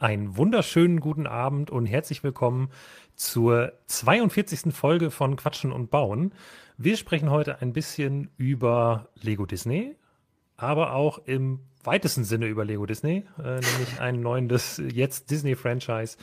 Einen 0.00 0.36
wunderschönen 0.36 1.00
guten 1.00 1.26
Abend 1.26 1.72
und 1.72 1.84
herzlich 1.84 2.22
willkommen 2.22 2.70
zur 3.16 3.72
42. 3.86 4.72
Folge 4.72 5.10
von 5.10 5.34
Quatschen 5.34 5.72
und 5.72 5.90
Bauen. 5.90 6.32
Wir 6.76 6.96
sprechen 6.96 7.30
heute 7.30 7.60
ein 7.62 7.72
bisschen 7.72 8.30
über 8.36 9.08
Lego 9.20 9.44
Disney, 9.44 9.96
aber 10.56 10.92
auch 10.94 11.18
im 11.26 11.58
weitesten 11.82 12.22
Sinne 12.22 12.46
über 12.46 12.64
Lego 12.64 12.86
Disney, 12.86 13.24
äh, 13.42 13.58
nämlich 13.58 13.98
einen 14.00 14.22
neuen 14.22 14.48
des 14.48 14.80
jetzt 14.92 15.32
Disney-Franchise 15.32 16.16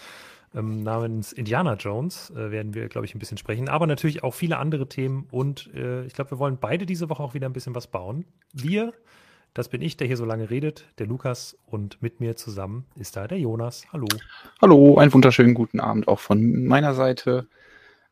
ähm, 0.56 0.82
namens 0.84 1.34
Indiana 1.34 1.74
Jones 1.74 2.30
äh, 2.30 2.52
werden 2.52 2.76
wir, 2.76 2.88
glaube 2.88 3.06
ich, 3.06 3.14
ein 3.14 3.20
bisschen 3.20 3.38
sprechen, 3.38 3.68
aber 3.68 3.88
natürlich 3.88 4.24
auch 4.24 4.34
viele 4.34 4.58
andere 4.58 4.88
Themen 4.88 5.28
und 5.32 5.70
äh, 5.74 6.06
ich 6.06 6.14
glaube, 6.14 6.32
wir 6.32 6.40
wollen 6.40 6.60
beide 6.62 6.86
diese 6.86 7.10
Woche 7.10 7.22
auch 7.22 7.34
wieder 7.34 7.50
ein 7.50 7.54
bisschen 7.54 7.76
was 7.76 7.88
bauen. 7.88 8.24
Wir 8.54 8.94
das 9.56 9.70
bin 9.70 9.82
ich, 9.82 9.96
der 9.96 10.06
hier 10.06 10.18
so 10.18 10.26
lange 10.26 10.50
redet, 10.50 10.86
der 11.00 11.08
Lukas. 11.08 11.58
Und 11.66 12.02
mit 12.02 12.20
mir 12.20 12.36
zusammen 12.36 12.86
ist 12.96 13.16
da 13.16 13.26
der 13.26 13.40
Jonas. 13.40 13.86
Hallo. 13.94 14.06
Hallo, 14.62 14.98
einen 14.98 15.14
wunderschönen 15.14 15.54
guten 15.54 15.80
Abend 15.80 16.10
auch 16.10 16.20
von 16.20 16.66
meiner 16.66 16.94
Seite. 16.94 17.48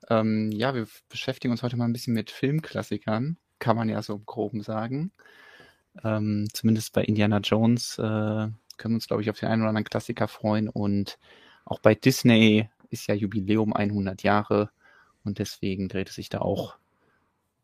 Ähm, 0.10 0.52
ja, 0.54 0.74
wir 0.74 0.88
beschäftigen 1.10 1.52
uns 1.52 1.62
heute 1.62 1.76
mal 1.76 1.84
ein 1.84 1.92
bisschen 1.92 2.14
mit 2.14 2.32
Filmklassikern, 2.32 3.38
kann 3.60 3.76
man 3.76 3.90
ja 3.90 4.02
so 4.02 4.16
im 4.16 4.26
Groben 4.26 4.64
sagen. 4.64 5.12
Ähm, 6.02 6.48
zumindest 6.54 6.94
bei 6.94 7.04
Indiana 7.04 7.40
Jones 7.40 7.98
äh, 8.00 8.02
können 8.02 8.94
wir 8.94 8.96
uns, 8.96 9.08
glaube 9.08 9.22
ich, 9.22 9.30
auf 9.30 9.38
den 9.38 9.50
einen 9.50 9.64
oder 9.64 9.70
anderen 9.70 9.84
Klassiker 9.84 10.30
freuen. 10.30 10.70
Und 10.70 11.20
auch 11.66 11.80
bei 11.80 11.94
Disney 11.94 12.70
ist 12.90 13.08
ja 13.08 13.16
Jubiläum 13.16 13.74
100 13.74 14.24
Jahre. 14.24 14.70
Und 15.26 15.40
deswegen 15.40 15.90
dreht 15.90 16.08
es 16.08 16.16
sich 16.16 16.30
da 16.30 16.40
auch 16.40 16.78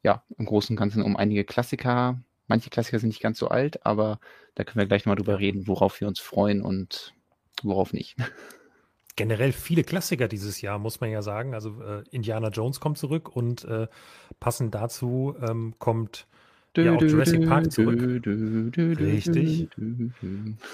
ja, 0.04 0.22
im 0.38 0.46
Großen 0.46 0.74
und 0.74 0.80
Ganzen 0.80 1.02
um 1.02 1.16
einige 1.16 1.46
Klassiker. 1.46 2.20
Manche 2.50 2.70
Klassiker 2.70 3.00
sind 3.00 3.10
nicht 3.10 3.22
ganz 3.22 3.40
so 3.40 3.48
alt, 3.48 3.86
aber 3.86 4.20
da 4.56 4.64
können 4.64 4.80
wir 4.80 4.88
gleich 4.88 5.06
mal 5.06 5.16
drüber 5.16 5.40
reden, 5.40 5.68
worauf 5.68 6.02
wir 6.02 6.08
uns 6.08 6.20
freuen 6.20 6.62
und 6.62 7.14
worauf 7.64 7.94
nicht. 7.94 8.18
Generell 9.16 9.52
viele 9.52 9.84
Klassiker 9.84 10.28
dieses 10.28 10.62
Jahr, 10.62 10.80
muss 10.80 11.00
man 11.00 11.12
ja 11.12 11.22
sagen. 11.22 11.54
Also 11.54 11.82
äh, 11.82 12.04
Indiana 12.10 12.50
Jones 12.50 12.80
kommt 12.80 12.98
zurück 12.98 13.34
und 13.36 13.66
äh, 13.66 13.88
passend 14.40 14.74
dazu 14.74 15.36
ähm, 15.42 15.76
kommt 15.78 16.26
ja 16.78 16.96
auch 16.96 17.02
Jurassic 17.02 17.46
Park 17.48 17.72
zurück. 17.72 18.02
Richtig. 18.78 19.68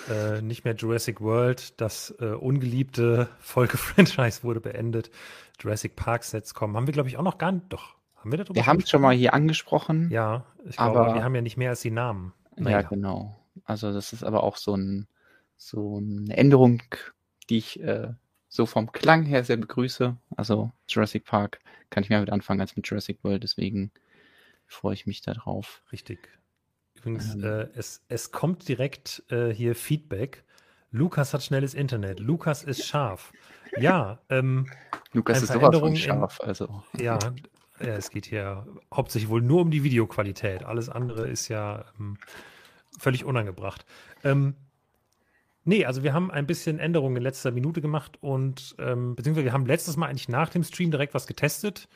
Äh, 0.09 0.41
nicht 0.41 0.63
mehr 0.63 0.75
Jurassic 0.75 1.21
World, 1.21 1.79
das 1.81 2.13
äh, 2.19 2.25
ungeliebte 2.25 3.29
Folge-Franchise 3.39 4.43
wurde 4.43 4.61
beendet. 4.61 5.09
Jurassic 5.59 5.95
Park 5.95 6.23
Sets 6.23 6.53
kommen. 6.53 6.75
Haben 6.75 6.87
wir, 6.87 6.93
glaube 6.93 7.09
ich, 7.09 7.17
auch 7.17 7.23
noch 7.23 7.37
gar 7.37 7.51
nicht. 7.51 7.65
Doch, 7.69 7.95
haben 8.25 8.31
wir 8.31 8.37
darüber 8.39 8.55
Wir 8.55 8.65
haben 8.65 8.79
es 8.79 8.89
schon 8.89 9.01
mal 9.01 9.15
hier 9.15 9.33
angesprochen. 9.33 10.09
Ja, 10.09 10.45
ich 10.65 10.77
glaube, 10.77 10.99
aber, 10.99 11.13
wir 11.13 11.23
haben 11.23 11.35
ja 11.35 11.41
nicht 11.41 11.57
mehr 11.57 11.69
als 11.69 11.81
die 11.81 11.91
Namen. 11.91 12.33
Naja. 12.55 12.81
Ja, 12.81 12.87
genau. 12.87 13.39
Also 13.65 13.93
das 13.93 14.13
ist 14.13 14.23
aber 14.23 14.43
auch 14.43 14.57
so, 14.57 14.75
ein, 14.75 15.07
so 15.57 15.97
eine 15.97 16.35
Änderung, 16.35 16.81
die 17.49 17.57
ich 17.57 17.79
äh, 17.81 18.13
so 18.49 18.65
vom 18.65 18.91
Klang 18.91 19.23
her 19.23 19.43
sehr 19.43 19.57
begrüße. 19.57 20.17
Also 20.35 20.71
Jurassic 20.87 21.25
Park 21.25 21.59
kann 21.91 22.03
ich 22.03 22.09
mehr 22.09 22.19
mit 22.19 22.31
anfangen 22.31 22.61
als 22.61 22.75
mit 22.75 22.87
Jurassic 22.87 23.23
World, 23.23 23.43
deswegen 23.43 23.91
freue 24.65 24.95
ich 24.95 25.05
mich 25.05 25.21
darauf. 25.21 25.83
Richtig. 25.91 26.27
Übrigens, 26.95 27.35
ähm. 27.35 27.43
äh, 27.43 27.67
es, 27.75 28.03
es 28.07 28.31
kommt 28.31 28.67
direkt 28.67 29.23
äh, 29.29 29.51
hier 29.51 29.75
Feedback. 29.75 30.43
Lukas 30.89 31.33
hat 31.33 31.43
schnelles 31.43 31.75
Internet. 31.75 32.19
Lukas 32.19 32.63
ist 32.63 32.85
scharf. 32.85 33.33
Ja, 33.77 34.19
ähm, 34.29 34.67
Lukas 35.13 35.43
ist 35.43 35.51
sowas 35.51 35.77
von 35.77 35.95
scharf. 35.95 36.39
In, 36.41 36.47
also. 36.47 36.83
Ja, 36.97 37.19
ja, 37.79 37.95
es 37.95 38.09
geht 38.09 38.25
hier 38.25 38.65
hauptsächlich 38.93 39.29
wohl 39.29 39.41
nur 39.41 39.61
um 39.61 39.71
die 39.71 39.83
Videoqualität. 39.83 40.63
Alles 40.63 40.89
andere 40.89 41.27
ist 41.27 41.47
ja 41.49 41.85
ähm, 41.99 42.17
völlig 42.97 43.25
unangebracht. 43.25 43.85
Ähm, 44.23 44.55
nee, 45.65 45.85
also 45.85 46.03
wir 46.03 46.13
haben 46.13 46.31
ein 46.31 46.47
bisschen 46.47 46.79
Änderungen 46.79 47.17
in 47.17 47.23
letzter 47.23 47.51
Minute 47.51 47.81
gemacht 47.81 48.17
und 48.21 48.75
ähm, 48.79 49.15
beziehungsweise 49.15 49.45
wir 49.45 49.53
haben 49.53 49.65
letztes 49.65 49.97
Mal 49.97 50.07
eigentlich 50.07 50.29
nach 50.29 50.49
dem 50.49 50.63
Stream 50.63 50.91
direkt 50.91 51.13
was 51.13 51.27
getestet. 51.27 51.87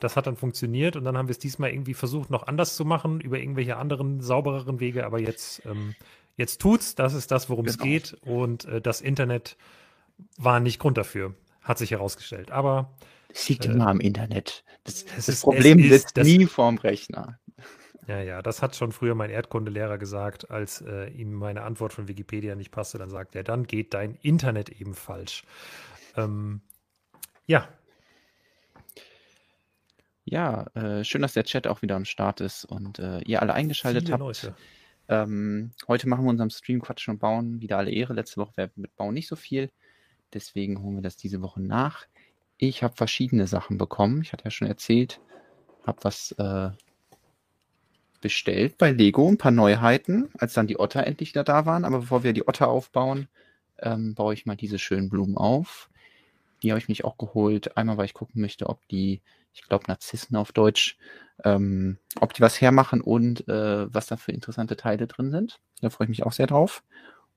Das 0.00 0.16
hat 0.16 0.26
dann 0.26 0.36
funktioniert 0.36 0.96
und 0.96 1.04
dann 1.04 1.16
haben 1.16 1.28
wir 1.28 1.32
es 1.32 1.38
diesmal 1.38 1.70
irgendwie 1.70 1.94
versucht, 1.94 2.30
noch 2.30 2.46
anders 2.46 2.76
zu 2.76 2.84
machen, 2.84 3.20
über 3.20 3.38
irgendwelche 3.38 3.76
anderen, 3.76 4.20
saubereren 4.20 4.78
Wege, 4.78 5.06
aber 5.06 5.20
jetzt, 5.20 5.64
ähm, 5.64 5.94
jetzt 6.36 6.60
tut's. 6.60 6.94
Das 6.94 7.14
ist 7.14 7.30
das, 7.30 7.48
worum 7.48 7.64
genau. 7.64 7.76
es 7.76 7.82
geht. 7.82 8.16
Und 8.22 8.66
äh, 8.66 8.80
das 8.80 9.00
Internet 9.00 9.56
war 10.36 10.60
nicht 10.60 10.78
Grund 10.78 10.98
dafür, 10.98 11.34
hat 11.62 11.78
sich 11.78 11.92
herausgestellt. 11.92 12.50
Aber 12.50 12.90
das 13.32 13.48
liegt 13.48 13.66
äh, 13.66 13.70
immer 13.70 13.88
am 13.88 14.00
Internet. 14.00 14.64
Das, 14.84 15.04
das, 15.04 15.26
das 15.26 15.40
Problem 15.42 15.82
sitzt 15.88 16.16
nie 16.16 16.46
vorm 16.46 16.78
Rechner. 16.78 17.38
Ja, 18.06 18.20
ja, 18.20 18.42
das 18.42 18.60
hat 18.60 18.74
schon 18.74 18.90
früher 18.90 19.14
mein 19.14 19.30
Erdkundelehrer 19.30 19.96
gesagt, 19.96 20.50
als 20.50 20.80
äh, 20.80 21.08
ihm 21.10 21.32
meine 21.32 21.62
Antwort 21.62 21.92
von 21.92 22.08
Wikipedia 22.08 22.56
nicht 22.56 22.72
passte. 22.72 22.98
Dann 22.98 23.10
sagt 23.10 23.36
er, 23.36 23.44
dann 23.44 23.68
geht 23.68 23.94
dein 23.94 24.16
Internet 24.22 24.68
eben 24.68 24.94
falsch. 24.94 25.44
Ähm, 26.16 26.60
ja. 27.46 27.68
Ja, 30.24 30.66
äh, 30.74 31.04
schön, 31.04 31.22
dass 31.22 31.34
der 31.34 31.44
Chat 31.44 31.66
auch 31.66 31.82
wieder 31.82 31.94
am 31.96 32.04
Start 32.04 32.40
ist 32.40 32.64
und 32.64 32.98
äh, 32.98 33.20
ihr 33.20 33.42
alle 33.42 33.54
eingeschaltet 33.54 34.06
Viele 34.06 34.18
habt. 34.18 34.52
Ähm, 35.08 35.72
heute 35.88 36.08
machen 36.08 36.24
wir 36.24 36.30
unserem 36.30 36.50
Stream 36.50 36.80
Quatsch 36.80 37.08
und 37.08 37.18
Bauen 37.18 37.60
wieder 37.60 37.78
alle 37.78 37.90
Ehre. 37.90 38.14
Letzte 38.14 38.38
Woche 38.38 38.56
wäre 38.56 38.70
mit 38.76 38.94
Bauen 38.96 39.14
nicht 39.14 39.28
so 39.28 39.36
viel. 39.36 39.70
Deswegen 40.32 40.82
holen 40.82 40.96
wir 40.96 41.02
das 41.02 41.16
diese 41.16 41.42
Woche 41.42 41.60
nach. 41.60 42.06
Ich 42.62 42.82
habe 42.82 42.94
verschiedene 42.94 43.46
Sachen 43.46 43.78
bekommen. 43.78 44.20
Ich 44.20 44.34
hatte 44.34 44.44
ja 44.44 44.50
schon 44.50 44.68
erzählt, 44.68 45.18
habe 45.86 45.98
was 46.02 46.32
äh, 46.32 46.68
bestellt 48.20 48.76
bei 48.76 48.92
Lego, 48.92 49.26
ein 49.26 49.38
paar 49.38 49.50
Neuheiten, 49.50 50.28
als 50.38 50.52
dann 50.52 50.66
die 50.66 50.78
Otter 50.78 51.06
endlich 51.06 51.30
wieder 51.30 51.42
da 51.42 51.64
waren. 51.64 51.86
Aber 51.86 52.00
bevor 52.00 52.22
wir 52.22 52.34
die 52.34 52.46
Otter 52.46 52.68
aufbauen, 52.68 53.28
ähm, 53.78 54.14
baue 54.14 54.34
ich 54.34 54.44
mal 54.44 54.56
diese 54.56 54.78
schönen 54.78 55.08
Blumen 55.08 55.38
auf. 55.38 55.88
Die 56.62 56.70
habe 56.70 56.78
ich 56.78 56.88
mich 56.88 57.02
auch 57.02 57.16
geholt. 57.16 57.78
Einmal, 57.78 57.96
weil 57.96 58.04
ich 58.04 58.12
gucken 58.12 58.42
möchte, 58.42 58.68
ob 58.68 58.86
die, 58.88 59.22
ich 59.54 59.62
glaube 59.62 59.86
Narzissen 59.88 60.36
auf 60.36 60.52
Deutsch, 60.52 60.98
ähm, 61.44 61.96
ob 62.20 62.34
die 62.34 62.42
was 62.42 62.60
hermachen 62.60 63.00
und 63.00 63.48
äh, 63.48 63.92
was 63.92 64.08
da 64.08 64.18
für 64.18 64.32
interessante 64.32 64.76
Teile 64.76 65.06
drin 65.06 65.30
sind. 65.30 65.60
Da 65.80 65.88
freue 65.88 66.04
ich 66.04 66.10
mich 66.10 66.26
auch 66.26 66.32
sehr 66.32 66.46
drauf. 66.46 66.82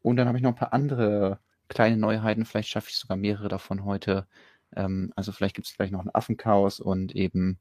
Und 0.02 0.18
dann 0.18 0.28
habe 0.28 0.38
ich 0.38 0.44
noch 0.44 0.52
ein 0.52 0.58
paar 0.58 0.74
andere 0.74 1.40
kleine 1.70 1.96
Neuheiten. 1.96 2.44
Vielleicht 2.44 2.68
schaffe 2.68 2.90
ich 2.90 2.98
sogar 2.98 3.16
mehrere 3.16 3.48
davon 3.48 3.86
heute 3.86 4.28
ähm, 4.76 5.14
also 5.16 5.32
vielleicht 5.32 5.56
gibt 5.56 5.68
es 5.68 5.76
gleich 5.76 5.92
noch 5.92 6.04
ein 6.04 6.14
Affenchaos 6.14 6.80
und 6.80 7.16
eben 7.16 7.60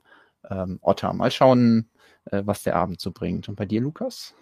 ähm, 0.51 0.79
Otter. 0.83 1.13
Mal 1.13 1.31
schauen, 1.31 1.89
äh, 2.27 2.43
was 2.45 2.63
der 2.63 2.77
Abend 2.77 3.01
so 3.01 3.13
bringt. 3.13 3.49
Und 3.49 3.57
bei 3.57 3.67
dir, 3.67 3.81
Lukas? 3.81 4.35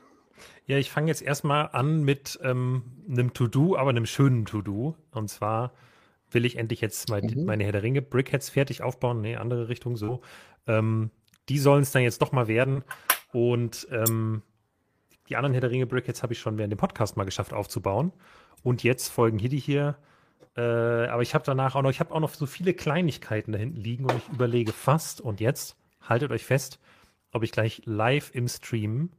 Ja, 0.67 0.79
ich 0.79 0.91
fange 0.91 1.09
jetzt 1.09 1.23
erstmal 1.23 1.69
an 1.73 2.03
mit 2.03 2.39
ähm, 2.43 2.83
einem 3.09 3.35
To-Do, 3.35 3.77
aber 3.77 3.91
einem 3.91 4.07
schönen 4.07 4.47
To-Do. 4.47 4.97
Und 5.11 5.29
zwar 5.29 5.73
will 6.31 6.45
ich 6.45 6.57
endlich 6.57 6.81
jetzt 6.81 7.11
mein, 7.11 7.27
mhm. 7.27 7.45
meine 7.45 7.65
Herr 7.65 7.73
der 7.73 7.83
Ringe 7.83 8.03
Brickheads 8.03 8.51
fertig 8.51 8.83
aufbauen. 8.83 9.21
Nee, 9.21 9.37
andere 9.37 9.69
Richtung 9.69 9.97
so. 9.97 10.23
Ähm, 10.67 11.11
die 11.49 11.59
sollen 11.59 11.83
es 11.83 11.93
dann 11.93 12.03
jetzt 12.03 12.23
doch 12.23 12.33
mal 12.33 12.49
werden. 12.49 12.85
Und 13.33 13.87
ähm, 13.91 14.43
die 15.29 15.37
anderen 15.37 15.53
Herr 15.55 15.61
der 15.61 15.71
Ringe 15.71 15.87
Brickheads 15.87 16.23
habe 16.23 16.33
ich 16.33 16.39
schon 16.39 16.59
während 16.59 16.73
dem 16.73 16.79
Podcast 16.79 17.17
mal 17.17 17.25
geschafft 17.25 17.53
aufzubauen. 17.53 18.13
Und 18.63 18.83
jetzt 18.83 19.09
folgen 19.09 19.39
hier 19.39 19.49
die 19.49 19.59
hier 19.59 19.97
äh, 20.57 20.61
aber 20.61 21.23
ich 21.23 21.35
habe 21.35 21.45
danach 21.45 21.75
auch 21.75 21.83
noch, 21.83 21.91
ich 21.91 22.01
habe 22.01 22.15
auch 22.15 22.21
noch 22.21 22.35
so 22.35 22.47
viele 22.47 22.75
Kleinigkeiten 22.75 23.53
da 23.53 23.59
hinten 23.59 23.81
liegen 23.81 24.05
und 24.05 24.17
ich 24.17 24.29
überlege 24.29 24.73
fast, 24.73 25.21
und 25.21 25.41
jetzt 25.41 25.77
haltet 26.03 26.31
euch 26.31 26.45
fest, 26.45 26.79
ob 27.33 27.43
ich 27.43 27.53
gleich 27.53 27.83
live 27.85 28.31
im 28.35 28.49
Stream 28.49 29.11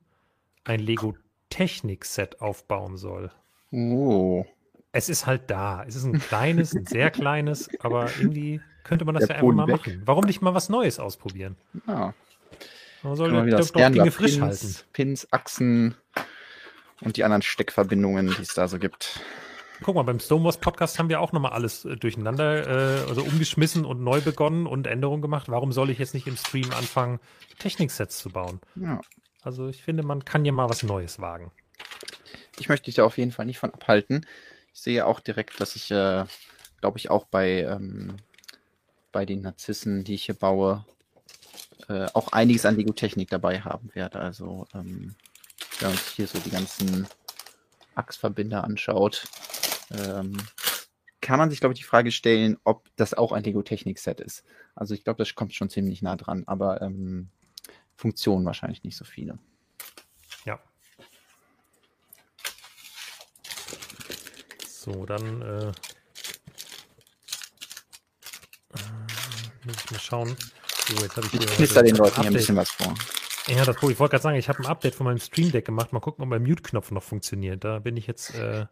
ein 0.64 0.80
Lego 0.80 1.16
Technik-Set 1.50 2.42
aufbauen 2.42 2.98
soll. 2.98 3.32
Oh. 3.72 4.46
Es 4.92 5.10
ist 5.10 5.26
halt 5.26 5.50
da. 5.50 5.84
Es 5.88 5.96
ist 5.96 6.04
ein 6.04 6.20
kleines, 6.20 6.74
ein 6.74 6.86
sehr 6.86 7.12
kleines, 7.12 7.70
aber 7.80 8.10
irgendwie 8.20 8.62
könnte 8.84 9.06
man 9.06 9.16
das 9.16 9.28
der 9.28 9.38
ja 9.38 9.42
einfach 9.42 9.56
mal 9.56 9.68
weg. 9.68 9.78
machen. 9.78 10.02
Warum 10.06 10.26
nicht 10.26 10.42
mal 10.42 10.54
was 10.54 10.70
Neues 10.70 11.00
ausprobieren? 11.00 11.56
Ja. 11.88 12.14
Man 13.04 13.16
soll 13.16 13.32
doch, 13.50 13.72
doch 13.72 13.90
Dinge 13.90 14.12
frisch 14.12 14.38
Pins, 14.38 14.42
halten. 14.42 14.76
Pins, 14.94 15.28
Achsen 15.32 15.96
und 17.02 17.18
die 17.18 17.24
anderen 17.24 17.42
Steckverbindungen, 17.42 18.28
die 18.28 18.42
es 18.42 18.54
da 18.54 18.68
so 18.68 18.78
gibt. 18.78 19.22
Guck 19.84 19.96
mal, 19.96 20.04
beim 20.04 20.20
Stonewalls 20.20 20.58
Podcast 20.58 21.00
haben 21.00 21.10
wir 21.10 21.20
auch 21.20 21.32
nochmal 21.32 21.54
alles 21.54 21.86
äh, 21.86 21.98
durcheinander, 21.98 22.68
äh, 22.68 23.10
also 23.10 23.24
umgeschmissen 23.24 23.84
und 23.84 24.04
neu 24.04 24.22
begonnen 24.22 24.68
und 24.68 24.86
Änderungen 24.86 25.24
gemacht. 25.24 25.50
Warum 25.50 25.72
soll 25.72 25.90
ich 25.90 25.98
jetzt 25.98 26.14
nicht 26.14 26.28
im 26.28 26.38
Stream 26.38 26.72
anfangen, 26.72 27.20
Techniksets 27.58 28.20
zu 28.20 28.30
bauen? 28.30 28.60
Ja. 28.76 29.02
Also 29.42 29.70
ich 29.70 29.82
finde, 29.82 30.04
man 30.04 30.24
kann 30.24 30.46
ja 30.46 30.52
mal 30.52 30.70
was 30.70 30.84
Neues 30.84 31.20
wagen. 31.20 31.52
Ich 32.60 32.70
möchte 32.70 32.86
dich 32.86 32.96
da 32.96 33.06
auf 33.06 33.18
jeden 33.18 33.32
Fall 33.32 33.48
nicht 33.48 33.58
von 33.58 33.74
abhalten. 33.74 34.28
Ich 34.72 34.82
sehe 34.82 35.06
auch 35.06 35.20
direkt, 35.20 35.60
dass 35.60 35.76
ich, 35.76 35.90
äh, 35.90 36.26
glaube 36.80 37.00
ich, 37.00 37.10
auch 37.10 37.26
bei, 37.26 37.64
ähm, 37.64 38.18
bei 39.12 39.26
den 39.26 39.42
Narzissen, 39.42 40.04
die 40.04 40.14
ich 40.14 40.26
hier 40.26 40.36
baue, 40.36 40.86
äh, 41.90 42.06
auch 42.14 42.34
einiges 42.34 42.68
an 42.68 42.76
Lego-Technik 42.76 43.32
dabei 43.32 43.62
haben 43.62 43.90
werde. 43.96 44.20
Also, 44.20 44.68
ähm, 44.76 45.16
wenn 45.80 45.90
man 45.90 45.98
sich 45.98 46.14
hier 46.14 46.28
so 46.28 46.38
die 46.38 46.52
ganzen 46.52 47.08
Achsverbinder 47.96 48.64
anschaut, 48.64 49.26
ähm, 49.92 50.38
kann 51.22 51.38
man 51.38 51.50
sich, 51.50 51.60
glaube 51.60 51.74
ich, 51.74 51.80
die 51.80 51.86
Frage 51.86 52.12
stellen, 52.12 52.58
ob 52.64 52.90
das 52.96 53.14
auch 53.14 53.32
ein 53.32 53.44
Lego-Technik-Set 53.44 54.20
ist. 54.20 54.44
Also 54.76 54.94
ich 54.96 55.04
glaube, 55.04 55.18
das 55.20 55.36
kommt 55.36 55.54
schon 55.54 55.70
ziemlich 55.70 56.02
nah 56.02 56.16
dran, 56.16 56.44
aber 56.48 56.82
ähm, 56.82 57.30
Funktionen 57.96 58.46
wahrscheinlich 58.46 58.84
nicht 58.84 58.98
so 58.98 59.06
viele. 59.06 59.38
Ja. 60.46 60.60
So, 64.68 65.06
dann 65.06 65.42
äh, 65.44 65.68
äh 65.68 65.72
muss 69.64 69.76
ich 69.78 69.92
mal 69.92 70.00
schauen. 70.00 70.36
Oh, 70.90 71.02
jetzt 71.04 71.18
habe 71.18 71.28
ich 71.28 71.32
hier. 71.34 71.60
Ich 71.60 71.74
den 71.74 71.96
Leuten 71.96 72.22
hier 72.22 72.32
ein 72.32 72.34
bisschen 72.34 72.56
was 72.56 72.72
vor. 72.72 72.96
Ja, 73.48 73.64
das, 73.64 73.76
ich 73.76 74.00
wollte 74.00 74.12
gerade 74.12 74.22
sagen, 74.22 74.38
ich 74.38 74.50
habe 74.50 74.60
ein 74.60 74.66
Update 74.66 74.96
von 74.96 75.06
meinem 75.06 75.20
Stream 75.20 75.52
Deck 75.52 75.66
gemacht. 75.66 75.94
Mal 75.94 76.00
gucken, 76.00 76.24
ob 76.24 76.30
mein 76.30 76.42
Mute-Knopf 76.42 76.90
noch 76.92 77.04
funktioniert. 77.04 77.64
Da 77.64 77.80
bin 77.80 77.96
ich 77.96 78.08
jetzt. 78.08 78.34
Äh, 78.34 78.66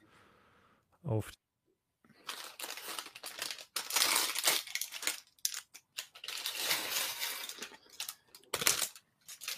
auf. 1.04 1.31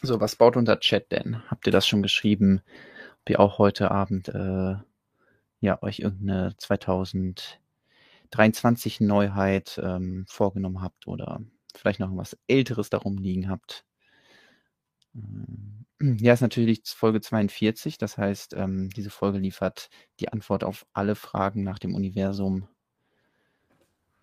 So, 0.03 0.19
was 0.19 0.35
baut 0.35 0.57
unser 0.57 0.79
Chat 0.79 1.11
denn? 1.11 1.43
Habt 1.49 1.67
ihr 1.67 1.71
das 1.71 1.87
schon 1.87 2.01
geschrieben? 2.01 2.61
Ob 3.21 3.29
ihr 3.29 3.39
auch 3.39 3.59
heute 3.59 3.91
Abend 3.91 4.29
äh, 4.29 4.75
ja 5.59 5.83
euch 5.83 5.99
irgendeine 5.99 6.55
2023 6.57 8.99
Neuheit 8.99 9.79
ähm, 9.83 10.25
vorgenommen 10.27 10.81
habt 10.81 11.07
oder 11.07 11.41
vielleicht 11.75 11.99
noch 11.99 12.07
irgendwas 12.07 12.35
Älteres 12.47 12.89
darum 12.89 13.19
liegen 13.19 13.47
habt? 13.47 13.85
Ja, 16.17 16.33
ist 16.33 16.41
natürlich 16.41 16.81
Folge 16.83 17.21
42. 17.21 17.99
Das 17.99 18.17
heißt, 18.17 18.53
ähm, 18.53 18.89
diese 18.89 19.11
Folge 19.11 19.37
liefert 19.37 19.91
die 20.19 20.29
Antwort 20.29 20.63
auf 20.63 20.87
alle 20.93 21.13
Fragen 21.13 21.63
nach 21.63 21.77
dem 21.77 21.93
Universum. 21.93 22.67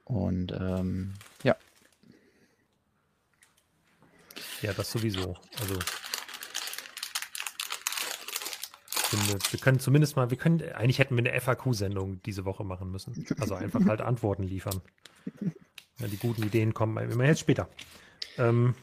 Und 0.03 0.51
ähm, 0.51 1.15
ja. 1.45 1.57
Ja, 4.61 4.73
das 4.73 4.91
sowieso. 4.91 5.37
Also 5.61 5.79
finde, 9.09 9.39
wir 9.51 9.59
können 9.59 9.81
zumindest 9.81 10.17
mal, 10.17 10.31
wir 10.31 10.37
können, 10.37 10.63
eigentlich 10.75 10.99
hätten 10.99 11.17
wir 11.17 11.25
eine 11.25 11.41
FAQ-Sendung 11.41 12.23
diese 12.23 12.45
Woche 12.45 12.65
machen 12.65 12.91
müssen. 12.91 13.27
Also 13.41 13.55
einfach 13.55 13.81
halt 13.87 14.01
Antworten 14.01 14.43
liefern. 14.43 14.81
Ja, 15.99 16.07
die 16.07 16.17
guten 16.19 16.43
Ideen 16.43 16.75
kommen 16.75 17.11
immer 17.11 17.25
jetzt 17.25 17.41
später. 17.41 17.69
Ähm, 18.37 18.75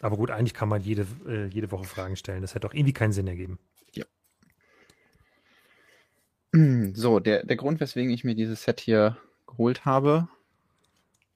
aber 0.00 0.16
gut, 0.16 0.30
eigentlich 0.30 0.54
kann 0.54 0.68
man 0.68 0.82
jede, 0.82 1.06
äh, 1.26 1.46
jede 1.46 1.70
Woche 1.70 1.84
Fragen 1.84 2.16
stellen. 2.16 2.42
Das 2.42 2.54
hätte 2.54 2.66
auch 2.66 2.74
irgendwie 2.74 2.92
keinen 2.92 3.12
Sinn 3.12 3.26
ergeben. 3.26 3.58
Ja. 3.94 4.04
So, 6.94 7.20
der, 7.20 7.44
der 7.44 7.56
Grund, 7.56 7.80
weswegen 7.80 8.10
ich 8.10 8.24
mir 8.24 8.34
dieses 8.34 8.62
Set 8.62 8.80
hier 8.80 9.16
geholt 9.46 9.84
habe, 9.84 10.28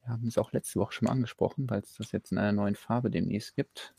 wir 0.03 0.13
haben 0.13 0.27
es 0.27 0.39
auch 0.39 0.53
letzte 0.53 0.81
Woche 0.81 0.93
schon 0.93 1.07
mal 1.07 1.13
angesprochen, 1.13 1.69
weil 1.69 1.81
es 1.81 1.95
das 1.95 2.13
jetzt 2.13 2.33
in 2.33 2.39
einer 2.39 2.53
neuen 2.53 2.75
Farbe 2.75 3.11
demnächst 3.11 3.55
gibt. 3.55 3.95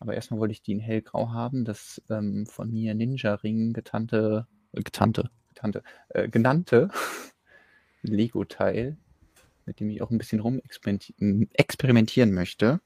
Aber 0.00 0.14
erstmal 0.14 0.40
wollte 0.40 0.52
ich 0.52 0.62
die 0.62 0.72
in 0.72 0.80
hellgrau 0.80 1.30
haben, 1.30 1.64
das 1.64 2.02
ähm, 2.08 2.46
von 2.46 2.70
mir 2.70 2.94
Ninja 2.94 3.34
Ring 3.34 3.72
getannte, 3.72 4.46
äh, 4.72 4.82
getannte, 4.82 5.30
getannte, 5.48 5.82
äh, 6.10 6.28
genannte 6.28 6.90
Lego-Teil, 8.02 8.96
mit 9.66 9.80
dem 9.80 9.90
ich 9.90 10.02
auch 10.02 10.10
ein 10.10 10.18
bisschen 10.18 10.40
rum 10.40 10.60
experimentieren 10.60 12.32
möchte. 12.32 12.80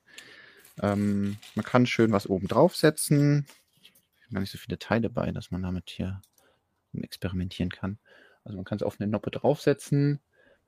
Ähm, 0.80 1.36
man 1.54 1.64
kann 1.64 1.86
schön 1.86 2.12
was 2.12 2.26
oben 2.26 2.48
draufsetzen. 2.48 3.46
Gar 4.32 4.40
nicht 4.40 4.50
so 4.50 4.58
viele 4.58 4.78
Teile 4.78 5.10
bei, 5.10 5.30
dass 5.30 5.50
man 5.50 5.62
damit 5.62 5.90
hier 5.90 6.22
experimentieren 6.94 7.70
kann. 7.70 7.98
Also 8.44 8.56
man 8.56 8.64
kann 8.64 8.76
es 8.76 8.82
auf 8.82 9.00
eine 9.00 9.10
Noppe 9.10 9.30
draufsetzen. 9.30 10.20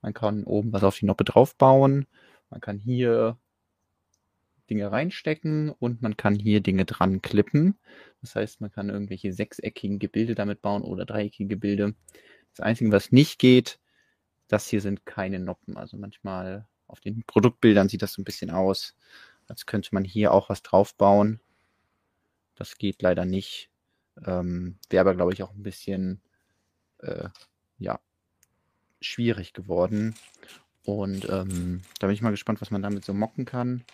Man 0.03 0.13
kann 0.13 0.45
oben 0.45 0.73
was 0.73 0.85
auf 0.85 0.99
die 0.99 1.07
Noppe 1.07 1.25
draufbauen. 1.25 2.07
Man 2.51 2.61
kann 2.61 2.79
hier 2.79 3.39
Dinge 4.71 4.91
reinstecken 4.91 5.71
und 5.71 6.03
man 6.03 6.17
kann 6.17 6.35
hier 6.35 6.61
Dinge 6.61 6.85
dran 6.85 7.23
klippen. 7.23 7.79
Das 8.21 8.37
heißt, 8.37 8.61
man 8.61 8.71
kann 8.71 8.89
irgendwelche 8.89 9.33
sechseckigen 9.33 9.99
Gebilde 9.99 10.35
damit 10.35 10.63
bauen 10.63 10.83
oder 10.83 11.05
dreieckige 11.05 11.49
Gebilde. 11.49 11.95
Das 12.51 12.61
Einzige, 12.61 12.93
was 12.93 13.13
nicht 13.13 13.39
geht, 13.39 13.79
das 14.49 14.69
hier 14.69 14.81
sind 14.81 15.05
keine 15.05 15.41
Noppen. 15.41 15.77
Also 15.77 15.97
manchmal 15.97 16.67
auf 16.87 17.01
den 17.01 17.25
Produktbildern 17.25 17.89
sieht 17.89 18.03
das 18.03 18.13
so 18.13 18.23
ein 18.23 18.25
bisschen 18.25 18.51
aus, 18.51 18.95
als 19.49 19.67
könnte 19.67 19.91
man 19.93 20.05
hier 20.05 20.33
auch 20.33 20.49
was 20.49 20.63
draufbauen. 20.63 21.41
Das 22.55 22.79
geht 22.79 23.03
leider 23.03 23.25
nicht. 23.25 23.71
Ähm, 24.25 24.79
Wäre 24.91 25.03
aber, 25.03 25.15
glaube 25.15 25.33
ich, 25.33 25.43
auch 25.43 25.53
ein 25.53 25.63
bisschen 25.63 26.23
äh, 26.99 27.29
ja, 27.79 28.01
schwierig 29.01 29.53
geworden. 29.53 30.15
Und 30.85 31.29
ähm, 31.29 31.83
da 31.99 32.07
bin 32.07 32.15
ich 32.15 32.23
mal 32.23 32.31
gespannt, 32.31 32.61
was 32.61 32.71
man 32.71 32.83
damit 32.83 33.05
so 33.05 33.15
mocken 33.15 33.45
kann. 33.45 33.85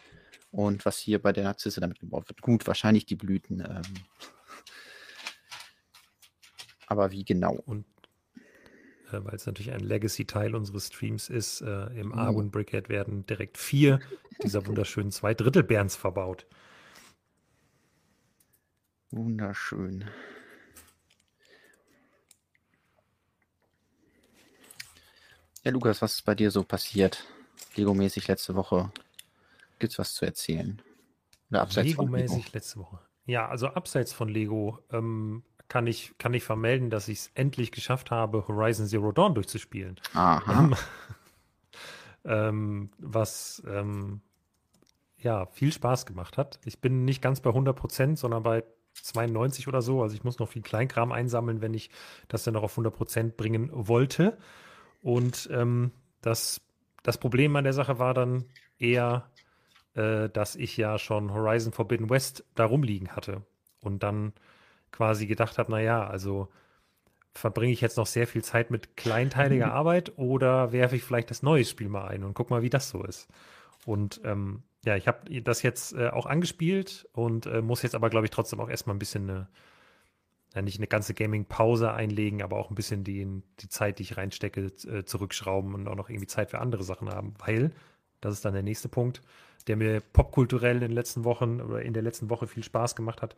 Und 0.51 0.85
was 0.85 0.99
hier 0.99 1.23
bei 1.23 1.33
der 1.33 1.45
Narzisse 1.45 1.81
damit 1.81 2.01
gebaut 2.01 2.29
wird. 2.29 2.43
Gut, 2.43 2.67
wahrscheinlich 2.67 3.07
die 3.07 3.15
Blüten. 3.15 3.61
Ähm, 3.61 3.83
aber 6.87 7.13
wie 7.13 7.25
genau? 7.25 7.55
Und 7.55 7.87
äh, 9.13 9.25
weil 9.25 9.35
es 9.35 9.47
natürlich 9.47 9.73
ein 9.73 9.81
Legacy-Teil 9.81 10.55
unseres 10.55 10.89
Streams 10.89 11.29
ist. 11.29 11.61
Äh, 11.61 11.87
Im 12.01 12.13
oh. 12.13 12.17
Arwen 12.17 12.51
Brigade 12.51 12.89
werden 12.89 13.27
direkt 13.27 13.59
vier 13.59 14.01
dieser 14.43 14.67
wunderschönen 14.67 15.11
zwei 15.11 15.35
Drittel 15.35 15.63
Berns 15.63 15.97
verbaut. 15.97 16.47
Wunderschön. 19.11 20.05
Ja, 25.65 25.73
Lukas, 25.73 26.01
was 26.01 26.15
ist 26.15 26.23
bei 26.23 26.35
dir 26.35 26.51
so 26.51 26.65
passiert? 26.65 27.27
Lego-mäßig 27.75 28.29
letzte 28.29 28.55
Woche. 28.55 28.91
Gibt 29.79 29.93
es 29.93 29.99
was 29.99 30.15
zu 30.15 30.25
erzählen? 30.25 30.81
Oder 31.51 31.63
abseits 31.63 31.89
Lego-mäßig 31.89 32.45
Lego? 32.45 32.51
letzte 32.53 32.79
Woche. 32.79 33.01
Ja, 33.27 33.49
also 33.49 33.69
abseits 33.69 34.13
von 34.13 34.29
Lego 34.29 34.79
ähm, 34.91 35.43
kann 35.71 35.87
ich, 35.87 36.13
kann 36.19 36.35
ich 36.35 36.43
vermelden, 36.43 36.91
dass 36.91 37.09
ich 37.09 37.21
es 37.21 37.31
endlich 37.35 37.71
geschafft 37.71 38.11
habe, 38.11 38.47
Horizon 38.49 38.87
Zero 38.87 39.13
Dawn 39.13 39.35
durchzuspielen. 39.35 39.99
Aha. 40.15 40.65
Ähm, 40.65 40.75
ähm, 42.25 42.91
was 42.99 43.63
ähm, 43.67 44.21
ja 45.17 45.47
viel 45.47 45.73
Spaß 45.73 46.07
gemacht 46.07 46.37
hat. 46.37 46.59
Ich 46.65 46.81
bin 46.81 47.05
nicht 47.05 47.23
ganz 47.23 47.41
bei 47.41 47.51
100 47.51 47.77
Prozent, 47.77 48.19
sondern 48.19 48.43
bei 48.43 48.65
92 48.95 49.69
oder 49.69 49.81
so. 49.81 50.03
Also 50.03 50.17
ich 50.17 50.25
muss 50.25 50.41
noch 50.41 50.49
viel 50.49 50.63
Kleinkram 50.63 51.13
einsammeln, 51.13 51.63
wenn 51.63 51.73
ich 51.73 51.91
das 52.27 52.43
dann 52.43 52.55
noch 52.55 52.65
auf 52.65 52.73
100 52.73 52.93
Prozent 52.93 53.37
bringen 53.37 53.71
wollte. 53.73 54.39
Und 55.03 55.49
ähm, 55.53 55.93
das, 56.21 56.61
das 57.05 57.17
Problem 57.17 57.55
an 57.55 57.63
der 57.63 57.75
Sache 57.75 58.01
war 58.01 58.13
dann 58.13 58.45
eher, 58.81 59.31
äh, 59.95 60.29
dass 60.31 60.57
ich 60.57 60.77
ja 60.77 60.99
schon 60.99 61.33
Horizon 61.33 61.73
Forbidden 61.73 62.11
West 62.11 62.45
da 62.57 62.65
rumliegen 62.65 63.15
hatte. 63.15 63.43
Und 63.81 64.03
dann 64.03 64.33
quasi 64.93 65.27
gedacht 65.27 65.59
habe, 65.59 65.71
naja, 65.71 66.07
also 66.07 66.49
verbringe 67.33 67.73
ich 67.73 67.81
jetzt 67.81 67.97
noch 67.97 68.07
sehr 68.07 68.27
viel 68.27 68.43
Zeit 68.43 68.71
mit 68.71 68.97
kleinteiliger 68.97 69.67
mhm. 69.67 69.73
Arbeit 69.81 70.19
oder 70.19 70.73
werfe 70.73 70.97
ich 70.97 71.05
vielleicht 71.05 71.31
das 71.31 71.43
neue 71.43 71.65
Spiel 71.65 71.89
mal 71.89 72.09
ein 72.09 72.25
und 72.25 72.35
guck 72.35 72.51
mal, 72.51 72.63
wie 72.63 72.71
das 72.71 72.91
so 72.91 73.05
ist. 73.05 73.29
Und 73.87 74.21
ähm, 74.25 74.63
ja, 74.85 74.97
ich 74.97 75.07
habe 75.07 75.43
das 75.43 75.63
jetzt 75.63 75.95
äh, 75.95 76.09
auch 76.09 76.27
angespielt 76.27 77.09
und 77.13 77.47
äh, 77.47 77.63
muss 77.63 77.83
jetzt 77.83 77.95
aber, 77.95 78.11
glaube 78.11 78.27
ich, 78.27 78.31
trotzdem 78.31 78.61
auch 78.61 78.69
erstmal 78.69 78.97
ein 78.97 78.99
bisschen 78.99 79.29
eine, 79.29 79.49
ja, 80.55 80.63
nicht 80.63 80.79
eine 80.79 80.87
ganze 80.87 81.15
Gaming-Pause 81.15 81.93
einlegen, 81.93 82.43
aber 82.43 82.57
auch 82.57 82.71
ein 82.71 82.75
bisschen 82.75 83.05
die, 83.05 83.43
die 83.61 83.69
Zeit, 83.69 83.99
die 83.99 84.03
ich 84.03 84.17
reinstecke, 84.17 84.73
äh, 84.89 85.05
zurückschrauben 85.05 85.75
und 85.75 85.87
auch 85.89 85.97
noch 85.97 86.09
irgendwie 86.09 86.27
Zeit 86.27 86.51
für 86.51 86.59
andere 86.59 86.83
Sachen 86.83 87.11
haben, 87.11 87.35
weil, 87.39 87.73
das 88.21 88.35
ist 88.35 88.45
dann 88.45 88.55
der 88.55 88.63
nächste 88.63 88.89
Punkt, 88.89 89.23
der 89.67 89.77
mir 89.77 90.01
popkulturell 90.01 90.77
in 90.77 90.81
den 90.81 90.93
letzten 90.93 91.25
Wochen 91.25 91.61
oder 91.61 91.83
in 91.83 91.93
der 91.93 92.03
letzten 92.03 92.31
Woche 92.31 92.47
viel 92.47 92.65
Spaß 92.65 92.97
gemacht 92.97 93.23
hat 93.23 93.37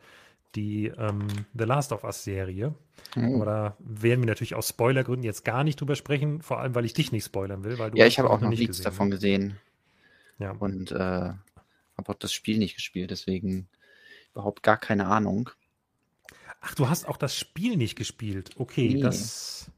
die 0.54 0.86
ähm, 0.98 1.26
The 1.54 1.64
Last 1.64 1.92
of 1.92 2.04
Us 2.04 2.24
Serie. 2.24 2.74
Mhm. 3.14 3.36
Aber 3.36 3.44
da 3.44 3.76
werden 3.78 4.20
wir 4.20 4.26
natürlich 4.26 4.54
aus 4.54 4.68
Spoilergründen 4.68 5.24
jetzt 5.24 5.44
gar 5.44 5.64
nicht 5.64 5.80
drüber 5.80 5.96
sprechen, 5.96 6.42
vor 6.42 6.60
allem 6.60 6.74
weil 6.74 6.84
ich 6.84 6.94
dich 6.94 7.12
nicht 7.12 7.24
spoilern 7.24 7.64
will. 7.64 7.78
Weil 7.78 7.90
du 7.90 7.98
ja, 7.98 8.06
ich 8.06 8.18
habe 8.18 8.30
auch 8.30 8.40
noch 8.40 8.48
nichts 8.48 8.66
gesehen. 8.66 8.84
davon 8.84 9.10
gesehen. 9.10 9.58
Ja. 10.38 10.52
Und 10.52 10.92
äh, 10.92 10.96
habe 10.96 11.38
auch 12.06 12.14
das 12.14 12.32
Spiel 12.32 12.58
nicht 12.58 12.74
gespielt, 12.74 13.10
deswegen 13.10 13.68
überhaupt 14.32 14.62
gar 14.62 14.76
keine 14.76 15.06
Ahnung. 15.06 15.50
Ach, 16.60 16.74
du 16.74 16.88
hast 16.88 17.08
auch 17.08 17.16
das 17.16 17.36
Spiel 17.36 17.76
nicht 17.76 17.96
gespielt. 17.96 18.50
Okay, 18.56 18.94
nee. 18.94 19.00
das. 19.00 19.70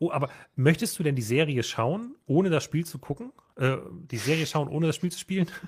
Oh, 0.00 0.10
aber 0.12 0.30
möchtest 0.54 0.98
du 0.98 1.02
denn 1.02 1.16
die 1.16 1.22
Serie 1.22 1.62
schauen, 1.62 2.14
ohne 2.26 2.50
das 2.50 2.62
Spiel 2.62 2.86
zu 2.86 2.98
gucken? 2.98 3.32
Äh, 3.56 3.78
die 3.90 4.18
Serie 4.18 4.46
schauen, 4.46 4.68
ohne 4.68 4.86
das 4.86 4.96
Spiel 4.96 5.12
zu 5.12 5.18
spielen? 5.18 5.50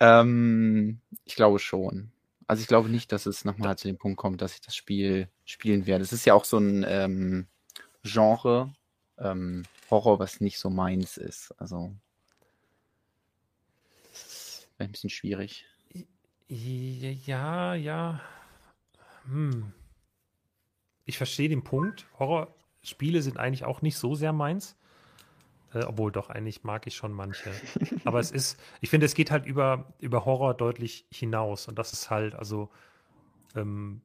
Ähm, 0.00 1.00
ich 1.24 1.34
glaube 1.34 1.58
schon. 1.58 2.12
Also 2.46 2.60
ich 2.60 2.68
glaube 2.68 2.88
nicht, 2.88 3.10
dass 3.10 3.26
es 3.26 3.44
nochmal 3.44 3.76
zu 3.76 3.88
dem 3.88 3.98
Punkt 3.98 4.16
kommt, 4.16 4.40
dass 4.40 4.54
ich 4.54 4.60
das 4.60 4.76
Spiel 4.76 5.28
spielen 5.44 5.86
werde. 5.86 6.04
Es 6.04 6.12
ist 6.12 6.24
ja 6.24 6.34
auch 6.34 6.44
so 6.44 6.58
ein 6.58 6.84
ähm, 6.88 7.46
Genre 8.04 8.72
ähm, 9.18 9.64
Horror, 9.90 10.18
was 10.18 10.40
nicht 10.40 10.58
so 10.58 10.70
meins 10.70 11.16
ist. 11.16 11.52
Also 11.58 11.92
das 14.10 14.22
ist 14.22 14.68
ein 14.78 14.92
bisschen 14.92 15.10
schwierig. 15.10 15.66
Ja, 16.48 17.74
ja. 17.74 18.20
Hm. 19.24 19.72
Ich 21.04 21.18
verstehe 21.18 21.48
den 21.48 21.64
Punkt. 21.64 22.06
Horrorspiele 22.82 23.22
sind 23.22 23.38
eigentlich 23.38 23.64
auch 23.64 23.82
nicht 23.82 23.96
so 23.96 24.14
sehr 24.14 24.32
meins. 24.32 24.76
Äh, 25.74 25.84
obwohl 25.84 26.10
doch, 26.10 26.30
eigentlich 26.30 26.64
mag 26.64 26.86
ich 26.86 26.96
schon 26.96 27.12
manche. 27.12 27.50
Aber 28.04 28.20
es 28.20 28.30
ist, 28.30 28.58
ich 28.80 28.88
finde, 28.88 29.06
es 29.06 29.14
geht 29.14 29.30
halt 29.30 29.44
über, 29.44 29.92
über 30.00 30.24
Horror 30.24 30.54
deutlich 30.54 31.06
hinaus. 31.12 31.68
Und 31.68 31.78
das 31.78 31.92
ist 31.92 32.10
halt, 32.10 32.34
also, 32.34 32.70
ähm, 33.54 34.00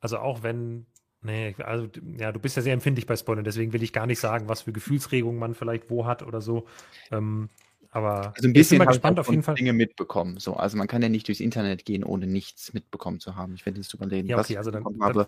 also 0.00 0.18
auch 0.18 0.44
wenn, 0.44 0.86
nee, 1.22 1.56
also, 1.58 1.88
ja, 2.16 2.30
du 2.30 2.38
bist 2.38 2.56
ja 2.56 2.62
sehr 2.62 2.74
empfindlich 2.74 3.06
bei 3.06 3.16
Spoilern, 3.16 3.44
deswegen 3.44 3.72
will 3.72 3.82
ich 3.82 3.92
gar 3.92 4.06
nicht 4.06 4.20
sagen, 4.20 4.48
was 4.48 4.62
für 4.62 4.72
Gefühlsregungen 4.72 5.40
man 5.40 5.54
vielleicht 5.56 5.90
wo 5.90 6.06
hat 6.06 6.22
oder 6.22 6.40
so. 6.40 6.68
Ähm, 7.10 7.48
Aber 7.90 8.34
also 8.36 8.46
ein 8.48 8.52
bisschen 8.52 8.78
mal 8.78 8.84
gespannt 8.84 9.18
auf 9.18 9.28
jeden 9.28 9.42
Fall. 9.42 9.56
Dinge 9.56 9.72
mitbekommen. 9.72 10.38
So, 10.38 10.54
also 10.54 10.76
man 10.76 10.86
kann 10.86 11.02
ja 11.02 11.08
nicht 11.08 11.26
durchs 11.26 11.40
Internet 11.40 11.84
gehen, 11.84 12.04
ohne 12.04 12.28
nichts 12.28 12.72
mitbekommen 12.72 13.18
zu 13.18 13.34
haben. 13.34 13.54
Ich 13.54 13.66
werde 13.66 13.80
jetzt 13.80 13.92
überlegen, 13.92 14.28
ja, 14.28 14.38
okay, 14.38 14.50
was 14.50 14.58
also 14.58 14.70
dann, 14.70 14.84
ich 14.88 15.00
habe. 15.00 15.26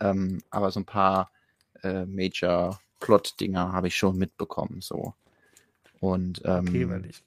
Ähm, 0.00 0.42
aber 0.50 0.70
so 0.70 0.80
ein 0.80 0.86
paar 0.86 1.30
äh, 1.82 2.04
Major 2.06 2.80
Plot-Dinger 3.00 3.72
habe 3.72 3.88
ich 3.88 3.96
schon 3.96 4.16
mitbekommen. 4.16 4.80
So. 4.80 5.14
Und 6.00 6.42
ähm, 6.44 6.66
okay, 6.68 6.88
weil 6.88 7.06
ich. 7.06 7.22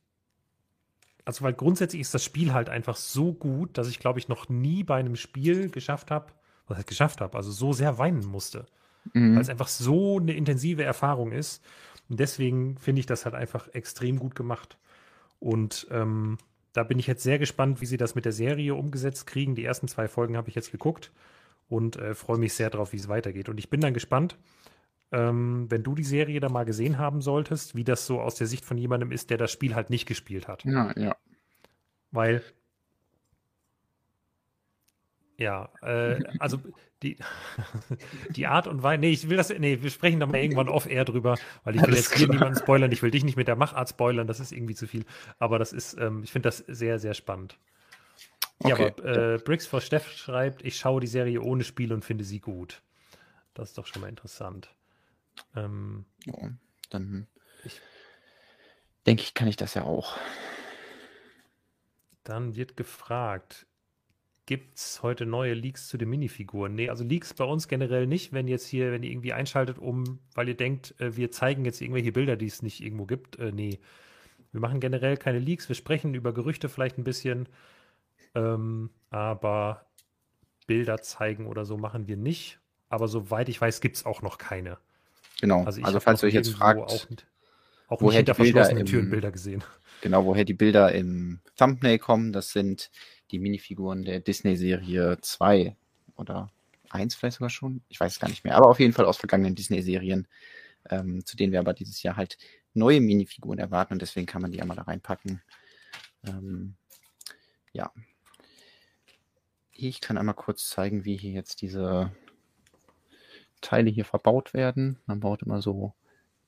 Also, 1.26 1.44
weil 1.44 1.54
grundsätzlich 1.54 2.02
ist 2.02 2.14
das 2.14 2.24
Spiel 2.24 2.54
halt 2.54 2.70
einfach 2.70 2.96
so 2.96 3.34
gut, 3.34 3.78
dass 3.78 3.88
ich, 3.88 4.00
glaube 4.00 4.20
ich, 4.20 4.30
noch 4.30 4.50
nie 4.50 4.84
bei 4.84 4.96
einem 4.96 5.16
Spiel 5.16 5.70
geschafft 5.70 6.10
habe, 6.10 6.34
was 6.68 6.80
ich 6.80 6.86
geschafft 6.88 7.22
habe, 7.22 7.38
also 7.38 7.52
so 7.52 7.72
sehr 7.72 7.98
weinen 8.00 8.26
musste. 8.26 8.66
Mhm. 9.14 9.36
Weil 9.36 9.42
es 9.42 9.50
einfach 9.50 9.68
so 9.68 10.18
eine 10.18 10.34
intensive 10.34 10.84
Erfahrung 10.84 11.32
ist. 11.32 11.64
Und 12.10 12.20
deswegen 12.20 12.78
finde 12.80 13.02
ich 13.02 13.06
das 13.06 13.26
halt 13.26 13.36
einfach 13.36 13.68
extrem 13.74 14.18
gut 14.18 14.34
gemacht. 14.34 14.78
Und 15.40 15.88
ähm, 15.92 16.40
da 16.74 16.84
bin 16.84 16.98
ich 16.98 17.06
jetzt 17.06 17.24
sehr 17.24 17.38
gespannt, 17.38 17.80
wie 17.82 17.86
sie 17.86 17.98
das 17.98 18.16
mit 18.16 18.26
der 18.26 18.32
Serie 18.32 18.74
umgesetzt 18.74 19.28
kriegen. 19.28 19.54
Die 19.54 19.66
ersten 19.66 19.88
zwei 19.88 20.08
Folgen 20.08 20.36
habe 20.36 20.50
ich 20.50 20.56
jetzt 20.56 20.72
geguckt 20.72 21.12
und 21.70 21.96
äh, 21.96 22.16
freue 22.16 22.38
mich 22.38 22.54
sehr 22.54 22.70
drauf, 22.70 22.92
wie 22.92 22.98
es 22.98 23.08
weitergeht. 23.08 23.48
Und 23.48 23.58
ich 23.58 23.70
bin 23.70 23.80
dann 23.80 23.94
gespannt, 23.94 24.38
ähm, 25.12 25.66
wenn 25.70 25.84
du 25.84 25.96
die 25.96 26.04
Serie 26.04 26.40
da 26.40 26.50
mal 26.50 26.66
gesehen 26.66 26.98
haben 26.98 27.22
solltest, 27.22 27.76
wie 27.76 27.84
das 27.84 28.06
so 28.06 28.20
aus 28.20 28.36
der 28.36 28.48
Sicht 28.48 28.66
von 28.66 28.78
jemandem 28.78 29.12
ist, 29.12 29.30
der 29.30 29.38
das 29.38 29.52
Spiel 29.52 29.76
halt 29.76 29.90
nicht 29.90 30.06
gespielt 30.06 30.48
hat. 30.48 30.66
Ja, 30.66 30.94
ja. 30.98 31.16
Weil 32.12 32.44
ja, 35.38 35.70
äh, 35.82 36.22
also 36.40 36.60
die, 37.02 37.16
die 38.30 38.48
Art 38.48 38.68
und 38.68 38.84
Weise, 38.84 39.00
nee, 39.00 39.12
ich 39.12 39.30
will 39.30 39.38
das, 39.38 39.50
nee, 39.58 39.82
wir 39.82 39.90
sprechen 39.90 40.20
da 40.20 40.26
mal 40.26 40.38
irgendwann 40.42 40.68
off-air 40.68 41.06
drüber, 41.06 41.38
weil 41.64 41.76
ich 41.76 41.82
will 41.82 41.92
Alles 41.92 42.10
jetzt 42.10 42.18
hier 42.18 42.28
niemanden 42.28 42.60
spoilern, 42.60 42.92
ich 42.92 43.02
will 43.02 43.12
dich 43.12 43.24
nicht 43.24 43.38
mit 43.38 43.48
der 43.48 43.56
Machart 43.56 43.90
spoilern, 43.90 44.28
das 44.28 44.42
ist 44.42 44.52
irgendwie 44.52 44.76
zu 44.76 44.86
viel, 44.86 45.06
aber 45.38 45.58
das 45.58 45.72
ist, 45.72 45.98
ähm, 45.98 46.24
ich 46.24 46.32
finde 46.32 46.50
das 46.50 46.58
sehr, 46.58 47.00
sehr 47.00 47.14
spannend. 47.14 47.58
Okay. 48.62 48.70
Ja, 48.70 48.76
aber 48.76 49.36
äh, 49.36 49.38
Bricks 49.38 49.66
for 49.66 49.82
Steff 49.82 50.12
schreibt, 50.12 50.64
ich 50.64 50.78
schaue 50.78 51.00
die 51.02 51.08
Serie 51.08 51.42
ohne 51.42 51.64
Spiel 51.64 51.94
und 51.94 52.04
finde 52.04 52.24
sie 52.24 52.40
gut. 52.40 52.82
Das 53.54 53.70
ist 53.70 53.78
doch 53.78 53.88
schon 53.88 54.02
mal 54.02 54.10
interessant. 54.10 54.70
Ähm, 55.56 56.06
ja, 56.26 56.52
dann 56.90 57.28
ich, 57.64 57.80
denke 59.06 59.24
ich, 59.24 59.34
kann 59.34 59.48
ich 59.48 59.56
das 59.56 59.74
ja 59.74 59.84
auch. 59.84 60.18
Dann 62.24 62.56
wird 62.56 62.76
gefragt, 62.76 63.66
gibt 64.46 64.78
es 64.78 65.04
heute 65.04 65.26
neue 65.26 65.54
Leaks 65.54 65.88
zu 65.88 65.98
den 65.98 66.10
Minifiguren? 66.10 66.76
Nee, 66.76 66.90
also 66.90 67.04
Leaks 67.04 67.34
bei 67.34 67.46
uns 67.46 67.68
generell 67.68 68.08
nicht, 68.08 68.34
wenn 68.34 68.48
jetzt 68.48 68.68
hier, 68.68 68.92
wenn 68.92 69.04
ihr 69.04 69.12
irgendwie 69.12 69.34
einschaltet, 69.34 69.78
um, 69.78 70.20
weil 70.34 70.50
ihr 70.50 70.58
denkt, 70.58 71.00
äh, 71.00 71.16
wir 71.16 71.32
zeigen 71.32 71.66
jetzt 71.66 71.82
irgendwelche 71.82 72.12
Bilder, 72.12 72.36
die 72.36 72.48
es 72.48 72.62
nicht 72.62 72.82
irgendwo 72.82 73.06
gibt. 73.06 73.38
Äh, 73.40 73.52
nee. 73.52 73.80
Wir 74.52 74.60
machen 74.60 74.80
generell 74.80 75.18
keine 75.18 75.40
Leaks, 75.40 75.70
wir 75.70 75.76
sprechen 75.76 76.16
über 76.16 76.34
Gerüchte 76.34 76.68
vielleicht 76.68 76.98
ein 76.98 77.04
bisschen, 77.04 77.48
ähm, 78.36 78.90
aber 79.10 79.86
Bilder 80.68 81.02
zeigen 81.02 81.48
oder 81.48 81.66
so 81.66 81.78
machen 81.78 82.08
wir 82.08 82.18
nicht. 82.18 82.60
Aber 82.90 83.08
soweit 83.08 83.50
ich 83.50 83.60
weiß, 83.60 83.82
gibt 83.82 83.98
es 83.98 84.06
auch 84.06 84.22
noch 84.22 84.38
keine. 84.38 84.78
Genau. 85.42 85.64
Also, 85.64 85.82
also 85.84 86.00
falls 86.00 86.24
ihr 86.24 86.28
euch 86.28 86.34
jetzt 86.34 86.52
fragt, 86.52 86.80
auch, 86.80 87.08
auch 87.88 88.02
woher 88.02 88.24
die 88.24 88.34
Bilder 88.34 88.70
im, 88.70 88.86
Türen 88.86 89.10
Bilder 89.10 89.32
gesehen. 89.32 89.64
Genau, 90.02 90.26
woher 90.26 90.46
die 90.46 90.54
Bilder 90.54 90.92
im 90.94 91.40
Thumbnail 91.58 92.00
kommen, 92.00 92.34
das 92.34 92.52
sind 92.52 92.92
die 93.32 93.40
Minifiguren 93.40 94.04
der 94.04 94.20
Disney-Serie 94.20 95.18
2 95.22 95.76
oder 96.16 96.50
1 96.90 97.16
vielleicht 97.16 97.38
sogar 97.38 97.50
schon. 97.50 97.82
Ich 97.90 98.00
weiß 98.00 98.14
es 98.14 98.20
gar 98.20 98.30
nicht 98.30 98.44
mehr, 98.44 98.56
aber 98.56 98.70
auf 98.70 98.80
jeden 98.80 98.94
Fall 98.94 99.06
aus 99.06 99.18
vergangenen 99.18 99.56
Disney-Serien, 99.56 100.28
ähm, 100.90 101.26
zu 101.26 101.36
denen 101.36 101.52
wir 101.52 101.60
aber 101.60 101.74
dieses 101.74 102.02
Jahr 102.02 102.16
halt 102.16 102.38
neue 102.74 103.02
Minifiguren 103.02 103.60
erwarten 103.60 103.94
und 103.94 104.02
deswegen 104.02 104.26
kann 104.26 104.42
man 104.42 104.52
die 104.52 104.62
einmal 104.62 104.78
da 104.78 104.84
reinpacken. 104.84 105.42
Ähm, 106.26 106.76
ja. 107.74 107.92
Ich 109.82 110.02
kann 110.02 110.18
einmal 110.18 110.36
kurz 110.36 110.68
zeigen, 110.68 111.06
wie 111.06 111.16
hier 111.16 111.32
jetzt 111.32 111.62
diese 111.62 112.12
Teile 113.62 113.90
hier 113.90 114.04
verbaut 114.04 114.54
werden. 114.54 115.00
Man 115.06 115.22
baut 115.22 115.42
immer 115.44 115.62
so 115.62 115.94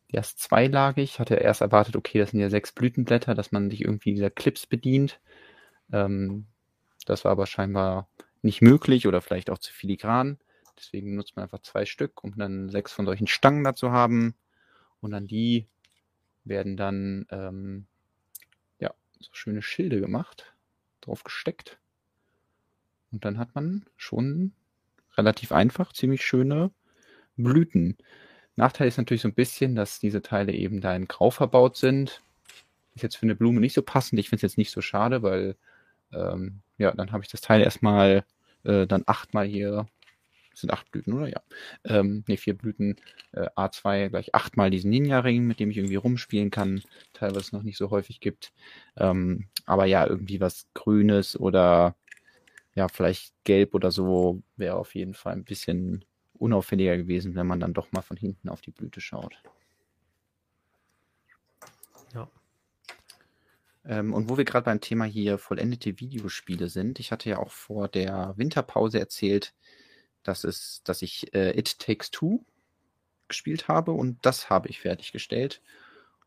erst 0.09 0.39
zweilagig. 0.39 1.11
Ich 1.11 1.19
hatte 1.19 1.35
erst 1.35 1.61
erwartet, 1.61 1.95
okay, 1.95 2.19
das 2.19 2.31
sind 2.31 2.41
ja 2.41 2.49
sechs 2.49 2.73
Blütenblätter, 2.73 3.33
dass 3.33 3.53
man 3.53 3.69
sich 3.69 3.81
irgendwie 3.81 4.13
dieser 4.13 4.31
Clips 4.31 4.67
bedient. 4.67 5.21
Ähm, 5.93 6.47
das 7.05 7.23
war 7.23 7.31
aber 7.31 7.45
scheinbar 7.45 8.09
nicht 8.41 8.61
möglich 8.61 9.07
oder 9.07 9.21
vielleicht 9.21 9.49
auch 9.49 9.59
zu 9.59 9.71
filigran. 9.71 10.37
Deswegen 10.77 11.15
nutzt 11.15 11.37
man 11.37 11.43
einfach 11.43 11.61
zwei 11.61 11.85
Stück, 11.85 12.25
um 12.25 12.35
dann 12.37 12.67
sechs 12.67 12.91
von 12.91 13.05
solchen 13.05 13.27
Stangen 13.27 13.63
dazu 13.63 13.91
haben. 13.91 14.35
Und 14.99 15.13
an 15.13 15.25
die 15.27 15.69
werden 16.43 16.75
dann 16.75 17.27
ähm, 17.29 17.87
ja, 18.79 18.93
so 19.21 19.29
schöne 19.31 19.61
Schilde 19.61 20.01
gemacht, 20.01 20.53
drauf 20.99 21.23
gesteckt. 21.23 21.80
Und 23.11 23.25
dann 23.25 23.37
hat 23.37 23.55
man 23.55 23.85
schon 23.97 24.53
relativ 25.17 25.51
einfach 25.51 25.93
ziemlich 25.93 26.23
schöne 26.23 26.71
Blüten. 27.37 27.97
Nachteil 28.55 28.87
ist 28.87 28.97
natürlich 28.97 29.21
so 29.21 29.27
ein 29.27 29.33
bisschen, 29.33 29.75
dass 29.75 29.99
diese 29.99 30.21
Teile 30.21 30.53
eben 30.53 30.81
da 30.81 30.95
in 30.95 31.07
Grau 31.07 31.29
verbaut 31.31 31.77
sind. 31.77 32.21
Ist 32.95 33.03
jetzt 33.03 33.17
für 33.17 33.23
eine 33.23 33.35
Blume 33.35 33.59
nicht 33.59 33.73
so 33.73 33.81
passend. 33.81 34.19
Ich 34.19 34.29
finde 34.29 34.37
es 34.37 34.51
jetzt 34.53 34.57
nicht 34.57 34.71
so 34.71 34.81
schade, 34.81 35.23
weil 35.23 35.55
ähm, 36.13 36.61
ja, 36.77 36.91
dann 36.91 37.11
habe 37.11 37.23
ich 37.23 37.29
das 37.29 37.41
Teil 37.41 37.61
erstmal 37.61 38.25
äh, 38.63 38.85
dann 38.87 39.03
achtmal 39.05 39.47
hier, 39.47 39.87
sind 40.53 40.71
acht 40.71 40.91
Blüten, 40.91 41.13
oder? 41.13 41.27
Ja. 41.29 41.41
Ähm, 41.85 42.23
ne, 42.27 42.37
vier 42.37 42.55
Blüten, 42.57 42.97
äh, 43.31 43.47
A2 43.55 44.09
gleich 44.09 44.35
achtmal 44.35 44.69
diesen 44.69 44.91
Ninja-Ring, 44.91 45.45
mit 45.47 45.59
dem 45.59 45.71
ich 45.71 45.77
irgendwie 45.77 45.95
rumspielen 45.95 46.51
kann, 46.51 46.81
teilweise 47.13 47.55
noch 47.55 47.63
nicht 47.63 47.77
so 47.77 47.89
häufig 47.89 48.19
gibt. 48.19 48.51
Ähm, 48.97 49.47
aber 49.65 49.85
ja, 49.85 50.05
irgendwie 50.05 50.41
was 50.41 50.67
Grünes 50.73 51.39
oder 51.39 51.95
ja, 52.75 52.87
vielleicht 52.87 53.33
Gelb 53.43 53.73
oder 53.73 53.91
so 53.91 54.41
wäre 54.55 54.75
auf 54.75 54.95
jeden 54.95 55.13
Fall 55.13 55.33
ein 55.33 55.43
bisschen 55.43 56.05
unauffälliger 56.33 56.97
gewesen, 56.97 57.35
wenn 57.35 57.47
man 57.47 57.59
dann 57.59 57.73
doch 57.73 57.91
mal 57.91 58.01
von 58.01 58.17
hinten 58.17 58.49
auf 58.49 58.61
die 58.61 58.71
Blüte 58.71 59.01
schaut. 59.01 59.35
Ja. 62.13 62.29
Ähm, 63.85 64.13
und 64.13 64.29
wo 64.29 64.37
wir 64.37 64.45
gerade 64.45 64.65
beim 64.65 64.81
Thema 64.81 65.05
hier 65.05 65.37
vollendete 65.37 65.99
Videospiele 65.99 66.69
sind, 66.69 66.99
ich 66.99 67.11
hatte 67.11 67.29
ja 67.29 67.37
auch 67.37 67.51
vor 67.51 67.87
der 67.87 68.33
Winterpause 68.37 68.99
erzählt, 68.99 69.53
dass 70.23 70.43
es, 70.43 70.81
dass 70.83 71.01
ich 71.01 71.33
äh, 71.33 71.57
It 71.57 71.79
Takes 71.79 72.11
Two 72.11 72.43
gespielt 73.27 73.67
habe 73.67 73.91
und 73.91 74.25
das 74.25 74.49
habe 74.49 74.69
ich 74.69 74.79
fertiggestellt. 74.79 75.61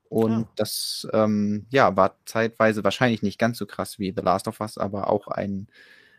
Und 0.08 0.44
oh. 0.44 0.48
das 0.56 1.08
ähm, 1.12 1.66
ja, 1.70 1.96
war 1.96 2.18
zeitweise 2.24 2.84
wahrscheinlich 2.84 3.22
nicht 3.22 3.38
ganz 3.38 3.58
so 3.58 3.66
krass 3.66 3.98
wie 3.98 4.12
The 4.14 4.22
Last 4.22 4.46
of 4.46 4.60
Us, 4.60 4.78
aber 4.78 5.08
auch 5.10 5.28
ein 5.28 5.68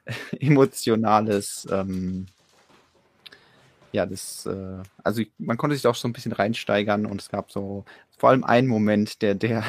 emotionales 0.39 1.67
ähm, 1.71 2.27
ja, 3.95 4.05
das, 4.05 4.45
äh, 4.45 4.83
also 5.03 5.24
man 5.38 5.55
konnte 5.57 5.75
sich 5.75 5.88
auch 5.88 5.95
so 5.95 6.07
ein 6.07 6.13
bisschen 6.13 6.33
reinsteigern 6.33 7.05
und 7.05 7.21
es 7.21 7.29
gab 7.29 7.50
so 7.50 7.85
vor 8.17 8.29
allem 8.29 8.43
einen 8.43 8.67
Moment, 8.67 9.21
der, 9.21 9.35
der 9.35 9.63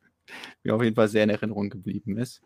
mir 0.62 0.74
auf 0.74 0.82
jeden 0.82 0.96
Fall 0.96 1.08
sehr 1.08 1.24
in 1.24 1.30
Erinnerung 1.30 1.68
geblieben 1.68 2.16
ist. 2.16 2.40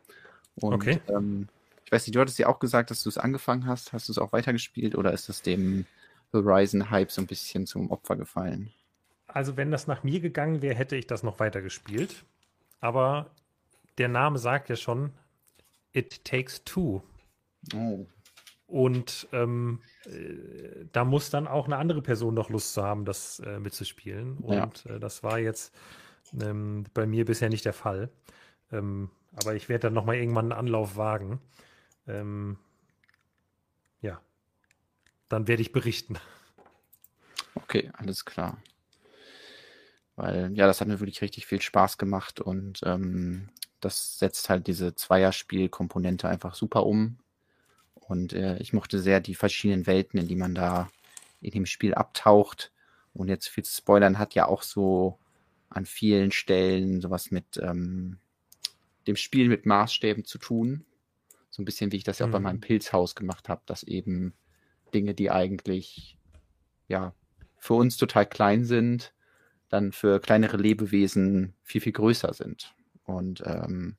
Und, 0.57 0.75
okay. 0.75 1.01
Ähm, 1.09 1.49
ich 1.85 1.93
weiß 1.93 2.07
nicht, 2.07 2.17
du 2.17 2.21
hattest 2.21 2.39
ja 2.39 2.49
auch 2.49 2.59
gesagt, 2.59 2.91
dass 2.91 3.03
du 3.03 3.09
es 3.09 3.19
angefangen 3.19 3.67
hast. 3.67 3.93
Hast 3.93 4.09
du 4.09 4.13
es 4.13 4.19
auch 4.19 4.33
weitergespielt 4.33 4.97
oder 4.97 5.13
ist 5.13 5.29
es 5.29 5.43
dem 5.43 5.87
Horizon-Hype 6.33 7.13
so 7.13 7.21
ein 7.21 7.27
bisschen 7.27 7.67
zum 7.67 7.91
Opfer 7.91 8.17
gefallen? 8.17 8.73
Also, 9.29 9.57
wenn 9.57 9.71
das 9.71 9.87
nach 9.87 10.03
mir 10.03 10.21
gegangen 10.21 10.61
wäre, 10.61 10.75
hätte 10.75 10.97
ich 10.97 11.07
das 11.07 11.23
noch 11.23 11.39
weitergespielt. 11.39 12.25
Aber 12.81 13.31
der 13.99 14.09
Name 14.09 14.39
sagt 14.39 14.69
ja 14.69 14.77
schon, 14.77 15.13
It 15.93 16.25
Takes 16.25 16.65
Two. 16.65 17.03
Oh. 17.75 18.07
Und 18.67 19.29
ähm, 19.33 19.81
äh, 20.07 20.87
da 20.93 21.05
muss 21.05 21.31
dann 21.31 21.47
auch 21.47 21.67
eine 21.67 21.77
andere 21.77 22.01
Person 22.01 22.35
noch 22.35 22.49
Lust 22.49 22.73
zu 22.73 22.83
haben, 22.83 23.05
das 23.05 23.41
äh, 23.41 23.59
mitzuspielen. 23.59 24.39
Und 24.39 24.85
ja. 24.85 24.95
äh, 24.95 25.01
das 25.01 25.23
war 25.23 25.39
jetzt 25.39 25.75
ähm, 26.41 26.85
bei 26.95 27.07
mir 27.07 27.25
bisher 27.25 27.51
nicht 27.51 27.65
der 27.65 27.75
Fall. 27.75 28.11
Ähm, 28.71 29.11
aber 29.35 29.55
ich 29.55 29.69
werde 29.69 29.89
dann 29.89 29.95
nochmal 29.95 30.17
irgendwann 30.17 30.47
einen 30.47 30.59
Anlauf 30.59 30.97
wagen. 30.97 31.41
Ähm, 32.07 32.59
ja, 34.01 34.21
dann 35.29 35.49
werde 35.49 35.63
ich 35.63 35.73
berichten. 35.73 36.19
Okay, 37.55 37.91
alles 37.95 38.25
klar. 38.25 38.57
Weil, 40.17 40.53
ja, 40.55 40.67
das 40.67 40.81
hat 40.81 40.89
mir 40.89 41.01
wirklich 41.01 41.23
richtig 41.23 41.47
viel 41.47 41.61
Spaß 41.61 41.99
gemacht 41.99 42.41
und 42.41 42.81
ähm, 42.85 43.49
das 43.81 44.19
setzt 44.19 44.49
halt 44.51 44.67
diese 44.67 44.95
Zweierspiel-Komponente 44.95 46.29
einfach 46.29 46.55
super 46.55 46.87
um. 46.87 47.19
Und 48.09 48.33
äh, 48.33 48.59
ich 48.59 48.73
mochte 48.73 48.99
sehr 48.99 49.21
die 49.21 49.35
verschiedenen 49.35 49.87
Welten, 49.87 50.19
in 50.19 50.29
die 50.29 50.37
man 50.37 50.55
da 50.55 50.91
in 51.41 51.51
dem 51.51 51.67
Spiel 51.67 51.95
abtaucht. 51.95 52.73
Und 53.15 53.29
jetzt 53.29 53.49
viel 53.49 53.65
zu 53.65 53.75
spoilern, 53.75 54.19
hat 54.19 54.35
ja 54.35 54.47
auch 54.47 54.63
so 54.63 55.19
an 55.69 55.87
vielen 55.87 56.33
Stellen 56.33 57.01
sowas 57.01 57.31
mit 57.31 57.59
ähm, 57.63 58.19
dem 59.07 59.17
Spiel 59.17 59.49
mit 59.49 59.67
Maßstäben 59.67 60.25
zu 60.25 60.39
tun. 60.39 60.85
So 61.51 61.63
ein 61.63 61.65
bisschen 61.65 61.93
wie 61.93 61.97
ich 61.97 62.05
das 62.05 62.19
ja 62.19 62.27
auch 62.27 62.29
mhm. 62.29 62.35
bei 62.35 62.41
meinem 62.41 62.61
Pilzhaus 62.61 63.15
gemacht 63.15 63.49
habe, 63.49 63.63
dass 63.67 63.83
eben 63.83 64.35
Dinge, 64.95 65.15
die 65.15 65.31
eigentlich 65.31 66.19
ja 66.89 67.15
für 67.59 67.75
uns 67.75 67.97
total 67.97 68.27
klein 68.27 68.65
sind, 68.65 69.13
dann 69.69 69.93
für 69.93 70.21
kleinere 70.21 70.57
Lebewesen 70.57 71.55
viel, 71.63 71.81
viel 71.81 71.93
größer 71.93 72.35
sind. 72.35 72.75
Und 73.05 73.43
ähm, 73.47 73.97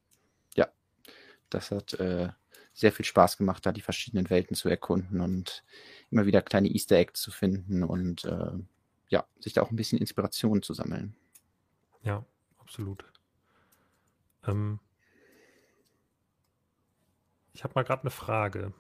ja, 0.56 0.68
das 1.50 1.72
hat 1.72 1.94
äh, 1.96 2.30
sehr 2.74 2.92
viel 2.92 3.06
Spaß 3.06 3.38
gemacht, 3.38 3.66
da 3.66 3.72
die 3.72 3.82
verschiedenen 3.82 4.30
Welten 4.30 4.56
zu 4.56 4.68
erkunden 4.68 5.22
und 5.22 5.64
immer 6.10 6.26
wieder 6.26 6.42
kleine 6.42 6.70
Easter 6.70 6.98
Eggs 6.98 7.22
zu 7.22 7.32
finden 7.32 7.84
und 7.84 8.26
äh, 8.26 8.52
ja, 9.10 9.26
sich 9.40 9.54
da 9.54 9.62
auch 9.62 9.70
ein 9.70 9.76
bisschen 9.76 10.00
Inspiration 10.00 10.64
zu 10.64 10.74
sammeln. 10.74 11.16
Ja, 12.02 12.26
absolut. 12.58 13.06
Ähm, 14.46 14.80
ich 17.54 17.64
habe 17.64 17.74
mal 17.76 17.84
gerade 17.84 18.02
eine 18.02 18.10
Frage. 18.10 18.74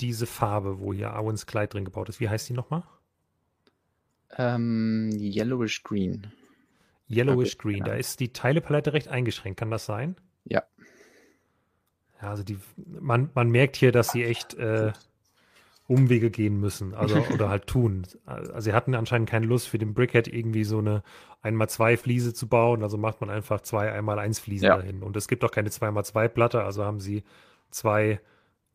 Diese 0.00 0.26
Farbe, 0.26 0.80
wo 0.80 0.92
hier 0.92 1.14
Owens 1.14 1.46
Kleid 1.46 1.74
drin 1.74 1.84
gebaut 1.84 2.08
ist, 2.08 2.20
wie 2.20 2.28
heißt 2.28 2.48
die 2.48 2.54
nochmal? 2.54 2.82
Ähm, 4.36 5.10
yellowish 5.12 5.82
Green. 5.82 6.32
Yellowish 7.08 7.54
okay, 7.54 7.62
Green. 7.62 7.78
Ja. 7.78 7.84
Da 7.84 7.94
ist 7.94 8.20
die 8.20 8.32
Teilepalette 8.32 8.92
recht 8.92 9.08
eingeschränkt. 9.08 9.58
Kann 9.60 9.70
das 9.70 9.86
sein? 9.86 10.16
Ja. 10.44 10.64
Ja, 12.20 12.30
also 12.30 12.42
die, 12.42 12.58
man, 12.76 13.30
man 13.34 13.50
merkt 13.50 13.76
hier, 13.76 13.92
dass 13.92 14.10
sie 14.10 14.24
echt 14.24 14.54
äh, 14.54 14.92
Umwege 15.88 16.30
gehen 16.30 16.58
müssen, 16.58 16.94
also 16.94 17.18
oder 17.34 17.48
halt 17.48 17.66
tun. 17.66 18.06
Also 18.24 18.60
sie 18.60 18.72
hatten 18.72 18.94
anscheinend 18.94 19.28
keine 19.28 19.46
Lust 19.46 19.68
für 19.68 19.78
den 19.78 19.94
Brickhead 19.94 20.28
irgendwie 20.28 20.64
so 20.64 20.78
eine 20.78 21.02
einmal 21.42 21.68
zwei 21.68 21.96
Fliese 21.96 22.34
zu 22.34 22.48
bauen, 22.48 22.82
also 22.82 22.98
macht 22.98 23.20
man 23.20 23.30
einfach 23.30 23.60
zwei 23.60 23.92
einmal 23.92 24.18
eins 24.18 24.40
Fliesen 24.40 24.66
ja. 24.66 24.76
dahin. 24.76 25.02
Und 25.02 25.16
es 25.16 25.28
gibt 25.28 25.44
auch 25.44 25.50
keine 25.50 25.70
zweimal 25.70 26.04
zwei 26.04 26.26
Platte, 26.26 26.64
also 26.64 26.84
haben 26.84 27.00
sie 27.00 27.22
zwei 27.70 28.20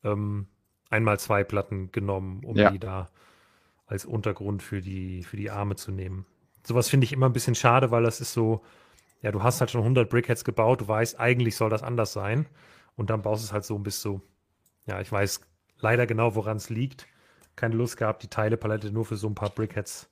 ähm, 0.04 0.48
einmal 0.90 1.20
zwei 1.20 1.44
Platten 1.44 1.92
genommen, 1.92 2.44
um 2.46 2.56
ja. 2.56 2.70
die 2.70 2.80
da 2.80 3.10
als 3.88 4.06
Untergrund 4.06 4.64
für 4.64 4.82
die 4.82 5.24
für 5.24 5.36
die 5.36 5.52
Arme 5.52 5.76
zu 5.76 5.92
nehmen. 5.92 6.26
Sowas 6.64 6.90
finde 6.90 7.06
ich 7.06 7.12
immer 7.12 7.26
ein 7.26 7.34
bisschen 7.34 7.56
schade, 7.56 7.92
weil 7.92 8.04
das 8.04 8.22
ist 8.22 8.32
so, 8.34 8.62
ja, 9.22 9.32
du 9.32 9.44
hast 9.44 9.60
halt 9.60 9.72
schon 9.72 9.82
100 9.82 10.10
Brickheads 10.10 10.46
gebaut, 10.46 10.82
du 10.82 10.88
weißt, 10.88 11.20
eigentlich 11.20 11.58
soll 11.58 11.70
das 11.70 11.84
anders 11.84 12.14
sein 12.14 12.46
und 12.96 13.10
dann 13.10 13.22
baust 13.22 13.44
du 13.44 13.48
es 13.48 13.54
halt 13.54 13.66
so 13.66 13.76
und 13.76 13.84
bist 13.84 14.02
so, 14.02 14.22
ja, 14.86 15.00
ich 15.02 15.12
weiß 15.12 15.42
leider 15.80 16.08
genau, 16.08 16.36
woran 16.36 16.58
es 16.58 16.70
liegt. 16.70 17.08
Keine 17.56 17.76
Lust 17.76 17.98
gehabt, 17.98 18.24
die 18.24 18.28
Teilepalette 18.28 18.92
nur 18.92 19.06
für 19.06 19.18
so 19.18 19.28
ein 19.28 19.36
paar 19.36 19.50
Brickheads 19.50 20.10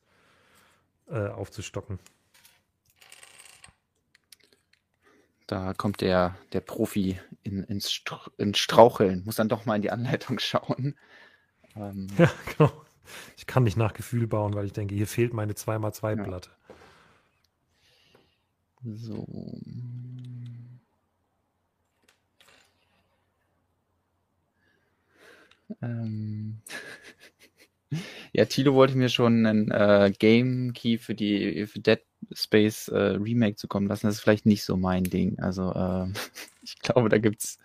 äh, 1.07 1.27
aufzustocken. 1.27 1.99
Da 5.47 5.73
kommt 5.73 6.01
der, 6.01 6.35
der 6.53 6.61
Profi 6.61 7.19
in, 7.41 7.63
ins, 7.63 7.91
Str 7.91 8.29
ins 8.37 8.59
Straucheln, 8.59 9.23
muss 9.25 9.37
dann 9.37 9.49
doch 9.49 9.65
mal 9.65 9.75
in 9.75 9.81
die 9.81 9.89
Anleitung 9.91 10.37
schauen. 10.39 10.95
Ähm, 11.75 12.07
ja, 12.17 12.31
genau. 12.55 12.71
Ich 13.35 13.47
kann 13.47 13.63
nicht 13.63 13.77
nach 13.77 13.93
Gefühl 13.93 14.27
bauen, 14.27 14.53
weil 14.53 14.67
ich 14.67 14.73
denke, 14.73 14.93
hier 14.93 15.07
fehlt 15.07 15.33
meine 15.33 15.53
2x2-Platte. 15.53 16.51
Ja. 18.83 18.95
So. 18.95 19.25
Ähm. 25.81 26.61
ja, 28.33 28.45
Tilo 28.45 28.73
wollte 28.75 28.97
mir 28.97 29.09
schon 29.09 29.45
einen 29.45 29.71
äh, 29.71 30.11
Game 30.17 30.73
Key 30.73 30.97
für 30.97 31.15
die 31.15 31.65
für 31.67 31.79
Dead 31.79 32.01
Space 32.33 32.87
äh, 32.89 32.97
Remake 32.97 33.55
zu 33.55 33.67
kommen 33.67 33.87
lassen. 33.87 34.07
Das 34.07 34.15
ist 34.15 34.21
vielleicht 34.21 34.45
nicht 34.45 34.63
so 34.63 34.77
mein 34.77 35.03
Ding. 35.03 35.39
Also 35.39 35.71
äh, 35.73 36.07
ich 36.63 36.79
glaube, 36.79 37.09
da 37.09 37.17
gibt's 37.17 37.57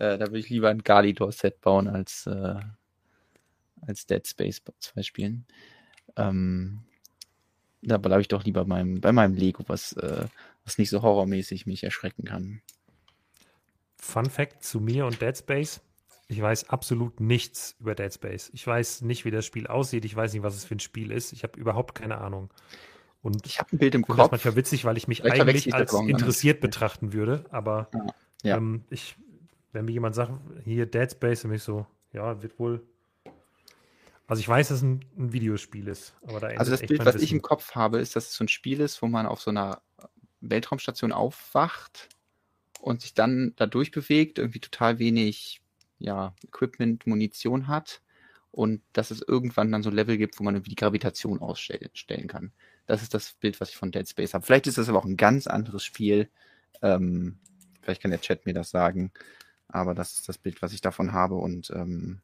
äh, 0.00 0.16
da 0.16 0.26
würde 0.26 0.38
ich 0.38 0.48
lieber 0.48 0.70
ein 0.70 0.82
Galidor-Set 0.82 1.60
bauen 1.60 1.86
als, 1.86 2.26
äh, 2.26 2.60
als 3.82 4.06
Dead 4.06 4.26
Space 4.26 4.62
2 4.78 5.02
spielen. 5.02 5.44
Ähm, 6.16 6.84
da 7.82 7.98
bleibe 7.98 8.22
ich 8.22 8.28
doch 8.28 8.44
lieber 8.44 8.64
beim, 8.64 9.00
bei 9.00 9.12
meinem 9.12 9.34
Lego, 9.34 9.62
was, 9.66 9.92
äh, 9.94 10.26
was 10.64 10.78
nicht 10.78 10.88
so 10.88 11.02
horrormäßig 11.02 11.66
mich 11.66 11.84
erschrecken 11.84 12.24
kann. 12.24 12.62
Fun 13.96 14.26
Fact 14.26 14.64
zu 14.64 14.80
mir 14.80 15.04
und 15.04 15.20
Dead 15.20 15.36
Space. 15.36 15.82
Ich 16.30 16.40
weiß 16.40 16.70
absolut 16.70 17.18
nichts 17.18 17.74
über 17.80 17.96
Dead 17.96 18.14
Space. 18.14 18.50
Ich 18.54 18.64
weiß 18.64 19.02
nicht, 19.02 19.24
wie 19.24 19.32
das 19.32 19.44
Spiel 19.44 19.66
aussieht. 19.66 20.04
Ich 20.04 20.14
weiß 20.14 20.32
nicht, 20.32 20.44
was 20.44 20.54
es 20.54 20.64
für 20.64 20.76
ein 20.76 20.80
Spiel 20.80 21.10
ist. 21.10 21.32
Ich 21.32 21.42
habe 21.42 21.58
überhaupt 21.58 21.96
keine 21.96 22.18
Ahnung. 22.18 22.50
Und 23.20 23.44
ich 23.46 23.58
habe 23.58 23.74
ein 23.74 23.78
Bild 23.78 23.96
im 23.96 24.06
Kopf. 24.06 24.16
Das 24.16 24.26
ist 24.26 24.30
manchmal 24.30 24.54
witzig, 24.54 24.84
weil 24.84 24.96
ich 24.96 25.08
mich 25.08 25.22
Vielleicht 25.22 25.40
eigentlich 25.40 25.74
als 25.74 25.92
interessiert 25.92 26.60
betrachten 26.60 27.12
würde. 27.12 27.44
Aber 27.50 27.90
ja. 28.44 28.56
ähm, 28.56 28.84
ich, 28.90 29.16
wenn 29.72 29.86
mir 29.86 29.90
jemand 29.90 30.14
sagt, 30.14 30.30
hier 30.64 30.86
Dead 30.86 31.10
Space, 31.10 31.42
dann 31.42 31.50
bin 31.50 31.56
ich 31.56 31.64
so, 31.64 31.84
ja, 32.12 32.40
wird 32.40 32.60
wohl. 32.60 32.80
Also 34.28 34.38
ich 34.38 34.48
weiß, 34.48 34.68
dass 34.68 34.76
es 34.76 34.82
ein, 34.84 35.04
ein 35.18 35.32
Videospiel 35.32 35.88
ist. 35.88 36.14
Aber 36.28 36.38
da 36.38 36.46
also 36.46 36.70
das 36.70 36.82
Bild, 36.82 37.04
was 37.04 37.16
Wissen. 37.16 37.24
ich 37.24 37.32
im 37.32 37.42
Kopf 37.42 37.74
habe, 37.74 37.98
ist, 37.98 38.14
dass 38.14 38.28
es 38.28 38.34
so 38.34 38.44
ein 38.44 38.48
Spiel 38.48 38.80
ist, 38.80 39.02
wo 39.02 39.08
man 39.08 39.26
auf 39.26 39.40
so 39.40 39.50
einer 39.50 39.82
Weltraumstation 40.40 41.10
aufwacht 41.10 42.08
und 42.80 43.00
sich 43.00 43.14
dann 43.14 43.52
da 43.56 43.66
durchbewegt, 43.66 44.38
irgendwie 44.38 44.60
total 44.60 45.00
wenig 45.00 45.60
ja, 46.00 46.34
Equipment, 46.44 47.06
Munition 47.06 47.68
hat 47.68 48.02
und 48.50 48.82
dass 48.92 49.10
es 49.10 49.22
irgendwann 49.22 49.70
dann 49.70 49.82
so 49.82 49.90
Level 49.90 50.18
gibt, 50.18 50.40
wo 50.40 50.44
man 50.44 50.54
irgendwie 50.54 50.70
die 50.70 50.76
Gravitation 50.76 51.40
ausstellen 51.40 52.26
kann. 52.26 52.52
Das 52.86 53.02
ist 53.02 53.14
das 53.14 53.34
Bild, 53.34 53.60
was 53.60 53.70
ich 53.70 53.76
von 53.76 53.92
Dead 53.92 54.08
Space 54.08 54.34
habe. 54.34 54.44
Vielleicht 54.44 54.66
ist 54.66 54.78
das 54.78 54.88
aber 54.88 54.98
auch 54.98 55.04
ein 55.04 55.16
ganz 55.16 55.46
anderes 55.46 55.84
Spiel. 55.84 56.28
Ähm, 56.82 57.38
vielleicht 57.80 58.02
kann 58.02 58.10
der 58.10 58.20
Chat 58.20 58.46
mir 58.46 58.54
das 58.54 58.70
sagen. 58.70 59.12
Aber 59.68 59.94
das 59.94 60.14
ist 60.14 60.28
das 60.28 60.38
Bild, 60.38 60.60
was 60.62 60.72
ich 60.72 60.80
davon 60.80 61.12
habe. 61.12 61.36
Und 61.36 61.70
ähm, 61.70 62.20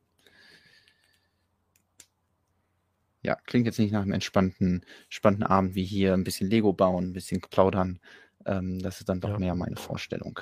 ja, 3.22 3.36
klingt 3.46 3.66
jetzt 3.66 3.78
nicht 3.78 3.92
nach 3.92 4.02
einem 4.02 4.12
entspannten, 4.12 4.84
spannenden 5.08 5.46
Abend 5.46 5.76
wie 5.76 5.84
hier. 5.84 6.14
Ein 6.14 6.24
bisschen 6.24 6.50
Lego 6.50 6.72
bauen, 6.72 7.10
ein 7.10 7.12
bisschen 7.12 7.40
plaudern. 7.40 8.00
Ähm, 8.44 8.80
das 8.80 8.98
ist 8.98 9.08
dann 9.08 9.20
doch 9.20 9.30
ja. 9.30 9.38
mehr 9.38 9.54
meine 9.54 9.76
Vorstellung. 9.76 10.40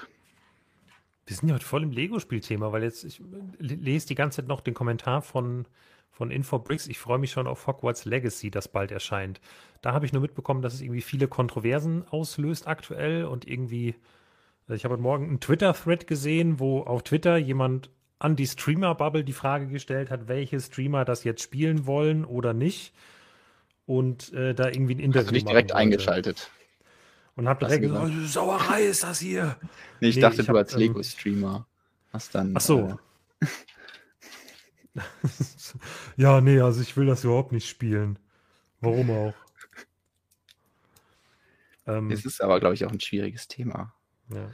Wir 1.26 1.36
sind 1.36 1.48
ja 1.48 1.54
heute 1.54 1.64
voll 1.64 1.82
im 1.82 1.90
Lego-Spielthema, 1.90 2.72
weil 2.72 2.82
jetzt, 2.82 3.04
ich 3.04 3.20
lese 3.58 4.06
die 4.06 4.14
ganze 4.14 4.36
Zeit 4.36 4.48
noch 4.48 4.60
den 4.60 4.74
Kommentar 4.74 5.22
von, 5.22 5.66
von 6.10 6.30
Infobricks. 6.30 6.86
Ich 6.86 6.98
freue 6.98 7.18
mich 7.18 7.30
schon 7.30 7.46
auf 7.46 7.66
Hogwarts 7.66 8.04
Legacy, 8.04 8.50
das 8.50 8.68
bald 8.68 8.92
erscheint. 8.92 9.40
Da 9.80 9.92
habe 9.92 10.04
ich 10.04 10.12
nur 10.12 10.22
mitbekommen, 10.22 10.60
dass 10.60 10.74
es 10.74 10.82
irgendwie 10.82 11.00
viele 11.00 11.28
Kontroversen 11.28 12.06
auslöst 12.08 12.66
aktuell 12.66 13.24
und 13.24 13.46
irgendwie, 13.48 13.94
äh, 14.68 14.74
ich 14.74 14.84
habe 14.84 14.94
heute 14.94 15.02
Morgen 15.02 15.28
einen 15.28 15.40
Twitter-Thread 15.40 16.06
gesehen, 16.06 16.60
wo 16.60 16.82
auf 16.82 17.02
Twitter 17.02 17.36
jemand 17.36 17.90
an 18.18 18.36
die 18.36 18.46
Streamer-Bubble 18.46 19.24
die 19.24 19.32
Frage 19.32 19.66
gestellt 19.66 20.10
hat, 20.10 20.28
welche 20.28 20.60
Streamer 20.60 21.04
das 21.04 21.24
jetzt 21.24 21.42
spielen 21.42 21.86
wollen 21.86 22.24
oder 22.24 22.52
nicht. 22.54 22.92
Und 23.86 24.32
äh, 24.32 24.54
da 24.54 24.68
irgendwie 24.68 24.94
ein 24.94 24.98
Interview. 24.98 25.20
Hast 25.20 25.30
du 25.30 25.34
dich 25.34 25.44
direkt 25.44 25.72
eingeschaltet? 25.72 26.50
Und 27.36 27.48
hab 27.48 27.58
direkt 27.58 27.82
gesagt, 27.82 28.06
gesagt, 28.06 28.28
Sauerei 28.28 28.84
ist 28.84 29.02
das 29.02 29.18
hier. 29.18 29.56
Nee, 30.00 30.08
ich 30.08 30.16
nee, 30.16 30.22
dachte, 30.22 30.40
ich 30.40 30.46
du 30.46 30.50
hab, 30.50 30.56
als 30.56 30.74
ähm, 30.74 30.80
Lego-Streamer 30.80 31.66
hast 32.12 32.34
dann. 32.34 32.52
Ach 32.56 32.60
so. 32.60 32.98
Äh, 33.40 33.46
ja, 36.16 36.40
nee, 36.40 36.60
also 36.60 36.82
ich 36.82 36.96
will 36.96 37.06
das 37.06 37.24
überhaupt 37.24 37.52
nicht 37.52 37.68
spielen. 37.68 38.18
Warum 38.80 39.10
auch? 39.10 39.34
Ähm, 41.86 42.10
es 42.10 42.26
ist 42.26 42.42
aber, 42.42 42.60
glaube 42.60 42.74
ich, 42.74 42.84
auch 42.84 42.92
ein 42.92 43.00
schwieriges 43.00 43.48
Thema. 43.48 43.94
Ja. 44.28 44.50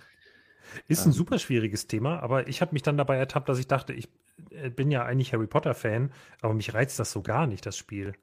Ist 0.86 1.04
ein 1.04 1.08
ähm, 1.08 1.14
super 1.14 1.38
schwieriges 1.38 1.88
Thema, 1.88 2.20
aber 2.20 2.46
ich 2.46 2.60
habe 2.60 2.74
mich 2.74 2.82
dann 2.82 2.96
dabei 2.96 3.16
ertappt, 3.16 3.48
dass 3.48 3.58
ich 3.58 3.66
dachte, 3.66 3.92
ich 3.92 4.08
äh, 4.50 4.70
bin 4.70 4.90
ja 4.90 5.04
eigentlich 5.04 5.32
Harry 5.32 5.48
Potter-Fan, 5.48 6.12
aber 6.42 6.54
mich 6.54 6.74
reizt 6.74 7.00
das 7.00 7.10
so 7.10 7.22
gar 7.22 7.46
nicht, 7.46 7.66
das 7.66 7.76
Spiel. 7.76 8.14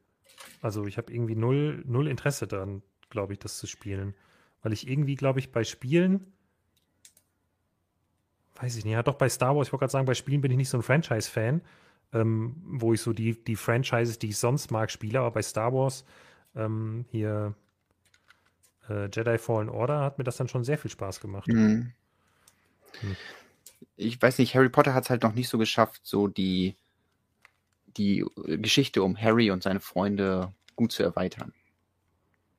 Also 0.61 0.85
ich 0.85 0.97
habe 0.97 1.11
irgendwie 1.11 1.35
null, 1.35 1.83
null 1.85 2.07
Interesse 2.07 2.47
daran, 2.47 2.83
glaube 3.09 3.33
ich, 3.33 3.39
das 3.39 3.57
zu 3.57 3.67
spielen 3.67 4.13
weil 4.61 4.73
ich 4.73 4.87
irgendwie, 4.87 5.15
glaube 5.15 5.39
ich, 5.39 5.51
bei 5.51 5.63
Spielen, 5.63 6.33
weiß 8.55 8.75
ich 8.77 8.85
nicht, 8.85 8.93
ja 8.93 9.03
doch 9.03 9.15
bei 9.15 9.29
Star 9.29 9.55
Wars, 9.55 9.67
ich 9.67 9.73
wollte 9.73 9.81
gerade 9.81 9.91
sagen, 9.91 10.05
bei 10.05 10.13
Spielen 10.13 10.41
bin 10.41 10.51
ich 10.51 10.57
nicht 10.57 10.69
so 10.69 10.77
ein 10.77 10.83
Franchise-Fan, 10.83 11.61
ähm, 12.13 12.55
wo 12.65 12.93
ich 12.93 13.01
so 13.01 13.13
die, 13.13 13.43
die 13.43 13.55
Franchises, 13.55 14.19
die 14.19 14.29
ich 14.29 14.37
sonst 14.37 14.71
mag, 14.71 14.91
spiele, 14.91 15.19
aber 15.19 15.31
bei 15.31 15.41
Star 15.41 15.73
Wars 15.73 16.05
ähm, 16.55 17.05
hier 17.11 17.53
äh, 18.89 19.09
Jedi 19.13 19.37
Fallen 19.37 19.69
Order 19.69 20.01
hat 20.01 20.17
mir 20.17 20.23
das 20.23 20.37
dann 20.37 20.47
schon 20.47 20.63
sehr 20.63 20.77
viel 20.77 20.91
Spaß 20.91 21.19
gemacht. 21.19 21.47
Mhm. 21.47 21.93
Hm. 23.01 23.15
Ich 23.95 24.21
weiß 24.21 24.39
nicht, 24.39 24.55
Harry 24.55 24.69
Potter 24.69 24.93
hat 24.93 25.03
es 25.03 25.09
halt 25.09 25.23
noch 25.23 25.33
nicht 25.33 25.49
so 25.49 25.57
geschafft, 25.57 26.01
so 26.03 26.27
die, 26.27 26.75
die 27.85 28.25
Geschichte 28.45 29.03
um 29.03 29.19
Harry 29.19 29.51
und 29.51 29.63
seine 29.63 29.79
Freunde 29.79 30.53
gut 30.75 30.91
zu 30.91 31.03
erweitern. 31.03 31.53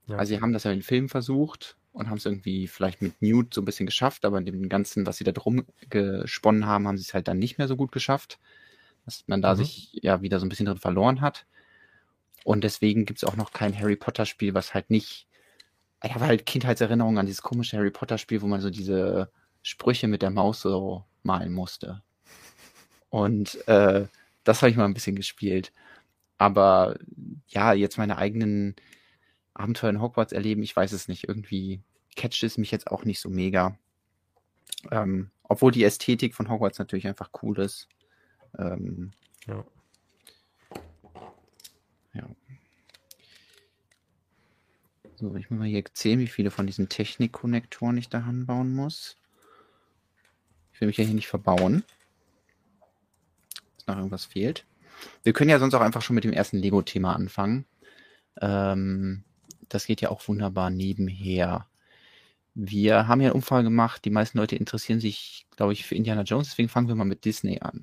Ja. 0.06 0.16
Also 0.16 0.34
sie 0.34 0.40
haben 0.40 0.52
das 0.52 0.64
ja 0.64 0.70
in 0.70 0.78
den 0.78 0.84
Film 0.84 1.08
versucht, 1.08 1.76
und 1.98 2.08
haben 2.08 2.18
es 2.18 2.26
irgendwie 2.26 2.68
vielleicht 2.68 3.02
mit 3.02 3.20
Newt 3.20 3.52
so 3.52 3.60
ein 3.60 3.64
bisschen 3.64 3.86
geschafft, 3.86 4.24
aber 4.24 4.38
in 4.38 4.46
dem 4.46 4.68
Ganzen, 4.68 5.04
was 5.04 5.16
sie 5.16 5.24
da 5.24 5.32
drum 5.32 5.64
gesponnen 5.90 6.64
haben, 6.64 6.86
haben 6.86 6.96
sie 6.96 7.02
es 7.02 7.12
halt 7.12 7.26
dann 7.26 7.40
nicht 7.40 7.58
mehr 7.58 7.66
so 7.66 7.76
gut 7.76 7.90
geschafft, 7.90 8.38
dass 9.04 9.24
man 9.26 9.42
da 9.42 9.54
mhm. 9.54 9.58
sich 9.58 9.98
ja 10.00 10.22
wieder 10.22 10.38
so 10.38 10.46
ein 10.46 10.48
bisschen 10.48 10.66
drin 10.66 10.78
verloren 10.78 11.20
hat. 11.20 11.44
Und 12.44 12.62
deswegen 12.62 13.04
gibt 13.04 13.18
es 13.18 13.24
auch 13.24 13.34
noch 13.34 13.50
kein 13.50 13.76
Harry 13.76 13.96
Potter 13.96 14.26
Spiel, 14.26 14.54
was 14.54 14.74
halt 14.74 14.90
nicht, 14.90 15.26
ich 16.04 16.14
habe 16.14 16.26
halt 16.26 16.46
Kindheitserinnerungen 16.46 17.18
an 17.18 17.26
dieses 17.26 17.42
komische 17.42 17.76
Harry 17.76 17.90
Potter 17.90 18.16
Spiel, 18.16 18.42
wo 18.42 18.46
man 18.46 18.60
so 18.60 18.70
diese 18.70 19.32
Sprüche 19.62 20.06
mit 20.06 20.22
der 20.22 20.30
Maus 20.30 20.60
so 20.60 21.04
malen 21.24 21.52
musste. 21.52 22.02
Und 23.10 23.66
äh, 23.66 24.06
das 24.44 24.62
habe 24.62 24.70
ich 24.70 24.76
mal 24.76 24.84
ein 24.84 24.94
bisschen 24.94 25.16
gespielt. 25.16 25.72
Aber 26.36 26.96
ja, 27.48 27.72
jetzt 27.72 27.98
meine 27.98 28.18
eigenen 28.18 28.76
Abenteuer 29.58 29.90
in 29.90 30.00
Hogwarts 30.00 30.32
erleben, 30.32 30.62
ich 30.62 30.74
weiß 30.74 30.92
es 30.92 31.08
nicht. 31.08 31.28
Irgendwie 31.28 31.80
catcht 32.16 32.42
es 32.42 32.58
mich 32.58 32.70
jetzt 32.70 32.88
auch 32.88 33.04
nicht 33.04 33.20
so 33.20 33.28
mega. 33.28 33.76
Ähm, 34.90 35.30
obwohl 35.42 35.72
die 35.72 35.84
Ästhetik 35.84 36.34
von 36.34 36.48
Hogwarts 36.48 36.78
natürlich 36.78 37.06
einfach 37.06 37.30
cool 37.42 37.58
ist. 37.58 37.88
Ähm, 38.58 39.12
ja. 39.46 39.64
Ja. 42.14 42.28
So, 45.16 45.34
ich 45.34 45.50
muss 45.50 45.58
mal 45.58 45.68
hier 45.68 45.84
zählen, 45.92 46.20
wie 46.20 46.28
viele 46.28 46.50
von 46.50 46.66
diesen 46.66 46.88
Technik-Konnektoren 46.88 47.96
ich 47.96 48.08
da 48.08 48.20
anbauen 48.20 48.72
muss. 48.72 49.16
Ich 50.72 50.80
will 50.80 50.86
mich 50.86 50.96
ja 50.96 51.04
hier 51.04 51.14
nicht 51.14 51.26
verbauen. 51.26 51.82
Dass 53.76 53.86
noch 53.88 53.96
irgendwas 53.96 54.26
fehlt. 54.26 54.64
Wir 55.24 55.32
können 55.32 55.50
ja 55.50 55.58
sonst 55.58 55.74
auch 55.74 55.80
einfach 55.80 56.02
schon 56.02 56.14
mit 56.14 56.24
dem 56.24 56.32
ersten 56.32 56.58
Lego-Thema 56.58 57.14
anfangen. 57.14 57.66
Ähm, 58.40 59.24
das 59.68 59.86
geht 59.86 60.00
ja 60.00 60.10
auch 60.10 60.26
wunderbar 60.28 60.70
nebenher. 60.70 61.66
Wir 62.54 63.06
haben 63.06 63.20
ja 63.20 63.28
eine 63.28 63.34
Umfrage 63.34 63.64
gemacht. 63.64 64.04
Die 64.04 64.10
meisten 64.10 64.38
Leute 64.38 64.56
interessieren 64.56 65.00
sich, 65.00 65.46
glaube 65.56 65.72
ich, 65.72 65.86
für 65.86 65.94
Indiana 65.94 66.22
Jones. 66.22 66.48
Deswegen 66.48 66.68
fangen 66.68 66.88
wir 66.88 66.94
mal 66.94 67.04
mit 67.04 67.24
Disney 67.24 67.60
an. 67.60 67.82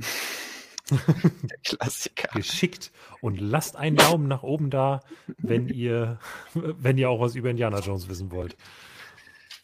Der 0.90 1.58
Klassiker. 1.64 2.28
Geschickt. 2.38 2.92
Und 3.22 3.40
lasst 3.40 3.76
einen 3.76 3.96
Daumen 3.96 4.28
nach 4.28 4.44
oben 4.44 4.70
da, 4.70 5.02
wenn 5.38 5.70
ihr, 5.70 6.20
wenn 6.54 6.98
ihr 6.98 7.10
auch 7.10 7.22
was 7.22 7.36
über 7.36 7.50
Indiana 7.50 7.80
Jones 7.80 8.10
wissen 8.10 8.32
wollt. 8.32 8.58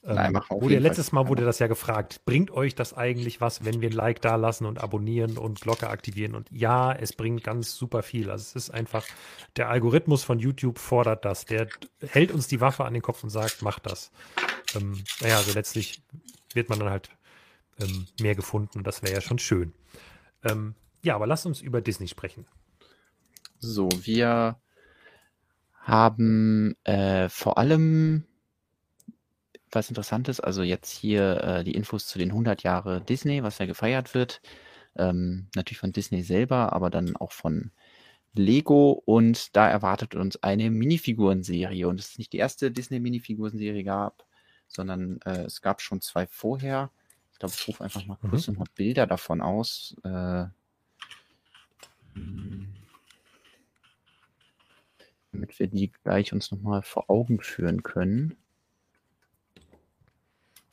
Nein, 0.03 0.35
ähm, 0.35 0.41
wurde 0.49 0.73
ja 0.73 0.79
letztes 0.79 1.11
Mal 1.11 1.27
wurde 1.27 1.45
das 1.45 1.59
ja 1.59 1.67
gefragt. 1.67 2.21
Bringt 2.25 2.49
euch 2.49 2.73
das 2.73 2.93
eigentlich 2.93 3.39
was, 3.39 3.63
wenn 3.65 3.81
wir 3.81 3.89
ein 3.89 3.95
Like 3.95 4.21
da 4.21 4.35
lassen 4.35 4.65
und 4.65 4.81
abonnieren 4.81 5.37
und 5.37 5.61
Glocke 5.61 5.89
aktivieren? 5.89 6.33
Und 6.33 6.49
ja, 6.51 6.91
es 6.91 7.13
bringt 7.13 7.43
ganz 7.43 7.75
super 7.75 8.01
viel. 8.01 8.31
Also 8.31 8.41
es 8.41 8.55
ist 8.55 8.69
einfach, 8.71 9.05
der 9.57 9.69
Algorithmus 9.69 10.23
von 10.23 10.39
YouTube 10.39 10.79
fordert 10.79 11.23
das. 11.23 11.45
Der 11.45 11.67
hält 11.99 12.31
uns 12.31 12.47
die 12.47 12.61
Waffe 12.61 12.85
an 12.85 12.93
den 12.93 13.03
Kopf 13.03 13.23
und 13.23 13.29
sagt, 13.29 13.61
macht 13.61 13.85
das. 13.85 14.11
Ähm, 14.75 15.03
naja, 15.19 15.37
also 15.37 15.53
letztlich 15.53 16.01
wird 16.53 16.69
man 16.69 16.79
dann 16.79 16.89
halt 16.89 17.09
ähm, 17.79 18.07
mehr 18.19 18.35
gefunden 18.35 18.79
und 18.79 18.87
das 18.87 19.03
wäre 19.03 19.13
ja 19.13 19.21
schon 19.21 19.39
schön. 19.39 19.73
Ähm, 20.43 20.73
ja, 21.03 21.13
aber 21.15 21.27
lasst 21.27 21.45
uns 21.45 21.61
über 21.61 21.79
Disney 21.79 22.07
sprechen. 22.07 22.47
So, 23.59 23.87
wir 24.01 24.59
haben 25.75 26.75
äh, 26.83 27.29
vor 27.29 27.59
allem 27.59 28.25
was 29.75 29.89
Interessantes. 29.89 30.39
Also 30.39 30.63
jetzt 30.63 30.91
hier 30.91 31.43
äh, 31.43 31.63
die 31.63 31.75
Infos 31.75 32.07
zu 32.07 32.19
den 32.19 32.29
100 32.29 32.63
Jahre 32.63 33.01
Disney, 33.01 33.43
was 33.43 33.59
ja 33.59 33.65
gefeiert 33.65 34.13
wird. 34.13 34.41
Ähm, 34.95 35.47
natürlich 35.55 35.79
von 35.79 35.93
Disney 35.93 36.23
selber, 36.23 36.73
aber 36.73 36.89
dann 36.89 37.15
auch 37.15 37.31
von 37.31 37.71
Lego 38.33 38.91
und 39.05 39.55
da 39.55 39.69
erwartet 39.69 40.15
uns 40.15 40.41
eine 40.41 40.69
Minifigurenserie 40.69 41.87
und 41.87 41.99
es 41.99 42.11
ist 42.11 42.17
nicht 42.17 42.33
die 42.33 42.37
erste 42.37 42.71
Disney-Minifigurenserie 42.71 43.83
gab, 43.83 44.25
sondern 44.67 45.19
äh, 45.25 45.43
es 45.43 45.61
gab 45.61 45.81
schon 45.81 46.01
zwei 46.01 46.27
vorher. 46.27 46.91
Ich 47.33 47.39
glaube, 47.39 47.53
ich 47.57 47.67
rufe 47.67 47.83
einfach 47.83 48.05
mal 48.05 48.17
mhm. 48.21 48.29
kurz 48.29 48.47
mal 48.47 48.65
Bilder 48.75 49.07
davon 49.07 49.41
aus. 49.41 49.95
Äh, 50.03 50.45
damit 55.33 55.59
wir 55.59 55.67
die 55.67 55.91
gleich 56.03 56.33
uns 56.33 56.51
nochmal 56.51 56.81
vor 56.83 57.09
Augen 57.09 57.41
führen 57.41 57.83
können. 57.83 58.37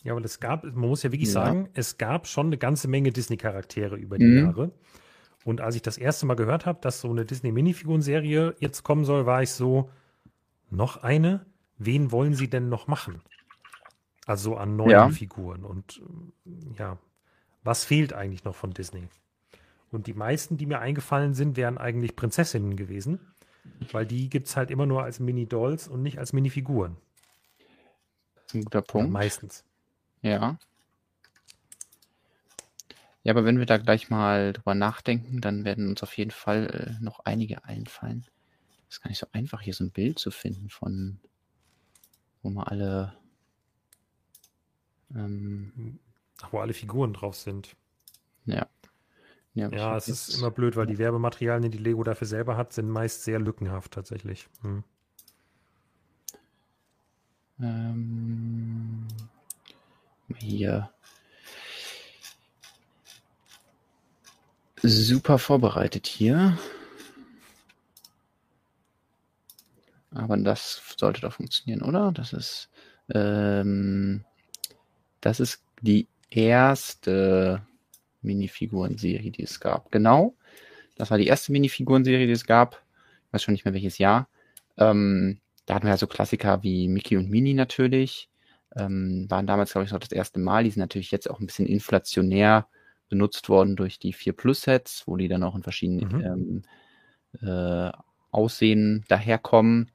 Ja, 0.04 0.12
aber 0.12 0.24
es 0.24 0.40
gab, 0.40 0.64
man 0.64 0.88
muss 0.88 1.02
ja 1.02 1.12
wirklich 1.12 1.28
ja. 1.28 1.34
sagen, 1.34 1.68
es 1.74 1.98
gab 1.98 2.26
schon 2.26 2.46
eine 2.46 2.58
ganze 2.58 2.88
Menge 2.88 3.12
Disney-Charaktere 3.12 3.96
über 3.96 4.18
die 4.18 4.26
mhm. 4.26 4.44
Jahre. 4.44 4.72
Und 5.44 5.61
als 5.61 5.74
ich 5.74 5.82
das 5.82 5.98
erste 5.98 6.26
Mal 6.26 6.34
gehört 6.34 6.66
habe, 6.66 6.78
dass 6.80 7.00
so 7.00 7.11
eine 7.11 7.24
Disney-Minifiguren-Serie 7.24 8.54
jetzt 8.58 8.82
kommen 8.82 9.04
soll, 9.04 9.26
war 9.26 9.42
ich 9.42 9.50
so, 9.50 9.90
noch 10.70 11.02
eine? 11.02 11.46
Wen 11.78 12.12
wollen 12.12 12.34
sie 12.34 12.48
denn 12.48 12.68
noch 12.68 12.87
machen? 12.87 13.22
Also 14.26 14.56
an 14.56 14.76
neuen 14.76 14.90
ja. 14.90 15.08
Figuren. 15.08 15.64
Und 15.64 16.02
ja, 16.78 16.98
was 17.62 17.84
fehlt 17.84 18.12
eigentlich 18.12 18.44
noch 18.44 18.54
von 18.54 18.72
Disney? 18.72 19.08
Und 19.90 20.06
die 20.06 20.12
meisten, 20.12 20.58
die 20.58 20.66
mir 20.66 20.80
eingefallen 20.80 21.34
sind, 21.34 21.56
wären 21.56 21.78
eigentlich 21.78 22.14
Prinzessinnen 22.14 22.76
gewesen. 22.76 23.20
Weil 23.92 24.06
die 24.06 24.28
gibt 24.28 24.48
es 24.48 24.56
halt 24.56 24.70
immer 24.70 24.87
nur 24.87 25.02
als 25.02 25.20
Mini-Dolls 25.20 25.88
und 25.88 26.02
nicht 26.02 26.18
als 26.18 26.32
Minifiguren. 26.32 26.96
Das 28.34 28.44
ist 28.46 28.54
ein 28.54 28.64
guter 28.64 28.82
Punkt. 28.82 29.08
Ja, 29.08 29.12
meistens. 29.12 29.64
Ja. 30.22 30.59
Ja, 33.22 33.33
aber 33.35 33.44
wenn 33.44 33.59
wir 33.59 33.66
da 33.66 33.76
gleich 33.76 34.11
mal 34.11 34.52
drüber 34.52 34.74
nachdenken, 34.74 35.40
dann 35.40 35.64
werden 35.64 35.88
uns 35.88 36.02
auf 36.02 36.16
jeden 36.16 36.31
Fall 36.31 36.96
äh, 36.98 37.04
noch 37.04 37.20
einige 37.20 37.64
einfallen. 37.64 38.24
Es 38.88 38.96
ist 38.96 39.02
gar 39.02 39.11
nicht 39.11 39.18
so 39.18 39.26
einfach, 39.33 39.61
hier 39.61 39.74
so 39.74 39.85
ein 39.85 39.90
Bild 39.90 40.18
zu 40.18 40.31
finden 40.31 40.70
von, 40.70 41.20
wo 42.42 42.50
man 42.50 42.64
alle, 42.64 43.14
ähm, 45.14 45.98
wo 46.50 46.61
alle 46.61 46.72
Figuren 46.72 47.12
drauf 47.12 47.37
sind. 47.37 47.76
Ja. 48.46 48.66
Ja, 49.54 49.68
ja 49.70 49.96
es 49.96 50.09
ist 50.09 50.38
immer 50.38 50.50
blöd, 50.50 50.76
weil 50.76 50.87
die 50.87 50.98
Werbematerialien, 50.98 51.70
die 51.70 51.78
Lego 51.78 52.04
dafür 52.04 52.26
selber 52.26 52.57
hat, 52.57 52.72
sind 52.72 52.88
meist 52.88 53.24
sehr 53.24 53.40
lückenhaft 53.40 53.92
tatsächlich. 53.92 54.48
Hm. 54.62 54.85
Ähm, 57.61 59.07
hier. 60.36 60.90
Super 64.82 65.38
vorbereitet 65.38 66.06
hier. 66.06 66.58
Aber 70.12 70.36
das 70.36 70.80
sollte 70.96 71.20
doch 71.20 71.32
funktionieren, 71.32 71.82
oder? 71.82 72.12
Das 72.12 72.32
ist, 72.32 72.70
ähm, 73.12 74.24
das 75.20 75.40
ist 75.40 75.62
die 75.80 76.08
erste 76.30 77.62
Minifiguren-Serie, 78.22 79.30
die 79.30 79.42
es 79.42 79.60
gab. 79.60 79.90
Genau. 79.92 80.34
Das 80.96 81.10
war 81.10 81.18
die 81.18 81.26
erste 81.26 81.52
Minifiguren-Serie, 81.52 82.26
die 82.26 82.32
es 82.32 82.46
gab. 82.46 82.82
Ich 83.26 83.32
weiß 83.32 83.42
schon 83.42 83.52
nicht 83.52 83.64
mehr 83.64 83.74
welches 83.74 83.98
Jahr. 83.98 84.28
Ähm, 84.76 85.40
da 85.66 85.74
hatten 85.74 85.86
wir 85.86 85.90
ja 85.90 85.98
so 85.98 86.06
Klassiker 86.06 86.62
wie 86.62 86.88
Mickey 86.88 87.16
und 87.16 87.30
Minnie 87.30 87.54
natürlich. 87.54 88.28
Ähm, 88.78 89.26
waren 89.28 89.46
damals, 89.46 89.72
glaube 89.72 89.86
ich, 89.86 89.92
noch 89.92 89.98
das 89.98 90.12
erste 90.12 90.38
Mal. 90.40 90.64
Die 90.64 90.70
sind 90.70 90.80
natürlich 90.80 91.10
jetzt 91.10 91.28
auch 91.28 91.40
ein 91.40 91.46
bisschen 91.46 91.66
inflationär 91.66 92.68
benutzt 93.08 93.48
worden 93.48 93.76
durch 93.76 93.98
die 93.98 94.12
4 94.12 94.32
Plus 94.34 94.62
Sets, 94.62 95.04
wo 95.06 95.16
die 95.16 95.28
dann 95.28 95.42
auch 95.42 95.54
in 95.54 95.62
verschiedenen 95.62 96.08
mhm. 96.08 96.62
ähm, 97.42 97.48
äh, 97.48 97.92
Aussehen 98.30 99.04
daherkommen. 99.08 99.90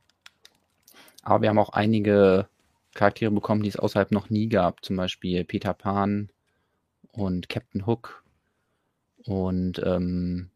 Aber 1.21 1.41
wir 1.41 1.49
haben 1.49 1.59
auch 1.59 1.69
einige 1.69 2.47
Charaktere 2.93 3.31
bekommen, 3.31 3.63
die 3.63 3.69
es 3.69 3.77
außerhalb 3.77 4.11
noch 4.11 4.29
nie 4.29 4.49
gab. 4.49 4.83
Zum 4.83 4.95
Beispiel 4.97 5.43
Peter 5.45 5.73
Pan 5.73 6.29
und 7.11 7.49
Captain 7.49 7.85
Hook. 7.85 8.23
Und 9.25 9.81
ähm, 9.85 10.49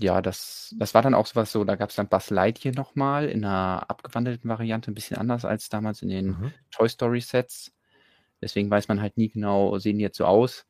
ja, 0.00 0.20
das, 0.20 0.74
das 0.78 0.94
war 0.94 1.02
dann 1.02 1.14
auch 1.14 1.26
sowas 1.26 1.52
so, 1.52 1.64
da 1.64 1.76
gab 1.76 1.90
es 1.90 1.96
dann 1.96 2.08
Buzz 2.08 2.30
Lightyear 2.30 2.74
nochmal 2.74 3.28
in 3.28 3.44
einer 3.44 3.88
abgewandelten 3.88 4.50
Variante, 4.50 4.90
ein 4.90 4.94
bisschen 4.94 5.16
anders 5.16 5.44
als 5.44 5.68
damals 5.68 6.02
in 6.02 6.08
den 6.08 6.26
mhm. 6.26 6.52
Toy 6.70 6.88
Story 6.88 7.20
Sets. 7.20 7.72
Deswegen 8.42 8.70
weiß 8.70 8.88
man 8.88 9.00
halt 9.00 9.16
nie 9.16 9.28
genau, 9.28 9.78
sehen 9.78 9.98
die 9.98 10.02
jetzt 10.02 10.18
so 10.18 10.24
aus. 10.24 10.66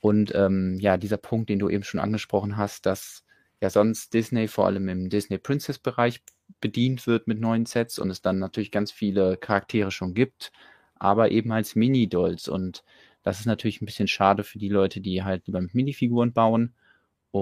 Und 0.00 0.34
ähm, 0.34 0.78
ja, 0.80 0.96
dieser 0.96 1.16
Punkt, 1.16 1.48
den 1.48 1.58
du 1.58 1.68
eben 1.68 1.84
schon 1.84 2.00
angesprochen 2.00 2.56
hast, 2.56 2.86
dass 2.86 3.24
ja 3.60 3.70
sonst 3.70 4.12
Disney 4.12 4.48
vor 4.48 4.66
allem 4.66 4.88
im 4.88 5.08
Disney 5.10 5.38
Princess 5.38 5.78
Bereich 5.78 6.22
bedient 6.60 7.06
wird 7.06 7.28
mit 7.28 7.40
neuen 7.40 7.66
Sets 7.66 7.98
und 7.98 8.10
es 8.10 8.20
dann 8.20 8.38
natürlich 8.38 8.70
ganz 8.70 8.90
viele 8.90 9.36
Charaktere 9.36 9.90
schon 9.90 10.12
gibt, 10.12 10.52
aber 10.96 11.30
eben 11.30 11.52
als 11.52 11.76
Mini-Dolls. 11.76 12.48
Und 12.48 12.84
das 13.22 13.40
ist 13.40 13.46
natürlich 13.46 13.80
ein 13.80 13.86
bisschen 13.86 14.08
schade 14.08 14.42
für 14.44 14.58
die 14.58 14.68
Leute, 14.68 15.00
die 15.00 15.22
halt 15.22 15.46
lieber 15.46 15.60
mit 15.60 15.74
Minifiguren 15.74 16.32
bauen 16.32 16.74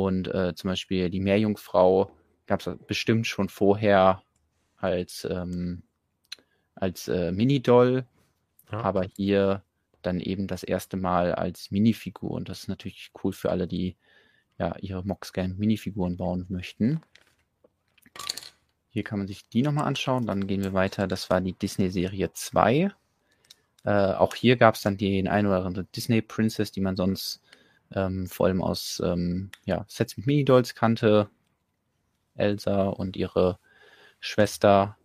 und 0.02 0.28
äh, 0.28 0.54
zum 0.54 0.68
Beispiel 0.70 1.10
die 1.10 1.20
Meerjungfrau 1.20 2.10
gab 2.46 2.66
es 2.66 2.76
bestimmt 2.86 3.26
schon 3.26 3.48
vorher 3.48 4.22
als, 4.76 5.26
ähm, 5.30 5.82
als 6.74 7.08
äh, 7.08 7.32
Mini-Doll, 7.32 8.04
ja. 8.70 8.80
aber 8.80 9.04
hier 9.16 9.62
dann 10.02 10.20
eben 10.20 10.46
das 10.46 10.62
erste 10.62 10.96
Mal 10.96 11.34
als 11.34 11.70
Minifigur. 11.70 12.32
Und 12.32 12.48
das 12.48 12.60
ist 12.60 12.68
natürlich 12.68 13.10
cool 13.22 13.32
für 13.32 13.50
alle, 13.50 13.66
die 13.66 13.96
ja 14.58 14.76
ihre 14.80 15.04
Mox 15.04 15.32
gerne 15.32 15.54
Minifiguren 15.54 16.16
bauen 16.16 16.46
möchten. 16.48 17.00
Hier 18.90 19.02
kann 19.02 19.18
man 19.18 19.26
sich 19.26 19.48
die 19.48 19.62
nochmal 19.62 19.86
anschauen. 19.86 20.26
Dann 20.26 20.46
gehen 20.46 20.62
wir 20.62 20.72
weiter. 20.72 21.08
Das 21.08 21.30
war 21.30 21.40
die 21.40 21.54
Disney-Serie 21.54 22.32
2. 22.32 22.90
Äh, 23.84 23.90
auch 23.90 24.34
hier 24.34 24.56
gab 24.56 24.76
es 24.76 24.82
dann 24.82 24.96
den 24.96 25.28
ein 25.28 25.46
oder 25.46 25.64
andere 25.64 25.84
Disney 25.84 26.22
Princess, 26.22 26.70
die 26.70 26.80
man 26.80 26.96
sonst 26.96 27.42
ähm, 27.94 28.26
vor 28.26 28.46
allem 28.46 28.62
aus 28.62 29.02
ähm, 29.04 29.50
ja, 29.64 29.84
Sets 29.88 30.16
mit 30.16 30.26
Mini-Dolls 30.26 30.74
kannte. 30.74 31.28
Elsa 32.36 32.88
und 32.88 33.16
ihre 33.16 33.58
Schwester 34.20 34.96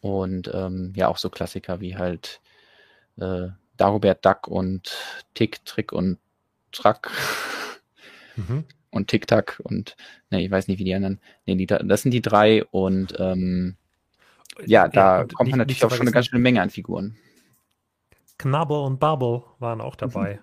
und 0.00 0.50
ähm, 0.52 0.92
ja 0.96 1.08
auch 1.08 1.16
so 1.18 1.30
Klassiker 1.30 1.80
wie 1.80 1.96
halt 1.96 2.40
äh, 3.18 3.48
Dagobert 3.76 4.24
Duck 4.24 4.48
und 4.48 4.96
Tick, 5.34 5.64
Trick 5.64 5.92
und 5.92 6.18
Track 6.72 7.10
mhm. 8.36 8.64
und 8.90 9.08
Tick 9.08 9.26
Tack 9.26 9.60
und 9.62 9.96
ne, 10.30 10.42
ich 10.42 10.50
weiß 10.50 10.68
nicht 10.68 10.78
wie 10.78 10.84
die 10.84 10.94
anderen. 10.94 11.20
Ne, 11.46 11.56
die, 11.56 11.66
das 11.66 12.02
sind 12.02 12.12
die 12.12 12.22
drei 12.22 12.64
und 12.64 13.14
ähm, 13.18 13.76
ja, 14.64 14.88
da 14.88 15.20
ja, 15.20 15.26
kommt 15.26 15.50
man 15.50 15.58
natürlich 15.58 15.84
auch 15.84 15.90
schon 15.90 16.06
eine 16.06 16.12
ganz 16.12 16.26
schöne 16.26 16.40
Menge 16.40 16.62
an 16.62 16.70
Figuren. 16.70 17.16
Knabble 18.38 18.80
und 18.80 18.98
Bubble 18.98 19.44
waren 19.58 19.80
auch 19.80 19.96
dabei. 19.96 20.40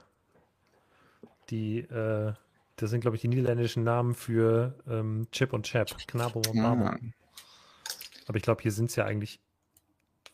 Die, 1.53 1.79
äh, 1.79 2.33
das 2.75 2.89
sind, 2.89 3.01
glaube 3.01 3.15
ich, 3.15 3.21
die 3.21 3.27
niederländischen 3.27 3.83
Namen 3.83 4.15
für 4.15 4.75
ähm, 4.89 5.27
Chip 5.31 5.53
und 5.53 5.63
Chap. 5.63 5.95
Knabble 6.07 6.41
und 6.49 6.61
Bubble. 6.61 6.85
Ah. 6.85 6.99
Aber 8.25 8.37
ich 8.37 8.43
glaube, 8.43 8.61
hier 8.61 8.71
sind 8.71 8.89
es 8.89 8.95
ja 8.95 9.05
eigentlich 9.05 9.39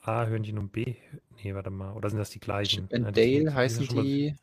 A-Hörnchen 0.02 0.58
und 0.58 0.72
B. 0.72 0.96
Nee, 1.44 1.54
warte 1.54 1.70
mal. 1.70 1.92
Oder 1.94 2.10
sind 2.10 2.20
das 2.20 2.30
die 2.30 2.40
gleichen? 2.40 2.88
Chip 2.88 2.94
and 2.94 3.18
Dale 3.18 3.40
die, 3.42 3.50
heißen 3.50 3.88
die. 3.88 4.36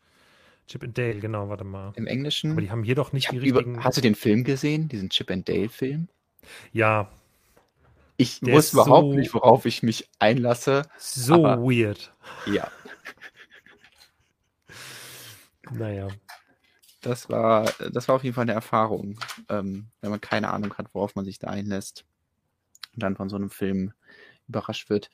Chip 0.66 0.82
and 0.82 0.98
Dale, 0.98 1.20
genau, 1.20 1.48
warte 1.48 1.64
mal. 1.64 1.92
Im 1.96 2.06
Englischen. 2.06 2.52
Aber 2.52 2.60
die 2.60 2.70
haben 2.70 2.82
hier 2.82 2.96
doch 2.96 3.12
nicht 3.12 3.30
die 3.30 3.38
richtigen. 3.38 3.74
Über, 3.74 3.84
hast 3.84 3.96
du 3.96 4.02
den 4.02 4.14
Film 4.14 4.44
gesehen, 4.44 4.88
diesen 4.88 5.08
Chip 5.10 5.30
and 5.30 5.48
Dale-Film? 5.48 6.08
Ja. 6.72 7.10
Ich 8.18 8.42
wusste 8.42 8.76
überhaupt 8.76 9.12
so, 9.12 9.18
nicht, 9.18 9.32
worauf 9.32 9.64
ich 9.64 9.82
mich 9.82 10.08
einlasse. 10.18 10.82
So 10.98 11.42
weird. 11.42 12.12
Ja. 12.46 12.70
naja. 15.70 16.08
Das 17.06 17.30
war, 17.30 17.72
das 17.92 18.08
war 18.08 18.16
auf 18.16 18.24
jeden 18.24 18.34
Fall 18.34 18.42
eine 18.42 18.52
Erfahrung, 18.52 19.20
ähm, 19.48 19.86
wenn 20.00 20.10
man 20.10 20.20
keine 20.20 20.50
Ahnung 20.50 20.74
hat, 20.74 20.92
worauf 20.92 21.14
man 21.14 21.24
sich 21.24 21.38
da 21.38 21.46
einlässt 21.46 22.04
und 22.94 23.02
dann 23.02 23.14
von 23.14 23.28
so 23.28 23.36
einem 23.36 23.50
Film 23.50 23.92
überrascht 24.48 24.90
wird. 24.90 25.10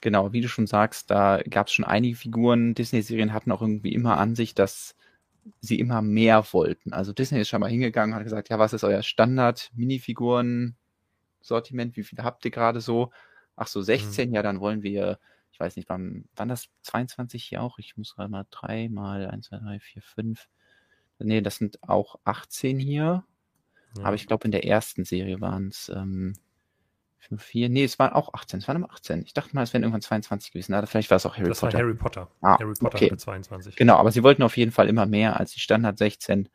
Genau, 0.00 0.32
wie 0.32 0.40
du 0.40 0.48
schon 0.48 0.66
sagst, 0.66 1.10
da 1.10 1.42
gab 1.42 1.66
es 1.66 1.74
schon 1.74 1.84
einige 1.84 2.16
Figuren. 2.16 2.74
Disney-Serien 2.74 3.34
hatten 3.34 3.52
auch 3.52 3.60
irgendwie 3.60 3.92
immer 3.92 4.16
an 4.16 4.34
sich, 4.34 4.54
dass 4.54 4.96
sie 5.60 5.78
immer 5.78 6.00
mehr 6.00 6.42
wollten. 6.52 6.94
Also 6.94 7.12
Disney 7.12 7.40
ist 7.40 7.48
schon 7.48 7.60
mal 7.60 7.70
hingegangen 7.70 8.14
und 8.14 8.16
hat 8.16 8.24
gesagt, 8.24 8.48
ja, 8.48 8.58
was 8.58 8.72
ist 8.72 8.84
euer 8.84 9.02
Standard-Minifiguren-Sortiment? 9.02 11.96
Wie 11.96 12.04
viele 12.04 12.24
habt 12.24 12.46
ihr 12.46 12.50
gerade 12.50 12.80
so? 12.80 13.10
Ach 13.56 13.66
so, 13.66 13.82
16, 13.82 14.30
mhm. 14.30 14.36
ja, 14.36 14.42
dann 14.42 14.60
wollen 14.60 14.82
wir, 14.82 15.18
ich 15.52 15.60
weiß 15.60 15.76
nicht, 15.76 15.90
wann, 15.90 16.24
wann 16.34 16.48
das 16.48 16.68
22 16.82 17.44
hier 17.44 17.62
auch? 17.62 17.78
Ich 17.78 17.98
muss 17.98 18.14
gerade 18.14 18.30
mal 18.30 18.46
drei 18.50 18.88
mal, 18.88 19.26
1, 19.26 19.48
2, 19.48 19.58
3, 19.58 19.80
4, 19.80 20.02
5. 20.02 20.48
Nee, 21.18 21.40
das 21.40 21.56
sind 21.56 21.82
auch 21.82 22.18
18 22.24 22.78
hier. 22.78 23.24
Ja. 23.96 24.04
Aber 24.04 24.14
ich 24.14 24.26
glaube, 24.26 24.44
in 24.44 24.52
der 24.52 24.64
ersten 24.64 25.04
Serie 25.04 25.40
waren 25.40 25.68
es 25.68 25.90
ähm, 25.94 26.34
4, 27.36 27.68
nee, 27.68 27.84
es 27.84 27.98
waren 27.98 28.12
auch 28.12 28.32
18, 28.32 28.60
es 28.60 28.68
waren 28.68 28.76
immer 28.76 28.90
18. 28.90 29.22
Ich 29.24 29.34
dachte 29.34 29.54
mal, 29.54 29.62
es 29.62 29.72
wären 29.72 29.82
irgendwann 29.82 30.00
22 30.00 30.52
gewesen. 30.52 30.72
Na, 30.72 30.86
vielleicht 30.86 31.10
war 31.10 31.16
es 31.16 31.26
auch 31.26 31.36
Harry 31.36 31.48
das 31.48 31.60
Potter. 31.60 31.72
Das 31.72 31.80
war 31.80 31.86
Harry 31.86 31.94
Potter. 31.94 32.30
Ah, 32.40 32.58
Harry 32.58 32.74
Potter 32.74 32.96
okay. 32.96 33.06
hatte 33.06 33.16
22. 33.18 33.76
Genau, 33.76 33.96
aber 33.96 34.12
sie 34.12 34.22
wollten 34.22 34.42
auf 34.42 34.56
jeden 34.56 34.72
Fall 34.72 34.88
immer 34.88 35.06
mehr 35.06 35.38
als 35.38 35.52
die 35.52 35.60
Standard 35.60 35.98
16. 35.98 36.48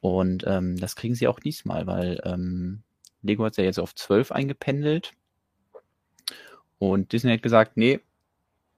Und 0.00 0.44
ähm, 0.46 0.76
das 0.76 0.96
kriegen 0.96 1.14
sie 1.14 1.28
auch 1.28 1.40
diesmal, 1.40 1.86
weil 1.86 2.20
ähm, 2.24 2.82
Lego 3.22 3.44
hat 3.44 3.56
ja 3.56 3.64
jetzt 3.64 3.80
auf 3.80 3.94
12 3.94 4.32
eingependelt. 4.32 5.14
Und 6.78 7.12
Disney 7.12 7.32
hat 7.32 7.42
gesagt, 7.42 7.76
nee, 7.76 8.00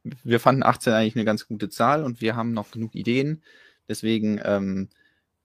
wir 0.03 0.40
fanden 0.40 0.62
18 0.62 0.92
eigentlich 0.92 1.16
eine 1.16 1.24
ganz 1.24 1.46
gute 1.46 1.68
Zahl 1.68 2.05
und 2.05 2.20
wir 2.20 2.37
haben 2.37 2.53
noch 2.53 2.70
genug 2.70 2.94
Ideen. 2.94 3.42
Deswegen 3.88 4.40
ähm, 4.44 4.88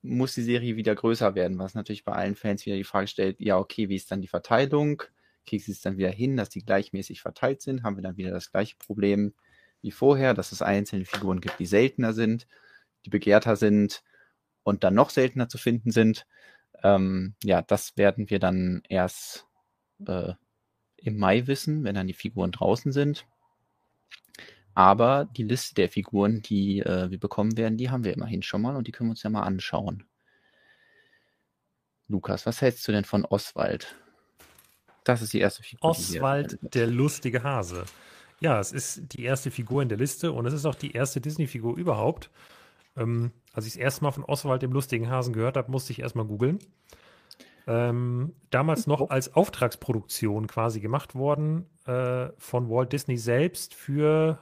muss 0.05 0.35
die 0.35 0.43
Serie 0.43 0.75
wieder 0.75 0.95
größer 0.95 1.35
werden, 1.35 1.59
was 1.59 1.75
natürlich 1.75 2.03
bei 2.05 2.13
allen 2.13 2.35
Fans 2.35 2.65
wieder 2.65 2.77
die 2.77 2.83
Frage 2.83 3.07
stellt, 3.07 3.39
ja, 3.39 3.57
okay, 3.57 3.89
wie 3.89 3.95
ist 3.95 4.11
dann 4.11 4.21
die 4.21 4.27
Verteilung? 4.27 5.03
kriegst 5.45 5.67
du 5.67 5.71
es 5.71 5.81
dann 5.81 5.97
wieder 5.97 6.09
hin, 6.09 6.37
dass 6.37 6.49
die 6.49 6.65
gleichmäßig 6.65 7.21
verteilt 7.21 7.61
sind, 7.61 7.83
haben 7.83 7.95
wir 7.95 8.03
dann 8.03 8.17
wieder 8.17 8.31
das 8.31 8.51
gleiche 8.51 8.75
Problem 8.77 9.33
wie 9.81 9.91
vorher, 9.91 10.33
dass 10.33 10.51
es 10.51 10.61
einzelne 10.61 11.05
Figuren 11.05 11.41
gibt, 11.41 11.59
die 11.59 11.65
seltener 11.65 12.13
sind, 12.13 12.47
die 13.05 13.09
begehrter 13.09 13.55
sind 13.55 14.03
und 14.63 14.83
dann 14.83 14.95
noch 14.95 15.11
seltener 15.11 15.47
zu 15.47 15.57
finden 15.57 15.91
sind. 15.91 16.25
Ähm, 16.83 17.35
ja, 17.43 17.61
das 17.61 17.95
werden 17.95 18.29
wir 18.29 18.39
dann 18.39 18.81
erst 18.89 19.45
äh, 20.07 20.33
im 20.97 21.17
Mai 21.17 21.45
wissen, 21.45 21.83
wenn 21.83 21.95
dann 21.95 22.07
die 22.07 22.13
Figuren 22.13 22.51
draußen 22.51 22.91
sind. 22.91 23.27
Aber 24.75 25.25
die 25.25 25.43
Liste 25.43 25.73
der 25.73 25.89
Figuren, 25.89 26.41
die 26.41 26.81
äh, 26.81 27.09
wir 27.09 27.19
bekommen 27.19 27.57
werden, 27.57 27.77
die 27.77 27.89
haben 27.89 28.03
wir 28.03 28.13
immerhin 28.13 28.43
schon 28.43 28.61
mal 28.61 28.75
und 28.75 28.87
die 28.87 28.91
können 28.91 29.09
wir 29.09 29.11
uns 29.11 29.23
ja 29.23 29.29
mal 29.29 29.43
anschauen. 29.43 30.03
Lukas, 32.09 32.45
was 32.45 32.61
hältst 32.61 32.87
du 32.87 32.91
denn 32.91 33.05
von 33.05 33.25
Oswald? 33.25 33.95
Das 35.05 35.21
ist 35.21 35.33
die 35.33 35.39
erste 35.39 35.63
Figur. 35.63 35.89
Oswald, 35.89 36.59
der 36.61 36.87
lustige 36.87 37.41
Hase. 37.41 37.85
Ja, 38.41 38.59
es 38.59 38.73
ist 38.73 39.13
die 39.13 39.23
erste 39.23 39.49
Figur 39.49 39.81
in 39.81 39.87
der 39.87 39.97
Liste 39.97 40.33
und 40.33 40.45
es 40.45 40.53
ist 40.53 40.65
auch 40.65 40.75
die 40.75 40.91
erste 40.91 41.21
Disney-Figur 41.21 41.77
überhaupt. 41.77 42.29
Ähm, 42.97 43.31
als 43.53 43.65
ich 43.65 43.73
das 43.73 43.81
erste 43.81 44.03
Mal 44.03 44.11
von 44.11 44.25
Oswald, 44.25 44.61
dem 44.61 44.73
lustigen 44.73 45.09
Hasen, 45.09 45.33
gehört 45.33 45.55
habe, 45.55 45.71
musste 45.71 45.93
ich 45.93 45.99
erstmal 45.99 46.25
googeln. 46.25 46.59
Ähm, 47.65 48.35
damals 48.49 48.87
noch 48.87 49.09
als 49.09 49.33
Auftragsproduktion 49.33 50.47
quasi 50.47 50.81
gemacht 50.81 51.15
worden 51.15 51.65
äh, 51.85 52.27
von 52.37 52.69
Walt 52.69 52.91
Disney 52.91 53.17
selbst 53.17 53.73
für 53.73 54.39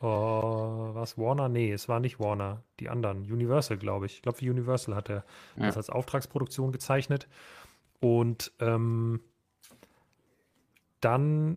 oh, 0.00 0.90
was 0.94 1.18
Warner? 1.18 1.48
Nee, 1.48 1.72
es 1.72 1.88
war 1.88 2.00
nicht 2.00 2.20
Warner, 2.20 2.62
die 2.80 2.88
anderen. 2.88 3.22
Universal, 3.22 3.76
glaube 3.76 4.06
ich. 4.06 4.16
Ich 4.16 4.22
glaube, 4.22 4.38
für 4.38 4.50
Universal 4.50 4.94
hat 4.94 5.08
er 5.08 5.24
ja. 5.56 5.66
das 5.66 5.76
als 5.76 5.90
Auftragsproduktion 5.90 6.72
gezeichnet. 6.72 7.28
Und 8.00 8.52
ähm, 8.60 9.20
dann, 11.00 11.56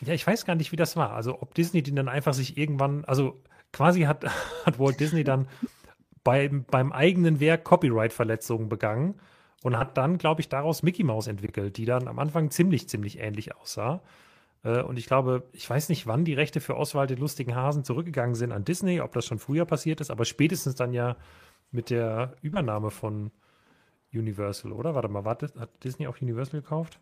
ja, 0.00 0.14
ich 0.14 0.26
weiß 0.26 0.44
gar 0.44 0.54
nicht, 0.54 0.72
wie 0.72 0.76
das 0.76 0.96
war. 0.96 1.12
Also, 1.12 1.40
ob 1.42 1.54
Disney 1.54 1.82
den 1.82 1.96
dann 1.96 2.08
einfach 2.08 2.34
sich 2.34 2.56
irgendwann, 2.56 3.04
also 3.04 3.42
quasi 3.72 4.02
hat, 4.02 4.24
hat 4.64 4.78
Walt 4.78 5.00
Disney 5.00 5.24
dann 5.24 5.48
beim, 6.24 6.64
beim 6.64 6.92
eigenen 6.92 7.40
Werk 7.40 7.64
Copyright-Verletzungen 7.64 8.68
begangen 8.68 9.14
und 9.62 9.76
hat 9.76 9.96
dann, 9.96 10.18
glaube 10.18 10.40
ich, 10.40 10.48
daraus 10.48 10.82
Mickey 10.82 11.04
Mouse 11.04 11.26
entwickelt, 11.26 11.76
die 11.76 11.84
dann 11.84 12.08
am 12.08 12.18
Anfang 12.18 12.50
ziemlich, 12.50 12.88
ziemlich 12.88 13.18
ähnlich 13.18 13.56
aussah. 13.56 14.02
Äh, 14.64 14.82
und 14.82 14.98
ich 14.98 15.06
glaube, 15.06 15.48
ich 15.52 15.68
weiß 15.68 15.88
nicht, 15.88 16.06
wann 16.06 16.24
die 16.24 16.34
Rechte 16.34 16.60
für 16.60 16.76
Oswald 16.76 17.10
den 17.10 17.18
lustigen 17.18 17.54
Hasen 17.54 17.84
zurückgegangen 17.84 18.34
sind 18.34 18.52
an 18.52 18.64
Disney, 18.64 19.00
ob 19.00 19.12
das 19.12 19.26
schon 19.26 19.38
früher 19.38 19.64
passiert 19.64 20.00
ist, 20.00 20.10
aber 20.10 20.24
spätestens 20.24 20.74
dann 20.74 20.92
ja 20.92 21.16
mit 21.70 21.90
der 21.90 22.36
Übernahme 22.42 22.90
von 22.90 23.30
Universal, 24.12 24.72
oder? 24.72 24.94
Warte 24.94 25.08
mal, 25.08 25.24
hat 25.24 25.84
Disney 25.84 26.06
auch 26.06 26.20
Universal 26.20 26.60
gekauft? 26.60 26.98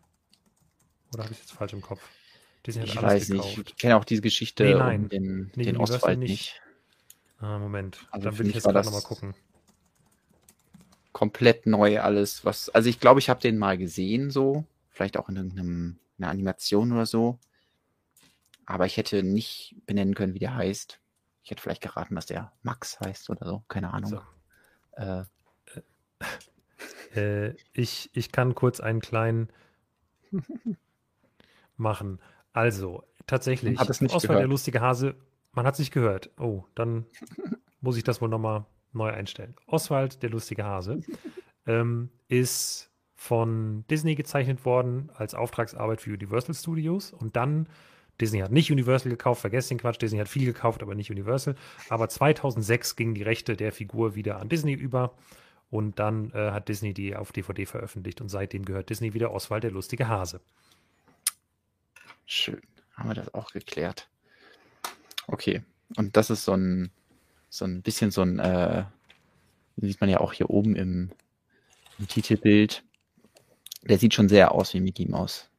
Oder 1.13 1.23
habe 1.23 1.33
ich 1.33 1.39
jetzt 1.39 1.53
falsch 1.53 1.73
im 1.73 1.81
Kopf? 1.81 2.01
Disney 2.65 2.85
hat 2.85 2.89
ich 2.89 3.01
weiß 3.01 3.27
gekauft. 3.27 3.57
nicht. 3.57 3.69
Ich 3.69 3.77
kenne 3.77 3.95
auch 3.95 4.03
diese 4.03 4.21
Geschichte 4.21 4.63
nee, 4.63 4.73
nein. 4.73 5.03
um 5.03 5.09
den, 5.09 5.51
nee, 5.55 5.63
den 5.63 5.77
Ostwald 5.77 6.19
nicht. 6.19 6.29
nicht. 6.29 6.61
Ah, 7.39 7.59
Moment. 7.59 7.99
Also 8.11 8.29
Dann 8.29 8.39
will 8.39 8.47
ich 8.47 8.55
jetzt 8.55 8.63
gerade 8.63 8.83
nochmal 8.85 9.01
gucken. 9.01 9.35
Komplett 11.13 11.65
neu 11.65 12.01
alles, 12.01 12.45
was. 12.45 12.69
Also 12.69 12.89
ich 12.89 12.99
glaube, 12.99 13.19
ich 13.19 13.29
habe 13.29 13.39
den 13.39 13.57
mal 13.57 13.77
gesehen, 13.77 14.29
so. 14.29 14.65
Vielleicht 14.97 15.17
auch 15.17 15.29
in 15.29 15.35
irgendeiner 15.35 16.31
Animation 16.31 16.91
oder 16.91 17.05
so. 17.05 17.37
Aber 18.65 18.87
ich 18.87 18.97
hätte 18.97 19.21
nicht 19.21 19.75
benennen 19.85 20.15
können, 20.15 20.33
wie 20.33 20.39
der 20.39 20.55
heißt. 20.55 20.99
Ich 21.43 21.51
hätte 21.51 21.61
vielleicht 21.61 21.83
geraten, 21.83 22.15
dass 22.15 22.25
der 22.25 22.51
Max 22.63 22.99
heißt 22.99 23.29
oder 23.29 23.45
so. 23.45 23.63
Keine 23.67 23.93
Ahnung. 23.93 24.09
So. 24.09 24.21
Äh. 24.93 25.23
Äh, 27.15 27.55
ich, 27.73 28.09
ich 28.13 28.31
kann 28.31 28.55
kurz 28.55 28.79
einen 28.79 28.99
kleinen 28.99 29.49
machen. 31.77 32.19
Also, 32.51 33.03
tatsächlich, 33.27 33.77
hat 33.77 33.91
es 33.91 34.01
nicht 34.01 34.15
Oswald 34.15 34.29
gehört. 34.29 34.41
der 34.41 34.47
lustige 34.47 34.81
Hase, 34.81 35.15
man 35.51 35.67
hat 35.67 35.75
es 35.75 35.79
nicht 35.79 35.93
gehört. 35.93 36.31
Oh, 36.39 36.63
dann 36.73 37.05
muss 37.81 37.97
ich 37.97 38.03
das 38.03 38.19
wohl 38.19 38.29
nochmal 38.29 38.65
neu 38.93 39.11
einstellen. 39.11 39.55
Oswald 39.67 40.23
der 40.23 40.31
lustige 40.31 40.63
Hase 40.63 41.01
ähm, 41.67 42.09
ist 42.27 42.89
von 43.17 43.83
Disney 43.89 44.15
gezeichnet 44.15 44.63
worden 44.63 45.09
als 45.15 45.33
Auftragsarbeit 45.33 45.99
für 45.99 46.13
Universal 46.13 46.53
Studios 46.53 47.11
und 47.11 47.35
dann 47.35 47.67
Disney 48.21 48.39
hat 48.39 48.51
nicht 48.51 48.71
Universal 48.71 49.09
gekauft, 49.09 49.41
vergesst 49.41 49.69
den 49.69 49.79
Quatsch, 49.79 50.01
Disney 50.01 50.19
hat 50.19 50.29
viel 50.29 50.45
gekauft, 50.45 50.81
aber 50.81 50.95
nicht 50.95 51.11
Universal. 51.11 51.55
Aber 51.89 52.09
2006 52.09 52.95
gingen 52.95 53.15
die 53.15 53.23
Rechte 53.23 53.55
der 53.55 53.71
Figur 53.71 54.15
wieder 54.15 54.39
an 54.39 54.49
Disney 54.49 54.73
über 54.73 55.15
und 55.69 55.99
dann 55.99 56.31
äh, 56.31 56.51
hat 56.51 56.69
Disney 56.69 56.93
die 56.93 57.15
auf 57.15 57.31
DVD 57.31 57.65
veröffentlicht 57.65 58.21
und 58.21 58.29
seitdem 58.29 58.65
gehört 58.65 58.89
Disney 58.89 59.13
wieder 59.13 59.31
Oswald 59.31 59.63
der 59.63 59.71
lustige 59.71 60.07
Hase. 60.07 60.39
Schön. 62.25 62.61
Haben 62.93 63.09
wir 63.09 63.15
das 63.15 63.33
auch 63.33 63.51
geklärt. 63.51 64.09
Okay. 65.27 65.63
Und 65.95 66.17
das 66.17 66.29
ist 66.29 66.43
so 66.43 66.53
ein, 66.53 66.91
so 67.49 67.65
ein 67.65 67.81
bisschen 67.81 68.11
so 68.11 68.21
ein, 68.21 68.39
äh, 68.39 68.85
sieht 69.77 70.01
man 70.01 70.09
ja 70.09 70.19
auch 70.19 70.33
hier 70.33 70.49
oben 70.49 70.75
im, 70.75 71.11
im 71.99 72.07
Titelbild. 72.07 72.83
Der 73.87 73.97
sieht 73.97 74.13
schon 74.13 74.29
sehr 74.29 74.51
aus 74.51 74.73
wie 74.73 74.81
Mickey 74.81 75.07
Mouse. 75.07 75.49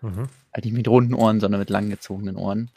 Mhm. 0.00 0.28
Also 0.52 0.66
nicht 0.66 0.76
mit 0.76 0.88
runden 0.88 1.14
Ohren, 1.14 1.40
sondern 1.40 1.60
mit 1.60 1.70
langgezogenen 1.70 2.36
Ohren. 2.36 2.70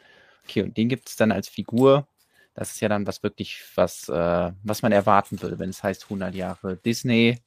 Okay, 0.44 0.62
und 0.62 0.76
den 0.76 0.88
gibt 0.88 1.08
es 1.08 1.16
dann 1.16 1.30
als 1.30 1.48
Figur. 1.48 2.08
Das 2.54 2.72
ist 2.72 2.80
ja 2.80 2.88
dann 2.88 3.06
was 3.06 3.22
wirklich, 3.22 3.62
was, 3.76 4.08
äh, 4.08 4.52
was 4.62 4.82
man 4.82 4.92
erwarten 4.92 5.40
würde, 5.40 5.58
wenn 5.58 5.70
es 5.70 5.82
heißt 5.82 6.04
100 6.04 6.34
Jahre 6.34 6.76
Disney. 6.76 7.40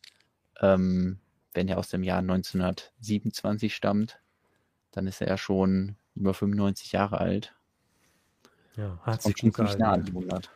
Ähm, 0.62 1.20
wenn 1.54 1.68
er 1.68 1.78
aus 1.78 1.90
dem 1.90 2.04
Jahr 2.04 2.20
1927 2.20 3.76
stammt, 3.76 4.20
dann 4.92 5.08
ist 5.08 5.20
er 5.20 5.28
ja 5.28 5.38
schon 5.38 5.98
über 6.16 6.34
95 6.34 6.92
Jahre 6.92 7.20
alt. 7.20 7.54
Ja, 8.78 9.00
hat 9.04 9.22
sich 9.22 9.38
schon 9.38 9.54
ziemlich 9.54 9.78
nah 9.78 9.94
an 9.94 10.06
die 10.06 10.12
100. 10.12 10.50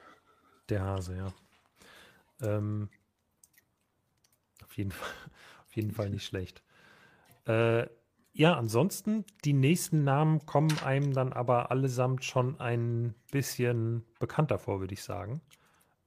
Der 0.69 0.81
Hase, 0.83 1.17
ja. 1.17 1.33
Ähm, 2.41 2.89
auf, 4.63 4.77
jeden 4.77 4.91
Fall, 4.91 5.09
auf 5.67 5.75
jeden 5.75 5.91
Fall 5.91 6.09
nicht 6.09 6.25
schlecht. 6.25 6.61
Äh, 7.45 7.87
ja, 8.33 8.55
ansonsten, 8.55 9.23
die 9.45 9.53
nächsten 9.53 10.03
Namen 10.03 10.45
kommen 10.45 10.77
einem 10.79 11.13
dann 11.13 11.31
aber 11.31 11.71
allesamt 11.71 12.25
schon 12.25 12.59
ein 12.59 13.15
bisschen 13.31 14.03
bekannter 14.19 14.59
vor, 14.59 14.81
würde 14.81 14.93
ich 14.93 15.03
sagen. 15.03 15.41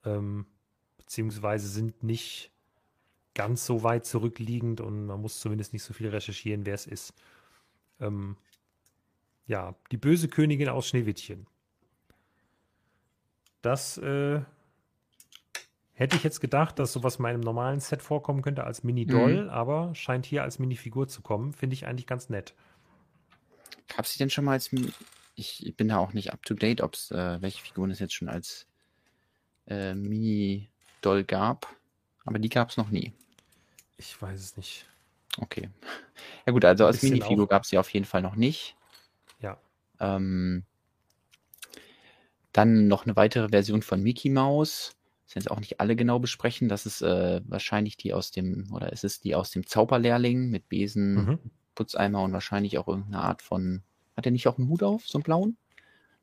Ähm, 0.04 0.46
beziehungsweise 0.98 1.68
sind 1.68 2.02
nicht 2.02 2.52
ganz 3.34 3.64
so 3.64 3.82
weit 3.82 4.04
zurückliegend 4.04 4.80
und 4.80 5.06
man 5.06 5.20
muss 5.22 5.40
zumindest 5.40 5.72
nicht 5.72 5.84
so 5.84 5.94
viel 5.94 6.08
recherchieren, 6.08 6.66
wer 6.66 6.74
es 6.74 6.86
ist. 6.86 7.14
Ähm, 8.00 8.36
ja, 9.46 9.74
die 9.90 9.96
böse 9.96 10.28
Königin 10.28 10.68
aus 10.68 10.88
Schneewittchen. 10.88 11.46
Das 13.62 13.96
äh, 13.98 14.42
hätte 15.98 16.16
ich 16.16 16.22
jetzt 16.22 16.40
gedacht, 16.40 16.78
dass 16.78 16.92
sowas 16.92 17.16
in 17.16 17.22
meinem 17.22 17.40
normalen 17.40 17.80
Set 17.80 18.02
vorkommen 18.02 18.40
könnte 18.40 18.62
als 18.62 18.84
Mini-Doll, 18.84 19.44
mhm. 19.44 19.50
aber 19.50 19.94
scheint 19.96 20.26
hier 20.26 20.44
als 20.44 20.60
Minifigur 20.60 21.08
zu 21.08 21.22
kommen. 21.22 21.52
Finde 21.52 21.74
ich 21.74 21.86
eigentlich 21.86 22.06
ganz 22.06 22.28
nett. 22.28 22.54
Gab 23.88 24.04
es 24.04 24.12
die 24.12 24.18
denn 24.18 24.30
schon 24.30 24.44
mal 24.44 24.52
als. 24.52 24.70
Ich 25.34 25.74
bin 25.76 25.88
da 25.88 25.98
auch 25.98 26.12
nicht 26.12 26.32
up 26.32 26.42
to 26.44 26.54
date, 26.54 26.82
ob 26.82 26.94
es 26.94 27.10
äh, 27.10 27.42
welche 27.42 27.62
Figuren 27.62 27.90
es 27.90 27.98
jetzt 27.98 28.14
schon 28.14 28.28
als 28.28 28.66
äh, 29.66 29.94
Mini-Doll 29.94 31.24
gab. 31.24 31.66
Aber 32.24 32.38
die 32.38 32.48
gab 32.48 32.70
es 32.70 32.76
noch 32.76 32.90
nie. 32.90 33.12
Ich 33.96 34.20
weiß 34.22 34.38
es 34.40 34.56
nicht. 34.56 34.86
Okay. 35.38 35.68
Ja 36.46 36.52
gut, 36.52 36.64
also 36.64 36.86
als 36.86 37.02
Minifigur 37.02 37.48
gab 37.48 37.64
es 37.64 37.70
sie 37.70 37.78
auf 37.78 37.92
jeden 37.92 38.06
Fall 38.06 38.22
noch 38.22 38.36
nicht. 38.36 38.76
Ja. 39.40 39.60
Ähm, 39.98 40.64
dann 42.52 42.86
noch 42.86 43.04
eine 43.04 43.16
weitere 43.16 43.48
Version 43.48 43.82
von 43.82 44.00
Mickey 44.02 44.30
Mouse. 44.30 44.94
Das 45.28 45.34
jetzt 45.34 45.50
auch 45.50 45.60
nicht 45.60 45.78
alle 45.78 45.94
genau 45.94 46.18
besprechen. 46.18 46.68
Das 46.68 46.86
ist 46.86 47.02
äh, 47.02 47.42
wahrscheinlich 47.46 47.98
die 47.98 48.14
aus 48.14 48.30
dem, 48.30 48.72
oder 48.72 48.92
es 48.92 49.04
ist 49.04 49.24
die 49.24 49.34
aus 49.34 49.50
dem 49.50 49.66
Zauberlehrling 49.66 50.48
mit 50.48 50.70
Besen, 50.70 51.14
mhm. 51.14 51.38
Putzeimer 51.74 52.22
und 52.22 52.32
wahrscheinlich 52.32 52.78
auch 52.78 52.88
irgendeine 52.88 53.22
Art 53.22 53.42
von. 53.42 53.82
Hat 54.16 54.24
er 54.26 54.32
nicht 54.32 54.48
auch 54.48 54.58
einen 54.58 54.68
Hut 54.68 54.82
auf, 54.82 55.06
so 55.06 55.18
einen 55.18 55.22
blauen? 55.22 55.56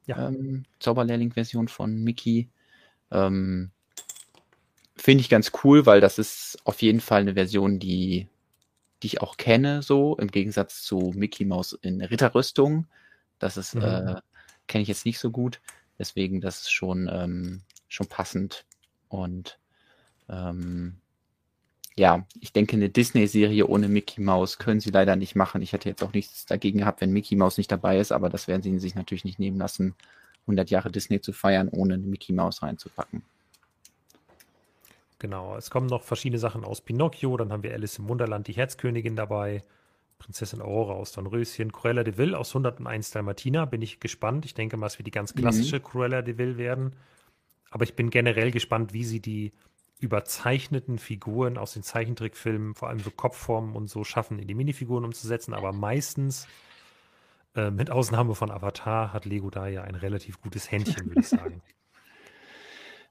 Ja. 0.08 0.28
Ähm, 0.28 0.66
Zauberlehrling-Version 0.80 1.68
von 1.68 2.04
Mickey. 2.04 2.50
Ähm, 3.12 3.72
Finde 4.98 5.22
ich 5.22 5.30
ganz 5.30 5.52
cool, 5.64 5.86
weil 5.86 6.02
das 6.02 6.18
ist 6.18 6.58
auf 6.64 6.82
jeden 6.82 7.00
Fall 7.00 7.22
eine 7.22 7.36
Version, 7.36 7.80
die, 7.80 8.28
die 9.04 9.08
ich 9.08 9.22
auch 9.22 9.38
kenne, 9.38 9.84
so 9.84 10.18
im 10.18 10.32
Gegensatz 10.32 10.82
zu 10.82 11.14
Mickey 11.16 11.46
Mouse 11.46 11.78
in 11.82 12.02
Ritterrüstung. 12.02 12.88
Das 13.38 13.56
ist, 13.56 13.76
mhm. 13.76 13.82
äh, 13.84 14.16
kenne 14.68 14.82
ich 14.82 14.88
jetzt 14.88 15.06
nicht 15.06 15.20
so 15.20 15.30
gut. 15.30 15.62
Deswegen, 16.00 16.42
das 16.42 16.62
ist 16.62 16.72
schon, 16.72 17.08
ähm, 17.12 17.62
schon 17.88 18.08
passend. 18.08 18.66
Und 19.10 19.60
ähm, 20.30 20.98
ja, 21.98 22.26
ich 22.40 22.52
denke, 22.52 22.76
eine 22.76 22.90
Disney-Serie 22.90 23.68
ohne 23.68 23.88
Mickey 23.88 24.22
Mouse 24.22 24.58
können 24.58 24.82
sie 24.82 24.92
leider 24.92 25.16
nicht 25.16 25.36
machen. 25.36 25.62
Ich 25.62 25.72
hätte 25.72 25.88
jetzt 25.88 26.04
auch 26.04 26.14
nichts 26.14 26.46
dagegen 26.46 26.80
gehabt, 26.80 27.02
wenn 27.02 27.12
Mickey 27.12 27.36
Mouse 27.36 27.58
nicht 27.58 27.72
dabei 27.72 28.00
ist, 28.00 28.12
aber 28.12 28.30
das 28.30 28.48
werden 28.48 28.62
sie 28.62 28.78
sich 28.80 28.96
natürlich 28.96 29.24
nicht 29.24 29.40
nehmen 29.40 29.58
lassen, 29.58 29.96
100 30.42 30.70
Jahre 30.70 30.92
Disney 30.92 31.22
zu 31.22 31.32
feiern, 31.32 31.70
ohne 31.70 31.94
eine 31.94 32.04
Mickey 32.04 32.34
Mouse 32.34 32.62
reinzupacken. 32.62 33.24
Genau, 35.20 35.56
es 35.56 35.70
kommen 35.70 35.88
noch 35.88 36.04
verschiedene 36.04 36.40
Sachen 36.40 36.66
aus 36.66 36.82
Pinocchio, 36.82 37.38
dann 37.38 37.54
haben 37.54 37.64
wir 37.64 37.74
Alice 37.74 37.98
im 37.98 38.10
Wunderland, 38.10 38.48
die 38.48 38.54
Herzkönigin 38.54 39.16
dabei, 39.16 39.64
Prinzessin 40.20 40.62
Aurora 40.62 40.94
aus 40.94 41.14
Dornröschen, 41.14 41.72
Cruella 41.72 42.04
de 42.04 42.18
Vil 42.18 42.36
aus 42.36 42.50
101 42.50 43.12
Dalmatina, 43.12 43.66
bin 43.66 43.82
ich 43.82 44.00
gespannt. 44.00 44.46
Ich 44.46 44.54
denke 44.54 44.76
mal, 44.76 44.88
es 44.88 44.98
wird 44.98 45.08
die 45.08 45.12
ganz 45.12 45.34
klassische 45.34 45.78
mhm. 45.78 45.84
Cruella 45.84 46.22
de 46.22 46.38
Vil 46.38 46.58
werden. 46.58 46.94
Aber 47.76 47.84
ich 47.84 47.94
bin 47.94 48.10
generell 48.10 48.52
gespannt, 48.52 48.94
wie 48.94 49.04
sie 49.04 49.20
die 49.20 49.52
überzeichneten 50.00 50.98
Figuren 50.98 51.58
aus 51.58 51.74
den 51.74 51.84
Zeichentrickfilmen, 51.84 52.74
vor 52.74 52.88
allem 52.88 53.00
so 53.00 53.12
Kopfformen 53.12 53.76
und 53.76 53.90
so 53.90 54.06
schaffen, 54.06 54.40
in 54.40 54.48
die 54.48 54.54
Minifiguren 54.54 55.04
umzusetzen. 55.04 55.54
Aber 55.54 55.74
meistens, 55.74 56.48
äh, 57.54 57.72
mit 57.72 57.92
Ausnahme 57.92 58.34
von 58.34 58.50
Avatar, 58.50 59.12
hat 59.12 59.26
Lego 59.26 59.50
da 59.50 59.68
ja 59.68 59.82
ein 59.82 59.96
relativ 59.96 60.40
gutes 60.40 60.72
Händchen, 60.72 61.08
würde 61.08 61.20
ich 61.20 61.28
sagen. 61.28 61.62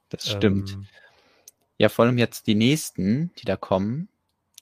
Das 0.08 0.30
stimmt. 0.30 0.72
Ähm, 0.72 0.86
ja, 1.76 1.90
vor 1.90 2.06
allem 2.06 2.16
jetzt 2.16 2.46
die 2.46 2.54
nächsten, 2.54 3.34
die 3.34 3.44
da 3.44 3.56
kommen, 3.56 4.08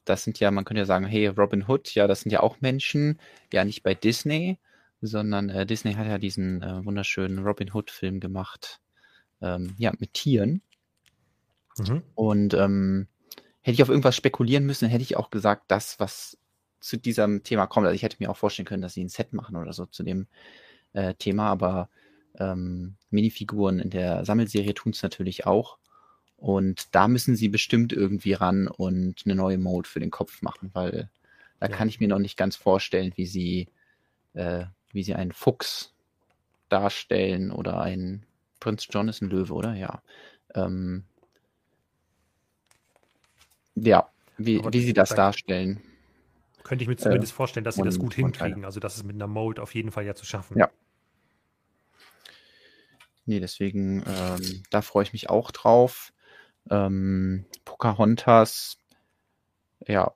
das 0.05 0.25
sind 0.25 0.41
ja, 0.41 0.51
man 0.51 0.65
könnte 0.65 0.81
ja 0.81 0.87
sagen, 0.87 1.05
hey, 1.05 1.29
Robin 1.29 1.69
Hood, 1.69 1.95
ja, 1.95 2.09
das 2.09 2.23
sind 2.23 2.33
ja 2.33 2.41
auch 2.41 2.61
Menschen, 2.61 3.21
ja 3.53 3.65
nicht 3.65 3.85
bei 3.85 3.95
Disney, 3.95 4.59
sondern 5.01 5.49
äh, 5.49 5.65
Disney 5.65 5.95
hat 5.95 6.09
ja 6.09 6.19
diesen 6.19 6.61
äh, 6.63 6.85
wunderschönen 6.85 7.39
Robin 7.45 7.73
Hood-Film 7.73 8.19
gemacht, 8.19 8.81
ähm, 9.43 9.75
ja, 9.79 9.93
mit 9.99 10.15
Tieren. 10.15 10.63
Mhm. 11.79 12.03
Und 12.15 12.55
ähm, 12.55 13.09
hätte 13.61 13.75
ich 13.75 13.83
auf 13.83 13.89
irgendwas 13.89 14.17
spekulieren 14.17 14.65
müssen, 14.65 14.89
hätte 14.89 15.03
ich 15.03 15.17
auch 15.17 15.31
gesagt, 15.31 15.65
das, 15.69 15.99
was 16.01 16.39
zu 16.81 16.97
diesem 16.97 17.43
Thema 17.43 17.67
kommt. 17.67 17.87
Also 17.87 17.95
ich 17.95 18.03
hätte 18.03 18.17
mir 18.19 18.31
auch 18.31 18.37
vorstellen 18.37 18.67
können, 18.67 18.83
dass 18.83 18.95
sie 18.95 19.05
ein 19.05 19.09
Set 19.09 19.33
machen 19.33 19.57
oder 19.57 19.73
so 19.73 19.87
zu 19.87 20.03
dem 20.03 20.27
äh, 20.93 21.15
Thema, 21.15 21.49
aber 21.49 21.89
ähm, 22.39 22.97
Minifiguren 23.11 23.79
in 23.79 23.91
der 23.91 24.25
Sammelserie 24.25 24.75
tun 24.75 24.93
es 24.93 25.03
natürlich 25.03 25.47
auch. 25.47 25.79
Und 26.37 26.95
da 26.95 27.07
müssen 27.07 27.37
sie 27.37 27.49
bestimmt 27.49 27.93
irgendwie 27.93 28.33
ran 28.33 28.67
und 28.67 29.23
eine 29.25 29.37
neue 29.37 29.59
Mode 29.59 29.89
für 29.89 30.01
den 30.01 30.11
Kopf 30.11 30.43
machen, 30.43 30.71
weil 30.73 31.09
da 31.61 31.69
ja. 31.69 31.77
kann 31.77 31.89
ich 31.89 32.01
mir 32.01 32.09
noch 32.09 32.19
nicht 32.19 32.37
ganz 32.37 32.57
vorstellen, 32.57 33.13
wie 33.15 33.27
sie, 33.27 33.69
äh, 34.35 34.65
wie 34.91 35.05
sie 35.05 35.15
einen 35.15 35.31
Fuchs 35.31 35.95
darstellen 36.69 37.53
oder 37.53 37.81
einen 37.81 38.27
Prinz 38.63 38.87
John 38.89 39.09
ist 39.09 39.21
ein 39.21 39.29
Löwe, 39.29 39.53
oder? 39.53 39.75
Ja. 39.75 40.03
Ähm, 40.55 41.03
ja, 43.75 44.09
wie, 44.37 44.63
wie 44.63 44.81
sie 44.81 44.93
das 44.93 45.09
da 45.09 45.17
darstellen. 45.17 45.83
Könnte 46.63 46.85
ich 46.85 46.89
mir 46.89 46.97
zumindest 46.97 47.33
äh, 47.33 47.35
vorstellen, 47.35 47.65
dass 47.65 47.75
sie 47.75 47.83
das 47.83 47.99
gut 47.99 48.15
hinkriegen. 48.15 48.65
Also 48.65 48.79
das 48.79 48.97
ist 48.97 49.03
mit 49.03 49.17
einer 49.17 49.27
Mode 49.27 49.61
auf 49.61 49.75
jeden 49.75 49.91
Fall 49.91 50.05
ja 50.05 50.15
zu 50.15 50.25
schaffen. 50.25 50.57
Ja. 50.57 50.71
Nee, 53.27 53.41
deswegen, 53.41 54.05
ähm, 54.07 54.63
da 54.71 54.81
freue 54.81 55.03
ich 55.03 55.13
mich 55.13 55.29
auch 55.29 55.51
drauf. 55.51 56.13
Ähm, 56.71 57.47
Pocahontas, 57.65 58.79
ja, 59.89 60.13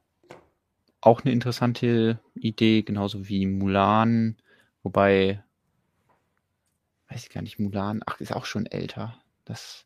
auch 1.00 1.22
eine 1.22 1.32
interessante 1.32 2.20
Idee, 2.34 2.82
genauso 2.82 3.28
wie 3.28 3.44
Mulan, 3.46 4.36
wobei, 4.84 5.42
weiß 7.08 7.24
ich 7.24 7.30
gar 7.30 7.42
nicht, 7.42 7.58
Mulan, 7.58 8.02
ach, 8.06 8.20
ist 8.20 8.34
auch 8.34 8.46
schon 8.46 8.66
älter. 8.66 9.20
Das, 9.44 9.84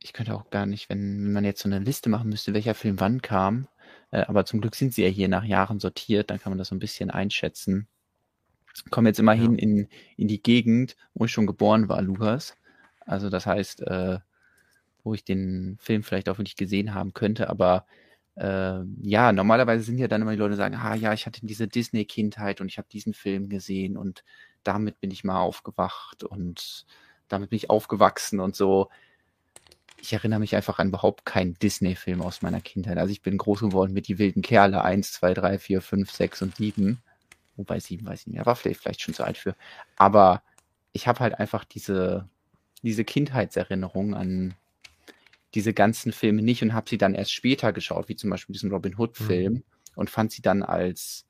ich 0.00 0.12
könnte 0.12 0.34
auch 0.34 0.50
gar 0.50 0.66
nicht, 0.66 0.88
wenn, 0.88 1.24
wenn 1.24 1.32
man 1.32 1.44
jetzt 1.44 1.62
so 1.62 1.68
eine 1.68 1.78
Liste 1.78 2.08
machen 2.08 2.28
müsste, 2.28 2.54
welcher 2.54 2.74
Film 2.74 3.00
wann 3.00 3.22
kam, 3.22 3.68
äh, 4.10 4.20
aber 4.22 4.44
zum 4.44 4.60
Glück 4.60 4.74
sind 4.74 4.94
sie 4.94 5.02
ja 5.02 5.08
hier 5.08 5.28
nach 5.28 5.44
Jahren 5.44 5.80
sortiert, 5.80 6.30
dann 6.30 6.40
kann 6.40 6.50
man 6.50 6.58
das 6.58 6.68
so 6.68 6.74
ein 6.74 6.80
bisschen 6.80 7.10
einschätzen. 7.10 7.88
Kommen 8.90 9.06
jetzt 9.06 9.18
immerhin 9.18 9.56
ja. 9.56 9.62
in, 9.62 9.88
in 10.16 10.28
die 10.28 10.42
Gegend, 10.42 10.96
wo 11.14 11.24
ich 11.24 11.32
schon 11.32 11.46
geboren 11.46 11.88
war, 11.88 12.00
Lukas. 12.02 12.56
Also 13.00 13.30
das 13.30 13.46
heißt, 13.46 13.82
äh, 13.82 14.18
wo 15.02 15.14
ich 15.14 15.24
den 15.24 15.78
Film 15.80 16.02
vielleicht 16.02 16.28
auch 16.28 16.38
wirklich 16.38 16.56
gesehen 16.56 16.94
haben 16.94 17.14
könnte, 17.14 17.48
aber 17.48 17.86
äh, 18.38 18.84
ja, 19.02 19.32
normalerweise 19.32 19.82
sind 19.82 19.98
ja 19.98 20.06
dann 20.06 20.22
immer 20.22 20.30
die 20.30 20.38
Leute, 20.38 20.52
die 20.52 20.58
sagen, 20.58 20.76
ah 20.76 20.94
ja, 20.94 21.12
ich 21.12 21.26
hatte 21.26 21.44
diese 21.44 21.66
Disney-Kindheit 21.66 22.60
und 22.60 22.68
ich 22.68 22.78
habe 22.78 22.88
diesen 22.90 23.12
Film 23.12 23.48
gesehen 23.48 23.96
und 23.96 24.24
damit 24.62 25.00
bin 25.00 25.10
ich 25.10 25.24
mal 25.24 25.40
aufgewacht 25.40 26.22
und 26.22 26.86
damit 27.26 27.50
bin 27.50 27.56
ich 27.56 27.70
aufgewachsen 27.70 28.38
und 28.40 28.54
so. 28.54 28.90
Ich 30.00 30.12
erinnere 30.12 30.38
mich 30.38 30.54
einfach 30.54 30.78
an 30.78 30.88
überhaupt 30.88 31.24
keinen 31.24 31.54
Disney-Film 31.54 32.22
aus 32.22 32.40
meiner 32.40 32.60
Kindheit. 32.60 32.98
Also 32.98 33.10
ich 33.10 33.22
bin 33.22 33.38
groß 33.38 33.60
geworden 33.60 33.92
mit 33.92 34.06
die 34.06 34.18
wilden 34.18 34.42
Kerle 34.42 34.84
1, 34.84 35.12
2, 35.14 35.34
3, 35.34 35.58
4, 35.58 35.82
5, 35.82 36.10
6 36.10 36.42
und 36.42 36.56
7. 36.56 37.02
Wobei 37.56 37.80
7 37.80 38.06
weiß 38.06 38.20
ich 38.20 38.26
nicht 38.28 38.36
mehr, 38.36 38.46
war 38.46 38.54
vielleicht, 38.54 38.80
vielleicht 38.80 39.00
schon 39.00 39.14
zu 39.14 39.24
alt 39.24 39.36
für. 39.36 39.56
Aber 39.96 40.42
ich 40.92 41.08
habe 41.08 41.18
halt 41.18 41.40
einfach 41.40 41.64
diese, 41.64 42.28
diese 42.82 43.04
Kindheitserinnerung 43.04 44.14
an 44.14 44.54
diese 45.58 45.74
ganzen 45.74 46.12
Filme 46.12 46.40
nicht 46.40 46.62
und 46.62 46.72
habe 46.72 46.88
sie 46.88 46.98
dann 46.98 47.16
erst 47.16 47.32
später 47.32 47.72
geschaut, 47.72 48.08
wie 48.08 48.14
zum 48.14 48.30
Beispiel 48.30 48.52
diesen 48.52 48.70
Robin 48.70 48.96
Hood-Film 48.96 49.54
mhm. 49.54 49.64
und 49.96 50.08
fand 50.08 50.30
sie 50.30 50.40
dann 50.40 50.62
als 50.62 51.26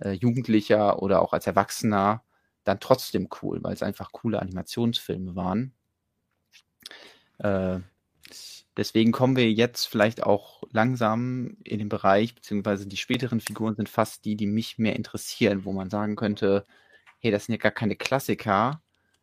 äh, 0.00 0.10
Jugendlicher 0.10 1.00
oder 1.00 1.22
auch 1.22 1.32
als 1.32 1.46
Erwachsener 1.46 2.24
dann 2.64 2.80
trotzdem 2.80 3.28
cool, 3.40 3.62
weil 3.62 3.74
es 3.74 3.84
einfach 3.84 4.10
coole 4.10 4.42
Animationsfilme 4.42 5.36
waren. 5.36 5.74
Äh, 7.38 7.78
deswegen 8.76 9.12
kommen 9.12 9.36
wir 9.36 9.48
jetzt 9.48 9.84
vielleicht 9.84 10.24
auch 10.24 10.64
langsam 10.72 11.56
in 11.62 11.78
den 11.78 11.88
Bereich, 11.88 12.34
beziehungsweise 12.34 12.88
die 12.88 12.96
späteren 12.96 13.40
Figuren 13.40 13.76
sind 13.76 13.88
fast 13.88 14.24
die, 14.24 14.34
die 14.34 14.48
mich 14.48 14.78
mehr 14.78 14.96
interessieren, 14.96 15.64
wo 15.64 15.72
man 15.72 15.88
sagen 15.88 16.16
könnte, 16.16 16.66
hey, 17.20 17.30
das 17.30 17.44
sind 17.44 17.52
ja 17.52 17.60
gar 17.60 17.70
keine 17.70 17.94
Klassiker, 17.94 18.82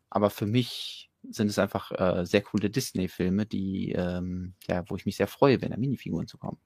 aber 0.10 0.30
für 0.30 0.46
mich 0.46 1.12
sind 1.32 1.50
es 1.50 1.60
einfach 1.60 1.92
äh, 1.92 2.26
sehr 2.26 2.42
coole 2.42 2.70
Disney-Filme, 2.70 3.46
die, 3.46 3.92
ähm, 3.92 4.54
ja, 4.68 4.84
wo 4.88 4.96
ich 4.96 5.06
mich 5.06 5.18
sehr 5.18 5.28
freue, 5.28 5.62
wenn 5.62 5.72
da 5.72 5.78
Minifiguren 5.78 6.28
zu 6.28 6.38
kommen. 6.38 6.58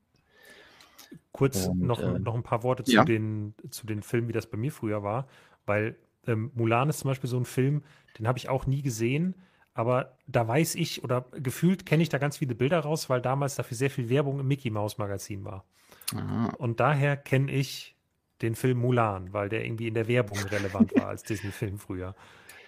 Kurz 1.31 1.67
Und, 1.67 1.81
noch, 1.81 1.99
äh, 1.99 2.19
noch 2.19 2.35
ein 2.35 2.43
paar 2.43 2.63
Worte 2.63 2.83
zu, 2.83 2.93
ja. 2.93 3.03
den, 3.03 3.55
zu 3.71 3.87
den 3.87 4.03
Filmen, 4.03 4.27
wie 4.27 4.33
das 4.33 4.49
bei 4.49 4.57
mir 4.57 4.71
früher 4.71 5.03
war, 5.03 5.27
weil 5.65 5.97
ähm, 6.27 6.51
Mulan 6.53 6.89
ist 6.89 6.99
zum 6.99 7.09
Beispiel 7.09 7.29
so 7.29 7.37
ein 7.37 7.45
Film, 7.45 7.83
den 8.17 8.27
habe 8.27 8.37
ich 8.37 8.49
auch 8.49 8.65
nie 8.65 8.81
gesehen, 8.81 9.35
aber 9.73 10.17
da 10.27 10.47
weiß 10.47 10.75
ich 10.75 11.03
oder 11.03 11.25
gefühlt 11.31 11.85
kenne 11.85 12.03
ich 12.03 12.09
da 12.09 12.17
ganz 12.17 12.37
viele 12.37 12.55
Bilder 12.55 12.79
raus, 12.79 13.09
weil 13.09 13.21
damals 13.21 13.55
dafür 13.55 13.77
sehr 13.77 13.89
viel 13.89 14.09
Werbung 14.09 14.39
im 14.39 14.47
Mickey 14.47 14.69
Mouse 14.69 14.97
Magazin 14.97 15.45
war. 15.45 15.65
Aha. 16.13 16.53
Und 16.57 16.79
daher 16.79 17.15
kenne 17.17 17.51
ich 17.51 17.95
den 18.41 18.55
Film 18.55 18.79
Mulan, 18.79 19.33
weil 19.33 19.49
der 19.49 19.65
irgendwie 19.65 19.87
in 19.87 19.93
der 19.93 20.07
Werbung 20.07 20.37
relevant 20.37 20.95
war 20.95 21.07
als 21.07 21.23
Disney-Film 21.23 21.77
früher. 21.77 22.15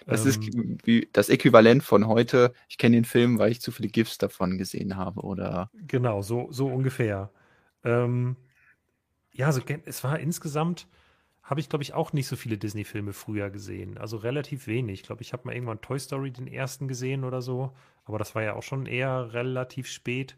Das 0.06 0.24
ähm, 0.24 0.28
ist 0.28 0.86
wie 0.86 1.08
das 1.12 1.28
Äquivalent 1.28 1.82
von 1.82 2.06
heute. 2.06 2.52
Ich 2.68 2.78
kenne 2.78 2.96
den 2.96 3.04
Film, 3.04 3.38
weil 3.38 3.52
ich 3.52 3.60
zu 3.60 3.72
viele 3.72 3.88
GIFs 3.88 4.18
davon 4.18 4.58
gesehen 4.58 4.96
habe, 4.96 5.20
oder? 5.20 5.70
Genau, 5.86 6.22
so, 6.22 6.48
so 6.50 6.66
ungefähr. 6.66 7.30
Ähm, 7.84 8.36
ja, 9.32 9.46
also 9.46 9.62
es 9.84 10.04
war 10.04 10.18
insgesamt, 10.18 10.86
habe 11.42 11.60
ich 11.60 11.68
glaube 11.68 11.82
ich 11.82 11.94
auch 11.94 12.12
nicht 12.12 12.28
so 12.28 12.36
viele 12.36 12.58
Disney-Filme 12.58 13.12
früher 13.12 13.50
gesehen. 13.50 13.98
Also 13.98 14.16
relativ 14.16 14.66
wenig. 14.66 15.00
Ich 15.00 15.06
glaube, 15.06 15.22
ich 15.22 15.32
habe 15.32 15.46
mal 15.46 15.54
irgendwann 15.54 15.80
Toy 15.80 15.98
Story 15.98 16.30
den 16.30 16.46
ersten 16.46 16.88
gesehen 16.88 17.24
oder 17.24 17.42
so. 17.42 17.72
Aber 18.04 18.18
das 18.18 18.34
war 18.34 18.42
ja 18.42 18.54
auch 18.54 18.62
schon 18.62 18.86
eher 18.86 19.32
relativ 19.32 19.88
spät. 19.88 20.36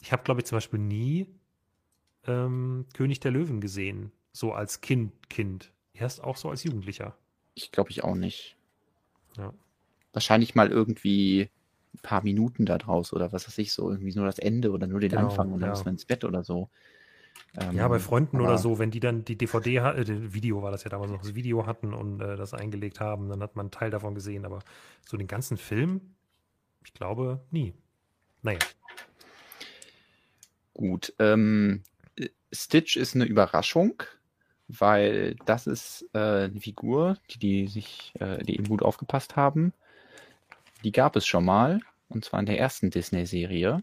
Ich 0.00 0.12
habe 0.12 0.22
glaube 0.24 0.40
ich 0.40 0.46
zum 0.46 0.56
Beispiel 0.56 0.80
nie 0.80 1.26
ähm, 2.26 2.86
König 2.94 3.20
der 3.20 3.30
Löwen 3.30 3.60
gesehen. 3.60 4.12
So 4.32 4.52
als 4.52 4.80
Kind, 4.80 5.12
Kind. 5.30 5.72
Erst 5.92 6.24
auch 6.24 6.36
so 6.36 6.50
als 6.50 6.64
Jugendlicher. 6.64 7.16
Ich 7.54 7.70
glaube 7.70 7.90
ich 7.90 8.02
auch 8.02 8.16
nicht. 8.16 8.56
Ja. 9.36 9.52
Wahrscheinlich 10.12 10.54
mal 10.54 10.70
irgendwie 10.70 11.50
ein 11.94 11.98
paar 12.02 12.22
Minuten 12.22 12.66
da 12.66 12.78
draus 12.78 13.12
oder 13.12 13.32
was 13.32 13.46
weiß 13.46 13.58
ich, 13.58 13.72
so 13.72 13.90
irgendwie 13.90 14.14
nur 14.14 14.26
das 14.26 14.38
Ende 14.38 14.70
oder 14.70 14.86
nur 14.86 15.00
den 15.00 15.10
genau, 15.10 15.28
Anfang 15.28 15.52
und 15.52 15.60
dann 15.60 15.70
ja. 15.70 15.72
ist 15.72 15.84
man 15.84 15.94
ins 15.94 16.04
Bett 16.04 16.24
oder 16.24 16.44
so. 16.44 16.68
Ähm, 17.56 17.76
ja, 17.76 17.86
bei 17.86 18.00
Freunden 18.00 18.40
oder 18.40 18.58
so, 18.58 18.78
wenn 18.78 18.90
die 18.90 19.00
dann 19.00 19.24
die 19.24 19.36
DVD, 19.36 19.76
äh, 19.76 20.32
Video 20.34 20.62
war 20.62 20.72
das 20.72 20.84
ja 20.84 20.90
damals 20.90 21.12
noch, 21.12 21.20
das 21.20 21.34
Video 21.34 21.66
hatten 21.66 21.94
und 21.94 22.20
äh, 22.20 22.36
das 22.36 22.52
eingelegt 22.52 23.00
haben, 23.00 23.28
dann 23.28 23.42
hat 23.42 23.54
man 23.54 23.66
einen 23.66 23.70
Teil 23.70 23.90
davon 23.90 24.14
gesehen, 24.14 24.44
aber 24.44 24.60
so 25.06 25.16
den 25.16 25.28
ganzen 25.28 25.56
Film, 25.56 26.00
ich 26.84 26.94
glaube, 26.94 27.40
nie. 27.50 27.72
Naja. 28.42 28.58
Gut, 30.74 31.14
ähm, 31.20 31.82
Stitch 32.52 32.96
ist 32.96 33.14
eine 33.14 33.24
Überraschung 33.24 34.02
weil 34.68 35.36
das 35.44 35.66
ist 35.66 36.08
äh, 36.14 36.44
eine 36.44 36.60
Figur, 36.60 37.18
die, 37.30 37.38
die 37.38 37.66
sich, 37.66 38.12
äh, 38.20 38.42
die 38.42 38.54
eben 38.54 38.68
gut 38.68 38.82
aufgepasst 38.82 39.36
haben. 39.36 39.72
Die 40.82 40.92
gab 40.92 41.16
es 41.16 41.26
schon 41.26 41.44
mal, 41.44 41.80
und 42.08 42.24
zwar 42.24 42.40
in 42.40 42.46
der 42.46 42.58
ersten 42.58 42.90
Disney-Serie. 42.90 43.82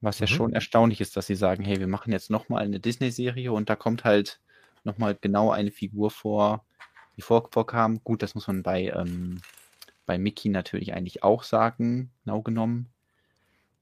Was 0.00 0.18
ja 0.18 0.26
mhm. 0.26 0.30
schon 0.30 0.52
erstaunlich 0.52 1.00
ist, 1.00 1.16
dass 1.16 1.26
sie 1.26 1.34
sagen, 1.34 1.64
hey, 1.64 1.80
wir 1.80 1.88
machen 1.88 2.12
jetzt 2.12 2.30
nochmal 2.30 2.64
eine 2.64 2.80
Disney-Serie 2.80 3.52
und 3.52 3.70
da 3.70 3.76
kommt 3.76 4.04
halt 4.04 4.40
nochmal 4.84 5.16
genau 5.20 5.50
eine 5.50 5.70
Figur 5.70 6.10
vor, 6.10 6.64
die 7.16 7.22
vor, 7.22 7.48
vorkam. 7.50 8.02
Gut, 8.04 8.22
das 8.22 8.34
muss 8.34 8.46
man 8.46 8.62
bei, 8.62 8.88
ähm, 8.88 9.40
bei 10.04 10.18
Mickey 10.18 10.48
natürlich 10.48 10.94
eigentlich 10.94 11.22
auch 11.22 11.42
sagen, 11.42 12.10
genau 12.24 12.42
genommen. 12.42 12.88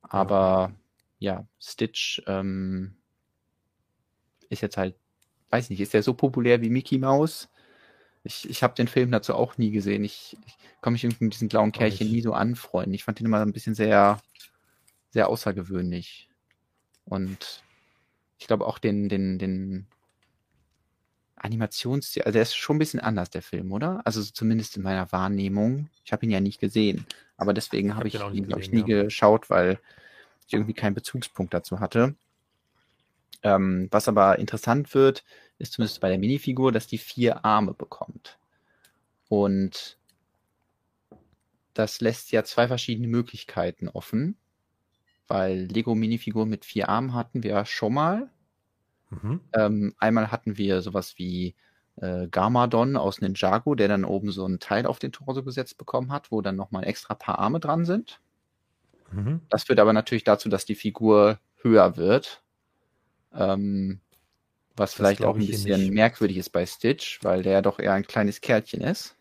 Aber 0.03 0.73
ja, 1.19 1.35
ja 1.35 1.47
Stitch 1.61 2.23
ähm, 2.27 2.97
ist 4.49 4.63
jetzt 4.63 4.77
halt 4.77 4.95
weiß 5.51 5.71
nicht, 5.71 5.81
ist 5.81 5.95
der 5.95 6.03
so 6.03 6.15
populär 6.15 6.61
wie 6.61 6.71
Mickey 6.71 6.99
Mouse? 6.99 7.49
Ich, 8.23 8.49
ich 8.49 8.63
habe 8.63 8.75
den 8.75 8.89
Film 8.89 9.11
dazu 9.11 9.35
auch 9.35 9.59
nie 9.59 9.71
gesehen. 9.71 10.05
Ich, 10.05 10.37
ich 10.47 10.57
kann 10.81 10.93
mich 10.93 11.05
irgendwie 11.05 11.25
mit 11.25 11.35
diesen 11.35 11.49
blauen 11.49 11.73
Kerlchen 11.73 12.11
nie 12.11 12.23
so 12.23 12.33
anfreunden. 12.33 12.95
Ich 12.95 13.05
fand 13.05 13.19
den 13.19 13.27
immer 13.27 13.41
ein 13.41 13.53
bisschen 13.53 13.75
sehr, 13.75 14.21
sehr 15.11 15.29
außergewöhnlich. 15.29 16.29
Und 17.05 17.63
ich 18.39 18.47
glaube 18.47 18.67
auch 18.67 18.79
den, 18.79 19.09
den, 19.09 19.39
den 19.39 19.87
Animationsstil, 21.37 22.23
also 22.23 22.33
der 22.33 22.43
ist 22.43 22.57
schon 22.57 22.77
ein 22.77 22.79
bisschen 22.79 23.01
anders, 23.01 23.29
der 23.31 23.43
Film, 23.43 23.73
oder? 23.73 24.01
Also 24.05 24.23
zumindest 24.23 24.77
in 24.77 24.83
meiner 24.83 25.13
Wahrnehmung. 25.13 25.91
Ich 26.05 26.13
habe 26.13 26.25
ihn 26.25 26.31
ja 26.31 26.41
nicht 26.41 26.61
gesehen. 26.61 27.07
Aber 27.37 27.53
deswegen 27.53 27.97
habe 27.97 28.09
ich, 28.09 28.19
hab 28.19 28.33
ich 28.33 28.39
ihn, 28.39 28.47
glaube 28.47 28.63
ich, 28.63 28.73
nie 28.73 28.85
ja. 28.87 29.03
geschaut, 29.05 29.51
weil 29.51 29.79
ich 30.47 30.55
irgendwie 30.55 30.75
keinen 30.75 30.95
Bezugspunkt 30.95 31.53
dazu 31.53 31.81
hatte. 31.81 32.15
Ähm, 33.45 33.89
was 33.91 34.09
aber 34.09 34.39
interessant 34.39 34.95
wird, 34.95 35.23
ist 35.59 35.75
zumindest 35.75 36.01
bei 36.01 36.09
der 36.09 36.19
Minifigur, 36.19 36.73
dass 36.73 36.87
die 36.87 36.99
vier 36.99 37.45
Arme 37.45 37.75
bekommt. 37.75 38.39
Und 39.29 39.99
das 41.75 42.01
lässt 42.01 42.33
ja 42.33 42.43
zwei 42.43 42.69
verschiedene 42.69 43.07
Möglichkeiten 43.07 43.89
offen, 43.89 44.39
weil 45.29 45.65
Lego 45.67 45.95
Minifigur 45.95 46.47
mit 46.47 46.65
vier 46.65 46.89
Armen 46.89 47.13
hatten 47.15 47.43
wir 47.43 47.67
schon 47.67 47.93
mal. 47.93 48.31
Mhm. 49.11 49.41
Ähm, 49.53 49.95
einmal 49.99 50.33
hatten 50.33 50.57
wir 50.57 50.81
sowas 50.81 51.19
wie 51.19 51.55
äh, 51.97 52.27
Garmadon 52.29 52.97
aus 52.97 53.21
Ninjago, 53.21 53.75
der 53.75 53.89
dann 53.89 54.07
oben 54.07 54.31
so 54.31 54.47
ein 54.47 54.59
Teil 54.59 54.87
auf 54.87 54.99
den 54.99 55.13
Torso 55.13 55.43
gesetzt 55.43 55.77
bekommen 55.77 56.11
hat, 56.11 56.33
wo 56.33 56.41
dann 56.41 56.57
nochmal 56.57 56.85
extra 56.85 57.15
paar 57.15 57.39
Arme 57.39 57.61
dran 57.61 57.85
sind. 57.85 58.21
Mhm. 59.13 59.43
Das 59.51 59.65
führt 59.65 59.81
aber 59.81 59.93
natürlich 59.93 60.25
dazu, 60.25 60.49
dass 60.49 60.65
die 60.65 60.75
Figur 60.75 61.39
höher 61.61 61.99
wird 61.99 62.44
ähm, 63.37 64.01
was 64.77 64.91
das 64.91 64.95
vielleicht 64.95 65.25
auch 65.25 65.37
ein 65.37 65.47
bisschen 65.47 65.93
merkwürdig 65.93 66.37
ist 66.37 66.51
bei 66.51 66.67
Stitch, 66.67 67.21
weil 67.23 67.43
der 67.43 67.63
doch 67.63 67.79
eher 67.79 67.93
ein 67.93 68.07
kleines 68.07 68.41
Kerlchen 68.41 68.81
ist. 68.81 69.17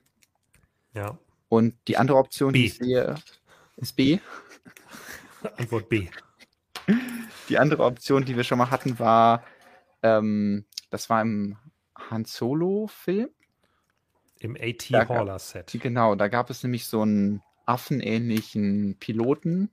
Ja. 0.94 1.18
Und 1.50 1.76
die 1.88 1.98
andere 1.98 2.18
Option, 2.18 2.54
B. 2.54 2.60
die 2.60 2.66
ich 2.66 2.76
sehe, 2.76 3.16
ist 3.78 3.96
B. 3.96 4.20
Antwort 5.58 5.90
B. 5.90 6.08
Die 7.50 7.58
andere 7.58 7.84
Option, 7.84 8.26
die 8.26 8.36
wir 8.36 8.44
schon 8.44 8.58
mal 8.58 8.72
hatten, 8.72 8.98
war, 8.98 9.44
ähm, 10.02 10.66
das 10.90 11.10
war 11.10 11.22
im 11.22 11.58
Han 12.10 12.26
Solo-Film. 12.26 13.30
Im 14.40 14.58
AT 14.60 15.08
Hauler 15.08 15.40
Set. 15.40 15.78
Genau, 15.82 16.16
da 16.16 16.28
gab 16.28 16.50
es 16.50 16.64
nämlich 16.64 16.86
so 16.86 17.02
einen 17.02 17.42
affenähnlichen 17.66 18.98
Piloten 19.00 19.70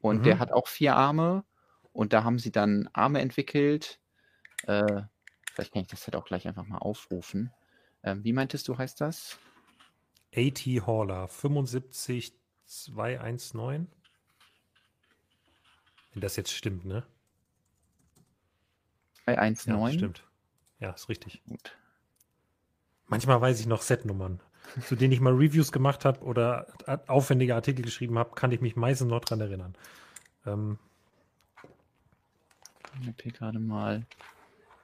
und 0.00 0.18
mhm. 0.18 0.22
der 0.24 0.38
hat 0.38 0.52
auch 0.52 0.66
vier 0.66 0.96
Arme 0.96 1.44
und 1.92 2.12
da 2.12 2.24
haben 2.24 2.38
sie 2.38 2.52
dann 2.52 2.88
Arme 2.92 3.20
entwickelt. 3.20 4.00
Äh, 4.66 5.02
vielleicht 5.52 5.72
kann 5.72 5.82
ich 5.82 5.88
das 5.88 6.06
halt 6.06 6.16
auch 6.16 6.24
gleich 6.24 6.46
einfach 6.46 6.66
mal 6.66 6.78
aufrufen. 6.78 7.52
Ähm, 8.02 8.24
wie 8.24 8.32
meintest 8.32 8.68
du, 8.68 8.78
heißt 8.78 9.00
das? 9.00 9.38
AT 10.34 10.60
Hauler 10.86 11.28
75219. 11.28 13.88
Wenn 16.12 16.20
das 16.20 16.36
jetzt 16.36 16.52
stimmt, 16.52 16.84
ne? 16.84 17.04
219? 19.24 19.74
Ja, 19.74 19.92
stimmt. 19.92 20.24
Ja, 20.78 20.90
ist 20.90 21.08
richtig. 21.08 21.42
Gut. 21.46 21.76
Manchmal 23.06 23.40
weiß 23.40 23.60
ich 23.60 23.66
noch 23.66 23.82
Setnummern, 23.82 24.40
zu 24.86 24.96
denen 24.96 25.12
ich 25.12 25.20
mal 25.20 25.34
Reviews 25.34 25.72
gemacht 25.72 26.04
habe 26.04 26.22
oder 26.22 26.66
aufwendige 27.06 27.54
Artikel 27.54 27.82
geschrieben 27.82 28.18
habe, 28.18 28.34
kann 28.34 28.52
ich 28.52 28.60
mich 28.60 28.76
meistens 28.76 29.08
noch 29.08 29.20
dran 29.20 29.40
erinnern. 29.40 29.74
Ähm, 30.46 30.78
ich 33.00 33.06
habe 33.06 33.16
hier 33.22 33.32
gerade 33.32 33.58
mal 33.58 34.04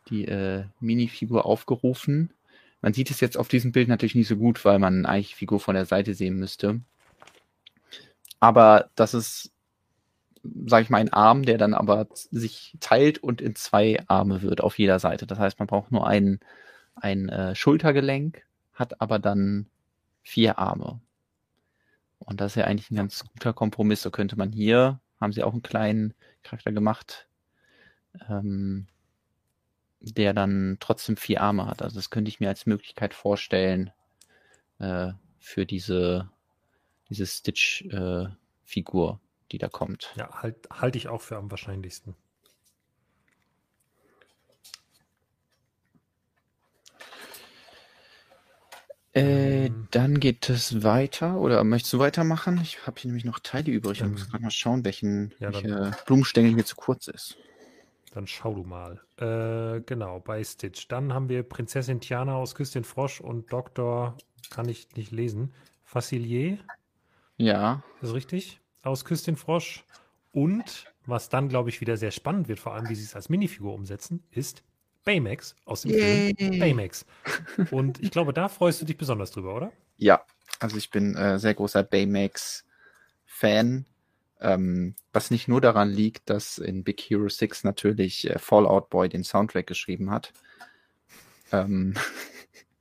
die 0.09 0.27
äh, 0.27 0.65
Minifigur 0.81 1.47
aufgerufen. 1.47 2.33
Man 2.81 2.93
sieht 2.93 3.11
es 3.11 3.21
jetzt 3.21 3.37
auf 3.37 3.49
diesem 3.49 3.73
Bild 3.73 3.89
natürlich 3.89 4.15
nicht 4.15 4.29
so 4.29 4.37
gut, 4.37 4.65
weil 4.65 4.79
man 4.79 5.07
eigentlich 5.07 5.35
Figur 5.35 5.61
von 5.61 5.75
der 5.75 5.87
Seite 5.87 6.15
sehen 6.15 6.37
müsste. 6.37 6.81
Aber 8.39 8.91
das 8.95 9.15
ist, 9.15 9.53
sage 10.67 10.85
ich 10.85 10.91
mal, 10.91 10.99
ein 10.99 11.13
Arm, 11.13 11.43
der 11.43 11.59
dann 11.59 11.75
aber 11.75 12.07
sich 12.13 12.77
teilt 12.81 13.19
und 13.19 13.41
in 13.41 13.55
zwei 13.57 13.99
Arme 14.07 14.43
wird 14.43 14.61
auf 14.61 14.79
jeder 14.79 14.99
Seite. 14.99 15.27
Das 15.27 15.39
heißt, 15.39 15.59
man 15.59 15.67
braucht 15.67 15.91
nur 15.91 16.07
ein, 16.07 16.41
ein 16.95 17.29
äh, 17.29 17.55
Schultergelenk, 17.55 18.45
hat 18.75 19.01
aber 19.01 19.19
dann 19.19 19.67
vier 20.23 20.59
Arme. 20.59 21.01
Und 22.19 22.41
das 22.41 22.53
ist 22.53 22.57
ja 22.57 22.65
eigentlich 22.65 22.91
ein 22.91 22.97
ganz 22.97 23.25
guter 23.25 23.53
Kompromiss. 23.53 24.03
So 24.03 24.11
könnte 24.11 24.37
man 24.37 24.53
hier, 24.53 25.01
haben 25.21 25.33
sie 25.33 25.43
auch 25.43 25.53
einen 25.53 25.63
kleinen 25.63 26.15
Charakter 26.43 26.73
gemacht, 26.73 27.27
ähm, 28.29 28.87
der 30.01 30.33
dann 30.33 30.77
trotzdem 30.81 31.17
vier 31.17 31.41
Arme 31.41 31.67
hat. 31.67 31.83
Also 31.83 31.97
das 31.97 32.11
könnte 32.11 32.29
ich 32.29 32.41
mir 32.41 32.49
als 32.49 32.67
Möglichkeit 32.67 33.15
vorstellen 33.15 33.91
äh, 34.79 35.13
für 35.39 35.67
diese, 35.67 36.31
diese 37.09 37.27
Stitch-Figur, 37.27 39.13
äh, 39.13 39.51
die 39.53 39.59
da 39.59 39.69
kommt. 39.69 40.13
Ja, 40.17 40.43
halt, 40.43 40.69
halte 40.71 40.99
ich 40.99 41.09
auch 41.09 41.23
für 41.23 41.37
am 41.37 41.51
wahrscheinlichsten. 41.51 42.15
Äh, 49.17 49.67
ähm. 49.67 49.89
dann 49.93 50.21
geht 50.21 50.51
es 50.51 50.83
weiter. 50.83 51.41
Oder 51.41 51.65
möchtest 51.65 51.95
du 51.95 51.99
weitermachen? 51.99 52.61
Ich 52.63 52.87
habe 52.87 53.01
hier 53.01 53.09
nämlich 53.09 53.25
noch 53.25 53.39
Teile 53.39 53.73
übrig. 53.73 54.03
Ich 54.03 54.07
muss 54.07 54.29
gerade 54.29 54.43
mal 54.43 54.51
schauen, 54.51 54.85
welchen 54.85 55.33
ja, 55.39 55.55
welche 55.55 55.93
Blumenstängel 56.05 56.53
hier 56.55 56.67
zu 56.67 56.77
kurz 56.77 57.09
ist. 57.09 57.39
Dann 58.17 58.27
schau 58.27 58.55
du 58.55 58.65
mal. 58.65 59.03
Äh, 59.19 59.83
genau, 59.83 60.21
bei 60.21 60.43
Stitch. 60.43 60.89
Dann 60.89 61.13
haben 61.13 61.29
wir 61.29 61.43
Prinzessin 61.43 62.01
Tiana 62.01 62.37
aus 62.37 62.55
Küsschen 62.55 62.83
Frosch 62.83 63.21
und 63.21 63.53
Dr. 63.53 64.17
kann 64.49 64.71
ich 64.71 64.89
nicht 64.97 65.13
lesen. 65.13 65.53
Facilier. 65.85 66.57
Ja. 67.37 67.83
Ist 68.01 68.15
richtig? 68.15 68.59
Aus 68.83 69.05
Küsschen 69.05 69.37
Frosch. 69.37 69.85
Und 70.33 70.87
was 71.05 71.29
dann, 71.29 71.51
glaube 71.51 71.69
ich, 71.69 71.83
wieder 71.83 71.99
sehr 71.99 72.11
spannend 72.11 72.49
wird, 72.49 72.59
vor 72.59 72.73
allem 72.73 72.89
wie 72.89 72.95
sie 72.95 73.05
es 73.05 73.15
als 73.15 73.29
Minifigur 73.29 73.75
umsetzen, 73.75 74.23
ist 74.31 74.63
Baymax 75.05 75.55
aus 75.67 75.83
dem 75.83 75.91
Yay. 75.91 76.35
Film 76.39 76.59
Baymax. 76.59 77.05
Und 77.71 78.03
ich 78.03 78.11
glaube, 78.11 78.33
da 78.33 78.49
freust 78.49 78.81
du 78.81 78.87
dich 78.87 78.97
besonders 78.97 79.31
drüber, 79.31 79.55
oder? 79.55 79.73
Ja, 79.99 80.25
also 80.59 80.79
ich 80.79 80.89
bin 80.91 81.15
äh, 81.17 81.39
sehr 81.39 81.53
großer 81.53 81.83
Baymax-Fan. 81.83 82.65
Ähm, 84.41 84.95
was 85.13 85.31
nicht 85.31 85.49
nur 85.49 85.61
daran 85.61 85.91
liegt, 85.91 86.29
dass 86.29 86.59
in 86.59 86.85
Big 86.85 87.01
Hero 87.01 87.29
6 87.29 87.65
natürlich 87.65 88.29
äh, 88.29 88.39
Fallout 88.39 88.91
Boy 88.91 89.09
den 89.09 89.25
Soundtrack 89.25 89.67
geschrieben 89.67 90.11
hat. 90.11 90.33
Ähm 91.53 91.95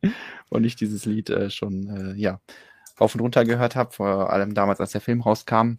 und 0.49 0.63
ich 0.65 0.75
dieses 0.75 1.05
Lied 1.05 1.29
äh, 1.29 1.49
schon 1.49 1.87
äh, 1.87 2.19
ja 2.19 2.41
rauf 2.99 3.15
und 3.15 3.21
runter 3.21 3.45
gehört 3.45 3.75
habe, 3.75 3.91
vor 3.91 4.31
allem 4.31 4.53
damals, 4.53 4.79
als 4.79 4.91
der 4.91 5.01
Film 5.01 5.21
rauskam. 5.21 5.77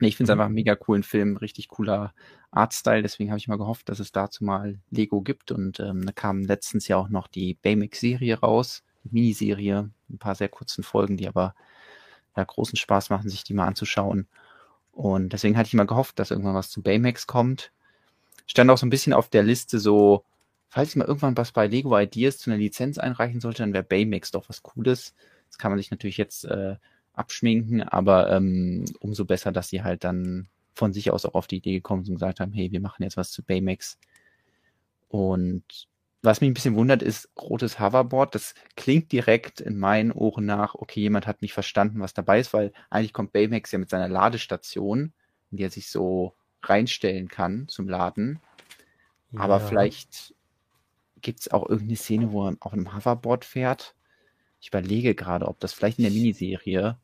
Nee, 0.00 0.08
ich 0.08 0.16
finde 0.16 0.32
es 0.32 0.34
mhm. 0.34 0.40
einfach 0.40 0.46
einen 0.46 0.54
mega 0.54 0.74
coolen 0.74 1.02
Film, 1.02 1.36
richtig 1.36 1.68
cooler 1.68 2.14
Artstyle, 2.50 3.02
deswegen 3.02 3.30
habe 3.30 3.38
ich 3.38 3.48
mal 3.48 3.58
gehofft, 3.58 3.88
dass 3.88 3.98
es 3.98 4.12
dazu 4.12 4.44
mal 4.44 4.78
Lego 4.90 5.22
gibt 5.22 5.52
und 5.52 5.80
ähm, 5.80 6.04
da 6.04 6.12
kam 6.12 6.42
letztens 6.42 6.86
ja 6.86 6.96
auch 6.96 7.08
noch 7.08 7.28
die 7.28 7.54
Baymax-Serie 7.54 8.40
raus, 8.40 8.84
Miniserie, 9.04 9.90
ein 10.10 10.18
paar 10.18 10.34
sehr 10.34 10.48
kurzen 10.48 10.84
Folgen, 10.84 11.16
die 11.16 11.28
aber 11.28 11.54
ja, 12.36 12.44
großen 12.44 12.76
Spaß 12.76 13.10
machen, 13.10 13.28
sich 13.28 13.44
die 13.44 13.54
mal 13.54 13.66
anzuschauen. 13.66 14.28
Und 14.92 15.32
deswegen 15.32 15.56
hatte 15.56 15.68
ich 15.68 15.74
mal 15.74 15.86
gehofft, 15.86 16.18
dass 16.18 16.30
irgendwann 16.30 16.54
was 16.54 16.70
zu 16.70 16.82
Baymax 16.82 17.26
kommt. 17.26 17.72
Stand 18.46 18.70
auch 18.70 18.78
so 18.78 18.86
ein 18.86 18.90
bisschen 18.90 19.12
auf 19.12 19.28
der 19.28 19.42
Liste 19.42 19.78
so, 19.78 20.24
falls 20.68 20.90
ich 20.90 20.96
mal 20.96 21.06
irgendwann 21.06 21.36
was 21.36 21.52
bei 21.52 21.66
Lego 21.66 21.98
Ideas 21.98 22.38
zu 22.38 22.50
einer 22.50 22.58
Lizenz 22.58 22.98
einreichen 22.98 23.40
sollte, 23.40 23.62
dann 23.62 23.72
wäre 23.72 23.84
Baymax 23.84 24.30
doch 24.30 24.48
was 24.48 24.62
Cooles. 24.62 25.14
Das 25.48 25.58
kann 25.58 25.70
man 25.70 25.78
sich 25.78 25.90
natürlich 25.90 26.18
jetzt 26.18 26.44
äh, 26.44 26.76
abschminken, 27.14 27.82
aber 27.82 28.30
ähm, 28.30 28.84
umso 29.00 29.24
besser, 29.24 29.52
dass 29.52 29.68
sie 29.68 29.82
halt 29.82 30.04
dann 30.04 30.48
von 30.74 30.92
sich 30.92 31.10
aus 31.10 31.26
auch 31.26 31.34
auf 31.34 31.46
die 31.46 31.56
Idee 31.56 31.74
gekommen 31.74 32.04
sind 32.04 32.12
und 32.12 32.16
gesagt 32.16 32.40
haben, 32.40 32.52
hey, 32.52 32.72
wir 32.72 32.80
machen 32.80 33.02
jetzt 33.02 33.16
was 33.16 33.30
zu 33.30 33.42
Baymax. 33.42 33.98
Und 35.08 35.88
was 36.22 36.40
mich 36.40 36.50
ein 36.50 36.54
bisschen 36.54 36.76
wundert, 36.76 37.02
ist 37.02 37.30
rotes 37.40 37.80
Hoverboard. 37.80 38.34
Das 38.34 38.54
klingt 38.76 39.10
direkt 39.10 39.60
in 39.60 39.76
meinen 39.76 40.12
Ohren 40.12 40.46
nach, 40.46 40.74
okay, 40.76 41.00
jemand 41.00 41.26
hat 41.26 41.42
nicht 41.42 41.52
verstanden, 41.52 42.00
was 42.00 42.14
dabei 42.14 42.38
ist, 42.38 42.52
weil 42.52 42.72
eigentlich 42.90 43.12
kommt 43.12 43.32
Baymax 43.32 43.72
ja 43.72 43.78
mit 43.78 43.90
seiner 43.90 44.08
Ladestation, 44.08 45.12
in 45.50 45.56
die 45.56 45.64
er 45.64 45.70
sich 45.70 45.90
so 45.90 46.34
reinstellen 46.62 47.28
kann 47.28 47.66
zum 47.66 47.88
Laden. 47.88 48.38
Ja. 49.32 49.40
Aber 49.40 49.58
vielleicht 49.58 50.34
gibt 51.20 51.40
es 51.40 51.50
auch 51.50 51.68
irgendeine 51.68 51.96
Szene, 51.96 52.32
wo 52.32 52.46
er 52.46 52.56
auf 52.60 52.72
einem 52.72 52.94
Hoverboard 52.94 53.44
fährt. 53.44 53.96
Ich 54.60 54.68
überlege 54.68 55.16
gerade, 55.16 55.48
ob 55.48 55.58
das 55.58 55.72
vielleicht 55.72 55.98
in 55.98 56.04
der 56.04 56.12
Miniserie 56.12 56.98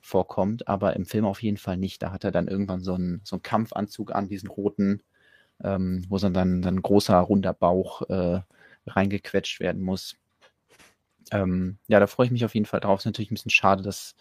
vorkommt, 0.00 0.68
aber 0.68 0.94
im 0.94 1.06
Film 1.06 1.24
auf 1.24 1.42
jeden 1.42 1.56
Fall 1.56 1.76
nicht. 1.76 2.02
Da 2.02 2.12
hat 2.12 2.22
er 2.22 2.30
dann 2.30 2.46
irgendwann 2.46 2.82
so 2.82 2.94
einen, 2.94 3.20
so 3.24 3.36
einen 3.36 3.42
Kampfanzug 3.42 4.14
an, 4.14 4.28
diesen 4.28 4.48
roten, 4.48 5.02
ähm, 5.62 6.04
wo 6.08 6.18
dann, 6.18 6.34
dann 6.34 6.64
ein 6.64 6.82
großer, 6.82 7.18
runder 7.18 7.52
Bauch 7.52 8.02
äh, 8.08 8.40
reingequetscht 8.86 9.60
werden 9.60 9.82
muss. 9.82 10.16
Ähm, 11.32 11.78
ja, 11.88 12.00
da 12.00 12.06
freue 12.06 12.26
ich 12.26 12.32
mich 12.32 12.44
auf 12.44 12.54
jeden 12.54 12.66
Fall 12.66 12.80
drauf. 12.80 13.00
Ist 13.00 13.06
natürlich 13.06 13.30
ein 13.30 13.34
bisschen 13.34 13.50
schade, 13.50 13.82
dass 13.82 14.16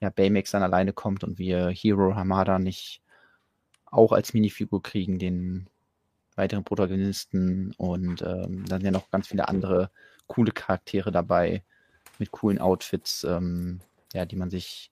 ja, 0.00 0.10
Baymax 0.10 0.50
dann 0.50 0.62
alleine 0.62 0.92
kommt 0.92 1.24
und 1.24 1.38
wir 1.38 1.68
Hero 1.70 2.14
Hamada 2.14 2.58
nicht 2.58 3.02
auch 3.86 4.12
als 4.12 4.34
Minifigur 4.34 4.82
kriegen, 4.82 5.18
den 5.18 5.68
weiteren 6.36 6.64
Protagonisten 6.64 7.72
und 7.76 8.22
ähm, 8.22 8.64
dann 8.66 8.82
ja 8.82 8.90
noch 8.90 9.10
ganz 9.10 9.28
viele 9.28 9.48
andere 9.48 9.90
coole 10.26 10.52
Charaktere 10.52 11.10
dabei 11.10 11.62
mit 12.18 12.30
coolen 12.30 12.58
Outfits, 12.58 13.24
ähm, 13.24 13.80
ja, 14.14 14.24
die 14.24 14.36
man 14.36 14.50
sich 14.50 14.90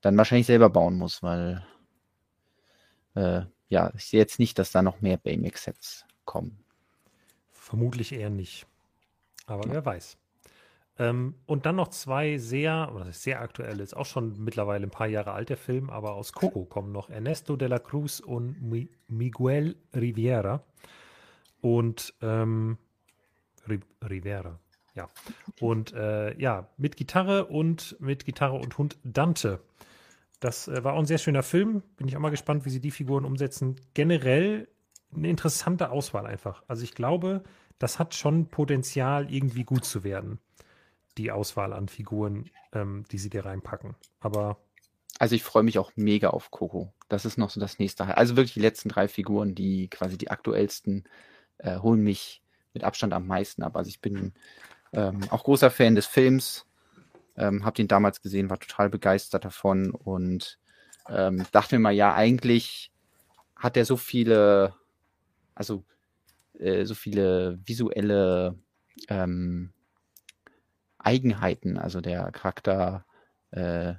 dann 0.00 0.16
wahrscheinlich 0.16 0.46
selber 0.46 0.68
bauen 0.68 0.96
muss, 0.96 1.22
weil 1.22 1.64
äh, 3.14 3.42
ja, 3.68 3.92
ich 3.96 4.06
sehe 4.06 4.20
jetzt 4.20 4.38
nicht, 4.38 4.58
dass 4.58 4.72
da 4.72 4.82
noch 4.82 5.00
mehr 5.00 5.16
Baymax-Sets 5.16 6.04
kommen. 6.24 6.63
Vermutlich 7.74 8.12
eher 8.12 8.30
nicht. 8.30 8.66
Aber 9.46 9.66
ja. 9.66 9.72
wer 9.72 9.84
weiß. 9.84 10.16
Ähm, 10.96 11.34
und 11.46 11.66
dann 11.66 11.74
noch 11.74 11.88
zwei 11.88 12.38
sehr, 12.38 12.92
oder 12.94 13.12
sehr 13.12 13.40
aktuelle, 13.40 13.82
ist 13.82 13.96
auch 13.96 14.06
schon 14.06 14.44
mittlerweile 14.44 14.86
ein 14.86 14.90
paar 14.90 15.08
Jahre 15.08 15.32
alt 15.32 15.48
der 15.48 15.56
Film, 15.56 15.90
aber 15.90 16.14
aus 16.14 16.32
Coco 16.32 16.64
kommen 16.64 16.92
noch 16.92 17.10
Ernesto 17.10 17.56
de 17.56 17.66
la 17.66 17.80
Cruz 17.80 18.20
und 18.20 18.62
Mi 18.62 18.88
Miguel 19.08 19.74
Riviera. 19.92 20.62
Und 21.60 22.14
ähm, 22.22 22.78
Rivera, 24.08 24.60
ja. 24.94 25.08
Und 25.58 25.92
äh, 25.94 26.38
ja, 26.40 26.68
mit 26.76 26.96
Gitarre 26.96 27.46
und 27.46 27.96
mit 27.98 28.24
Gitarre 28.24 28.54
und 28.54 28.78
Hund 28.78 28.98
Dante. 29.02 29.60
Das 30.38 30.68
äh, 30.68 30.84
war 30.84 30.92
auch 30.92 31.00
ein 31.00 31.06
sehr 31.06 31.18
schöner 31.18 31.42
Film. 31.42 31.82
Bin 31.96 32.06
ich 32.06 32.16
auch 32.16 32.20
mal 32.20 32.30
gespannt, 32.30 32.66
wie 32.66 32.70
sie 32.70 32.80
die 32.80 32.92
Figuren 32.92 33.24
umsetzen. 33.24 33.80
Generell 33.94 34.68
eine 35.16 35.28
interessante 35.28 35.90
Auswahl 35.90 36.26
einfach. 36.26 36.62
Also 36.68 36.84
ich 36.84 36.94
glaube, 36.94 37.42
das 37.78 37.98
hat 37.98 38.14
schon 38.14 38.48
Potenzial, 38.48 39.32
irgendwie 39.32 39.64
gut 39.64 39.84
zu 39.84 40.04
werden. 40.04 40.38
Die 41.18 41.30
Auswahl 41.30 41.72
an 41.72 41.88
Figuren, 41.88 42.50
ähm, 42.72 43.04
die 43.10 43.18
sie 43.18 43.30
dir 43.30 43.44
reinpacken. 43.44 43.94
Aber. 44.20 44.58
Also 45.18 45.36
ich 45.36 45.44
freue 45.44 45.62
mich 45.62 45.78
auch 45.78 45.92
mega 45.94 46.30
auf 46.30 46.50
Coco. 46.50 46.92
Das 47.08 47.24
ist 47.24 47.38
noch 47.38 47.50
so 47.50 47.60
das 47.60 47.78
nächste. 47.78 48.16
Also 48.16 48.36
wirklich 48.36 48.54
die 48.54 48.60
letzten 48.60 48.88
drei 48.88 49.06
Figuren, 49.06 49.54
die 49.54 49.88
quasi 49.88 50.18
die 50.18 50.30
aktuellsten, 50.30 51.04
äh, 51.58 51.78
holen 51.78 52.02
mich 52.02 52.42
mit 52.72 52.82
Abstand 52.82 53.12
am 53.12 53.26
meisten 53.26 53.62
ab. 53.62 53.76
Also 53.76 53.88
ich 53.88 54.00
bin 54.00 54.32
ähm, 54.92 55.20
auch 55.30 55.44
großer 55.44 55.70
Fan 55.70 55.94
des 55.94 56.06
Films. 56.06 56.66
Ähm, 57.36 57.64
hab 57.64 57.74
den 57.74 57.88
damals 57.88 58.22
gesehen, 58.22 58.50
war 58.50 58.60
total 58.60 58.90
begeistert 58.90 59.44
davon 59.44 59.90
und 59.90 60.58
ähm, 61.08 61.44
dachte 61.52 61.76
mir 61.76 61.80
mal, 61.80 61.92
ja, 61.92 62.14
eigentlich 62.14 62.92
hat 63.56 63.76
er 63.76 63.84
so 63.84 63.96
viele, 63.96 64.74
also 65.54 65.84
äh, 66.58 66.84
so 66.84 66.94
viele 66.94 67.58
visuelle 67.64 68.58
ähm, 69.08 69.72
Eigenheiten, 70.98 71.78
also 71.78 72.00
der 72.00 72.30
Charakter, 72.32 73.04
äh, 73.50 73.94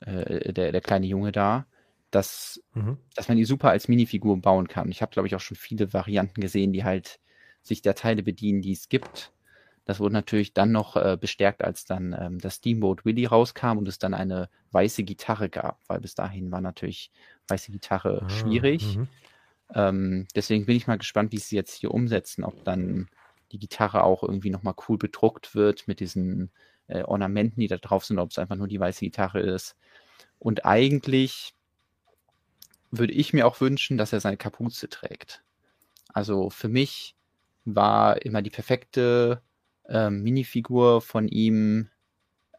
äh, 0.00 0.52
der, 0.52 0.72
der 0.72 0.80
kleine 0.80 1.06
Junge 1.06 1.32
da, 1.32 1.66
dass, 2.10 2.62
mhm. 2.74 2.98
dass 3.14 3.28
man 3.28 3.36
die 3.36 3.44
super 3.44 3.70
als 3.70 3.88
Minifigur 3.88 4.40
bauen 4.40 4.68
kann. 4.68 4.90
Ich 4.90 5.02
habe, 5.02 5.12
glaube 5.12 5.28
ich, 5.28 5.34
auch 5.34 5.40
schon 5.40 5.56
viele 5.56 5.92
Varianten 5.92 6.40
gesehen, 6.40 6.72
die 6.72 6.84
halt 6.84 7.20
sich 7.62 7.82
der 7.82 7.94
Teile 7.94 8.22
bedienen, 8.22 8.62
die 8.62 8.72
es 8.72 8.88
gibt 8.88 9.32
das 9.88 10.00
wurde 10.00 10.12
natürlich 10.12 10.52
dann 10.52 10.70
noch 10.70 10.96
äh, 10.96 11.16
bestärkt, 11.18 11.64
als 11.64 11.86
dann 11.86 12.14
ähm, 12.20 12.38
das 12.38 12.56
Steamboat 12.56 13.06
Willie 13.06 13.26
rauskam 13.26 13.78
und 13.78 13.88
es 13.88 13.98
dann 13.98 14.12
eine 14.12 14.50
weiße 14.72 15.02
Gitarre 15.02 15.48
gab, 15.48 15.80
weil 15.86 15.98
bis 16.00 16.14
dahin 16.14 16.52
war 16.52 16.60
natürlich 16.60 17.10
weiße 17.48 17.72
Gitarre 17.72 18.20
ah, 18.22 18.28
schwierig. 18.28 18.98
Mhm. 18.98 19.08
Ähm, 19.74 20.26
deswegen 20.34 20.66
bin 20.66 20.76
ich 20.76 20.86
mal 20.86 20.98
gespannt, 20.98 21.32
wie 21.32 21.38
sie 21.38 21.56
jetzt 21.56 21.74
hier 21.74 21.92
umsetzen, 21.92 22.44
ob 22.44 22.64
dann 22.64 23.08
die 23.52 23.58
Gitarre 23.58 24.02
auch 24.04 24.22
irgendwie 24.22 24.50
nochmal 24.50 24.74
cool 24.88 24.98
bedruckt 24.98 25.54
wird 25.54 25.88
mit 25.88 26.00
diesen 26.00 26.50
äh, 26.86 27.02
Ornamenten, 27.02 27.60
die 27.60 27.68
da 27.68 27.76
drauf 27.76 28.04
sind, 28.04 28.18
ob 28.18 28.30
es 28.30 28.38
einfach 28.38 28.56
nur 28.56 28.68
die 28.68 28.80
weiße 28.80 29.04
Gitarre 29.04 29.40
ist. 29.40 29.76
Und 30.38 30.64
eigentlich 30.64 31.54
würde 32.90 33.12
ich 33.12 33.32
mir 33.32 33.46
auch 33.46 33.60
wünschen, 33.60 33.98
dass 33.98 34.12
er 34.12 34.20
seine 34.20 34.36
Kapuze 34.36 34.88
trägt. 34.88 35.42
Also 36.12 36.50
für 36.50 36.68
mich 36.68 37.14
war 37.64 38.22
immer 38.22 38.40
die 38.42 38.50
perfekte 38.50 39.42
ähm, 39.88 40.22
Minifigur 40.22 41.02
von 41.02 41.28
ihm, 41.28 41.90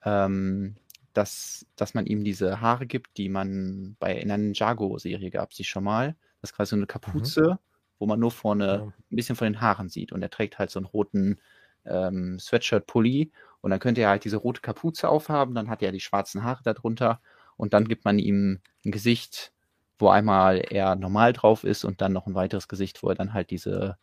ähm, 0.04 0.76
dass, 1.14 1.66
dass 1.76 1.94
man 1.94 2.06
ihm 2.06 2.24
diese 2.24 2.62
Haare 2.62 2.86
gibt, 2.86 3.18
die 3.18 3.30
man 3.30 3.96
bei 4.00 4.16
in 4.16 4.30
einer 4.30 4.38
Ninjago-Serie 4.38 5.32
gab, 5.32 5.54
sie 5.54 5.64
schon 5.64 5.84
mal. 5.84 6.16
Das 6.42 6.52
ist 6.52 6.56
quasi 6.56 6.72
so 6.72 6.76
eine 6.76 6.88
Kapuze, 6.88 7.42
mhm. 7.42 7.58
wo 8.00 8.06
man 8.06 8.20
nur 8.20 8.32
vorne 8.32 8.94
ein 9.12 9.16
bisschen 9.16 9.36
von 9.36 9.46
den 9.46 9.62
Haaren 9.62 9.90
sieht. 9.90 10.12
Und 10.12 10.22
er 10.22 10.30
trägt 10.30 10.60
halt 10.60 10.70
so 10.72 10.80
einen 10.80 10.86
roten 10.86 11.40
ähm, 11.86 12.40
Sweatshirt-Pulli. 12.40 13.32
Und 13.62 13.72
dann 13.72 13.80
könnte 13.80 14.02
er 14.02 14.10
halt 14.10 14.24
diese 14.24 14.38
rote 14.38 14.62
Kapuze 14.62 15.10
aufhaben, 15.10 15.54
dann 15.54 15.70
hat 15.70 15.82
er 15.82 15.92
die 15.92 16.00
schwarzen 16.00 16.44
Haare 16.44 16.64
darunter. 16.64 17.22
Und 17.58 17.74
dann 17.74 17.88
gibt 17.88 18.06
man 18.06 18.20
ihm 18.20 18.62
ein 18.86 18.92
Gesicht, 18.92 19.52
wo 19.98 20.08
einmal 20.08 20.60
er 20.70 20.96
normal 20.96 21.34
drauf 21.34 21.66
ist 21.66 21.84
und 21.84 22.00
dann 22.00 22.14
noch 22.14 22.26
ein 22.26 22.36
weiteres 22.36 22.70
Gesicht, 22.70 23.04
wo 23.04 23.10
er 23.10 23.16
dann 23.16 23.34
halt 23.34 23.50
diese 23.52 23.98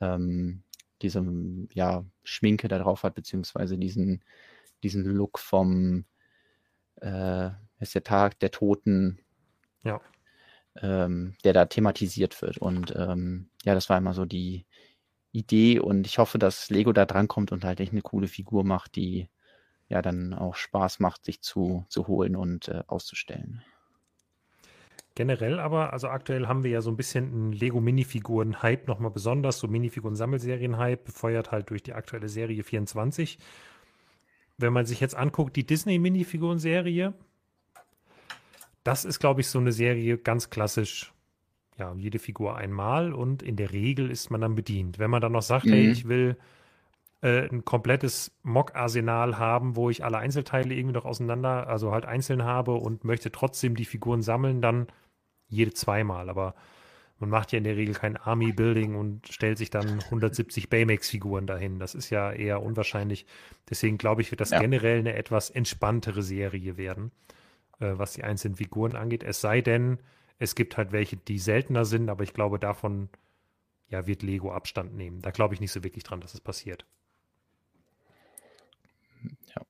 ähm, 0.00 0.64
diese 1.02 1.24
ja, 1.74 2.04
Schminke 2.24 2.68
da 2.68 2.78
drauf 2.78 3.02
hat, 3.02 3.14
beziehungsweise 3.14 3.78
diesen, 3.78 4.22
diesen 4.82 5.04
Look 5.04 5.38
vom 5.38 6.04
äh, 7.00 7.50
ist 7.80 7.94
der 7.94 8.04
Tag 8.04 8.38
der 8.40 8.50
Toten, 8.50 9.20
ja. 9.84 10.00
Ähm, 10.82 11.34
der 11.44 11.52
da 11.52 11.66
thematisiert 11.66 12.40
wird. 12.42 12.58
Und 12.58 12.94
ähm, 12.96 13.50
ja, 13.64 13.74
das 13.74 13.88
war 13.88 13.98
immer 13.98 14.14
so 14.14 14.24
die 14.24 14.66
Idee 15.32 15.78
und 15.78 16.06
ich 16.06 16.18
hoffe, 16.18 16.38
dass 16.38 16.70
Lego 16.70 16.92
da 16.92 17.04
drankommt 17.04 17.52
und 17.52 17.64
halt 17.64 17.80
echt 17.80 17.92
eine 17.92 18.02
coole 18.02 18.28
Figur 18.28 18.64
macht, 18.64 18.96
die 18.96 19.28
ja 19.88 20.02
dann 20.02 20.34
auch 20.34 20.54
Spaß 20.54 21.00
macht, 21.00 21.24
sich 21.24 21.40
zu, 21.42 21.84
zu 21.88 22.06
holen 22.06 22.36
und 22.36 22.68
äh, 22.68 22.82
auszustellen. 22.86 23.62
Generell 25.14 25.58
aber, 25.58 25.92
also 25.92 26.08
aktuell 26.08 26.46
haben 26.46 26.62
wir 26.62 26.70
ja 26.70 26.80
so 26.80 26.90
ein 26.90 26.96
bisschen 26.96 27.24
einen 27.26 27.52
Lego-Minifiguren-Hype 27.52 28.86
nochmal 28.86 29.10
besonders, 29.10 29.58
so 29.58 29.66
Minifiguren-Sammelserien-Hype, 29.66 31.04
befeuert 31.04 31.50
halt 31.50 31.70
durch 31.70 31.82
die 31.82 31.92
aktuelle 31.92 32.28
Serie 32.28 32.62
24. 32.62 33.38
Wenn 34.58 34.72
man 34.72 34.86
sich 34.86 35.00
jetzt 35.00 35.16
anguckt, 35.16 35.56
die 35.56 35.66
Disney-Minifiguren-Serie, 35.66 37.14
das 38.88 39.04
ist, 39.04 39.18
glaube 39.18 39.42
ich, 39.42 39.48
so 39.48 39.58
eine 39.58 39.70
Serie 39.70 40.16
ganz 40.16 40.48
klassisch. 40.48 41.12
Ja, 41.76 41.94
jede 41.94 42.18
Figur 42.18 42.56
einmal 42.56 43.12
und 43.12 43.42
in 43.42 43.54
der 43.54 43.70
Regel 43.70 44.10
ist 44.10 44.30
man 44.30 44.40
dann 44.40 44.54
bedient. 44.54 44.98
Wenn 44.98 45.10
man 45.10 45.20
dann 45.20 45.32
noch 45.32 45.42
sagt, 45.42 45.66
mhm. 45.66 45.72
hey, 45.72 45.90
ich 45.90 46.08
will 46.08 46.38
äh, 47.20 47.46
ein 47.50 47.66
komplettes 47.66 48.32
Mock-Arsenal 48.44 49.38
haben, 49.38 49.76
wo 49.76 49.90
ich 49.90 50.04
alle 50.04 50.16
Einzelteile 50.16 50.74
irgendwie 50.74 50.94
noch 50.94 51.04
auseinander, 51.04 51.68
also 51.68 51.92
halt 51.92 52.06
einzeln 52.06 52.44
habe 52.44 52.72
und 52.72 53.04
möchte 53.04 53.30
trotzdem 53.30 53.76
die 53.76 53.84
Figuren 53.84 54.22
sammeln, 54.22 54.62
dann 54.62 54.86
jede 55.48 55.74
zweimal. 55.74 56.30
Aber 56.30 56.54
man 57.18 57.28
macht 57.28 57.52
ja 57.52 57.58
in 57.58 57.64
der 57.64 57.76
Regel 57.76 57.94
kein 57.94 58.16
Army-Building 58.16 58.94
und 58.94 59.28
stellt 59.28 59.58
sich 59.58 59.68
dann 59.68 60.00
170 60.00 60.70
Baymax-Figuren 60.70 61.46
dahin. 61.46 61.78
Das 61.78 61.94
ist 61.94 62.08
ja 62.08 62.32
eher 62.32 62.62
unwahrscheinlich. 62.62 63.26
Deswegen 63.68 63.98
glaube 63.98 64.22
ich, 64.22 64.30
wird 64.30 64.40
das 64.40 64.50
ja. 64.50 64.60
generell 64.60 65.00
eine 65.00 65.14
etwas 65.14 65.50
entspanntere 65.50 66.22
Serie 66.22 66.78
werden, 66.78 67.12
äh, 67.80 67.92
was 67.96 68.14
die 68.14 68.24
einzelnen 68.24 68.56
Figuren 68.56 68.96
angeht. 68.96 69.22
Es 69.22 69.40
sei 69.40 69.60
denn, 69.60 69.98
es 70.38 70.54
gibt 70.54 70.76
halt 70.76 70.92
welche, 70.92 71.16
die 71.16 71.38
seltener 71.38 71.84
sind, 71.84 72.08
aber 72.08 72.24
ich 72.24 72.34
glaube, 72.34 72.58
davon 72.58 73.08
ja, 73.88 74.06
wird 74.06 74.22
Lego 74.22 74.52
Abstand 74.52 74.94
nehmen. 74.94 75.22
Da 75.22 75.30
glaube 75.30 75.54
ich 75.54 75.60
nicht 75.60 75.72
so 75.72 75.82
wirklich 75.82 76.04
dran, 76.04 76.20
dass 76.20 76.34
es 76.34 76.40
passiert. 76.40 76.84
Ja. 79.54 79.62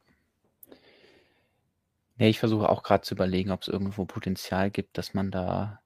Nee, 2.16 2.28
ich 2.28 2.40
versuche 2.40 2.68
auch 2.68 2.82
gerade 2.82 3.02
zu 3.02 3.14
überlegen, 3.14 3.50
ob 3.50 3.62
es 3.62 3.68
irgendwo 3.68 4.04
Potenzial 4.04 4.70
gibt, 4.70 4.98
dass 4.98 5.14
man 5.14 5.30
da 5.30 5.80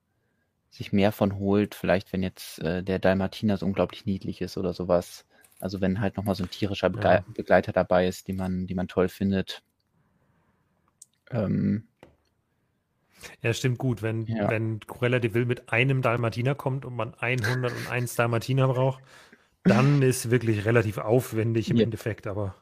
sich 0.70 0.92
mehr 0.92 1.12
von 1.12 1.36
holt. 1.36 1.74
Vielleicht, 1.74 2.12
wenn 2.12 2.22
jetzt 2.22 2.58
äh, 2.60 2.82
der 2.82 2.98
Dalmatiner 2.98 3.58
so 3.58 3.66
unglaublich 3.66 4.06
niedlich 4.06 4.40
ist 4.40 4.56
oder 4.56 4.72
sowas. 4.72 5.26
Also 5.60 5.80
wenn 5.80 6.00
halt 6.00 6.16
nochmal 6.16 6.34
so 6.34 6.42
ein 6.42 6.50
tierischer 6.50 6.88
Begle 6.88 7.10
ja. 7.10 7.24
Begleiter 7.34 7.72
dabei 7.72 8.08
ist, 8.08 8.26
die 8.26 8.32
man, 8.32 8.66
die 8.66 8.74
man 8.74 8.88
toll 8.88 9.08
findet. 9.08 9.62
Ähm, 11.30 11.86
ja, 13.42 13.52
stimmt 13.52 13.78
gut. 13.78 14.02
Wenn, 14.02 14.26
ja. 14.26 14.48
wenn 14.50 14.80
Cruella 14.80 15.18
de 15.18 15.34
Vil 15.34 15.46
mit 15.46 15.72
einem 15.72 16.02
Dalmatiner 16.02 16.54
kommt 16.54 16.84
und 16.84 16.94
man 16.94 17.14
101 17.14 18.14
Dalmatiner 18.14 18.68
braucht, 18.68 19.02
dann 19.64 20.02
ist 20.02 20.30
wirklich 20.30 20.64
relativ 20.64 20.98
aufwendig 20.98 21.70
im 21.70 21.76
ja. 21.76 21.84
Endeffekt, 21.84 22.26
aber 22.26 22.54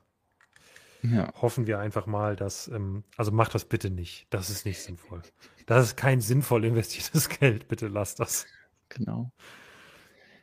ja. 1.02 1.32
hoffen 1.40 1.66
wir 1.66 1.78
einfach 1.78 2.06
mal, 2.06 2.36
dass, 2.36 2.68
ähm, 2.68 3.04
also 3.16 3.32
macht 3.32 3.54
das 3.54 3.64
bitte 3.64 3.90
nicht. 3.90 4.26
Das 4.30 4.50
ist 4.50 4.66
nicht 4.66 4.80
sinnvoll. 4.80 5.22
Das 5.66 5.84
ist 5.84 5.96
kein 5.96 6.20
sinnvoll 6.20 6.64
investiertes 6.64 7.28
Geld. 7.40 7.68
Bitte 7.68 7.88
lasst 7.88 8.20
das. 8.20 8.46
Genau. 8.88 9.32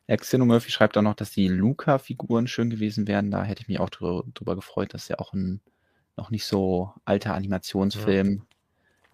Xeno 0.09 0.45
Murphy 0.45 0.71
schreibt 0.71 0.97
auch 0.97 1.01
noch, 1.01 1.15
dass 1.15 1.31
die 1.31 1.49
Luca-Figuren 1.49 2.47
schön 2.47 2.69
gewesen 2.69 3.07
wären. 3.07 3.29
Da 3.29 3.43
hätte 3.43 3.61
ich 3.61 3.67
mich 3.67 3.79
auch 3.79 3.89
drüber, 3.89 4.23
drüber 4.33 4.55
gefreut, 4.55 4.93
dass 4.93 5.09
ja 5.09 5.19
auch 5.19 5.33
ein 5.33 5.59
noch 6.15 6.31
nicht 6.31 6.45
so 6.45 6.93
alter 7.05 7.35
Animationsfilm 7.35 8.46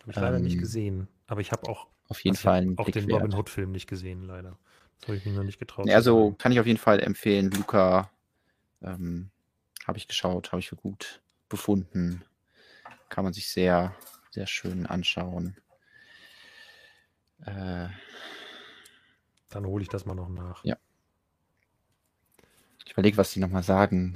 habe 0.04 0.12
ich 0.12 0.18
leider 0.18 0.38
ähm, 0.38 0.44
nicht 0.44 0.60
gesehen. 0.60 1.08
Aber 1.28 1.42
ich 1.42 1.52
habe 1.52 1.68
auch 1.70 1.88
auf 2.10 2.20
jeden 2.24 2.36
also 2.36 2.44
Fall 2.44 2.74
auch 2.76 2.90
den 2.90 3.10
Robin 3.10 3.34
Hood-Film 3.34 3.72
nicht 3.72 3.88
gesehen, 3.88 4.24
leider. 4.24 4.58
Das 5.00 5.08
habe 5.08 5.18
ich 5.18 5.26
mir 5.26 5.32
noch 5.32 5.44
nicht 5.44 5.60
getraut. 5.60 5.90
Also 5.90 6.36
kann 6.38 6.52
ich 6.52 6.60
auf 6.60 6.68
jeden 6.68 6.78
Fall 6.78 7.00
empfehlen. 7.00 7.52
Luca 7.52 8.12
ähm, 8.82 9.30
habe 9.88 9.98
ich 9.98 10.08
geschaut, 10.08 10.52
habe 10.52 10.60
ich 10.60 10.70
für 10.70 10.76
gut 10.76 11.22
befunden. 11.48 12.24
Kann 13.08 13.24
man 13.24 13.34
sich 13.34 13.50
sehr, 13.50 13.96
sehr 14.32 14.46
schön 14.46 14.86
anschauen. 14.86 15.56
Äh, 17.46 17.88
Dann 19.50 19.66
hole 19.66 19.84
ich 19.84 19.90
das 19.90 20.06
mal 20.06 20.16
noch 20.16 20.30
nach. 20.30 20.64
Ja. 20.66 20.78
Ich 22.86 22.92
überlege, 22.92 23.18
was 23.18 23.32
die 23.32 23.40
nochmal 23.40 23.64
sagen. 23.64 24.14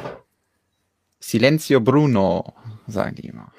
Silenzio 1.19 1.79
Bruno, 1.79 2.53
sagen 2.87 3.15
die 3.15 3.27
immer. 3.27 3.51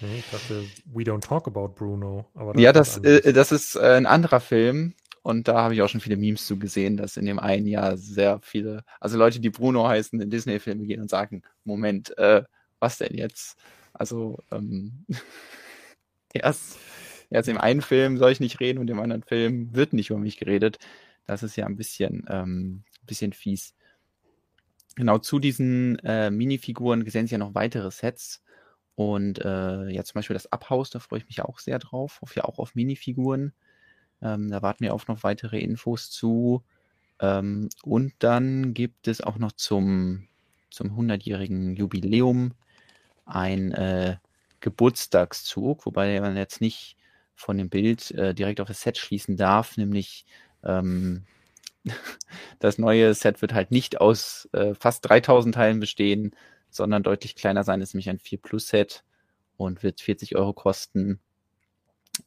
Nee, 0.00 0.18
ich 0.18 0.30
dachte, 0.30 0.64
We 0.86 1.02
Don't 1.02 1.20
Talk 1.20 1.46
About 1.48 1.74
Bruno. 1.74 2.26
ja, 2.56 2.72
das, 2.72 2.98
äh, 2.98 3.32
das 3.32 3.52
ist 3.52 3.76
äh, 3.76 3.96
ein 3.96 4.06
anderer 4.06 4.40
Film. 4.40 4.94
Und 5.22 5.46
da 5.48 5.62
habe 5.62 5.74
ich 5.74 5.82
auch 5.82 5.88
schon 5.88 6.00
viele 6.00 6.16
Memes 6.16 6.46
zu 6.46 6.58
gesehen, 6.58 6.96
dass 6.96 7.16
in 7.16 7.26
dem 7.26 7.38
einen 7.38 7.66
Jahr 7.66 7.98
sehr 7.98 8.40
viele, 8.42 8.84
also 8.98 9.18
Leute, 9.18 9.40
die 9.40 9.50
Bruno 9.50 9.86
heißen, 9.86 10.18
in 10.20 10.30
Disney-Filme 10.30 10.86
gehen 10.86 11.02
und 11.02 11.10
sagen, 11.10 11.42
Moment, 11.64 12.16
äh, 12.16 12.44
was 12.78 12.98
denn 12.98 13.14
jetzt? 13.14 13.58
Also, 13.92 14.38
ähm, 14.50 15.04
erst, 16.32 16.78
erst 17.28 17.48
im 17.48 17.58
einen 17.58 17.82
Film 17.82 18.16
soll 18.16 18.32
ich 18.32 18.40
nicht 18.40 18.60
reden 18.60 18.78
und 18.78 18.88
im 18.88 19.00
anderen 19.00 19.22
Film 19.22 19.74
wird 19.74 19.92
nicht 19.92 20.10
über 20.10 20.18
mich 20.18 20.38
geredet. 20.38 20.78
Das 21.26 21.42
ist 21.42 21.56
ja 21.56 21.66
ein 21.66 21.76
bisschen, 21.76 22.24
ähm, 22.30 22.84
bisschen 23.02 23.32
fies. 23.32 23.74
Genau, 24.94 25.18
zu 25.18 25.38
diesen 25.40 25.98
äh, 26.00 26.30
Minifiguren 26.30 27.04
gesehen 27.04 27.26
sich 27.26 27.32
ja 27.32 27.38
noch 27.38 27.54
weitere 27.54 27.90
Sets. 27.90 28.42
Und 28.98 29.38
äh, 29.44 29.90
ja, 29.90 30.02
zum 30.02 30.14
Beispiel 30.14 30.34
das 30.34 30.50
Abhaus, 30.50 30.90
da 30.90 30.98
freue 30.98 31.20
ich 31.20 31.26
mich 31.26 31.40
auch 31.40 31.60
sehr 31.60 31.78
drauf, 31.78 32.18
auf 32.20 32.34
ja 32.34 32.42
auch 32.42 32.58
auf 32.58 32.74
Minifiguren. 32.74 33.52
Ähm, 34.20 34.50
da 34.50 34.60
warten 34.60 34.80
wir 34.80 34.92
auf 34.92 35.06
noch 35.06 35.22
weitere 35.22 35.60
Infos 35.60 36.10
zu. 36.10 36.64
Ähm, 37.20 37.68
und 37.84 38.12
dann 38.18 38.74
gibt 38.74 39.06
es 39.06 39.20
auch 39.20 39.38
noch 39.38 39.52
zum, 39.52 40.26
zum 40.72 40.98
100-jährigen 40.98 41.76
Jubiläum 41.76 42.54
ein 43.24 43.70
äh, 43.70 44.16
Geburtstagszug, 44.58 45.86
wobei 45.86 46.20
man 46.20 46.36
jetzt 46.36 46.60
nicht 46.60 46.96
von 47.36 47.56
dem 47.56 47.68
Bild 47.68 48.10
äh, 48.10 48.34
direkt 48.34 48.60
auf 48.60 48.66
das 48.66 48.80
Set 48.80 48.98
schließen 48.98 49.36
darf, 49.36 49.76
nämlich 49.76 50.26
ähm, 50.64 51.24
das 52.58 52.78
neue 52.78 53.14
Set 53.14 53.42
wird 53.42 53.54
halt 53.54 53.70
nicht 53.70 54.00
aus 54.00 54.48
äh, 54.54 54.74
fast 54.74 55.08
3000 55.08 55.54
Teilen 55.54 55.78
bestehen, 55.78 56.34
sondern 56.70 57.02
deutlich 57.02 57.34
kleiner 57.34 57.64
sein. 57.64 57.80
Das 57.80 57.90
ist 57.90 57.94
nämlich 57.94 58.10
ein 58.10 58.18
4 58.18 58.38
Plus 58.38 58.68
Set 58.68 59.04
und 59.56 59.82
wird 59.82 60.00
40 60.00 60.36
Euro 60.36 60.52
kosten, 60.52 61.20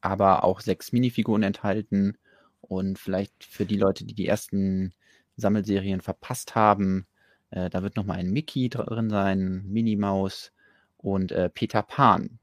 aber 0.01 0.43
auch 0.43 0.61
sechs 0.61 0.91
Minifiguren 0.91 1.43
enthalten. 1.43 2.17
Und 2.61 2.99
vielleicht 2.99 3.43
für 3.43 3.65
die 3.65 3.77
Leute, 3.77 4.05
die 4.05 4.13
die 4.13 4.27
ersten 4.27 4.93
Sammelserien 5.35 6.01
verpasst 6.01 6.55
haben, 6.55 7.07
äh, 7.49 7.69
da 7.69 7.83
wird 7.83 7.95
nochmal 7.95 8.19
ein 8.19 8.31
Mickey 8.31 8.69
drin 8.69 9.09
sein, 9.09 9.63
Minnie 9.67 9.97
Maus 9.97 10.51
und 10.97 11.31
äh, 11.31 11.49
Peter 11.49 11.81
Pan. 11.81 12.39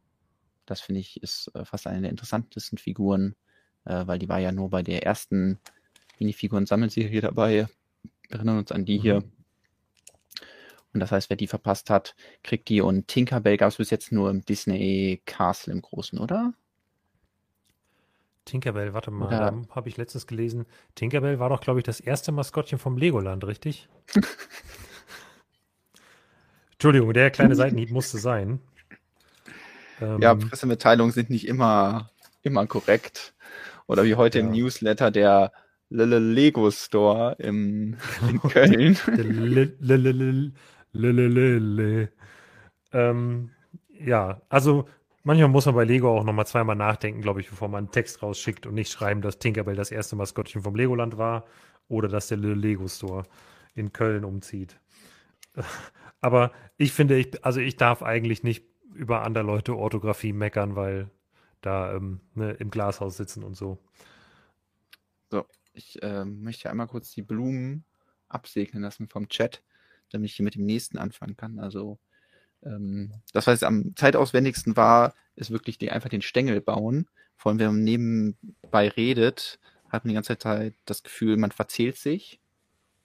Das 0.67 0.81
finde 0.81 1.01
ich 1.01 1.23
ist 1.23 1.51
äh, 1.55 1.65
fast 1.65 1.87
eine 1.87 2.03
der 2.03 2.11
interessantesten 2.11 2.79
Figuren, 2.79 3.35
äh, 3.85 4.07
weil 4.07 4.19
die 4.19 4.29
war 4.29 4.39
ja 4.39 4.53
nur 4.53 4.71
bei 4.71 4.83
der 4.83 5.05
ersten 5.05 5.59
Minifiguren-Sammelserie 6.19 7.21
dabei. 7.21 7.69
Wir 8.29 8.37
erinnern 8.37 8.59
uns 8.59 8.73
an 8.73 8.85
die 8.85 8.99
mhm. 8.99 9.03
hier. 9.03 9.25
Und 10.99 11.03
das 11.03 11.13
heißt, 11.13 11.31
wer 11.31 11.37
die 11.37 11.47
verpasst 11.47 11.91
hat, 11.91 12.17
kriegt 12.43 12.69
die. 12.69 12.81
Und 12.81 13.07
Tinkerbell 13.07 13.57
gab 13.57 13.69
es 13.69 13.77
bis 13.77 13.91
jetzt 13.91 14.11
nur 14.11 14.31
im 14.31 14.45
Disney 14.45 15.23
Castle 15.27 15.73
im 15.73 15.81
Großen, 15.81 16.19
oder? 16.19 16.55
Tinkerbell, 18.45 18.95
warte 18.95 19.13
mal, 19.13 19.31
ja. 19.31 19.55
habe 19.71 19.89
ich 19.89 19.97
letztens 19.97 20.27
gelesen. 20.27 20.67
Tinkerbell 20.97 21.39
war 21.39 21.51
doch, 21.51 21.61
glaube 21.61 21.79
ich, 21.79 21.85
das 21.85 22.01
erste 22.01 22.33
Maskottchen 22.33 22.81
vom 22.81 22.97
Legoland, 22.97 23.47
richtig? 23.47 23.89
Entschuldigung, 26.73 27.13
der 27.13 27.31
kleine 27.31 27.55
Seitenhieb 27.55 27.93
musste 27.93 28.19
sein. 28.19 28.59
Ähm, 30.01 30.21
ja, 30.21 30.35
Pressemitteilungen 30.35 31.13
sind 31.13 31.31
nicht 31.31 31.47
immer, 31.47 32.11
immer 32.43 32.67
korrekt. 32.67 33.37
Oder 33.87 34.03
wie 34.03 34.17
heute 34.17 34.41
ja. 34.41 34.45
im 34.45 34.51
Newsletter 34.51 35.13
der 35.13 35.53
Lego 35.91 36.73
Store 36.73 37.37
im, 37.39 37.99
in 38.29 38.43
Köln. 38.43 38.99
Ähm, 42.93 43.51
ja, 43.91 44.41
also 44.49 44.89
manchmal 45.25 45.49
muss 45.49 45.67
man 45.67 45.75
bei 45.75 45.85
Lego 45.85 46.17
auch 46.17 46.25
nochmal 46.25 46.47
zweimal 46.47 46.77
nachdenken, 46.77 47.21
glaube 47.21 47.41
ich, 47.41 47.51
bevor 47.51 47.69
man 47.69 47.85
einen 47.85 47.93
Text 47.93 48.23
rausschickt 48.23 48.67
und 48.67 48.75
nicht 48.75 48.91
schreiben, 48.91 49.21
dass 49.21 49.39
Tinkerbell 49.39 49.77
das 49.77 49.91
erste 49.91 50.17
Maskottchen 50.17 50.63
vom 50.63 50.75
Legoland 50.75 51.19
war 51.19 51.45
oder 51.89 52.09
dass 52.09 52.29
der 52.29 52.39
Lego 52.39 52.89
Store 52.89 53.25
in 53.75 53.93
Köln 53.93 54.25
umzieht. 54.25 54.79
Aber 56.21 56.53
ich 56.77 56.93
finde, 56.93 57.17
ich, 57.17 57.45
also 57.45 57.61
ich 57.61 57.77
darf 57.77 58.03
eigentlich 58.03 58.43
nicht 58.43 58.65
über 58.95 59.23
andere 59.23 59.45
Leute 59.45 59.77
Orthographie 59.77 60.33
meckern, 60.33 60.75
weil 60.75 61.11
da 61.61 61.95
ähm, 61.95 62.21
ne, 62.35 62.53
im 62.53 62.71
Glashaus 62.71 63.17
sitzen 63.17 63.45
und 63.45 63.57
so. 63.57 63.79
So, 65.31 65.45
ich 65.73 66.03
äh, 66.03 66.25
möchte 66.25 66.71
einmal 66.71 66.89
kurz 66.89 67.11
die 67.13 67.23
Blumen 67.23 67.85
absegnen 68.29 68.83
lassen 68.83 69.09
vom 69.09 69.29
Chat 69.29 69.63
damit 70.11 70.31
ich 70.31 70.37
hier 70.37 70.45
mit 70.45 70.55
dem 70.55 70.65
nächsten 70.65 70.99
anfangen 70.99 71.37
kann. 71.37 71.59
Also 71.59 71.99
ähm, 72.63 73.13
das, 73.33 73.47
was 73.47 73.63
am 73.63 73.95
zeitauswendigsten 73.97 74.77
war, 74.77 75.15
ist 75.37 75.51
wirklich 75.51 75.79
die, 75.79 75.91
einfach 75.91 76.09
den 76.09 76.23
Stängel 76.23 76.61
bauen. 76.61 77.09
Vor 77.37 77.51
allem, 77.51 77.59
wenn 77.59 77.67
man 77.67 77.85
nebenbei 77.85 78.89
redet, 78.89 79.59
hat 79.89 80.05
man 80.05 80.11
die 80.11 80.15
ganze 80.15 80.39
Zeit 80.39 80.75
das 80.85 81.03
Gefühl, 81.03 81.37
man 81.37 81.53
verzählt 81.53 81.97
sich 81.97 82.41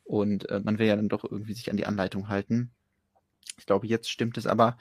und 0.03 0.49
äh, 0.49 0.59
man 0.59 0.79
will 0.79 0.87
ja 0.87 0.95
dann 0.95 1.09
doch 1.09 1.23
irgendwie 1.23 1.53
sich 1.53 1.69
an 1.69 1.77
die 1.77 1.85
Anleitung 1.85 2.27
halten. 2.27 2.71
Ich 3.57 3.65
glaube, 3.65 3.87
jetzt 3.87 4.09
stimmt 4.09 4.37
es 4.37 4.47
aber. 4.47 4.77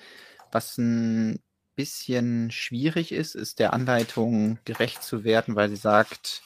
Was 0.51 0.79
ein 0.79 1.41
bisschen 1.77 2.51
schwierig 2.51 3.12
ist, 3.12 3.35
ist 3.35 3.59
der 3.59 3.73
Anleitung 3.73 4.59
gerecht 4.64 5.03
zu 5.03 5.25
werden, 5.25 5.55
weil 5.55 5.68
sie 5.68 5.77
sagt, 5.77 6.43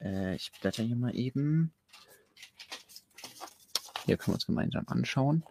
äh, 0.00 0.34
ich 0.34 0.52
blätter 0.60 0.82
hier 0.82 0.96
mal 0.96 1.14
eben. 1.14 1.72
Hier 4.06 4.16
können 4.16 4.32
wir 4.32 4.34
uns 4.34 4.46
gemeinsam 4.46 4.84
anschauen. 4.86 5.44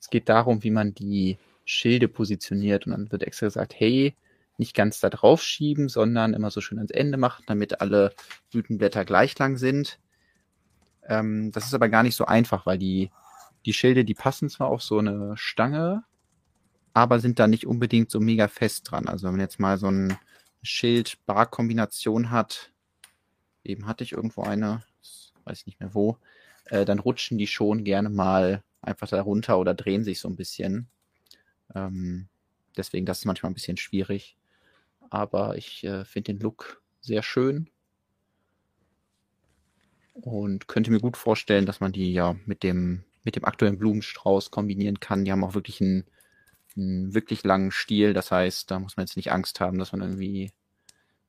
Es 0.00 0.10
geht 0.10 0.28
darum, 0.28 0.62
wie 0.62 0.70
man 0.70 0.94
die 0.94 1.38
Schilde 1.64 2.08
positioniert 2.08 2.86
und 2.86 2.92
dann 2.92 3.12
wird 3.12 3.22
extra 3.22 3.46
gesagt, 3.46 3.74
hey, 3.76 4.14
nicht 4.56 4.74
ganz 4.74 5.00
da 5.00 5.10
drauf 5.10 5.42
schieben, 5.42 5.88
sondern 5.88 6.34
immer 6.34 6.50
so 6.50 6.60
schön 6.60 6.78
ans 6.78 6.90
Ende 6.90 7.16
machen, 7.16 7.44
damit 7.46 7.80
alle 7.80 8.12
Blütenblätter 8.50 9.04
gleich 9.04 9.38
lang 9.38 9.56
sind. 9.56 9.98
Ähm, 11.06 11.52
das 11.52 11.66
ist 11.66 11.74
aber 11.74 11.88
gar 11.88 12.02
nicht 12.02 12.16
so 12.16 12.26
einfach, 12.26 12.66
weil 12.66 12.78
die, 12.78 13.10
die 13.66 13.72
Schilde, 13.72 14.04
die 14.04 14.14
passen 14.14 14.48
zwar 14.48 14.68
auf 14.68 14.82
so 14.82 14.98
eine 14.98 15.36
Stange, 15.36 16.04
aber 16.92 17.20
sind 17.20 17.38
da 17.38 17.46
nicht 17.46 17.66
unbedingt 17.66 18.10
so 18.10 18.18
mega 18.18 18.48
fest 18.48 18.90
dran. 18.90 19.06
Also 19.06 19.26
wenn 19.26 19.34
man 19.34 19.40
jetzt 19.40 19.60
mal 19.60 19.78
so 19.78 19.90
ein 19.90 20.18
Schild-Bar-Kombination 20.62 22.30
hat, 22.30 22.72
eben 23.62 23.86
hatte 23.86 24.02
ich 24.02 24.12
irgendwo 24.12 24.42
eine, 24.42 24.82
weiß 25.44 25.60
ich 25.60 25.66
nicht 25.66 25.80
mehr 25.80 25.94
wo, 25.94 26.18
äh, 26.70 26.84
dann 26.84 26.98
rutschen 26.98 27.38
die 27.38 27.46
schon 27.46 27.84
gerne 27.84 28.10
mal 28.10 28.62
einfach 28.82 29.08
da 29.08 29.20
runter 29.20 29.58
oder 29.58 29.74
drehen 29.74 30.04
sich 30.04 30.20
so 30.20 30.28
ein 30.28 30.36
bisschen. 30.36 30.88
Ähm, 31.74 32.28
deswegen, 32.76 33.06
das 33.06 33.18
ist 33.18 33.24
manchmal 33.24 33.50
ein 33.50 33.54
bisschen 33.54 33.76
schwierig. 33.76 34.36
Aber 35.10 35.56
ich 35.56 35.84
äh, 35.84 36.04
finde 36.04 36.32
den 36.32 36.40
Look 36.40 36.82
sehr 37.00 37.22
schön 37.22 37.70
und 40.14 40.68
könnte 40.68 40.90
mir 40.90 41.00
gut 41.00 41.16
vorstellen, 41.16 41.66
dass 41.66 41.80
man 41.80 41.92
die 41.92 42.12
ja 42.12 42.36
mit 42.44 42.62
dem, 42.62 43.04
mit 43.24 43.36
dem 43.36 43.44
aktuellen 43.44 43.78
Blumenstrauß 43.78 44.50
kombinieren 44.50 45.00
kann. 45.00 45.24
Die 45.24 45.32
haben 45.32 45.44
auch 45.44 45.54
wirklich 45.54 45.80
einen, 45.80 46.04
einen 46.76 47.14
wirklich 47.14 47.44
langen 47.44 47.70
Stiel. 47.70 48.12
Das 48.12 48.30
heißt, 48.30 48.70
da 48.70 48.78
muss 48.78 48.96
man 48.96 49.06
jetzt 49.06 49.16
nicht 49.16 49.32
Angst 49.32 49.60
haben, 49.60 49.78
dass 49.78 49.92
man 49.92 50.02
irgendwie 50.02 50.52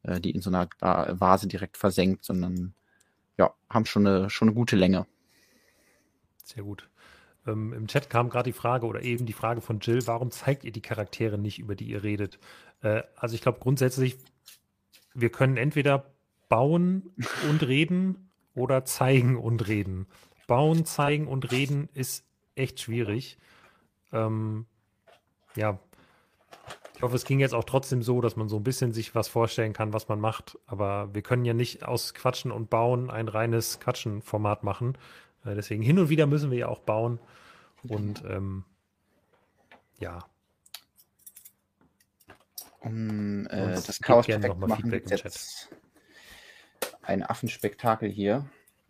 äh, 0.03 0.19
die 0.19 0.31
in 0.31 0.41
so 0.41 0.49
einer 0.49 0.69
Vase 0.79 1.47
direkt 1.47 1.77
versenkt, 1.77 2.25
sondern 2.25 2.73
ja, 3.37 3.53
haben 3.69 3.85
schon 3.85 4.05
eine, 4.05 4.29
schon 4.29 4.49
eine 4.49 4.55
gute 4.55 4.75
Länge. 4.75 5.05
Sehr 6.49 6.63
gut. 6.63 6.89
Ähm, 7.45 7.73
Im 7.73 7.87
Chat 7.87 8.09
kam 8.09 8.29
gerade 8.29 8.49
die 8.49 8.57
Frage 8.57 8.87
oder 8.87 9.03
eben 9.03 9.27
die 9.27 9.33
Frage 9.33 9.61
von 9.61 9.79
Jill, 9.79 10.07
warum 10.07 10.31
zeigt 10.31 10.63
ihr 10.63 10.71
die 10.71 10.81
Charaktere 10.81 11.37
nicht, 11.37 11.59
über 11.59 11.75
die 11.75 11.85
ihr 11.85 12.03
redet? 12.03 12.39
Äh, 12.81 13.03
also 13.15 13.35
ich 13.35 13.41
glaube 13.41 13.59
grundsätzlich, 13.59 14.17
wir 15.13 15.29
können 15.29 15.57
entweder 15.57 16.11
bauen 16.47 17.13
und 17.47 17.61
reden 17.61 18.31
oder 18.55 18.83
zeigen 18.83 19.37
und 19.37 19.67
reden. 19.67 20.07
Bauen, 20.47 20.85
zeigen 20.85 21.27
und 21.27 21.51
reden 21.51 21.87
ist 21.93 22.25
echt 22.55 22.79
schwierig. 22.79 23.37
Ähm, 24.11 24.65
ja, 25.55 25.77
ich 26.95 27.03
hoffe, 27.03 27.15
es 27.15 27.25
ging 27.25 27.39
jetzt 27.39 27.53
auch 27.53 27.63
trotzdem 27.63 28.01
so, 28.01 28.21
dass 28.21 28.35
man 28.35 28.49
so 28.49 28.57
ein 28.57 28.63
bisschen 28.63 28.91
sich 28.91 29.13
was 29.13 29.27
vorstellen 29.27 29.73
kann, 29.73 29.93
was 29.93 30.07
man 30.07 30.19
macht. 30.19 30.57
Aber 30.65 31.13
wir 31.13 31.21
können 31.21 31.45
ja 31.45 31.53
nicht 31.53 31.85
aus 31.85 32.15
Quatschen 32.15 32.51
und 32.51 32.71
Bauen 32.71 33.11
ein 33.11 33.27
reines 33.27 33.79
Quatschen-Format 33.79 34.63
machen. 34.63 34.97
Äh, 35.45 35.55
deswegen 35.55 35.83
hin 35.83 35.99
und 35.99 36.09
wieder 36.09 36.27
müssen 36.27 36.51
wir 36.51 36.57
ja 36.57 36.67
auch 36.67 36.79
bauen. 36.79 37.19
Und 37.87 38.23
ähm, 38.25 38.65
ja. 39.99 40.25
Um 42.81 43.47
äh, 43.47 43.73
das 43.73 43.99
Chaos 43.99 44.25
perfekt 44.25 44.57
machen, 44.57 44.89
Feedback 44.89 45.23
jetzt 45.23 45.69
ein 47.01 47.23
Affenspektakel 47.23 48.09
hier. 48.09 48.49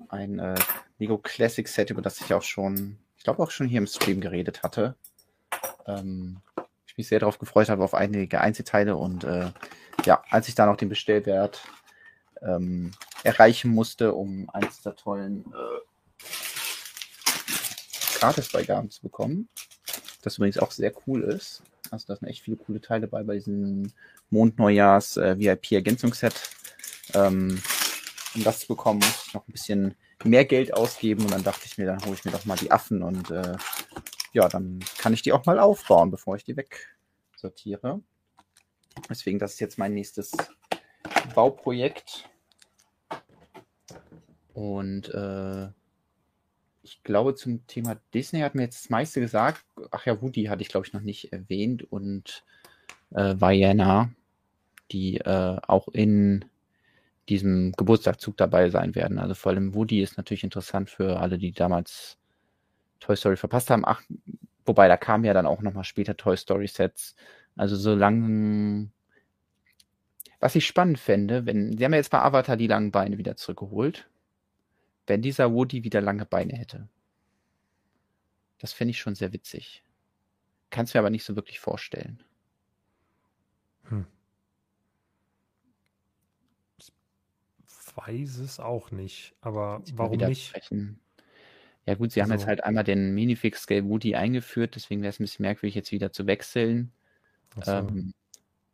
Ein 0.09 0.39
äh, 0.39 0.55
Lego 0.97 1.17
Classic 1.17 1.67
Set, 1.67 1.89
über 1.89 2.01
das 2.01 2.21
ich 2.21 2.33
auch 2.33 2.43
schon, 2.43 2.99
ich 3.17 3.23
glaube 3.23 3.41
auch 3.41 3.51
schon 3.51 3.67
hier 3.67 3.79
im 3.79 3.87
Stream 3.87 4.21
geredet 4.21 4.63
hatte. 4.63 4.95
Ähm, 5.87 6.41
ich 6.85 6.97
mich 6.97 7.07
sehr 7.07 7.19
darauf 7.19 7.39
gefreut 7.39 7.69
habe, 7.69 7.83
auf 7.83 7.93
einige 7.93 8.41
Einzelteile 8.41 8.95
und 8.95 9.23
äh, 9.23 9.51
ja, 10.05 10.23
als 10.29 10.47
ich 10.47 10.55
da 10.55 10.65
noch 10.65 10.77
den 10.77 10.89
Bestellwert 10.89 11.61
ähm, 12.41 12.91
erreichen 13.23 13.71
musste, 13.71 14.13
um 14.13 14.49
eins 14.51 14.77
dieser 14.77 14.95
tollen 14.95 15.45
äh, 15.47 15.79
Gratisbeigaben 18.19 18.89
zu 18.89 19.01
bekommen. 19.01 19.49
Das 20.21 20.37
übrigens 20.37 20.57
auch 20.57 20.71
sehr 20.71 20.93
cool 21.07 21.23
ist. 21.23 21.63
Also 21.91 22.07
da 22.07 22.15
sind 22.15 22.27
echt 22.27 22.43
viele 22.43 22.57
coole 22.57 22.81
Teile 22.81 23.07
bei, 23.07 23.23
bei 23.23 23.35
diesem 23.35 23.91
Mondneujahrs 24.29 25.17
äh. 25.17 25.35
Ähm, 27.13 27.61
um 28.35 28.43
das 28.43 28.59
zu 28.59 28.67
bekommen, 28.67 28.99
muss 28.99 29.25
ich 29.27 29.33
noch 29.33 29.47
ein 29.47 29.51
bisschen 29.51 29.95
mehr 30.23 30.45
Geld 30.45 30.73
ausgeben 30.73 31.23
und 31.23 31.31
dann 31.31 31.43
dachte 31.43 31.61
ich 31.65 31.77
mir, 31.77 31.85
dann 31.85 32.03
hole 32.05 32.13
ich 32.13 32.25
mir 32.25 32.31
doch 32.31 32.45
mal 32.45 32.57
die 32.57 32.71
Affen 32.71 33.01
und 33.01 33.31
äh, 33.31 33.55
ja, 34.33 34.47
dann 34.47 34.79
kann 34.97 35.13
ich 35.13 35.21
die 35.21 35.33
auch 35.33 35.45
mal 35.45 35.59
aufbauen, 35.59 36.11
bevor 36.11 36.35
ich 36.35 36.43
die 36.43 36.57
wegsortiere. 36.57 38.01
Deswegen, 39.09 39.39
das 39.39 39.53
ist 39.53 39.59
jetzt 39.59 39.77
mein 39.77 39.93
nächstes 39.93 40.31
Bauprojekt. 41.33 42.29
Und 44.53 45.09
äh, 45.09 45.69
ich 46.81 47.03
glaube, 47.03 47.35
zum 47.35 47.65
Thema 47.67 47.97
Disney 48.13 48.39
hat 48.39 48.55
mir 48.55 48.63
jetzt 48.63 48.83
das 48.85 48.89
meiste 48.89 49.19
gesagt. 49.19 49.63
Ach 49.91 50.05
ja, 50.05 50.21
Woody 50.21 50.45
hatte 50.45 50.61
ich, 50.61 50.69
glaube 50.69 50.87
ich, 50.87 50.93
noch 50.93 51.01
nicht 51.01 51.33
erwähnt 51.33 51.83
und 51.91 52.43
äh, 53.11 53.35
Vienna, 53.35 54.09
die 54.91 55.17
äh, 55.17 55.57
auch 55.67 55.87
in 55.89 56.45
diesem 57.27 57.73
Geburtstagszug 57.73 58.37
dabei 58.37 58.69
sein 58.69 58.95
werden. 58.95 59.19
Also 59.19 59.35
vor 59.35 59.51
allem 59.51 59.75
Woody 59.75 60.01
ist 60.01 60.17
natürlich 60.17 60.43
interessant 60.43 60.89
für 60.89 61.19
alle, 61.19 61.37
die 61.37 61.51
damals 61.51 62.17
Toy 62.99 63.15
Story 63.15 63.37
verpasst 63.37 63.69
haben. 63.69 63.85
Ach, 63.85 64.01
wobei 64.65 64.87
da 64.87 64.97
kamen 64.97 65.25
ja 65.25 65.33
dann 65.33 65.45
auch 65.45 65.61
nochmal 65.61 65.83
später 65.83 66.17
Toy 66.17 66.37
Story 66.37 66.67
Sets. 66.67 67.15
Also 67.55 67.75
solange 67.75 68.89
was 70.39 70.55
ich 70.55 70.65
spannend 70.65 70.99
fände, 70.99 71.45
wenn, 71.45 71.77
sie 71.77 71.83
haben 71.83 71.91
ja 71.91 71.97
jetzt 71.97 72.11
bei 72.11 72.21
Avatar 72.21 72.55
die 72.55 72.67
langen 72.67 72.91
Beine 72.91 73.17
wieder 73.17 73.35
zurückgeholt 73.35 74.07
wenn 75.09 75.21
dieser 75.21 75.51
Woody 75.51 75.83
wieder 75.83 76.01
lange 76.01 76.25
Beine 76.25 76.55
hätte. 76.55 76.87
Das 78.59 78.73
fände 78.73 78.91
ich 78.91 78.99
schon 78.99 79.15
sehr 79.15 79.33
witzig. 79.33 79.83
Kann 80.69 80.85
es 80.85 80.93
mir 80.93 80.99
aber 80.99 81.09
nicht 81.09 81.23
so 81.23 81.35
wirklich 81.35 81.59
vorstellen. 81.59 82.23
Hm. 83.85 84.05
Ich 86.77 86.91
weiß 87.95 88.37
es 88.37 88.59
auch 88.59 88.91
nicht, 88.91 89.35
aber 89.41 89.81
warum 89.93 90.17
nicht? 90.17 90.49
Sprechen. 90.49 90.99
Ja 91.87 91.95
gut, 91.95 92.11
sie 92.11 92.21
also. 92.21 92.29
haben 92.31 92.37
jetzt 92.37 92.41
also 92.43 92.49
halt 92.49 92.63
einmal 92.63 92.83
den 92.83 93.15
Minifix 93.15 93.63
Scale 93.63 93.85
Woody 93.85 94.13
eingeführt, 94.13 94.75
deswegen 94.75 95.01
wäre 95.01 95.09
es 95.09 95.19
ein 95.19 95.23
bisschen 95.23 95.43
merkwürdig, 95.43 95.73
jetzt 95.73 95.91
wieder 95.91 96.11
zu 96.11 96.27
wechseln. 96.27 96.91
So. 97.65 97.71
Ähm, 97.71 98.13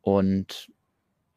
und 0.02 0.70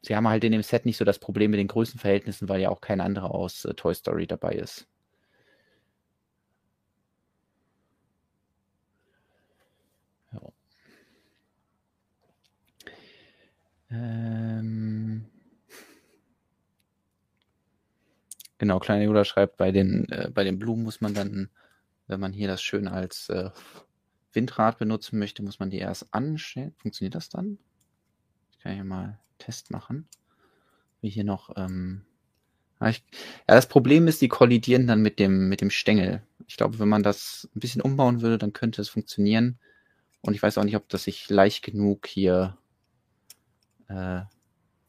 sie 0.01 0.13
haben 0.13 0.27
halt 0.27 0.43
in 0.43 0.51
dem 0.51 0.61
Set 0.61 0.85
nicht 0.85 0.97
so 0.97 1.05
das 1.05 1.19
Problem 1.19 1.51
mit 1.51 1.59
den 1.59 1.69
Größenverhältnissen, 1.69 2.49
weil 2.49 2.59
ja 2.59 2.69
auch 2.69 2.81
kein 2.81 2.99
anderer 2.99 3.31
aus 3.31 3.63
äh, 3.63 3.73
Toy 3.75 3.95
Story 3.95 4.27
dabei 4.27 4.53
ist. 4.55 4.88
Ähm 13.91 15.25
genau, 18.57 18.79
kleiner 18.79 19.03
Yoda 19.03 19.25
schreibt, 19.25 19.57
bei 19.57 19.71
den, 19.71 20.07
äh, 20.09 20.29
bei 20.33 20.43
den 20.43 20.59
Blumen 20.59 20.83
muss 20.83 21.01
man 21.01 21.13
dann, 21.13 21.49
wenn 22.07 22.19
man 22.19 22.33
hier 22.33 22.47
das 22.47 22.61
schön 22.61 22.87
als 22.87 23.29
äh, 23.29 23.49
Windrad 24.33 24.77
benutzen 24.77 25.17
möchte, 25.19 25.43
muss 25.43 25.59
man 25.59 25.69
die 25.69 25.79
erst 25.79 26.13
anstellen. 26.13 26.73
Funktioniert 26.77 27.15
das 27.15 27.29
dann? 27.29 27.57
Ich 28.51 28.59
kann 28.59 28.73
hier 28.73 28.83
mal 28.83 29.19
Test 29.39 29.71
machen. 29.71 30.07
Wie 31.01 31.09
hier 31.09 31.23
noch. 31.23 31.55
Ähm, 31.55 32.05
ich, 32.85 33.03
ja, 33.47 33.55
das 33.55 33.67
Problem 33.67 34.07
ist, 34.07 34.21
die 34.21 34.29
kollidieren 34.29 34.87
dann 34.87 35.01
mit 35.01 35.19
dem, 35.19 35.49
mit 35.49 35.61
dem 35.61 35.69
Stängel. 35.69 36.21
Ich 36.47 36.57
glaube, 36.57 36.79
wenn 36.79 36.87
man 36.87 37.03
das 37.03 37.49
ein 37.55 37.59
bisschen 37.59 37.81
umbauen 37.81 38.21
würde, 38.21 38.37
dann 38.37 38.53
könnte 38.53 38.81
es 38.81 38.89
funktionieren. 38.89 39.59
Und 40.21 40.33
ich 40.33 40.43
weiß 40.43 40.57
auch 40.57 40.63
nicht, 40.63 40.75
ob 40.75 40.87
das 40.89 41.03
sich 41.03 41.29
leicht 41.29 41.63
genug 41.63 42.07
hier 42.07 42.57
äh, 43.89 44.21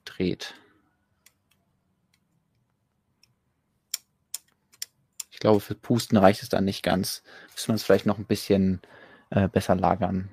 dreht. 0.05 0.55
Ich 5.30 5.38
glaube, 5.40 5.61
für 5.61 5.74
Pusten 5.74 6.18
reicht 6.18 6.42
es 6.42 6.48
dann 6.48 6.64
nicht 6.64 6.82
ganz. 6.82 7.22
Muss 7.53 7.68
man 7.68 7.76
es 7.76 7.82
vielleicht 7.82 8.07
noch 8.07 8.18
ein 8.18 8.26
bisschen 8.26 8.80
äh, 9.30 9.48
besser 9.48 9.74
lagern. 9.74 10.28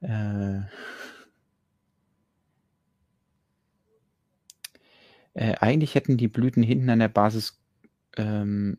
Äh, 0.00 0.60
Äh, 5.38 5.54
eigentlich 5.60 5.94
hätten 5.94 6.16
die 6.16 6.26
Blüten 6.26 6.64
hinten 6.64 6.90
an 6.90 6.98
der 6.98 7.08
Basis 7.08 7.60
ähm, 8.16 8.78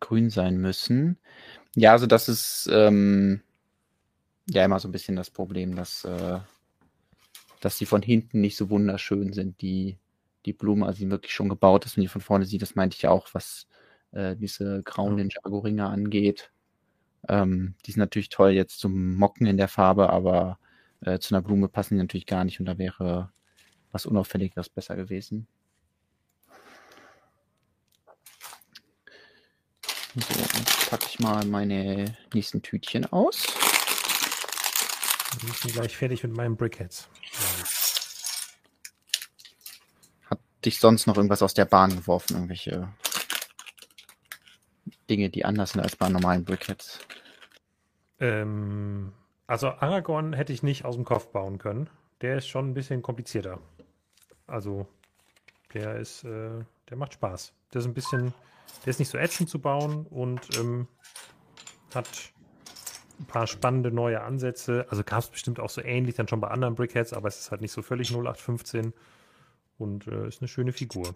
grün 0.00 0.28
sein 0.28 0.58
müssen. 0.58 1.18
Ja, 1.76 1.92
also 1.92 2.06
das 2.06 2.28
ist 2.28 2.68
ähm, 2.70 3.40
ja 4.48 4.64
immer 4.64 4.80
so 4.80 4.88
ein 4.88 4.92
bisschen 4.92 5.16
das 5.16 5.30
Problem, 5.30 5.76
dass, 5.76 6.04
äh, 6.04 6.40
dass 7.64 7.78
die 7.78 7.86
von 7.86 8.02
hinten 8.02 8.40
nicht 8.40 8.56
so 8.56 8.68
wunderschön 8.68 9.32
sind, 9.32 9.62
die, 9.62 9.98
die 10.44 10.52
Blumen, 10.52 10.84
also 10.84 10.98
die 10.98 11.10
wirklich 11.10 11.32
schon 11.32 11.48
gebaut 11.48 11.86
ist, 11.86 11.96
wenn 11.96 12.02
die 12.02 12.08
von 12.08 12.20
vorne 12.20 12.44
sieht, 12.44 12.60
das 12.60 12.74
meinte 12.74 12.96
ich 12.96 13.02
ja 13.02 13.10
auch, 13.10 13.28
was 13.32 13.66
äh, 14.12 14.36
diese 14.36 14.82
grauen 14.82 15.14
Ninjago-Ringe 15.14 15.86
angeht. 15.86 16.50
Ähm, 17.26 17.74
die 17.86 17.92
sind 17.92 18.00
natürlich 18.00 18.28
toll 18.28 18.50
jetzt 18.50 18.78
zum 18.78 19.14
Mocken 19.14 19.46
in 19.46 19.56
der 19.56 19.68
Farbe, 19.68 20.10
aber 20.10 20.58
äh, 21.00 21.18
zu 21.18 21.34
einer 21.34 21.42
Blume 21.42 21.68
passen 21.68 21.94
die 21.94 22.02
natürlich 22.02 22.26
gar 22.26 22.44
nicht 22.44 22.60
und 22.60 22.66
da 22.66 22.76
wäre 22.76 23.30
was 23.92 24.04
Unauffälligeres 24.04 24.68
besser 24.68 24.96
gewesen. 24.96 25.46
So, 30.16 30.38
jetzt 30.38 30.90
packe 30.90 31.06
ich 31.08 31.18
mal 31.18 31.44
meine 31.46 32.14
nächsten 32.34 32.60
Tütchen 32.60 33.06
aus. 33.06 33.46
Ich 35.36 35.60
bin 35.62 35.72
gleich 35.72 35.96
fertig 35.96 36.22
mit 36.22 36.36
meinen 36.36 36.56
Brickheads. 36.56 37.08
Hat 37.32 37.53
dich 40.64 40.80
sonst 40.80 41.06
noch 41.06 41.16
irgendwas 41.16 41.42
aus 41.42 41.54
der 41.54 41.64
Bahn 41.64 41.90
geworfen? 41.90 42.34
Irgendwelche 42.34 42.88
Dinge, 45.08 45.30
die 45.30 45.44
anders 45.44 45.70
sind 45.70 45.82
als 45.82 45.96
bei 45.96 46.08
normalen 46.08 46.44
Brickheads? 46.44 47.00
Ähm, 48.20 49.12
also 49.46 49.68
Aragorn 49.68 50.32
hätte 50.32 50.52
ich 50.52 50.62
nicht 50.62 50.84
aus 50.84 50.94
dem 50.94 51.04
Kopf 51.04 51.28
bauen 51.28 51.58
können. 51.58 51.90
Der 52.20 52.38
ist 52.38 52.48
schon 52.48 52.70
ein 52.70 52.74
bisschen 52.74 53.02
komplizierter. 53.02 53.58
Also 54.46 54.86
der 55.74 55.96
ist, 55.96 56.24
äh, 56.24 56.64
der 56.88 56.96
macht 56.96 57.14
Spaß. 57.14 57.52
Der 57.72 57.80
ist 57.80 57.86
ein 57.86 57.94
bisschen, 57.94 58.32
der 58.84 58.90
ist 58.90 58.98
nicht 58.98 59.10
so 59.10 59.18
ätzend 59.18 59.50
zu 59.50 59.58
bauen 59.58 60.06
und 60.06 60.56
ähm, 60.58 60.88
hat 61.94 62.08
ein 63.20 63.26
paar 63.26 63.46
spannende 63.46 63.90
neue 63.90 64.22
Ansätze. 64.22 64.86
Also 64.90 65.04
gab 65.04 65.20
es 65.20 65.28
bestimmt 65.28 65.60
auch 65.60 65.70
so 65.70 65.82
ähnlich 65.82 66.14
dann 66.14 66.28
schon 66.28 66.40
bei 66.40 66.48
anderen 66.48 66.74
Brickheads, 66.74 67.12
aber 67.12 67.28
es 67.28 67.38
ist 67.38 67.50
halt 67.50 67.60
nicht 67.60 67.72
so 67.72 67.82
völlig 67.82 68.10
0815 68.10 68.92
und 69.78 70.06
äh, 70.06 70.28
ist 70.28 70.40
eine 70.40 70.48
schöne 70.48 70.72
Figur. 70.72 71.14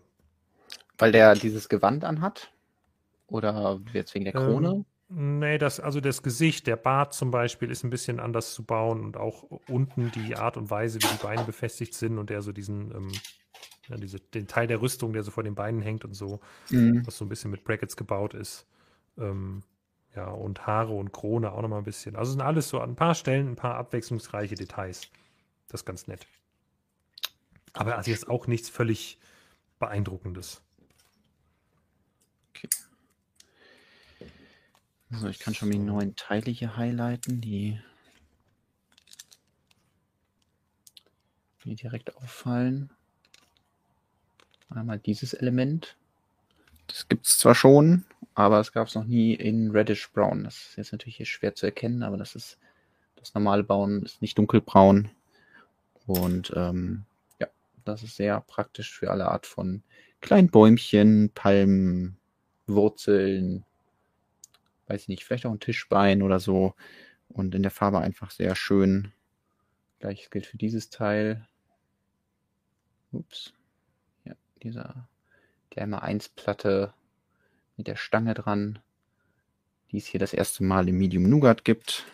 Weil 0.99 1.13
der 1.13 1.35
dieses 1.35 1.69
Gewand 1.69 2.05
anhat? 2.05 2.51
Oder 3.29 3.81
jetzt 3.93 4.15
wegen 4.15 4.25
der 4.25 4.35
Krone? 4.35 4.69
Ähm, 4.69 4.85
Nee, 5.11 5.57
das, 5.57 5.81
also 5.81 6.03
das 6.03 6.23
Gesicht, 6.23 6.67
der 6.67 6.77
Bart 6.77 7.15
zum 7.15 7.31
Beispiel, 7.31 7.71
ist 7.71 7.83
ein 7.83 7.89
bisschen 7.89 8.21
anders 8.21 8.53
zu 8.53 8.63
bauen 8.63 9.03
und 9.03 9.17
auch 9.17 9.45
unten 9.67 10.11
die 10.11 10.37
Art 10.37 10.59
und 10.59 10.71
Weise, 10.71 10.99
wie 10.99 11.07
die 11.07 11.23
Beine 11.23 11.45
befestigt 11.45 11.95
sind 11.95 12.19
und 12.19 12.29
der 12.29 12.43
so 12.43 12.53
diesen, 12.53 12.95
ähm, 12.95 13.13
ja, 13.89 13.97
diese, 13.97 14.21
den 14.21 14.47
Teil 14.47 14.67
der 14.67 14.83
Rüstung, 14.83 15.15
der 15.15 15.23
so 15.23 15.31
vor 15.31 15.45
den 15.45 15.55
Beinen 15.55 15.81
hängt 15.81 16.05
und 16.05 16.13
so, 16.13 16.41
mhm. 16.69 17.07
was 17.07 17.17
so 17.17 17.25
ein 17.25 17.31
bisschen 17.31 17.51
mit 17.51 17.65
Brackets 17.65 17.97
gebaut 17.97 18.35
ist. 18.35 18.67
Ähm, 19.17 19.63
ja, 20.15 20.29
und 20.29 20.67
Haare 20.67 20.93
und 20.93 21.11
Krone 21.11 21.53
auch 21.53 21.63
nochmal 21.63 21.79
ein 21.79 21.85
bisschen. 21.85 22.15
Also 22.15 22.33
sind 22.33 22.43
alles 22.43 22.69
so 22.69 22.79
an 22.81 22.91
ein 22.91 22.97
paar 22.97 23.15
Stellen 23.15 23.49
ein 23.49 23.57
paar 23.57 23.77
abwechslungsreiche 23.77 24.57
Details. 24.57 25.11
Das 25.69 25.81
ist 25.81 25.87
ganz 25.87 26.07
nett. 26.07 26.27
Aber 27.73 27.97
also 27.97 28.11
jetzt 28.11 28.29
auch 28.29 28.47
nichts 28.47 28.69
völlig 28.69 29.19
Beeindruckendes. 29.79 30.63
Okay. 32.51 32.69
So, 35.11 35.29
ich 35.29 35.39
kann 35.39 35.55
schon 35.55 35.71
die 35.71 35.79
neuen 35.79 36.17
Teile 36.17 36.51
hier 36.51 36.77
highlighten, 36.77 37.41
die 37.41 37.81
mir 41.65 41.77
direkt 41.77 42.17
auffallen. 42.17 42.91
Einmal 44.71 44.99
dieses 44.99 45.33
Element. 45.33 45.97
Das 46.89 47.09
gibt 47.09 47.27
es 47.27 47.39
zwar 47.39 47.55
schon, 47.55 48.05
aber 48.35 48.61
es 48.61 48.73
gab 48.73 48.89
es 48.89 48.95
noch 48.95 49.05
nie 49.05 49.35
in 49.35 49.71
Reddish 49.71 50.11
Brown. 50.11 50.45
Das 50.45 50.57
ist 50.57 50.77
jetzt 50.77 50.93
natürlich 50.93 51.17
hier 51.17 51.27
schwer 51.27 51.55
zu 51.55 51.67
erkennen, 51.67 52.03
aber 52.03 52.17
das 52.17 52.35
ist 52.35 52.59
das 53.17 53.35
normale 53.35 53.65
Bauen 53.65 54.03
ist 54.03 54.23
nicht 54.23 54.39
dunkelbraun. 54.39 55.11
Und 56.07 56.53
ähm, 56.57 57.05
das 57.89 58.03
ist 58.03 58.17
sehr 58.17 58.41
praktisch 58.43 58.93
für 58.93 59.11
alle 59.11 59.29
Art 59.29 59.47
von 59.47 59.83
kleinen 60.21 60.51
Bäumchen, 60.51 61.31
Palmen, 61.35 62.19
Wurzeln, 62.67 63.65
weiß 64.87 65.03
ich 65.03 65.09
nicht, 65.09 65.25
vielleicht 65.25 65.47
auch 65.47 65.53
ein 65.53 65.61
Tischbein 65.61 66.23
oder 66.23 66.41
so. 66.41 66.75
Und 67.29 67.55
in 67.55 67.63
der 67.63 67.71
Farbe 67.71 67.99
einfach 67.99 68.31
sehr 68.31 68.55
schön. 68.57 69.13
Gleiches 70.01 70.31
gilt 70.31 70.47
für 70.47 70.57
dieses 70.57 70.91
Teil. 70.91 71.47
Ups. 73.13 73.53
Ja, 74.25 74.35
dieser, 74.63 75.09
die 75.73 75.81
einmal 75.81 76.01
1 76.01 76.31
Platte 76.31 76.95
mit 77.77 77.87
der 77.87 77.97
Stange 77.97 78.35
dran, 78.35 78.79
die 79.91 79.99
es 79.99 80.07
hier 80.07 80.21
das 80.21 80.33
erste 80.33 80.65
Mal 80.65 80.89
im 80.89 80.99
Medium 80.99 81.25
Nougat 81.25 81.65
gibt. 81.65 82.07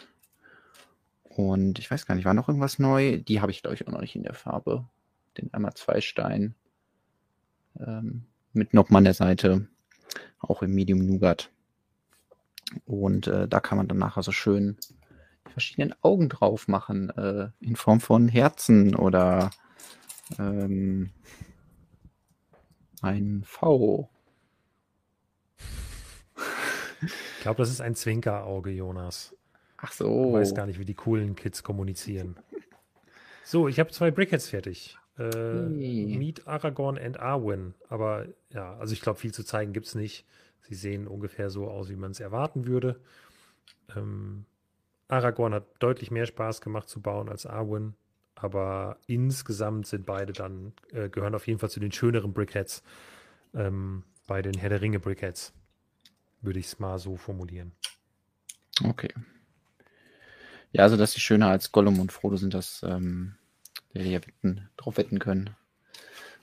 Und 1.25 1.79
ich 1.79 1.91
weiß 1.91 2.07
gar 2.07 2.15
nicht, 2.15 2.25
war 2.25 2.35
noch 2.35 2.49
irgendwas 2.49 2.79
neu? 2.79 3.19
Die 3.19 3.41
habe 3.41 3.51
ich, 3.51 3.63
glaube 3.63 3.75
ich, 3.75 3.87
auch 3.87 3.93
noch 3.93 4.01
nicht 4.01 4.15
in 4.15 4.23
der 4.23 4.35
Farbe. 4.35 4.89
Den 5.39 5.53
einmal 5.53 5.75
zwei 5.75 6.01
Stein. 6.01 6.55
Ähm, 7.79 8.25
mit 8.53 8.75
nochmal 8.75 8.99
an 8.99 9.05
der 9.05 9.15
Seite. 9.15 9.69
Auch 10.39 10.63
im 10.63 10.75
Medium 10.75 11.05
Nougat. 11.05 11.51
Und 12.87 13.27
äh, 13.27 13.49
da 13.49 13.61
kann 13.61 13.79
man 13.79 13.89
dann 13.89 13.99
nachher 13.99 14.23
so 14.23 14.33
schön 14.33 14.77
die 15.47 15.53
verschiedenen 15.53 15.95
Augen 16.03 16.29
drauf 16.29 16.69
machen, 16.69 17.11
äh, 17.11 17.49
in 17.61 17.77
Form 17.77 18.01
von 18.01 18.29
Herzen 18.29 18.95
oder 18.95 19.51
ähm, 20.39 21.11
ein 23.03 23.43
V. 23.45 24.09
Ich 27.03 27.43
glaube, 27.43 27.59
das 27.59 27.71
ist 27.71 27.81
ein 27.81 27.95
Zwinkerauge, 27.95 28.71
Jonas. 28.71 29.37
Ach 29.77 29.93
so. 29.93 30.29
Ich 30.29 30.35
weiß 30.35 30.55
gar 30.55 30.67
nicht, 30.67 30.79
wie 30.79 30.87
die 30.87 30.95
coolen 30.95 31.37
Kids 31.37 31.63
kommunizieren. 31.63 32.37
So, 33.45 33.69
ich 33.69 33.79
habe 33.79 33.91
zwei 33.91 34.11
Brickheads 34.11 34.49
fertig. 34.49 34.97
Äh, 35.19 35.23
hey. 35.25 36.17
Meet 36.19 36.47
Aragorn 36.47 36.99
and 36.99 37.21
Arwen. 37.21 37.75
Aber 37.89 38.27
ja, 38.51 38.77
also 38.77 38.93
ich 38.93 39.01
glaube, 39.01 39.19
viel 39.19 39.33
zu 39.33 39.45
zeigen 39.45 39.73
gibt 39.73 39.87
es 39.87 39.95
nicht. 39.95 40.27
Sie 40.63 40.75
sehen 40.75 41.07
ungefähr 41.07 41.51
so 41.51 41.69
aus, 41.69 41.89
wie 41.89 41.97
man 41.97 42.11
es 42.11 42.21
erwarten 42.21 42.67
würde. 42.67 43.01
Ähm, 43.95 44.47
Aragorn 45.09 45.55
hat 45.55 45.67
deutlich 45.79 46.11
mehr 46.11 46.27
Spaß 46.27 46.61
gemacht 46.61 46.89
zu 46.89 47.01
bauen 47.01 47.29
als 47.29 47.47
Arwen, 47.47 47.95
aber 48.35 48.99
insgesamt 49.07 49.87
sind 49.87 50.07
beide 50.07 50.33
dann, 50.33 50.73
äh, 50.93 51.09
gehören 51.09 51.35
auf 51.35 51.47
jeden 51.47 51.59
Fall 51.59 51.71
zu 51.71 51.81
den 51.81 51.93
schöneren 51.93 52.33
Brickheads 52.33 52.83
ähm, 53.55 54.05
bei 54.27 54.43
den 54.43 54.55
Herr 54.55 54.71
der 54.71 54.81
Ringe 54.81 55.01
Brickheads. 55.01 55.53
Würde 56.41 56.59
ich 56.59 56.67
es 56.67 56.79
mal 56.79 56.99
so 56.99 57.17
formulieren. 57.17 57.73
Okay. 58.83 59.13
Ja, 60.73 60.83
also 60.83 60.97
dass 60.97 61.13
sie 61.13 61.21
schöner 61.21 61.49
als 61.49 61.71
Gollum 61.71 62.01
und 62.01 62.11
Frodo 62.11 62.37
sind, 62.37 62.55
dass 62.55 62.83
ähm, 62.83 63.37
wir 63.95 64.03
hier 64.03 64.27
wetten, 64.27 64.69
drauf 64.77 64.97
wetten 64.97 65.19
können 65.19 65.57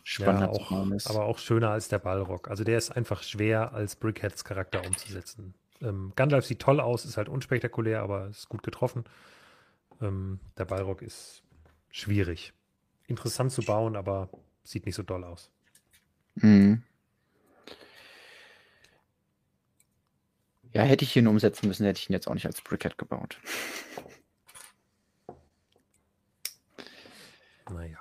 spannender 0.04 0.48
ja, 0.48 0.52
auch. 0.52 0.72
Aber 1.06 1.26
auch 1.26 1.40
schöner 1.40 1.70
als 1.70 1.88
der 1.88 2.00
Ballrock. 2.00 2.50
Also 2.50 2.64
der 2.64 2.78
ist 2.78 2.92
einfach 2.92 3.24
schwer 3.24 3.74
als 3.74 3.96
Brickheads 3.96 4.44
Charakter 4.44 4.86
umzusetzen. 4.86 5.54
Ähm, 5.82 6.14
Gandalf 6.16 6.46
sieht 6.46 6.60
toll 6.60 6.80
aus, 6.80 7.06
ist 7.06 7.18
halt 7.18 7.30
unspektakulär, 7.30 8.02
aber 8.02 8.28
ist 8.28 8.50
gut 8.50 8.64
getroffen. 8.64 9.06
Ähm, 10.02 10.40
der 10.58 10.66
Ballrock 10.66 11.02
ist 11.02 11.44
schwierig. 11.90 12.54
Interessant 13.08 13.52
zu 13.52 13.62
bauen, 13.64 13.96
aber 13.96 14.30
sieht 14.64 14.86
nicht 14.86 14.96
so 14.96 15.04
doll 15.04 15.24
aus. 15.24 15.50
Mhm. 16.36 16.84
Ja, 20.74 20.84
hätte 20.84 21.04
ich 21.04 21.16
ihn 21.18 21.28
umsetzen 21.28 21.68
müssen, 21.68 21.86
hätte 21.86 22.00
ich 22.00 22.10
ihn 22.10 22.14
jetzt 22.14 22.28
auch 22.28 22.34
nicht 22.34 22.46
als 22.46 22.62
Brickhead 22.62 22.98
gebaut. 22.98 23.38
Naja. 27.74 28.00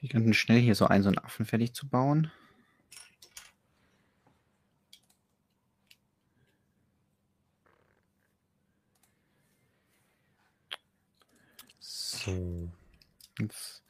Ich 0.00 0.10
könnte 0.10 0.34
schnell 0.34 0.60
hier 0.60 0.74
so 0.74 0.86
einen, 0.86 1.02
so 1.02 1.08
einen 1.08 1.18
Affen 1.18 1.46
fertig 1.46 1.74
zu 1.74 1.88
bauen. 1.88 2.30
So. 11.80 12.70
Jetzt 13.38 13.82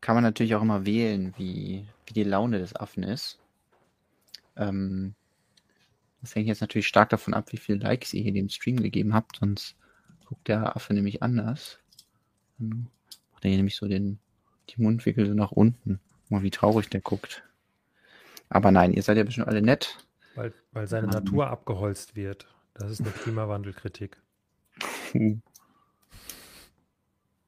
kann 0.00 0.14
man 0.14 0.24
natürlich 0.24 0.54
auch 0.54 0.62
immer 0.62 0.84
wählen, 0.86 1.34
wie, 1.36 1.88
wie 2.06 2.12
die 2.14 2.24
Laune 2.24 2.58
des 2.58 2.74
Affen 2.76 3.02
ist. 3.02 3.38
Ähm, 4.56 5.14
das 6.20 6.34
hängt 6.34 6.48
jetzt 6.48 6.60
natürlich 6.60 6.88
stark 6.88 7.10
davon 7.10 7.34
ab, 7.34 7.52
wie 7.52 7.56
viele 7.58 7.78
Likes 7.78 8.12
ihr 8.12 8.22
hier 8.22 8.32
dem 8.32 8.48
Stream 8.48 8.76
gegeben 8.82 9.14
habt, 9.14 9.36
sonst 9.36 9.77
guckt 10.28 10.48
der 10.48 10.76
Affe 10.76 10.92
nämlich 10.92 11.22
anders. 11.22 11.78
Dann 12.58 12.90
macht 13.32 13.44
er 13.44 13.48
hier 13.48 13.56
nämlich 13.56 13.76
so 13.76 13.88
den 13.88 14.18
die 14.68 14.82
Mundwinkel 14.82 15.26
so 15.26 15.32
nach 15.32 15.52
unten. 15.52 16.00
Mal 16.28 16.42
wie 16.42 16.50
traurig 16.50 16.90
der 16.90 17.00
guckt. 17.00 17.42
Aber 18.50 18.70
nein, 18.70 18.92
ihr 18.92 19.02
seid 19.02 19.16
ja 19.16 19.24
bestimmt 19.24 19.48
alle 19.48 19.62
nett. 19.62 19.96
Weil, 20.34 20.52
weil 20.72 20.86
seine 20.86 21.06
um, 21.06 21.12
Natur 21.12 21.48
abgeholzt 21.48 22.14
wird. 22.14 22.46
Das 22.74 22.90
ist 22.90 23.00
eine 23.00 23.10
Klimawandelkritik. 23.10 24.18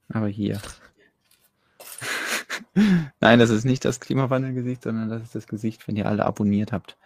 Aber 0.09 0.29
hier. 0.29 0.61
Nein, 3.21 3.39
das 3.39 3.51
ist 3.51 3.65
nicht 3.65 3.85
das 3.85 4.01
Klimawandelgesicht, 4.01 4.83
sondern 4.83 5.11
das 5.11 5.23
ist 5.23 5.35
das 5.35 5.47
Gesicht, 5.47 5.87
wenn 5.87 5.97
ihr 5.97 6.07
alle 6.07 6.25
abonniert 6.25 6.73
habt. 6.73 6.97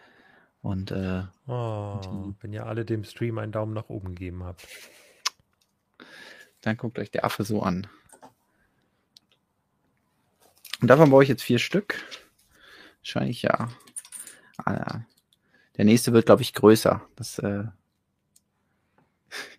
Und, 0.63 0.93
äh, 0.93 1.25
oh, 1.47 2.33
wenn 2.41 2.53
ihr 2.53 2.67
alle 2.67 2.85
dem 2.85 3.05
Stream 3.05 3.39
einen 3.39 3.53
Daumen 3.53 3.75
nach 3.75 3.89
oben 3.91 4.15
gegeben 4.15 4.45
habt. 4.45 4.67
Dann 6.65 6.79
guckt 6.79 6.99
euch 6.99 7.11
der 7.11 7.27
Affe 7.27 7.45
so 7.45 7.63
an. 7.63 7.87
Und 10.81 10.89
davon 10.89 11.11
baue 11.11 11.23
ich 11.23 11.29
jetzt 11.29 11.43
vier 11.43 11.59
Stück. 11.59 12.03
Wahrscheinlich 13.01 13.43
ja. 13.43 13.69
Ah, 14.57 15.01
der 15.77 15.85
nächste 15.85 16.15
wird, 16.15 16.25
glaube 16.25 16.41
ich, 16.41 16.55
größer. 16.55 17.03
Das, 17.17 17.39
äh 17.39 17.65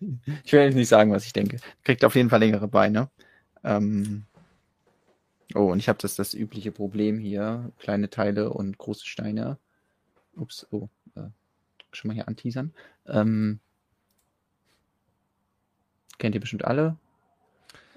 ich 0.44 0.52
will 0.52 0.62
jetzt 0.62 0.74
nicht 0.74 0.88
sagen, 0.88 1.12
was 1.12 1.24
ich 1.24 1.32
denke. 1.32 1.58
Kriegt 1.84 2.04
auf 2.04 2.16
jeden 2.16 2.28
Fall 2.28 2.40
längere 2.40 2.66
Beine. 2.66 3.08
Ähm 3.62 4.24
oh, 5.54 5.70
und 5.70 5.78
ich 5.78 5.88
habe 5.88 6.00
das, 6.02 6.16
das 6.16 6.34
übliche 6.34 6.72
Problem 6.72 7.20
hier. 7.20 7.70
Kleine 7.78 8.10
Teile 8.10 8.50
und 8.50 8.78
große 8.78 9.06
Steine. 9.06 9.58
Ups, 10.34 10.66
oh. 10.72 10.88
Äh, 11.14 11.28
schon 11.92 12.08
mal 12.08 12.14
hier 12.14 12.26
anteasern. 12.26 12.74
Ähm 13.06 13.60
kennt 16.18 16.34
ihr 16.34 16.40
bestimmt 16.40 16.64
alle. 16.64 16.96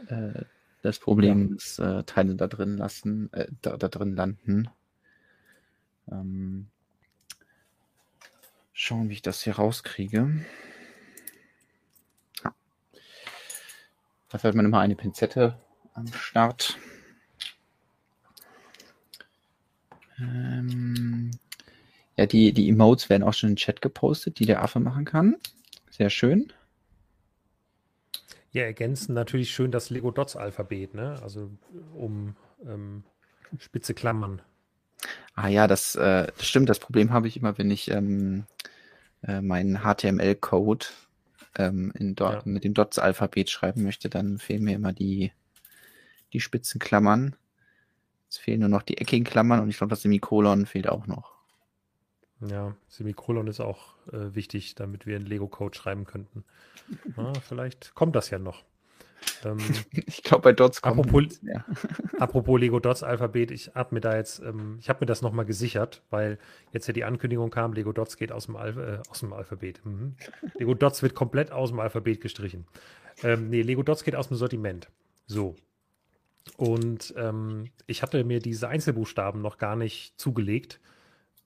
Äh, 0.07 0.43
das 0.82 0.99
Problem 0.99 1.49
ja. 1.49 1.55
ist, 1.55 1.80
äh, 1.80 2.03
Teile 2.03 2.36
da 2.36 2.47
drin 2.47 2.78
lassen, 2.78 3.32
äh, 3.34 3.47
da, 3.61 3.78
da 3.78 3.88
drin 3.88 4.15
landen. 4.15 4.70
Ähm, 6.09 6.67
schauen, 8.74 9.09
wie 9.09 9.13
ich 9.13 9.22
das 9.22 9.43
hier 9.43 9.55
rauskriege. 9.55 10.45
Ja. 12.43 12.55
Dafür 14.30 14.49
hat 14.49 14.55
man 14.55 14.65
immer 14.65 14.80
eine 14.80 14.95
Pinzette 14.95 15.59
am 15.93 16.07
Start. 16.13 16.78
Ähm, 20.17 21.32
ja, 22.15 22.26
die, 22.26 22.53
die 22.53 22.70
Emotes 22.70 23.09
werden 23.09 23.24
auch 23.24 23.34
schon 23.34 23.51
den 23.51 23.55
Chat 23.57 23.82
gepostet, 23.82 24.39
die 24.39 24.45
der 24.45 24.61
Affe 24.61 24.80
machen 24.80 25.05
kann. 25.05 25.38
Sehr 25.89 26.09
schön. 26.09 26.51
Ja, 28.51 28.63
ergänzen 28.63 29.13
natürlich 29.13 29.51
schön 29.51 29.71
das 29.71 29.89
Lego 29.89 30.11
Dots 30.11 30.35
Alphabet, 30.35 30.95
ne? 30.95 31.19
Also 31.21 31.51
um 31.93 32.35
ähm, 32.65 33.03
spitze 33.59 33.93
Klammern. 33.93 34.41
Ah 35.35 35.47
ja, 35.47 35.67
das, 35.67 35.95
äh, 35.95 36.27
das 36.35 36.47
stimmt. 36.47 36.69
Das 36.69 36.79
Problem 36.79 37.11
habe 37.11 37.27
ich 37.27 37.37
immer, 37.37 37.57
wenn 37.57 37.71
ich 37.71 37.89
ähm, 37.91 38.45
äh, 39.23 39.41
meinen 39.41 39.79
HTML-Code 39.83 40.87
ähm, 41.57 41.93
ja. 42.19 42.41
mit 42.45 42.63
dem 42.63 42.73
Dots-Alphabet 42.73 43.49
schreiben 43.49 43.83
möchte, 43.83 44.09
dann 44.09 44.39
fehlen 44.39 44.63
mir 44.63 44.75
immer 44.75 44.93
die, 44.93 45.31
die 46.33 46.39
spitzen 46.39 46.79
Klammern. 46.79 47.35
Es 48.29 48.37
fehlen 48.37 48.59
nur 48.59 48.69
noch 48.69 48.83
die 48.83 48.97
eckigen 48.97 49.25
Klammern 49.25 49.59
und 49.59 49.69
ich 49.69 49.77
glaube, 49.77 49.91
das 49.91 50.01
Semikolon 50.01 50.65
fehlt 50.65 50.87
auch 50.87 51.07
noch. 51.07 51.38
Ja, 52.41 52.75
Semikolon 52.87 53.47
ist 53.47 53.59
auch 53.59 53.95
äh, 54.11 54.33
wichtig, 54.33 54.75
damit 54.75 55.05
wir 55.05 55.17
einen 55.17 55.25
Lego-Code 55.25 55.77
schreiben 55.77 56.05
könnten. 56.05 56.43
Ja, 57.17 57.33
vielleicht 57.47 57.93
kommt 57.95 58.15
das 58.15 58.29
ja 58.29 58.39
noch. 58.39 58.63
Ähm, 59.43 59.57
ich 59.91 60.23
glaube, 60.23 60.43
bei 60.43 60.53
Dots 60.53 60.81
kommt 60.81 60.99
apropos, 60.99 61.41
ja. 61.41 61.65
apropos 62.19 62.59
Lego 62.59 62.79
Dots 62.79 63.03
Alphabet, 63.03 63.51
ich 63.51 63.75
habe 63.75 63.95
mir 63.95 64.01
da 64.01 64.15
jetzt, 64.15 64.39
ähm, 64.39 64.77
ich 64.79 64.89
habe 64.89 65.01
mir 65.01 65.05
das 65.07 65.21
nochmal 65.21 65.45
gesichert, 65.45 66.01
weil 66.09 66.39
jetzt 66.71 66.87
ja 66.87 66.93
die 66.93 67.03
Ankündigung 67.03 67.49
kam, 67.49 67.73
Lego 67.73 67.91
Dots 67.91 68.17
geht 68.17 68.31
aus 68.31 68.45
dem, 68.45 68.55
Alph 68.55 68.77
äh, 68.77 68.99
aus 69.09 69.19
dem 69.19 69.33
Alphabet. 69.33 69.81
Mhm. 69.85 70.15
Lego 70.57 70.73
Dots 70.73 71.03
wird 71.03 71.15
komplett 71.15 71.51
aus 71.51 71.69
dem 71.69 71.79
Alphabet 71.79 72.21
gestrichen. 72.21 72.65
Ähm, 73.23 73.49
nee, 73.49 73.61
Lego 73.61 73.83
Dots 73.83 74.03
geht 74.03 74.15
aus 74.15 74.29
dem 74.29 74.37
Sortiment. 74.37 74.89
So. 75.27 75.55
Und 76.57 77.13
ähm, 77.17 77.65
ich 77.85 78.01
hatte 78.01 78.23
mir 78.23 78.39
diese 78.39 78.69
Einzelbuchstaben 78.69 79.41
noch 79.41 79.57
gar 79.57 79.75
nicht 79.75 80.17
zugelegt 80.19 80.79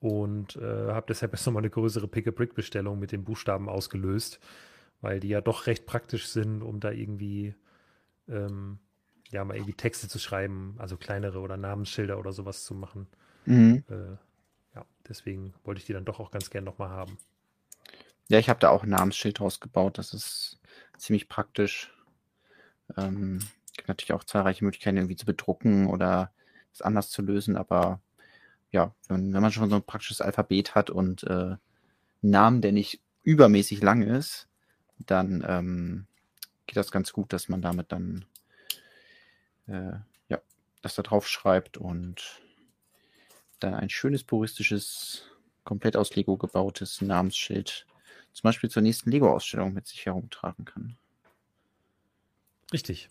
und 0.04 0.56
äh, 0.56 0.92
habe 0.92 1.06
deshalb 1.08 1.32
erst 1.32 1.46
nochmal 1.46 1.62
eine 1.62 1.70
größere 1.70 2.06
Pick-a-Brick-Bestellung 2.06 2.98
mit 2.98 3.10
den 3.10 3.24
Buchstaben 3.24 3.70
ausgelöst, 3.70 4.38
weil 5.00 5.18
die 5.18 5.28
ja 5.28 5.40
doch 5.40 5.66
recht 5.66 5.86
praktisch 5.86 6.26
sind, 6.26 6.60
um 6.60 6.78
da 6.78 6.90
irgendwie 6.90 7.54
ähm, 8.28 8.80
ja 9.30 9.42
mal 9.46 9.56
irgendwie 9.56 9.72
Texte 9.72 10.06
zu 10.06 10.18
schreiben, 10.18 10.74
also 10.76 10.98
kleinere 10.98 11.38
oder 11.40 11.56
Namensschilder 11.56 12.18
oder 12.18 12.32
sowas 12.32 12.64
zu 12.64 12.74
machen. 12.74 13.06
Mhm. 13.46 13.82
Äh, 13.88 14.74
ja, 14.74 14.84
deswegen 15.08 15.54
wollte 15.64 15.78
ich 15.78 15.86
die 15.86 15.94
dann 15.94 16.04
doch 16.04 16.20
auch 16.20 16.30
ganz 16.30 16.50
gern 16.50 16.64
nochmal 16.64 16.90
haben. 16.90 17.16
Ja, 18.28 18.38
ich 18.38 18.50
habe 18.50 18.60
da 18.60 18.68
auch 18.68 18.82
ein 18.82 18.90
Namensschild 18.90 19.40
rausgebaut. 19.40 19.96
Das 19.96 20.12
ist 20.12 20.60
ziemlich 20.98 21.30
praktisch. 21.30 21.94
Ähm, 22.98 23.38
gibt 23.74 23.88
natürlich 23.88 24.12
auch 24.12 24.24
zahlreiche 24.24 24.66
Möglichkeiten, 24.66 24.98
irgendwie 24.98 25.16
zu 25.16 25.24
bedrucken 25.24 25.86
oder 25.86 26.30
es 26.74 26.82
anders 26.82 27.08
zu 27.08 27.22
lösen, 27.22 27.56
aber 27.56 28.02
ja, 28.74 28.92
wenn, 29.06 29.32
wenn 29.32 29.40
man 29.40 29.52
schon 29.52 29.70
so 29.70 29.76
ein 29.76 29.84
praktisches 29.84 30.20
Alphabet 30.20 30.74
hat 30.74 30.90
und 30.90 31.22
äh, 31.22 31.30
einen 31.30 31.58
Namen, 32.22 32.60
der 32.60 32.72
nicht 32.72 33.00
übermäßig 33.22 33.80
lang 33.80 34.02
ist, 34.02 34.48
dann 34.98 35.44
ähm, 35.46 36.06
geht 36.66 36.76
das 36.76 36.90
ganz 36.90 37.12
gut, 37.12 37.32
dass 37.32 37.48
man 37.48 37.62
damit 37.62 37.92
dann 37.92 38.24
äh, 39.68 39.92
ja, 40.28 40.40
das 40.82 40.96
da 40.96 41.02
drauf 41.02 41.28
schreibt 41.28 41.76
und 41.76 42.42
dann 43.60 43.74
ein 43.74 43.90
schönes 43.90 44.24
puristisches, 44.24 45.22
komplett 45.62 45.96
aus 45.96 46.16
Lego 46.16 46.36
gebautes 46.36 47.00
Namensschild 47.00 47.86
zum 48.32 48.42
Beispiel 48.42 48.70
zur 48.70 48.82
nächsten 48.82 49.08
Lego-Ausstellung 49.08 49.72
mit 49.72 49.86
sich 49.86 50.04
herumtragen 50.04 50.64
kann. 50.64 50.96
Richtig. 52.72 53.08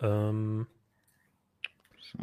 Ähm, 0.00 0.66
so. 2.00 2.18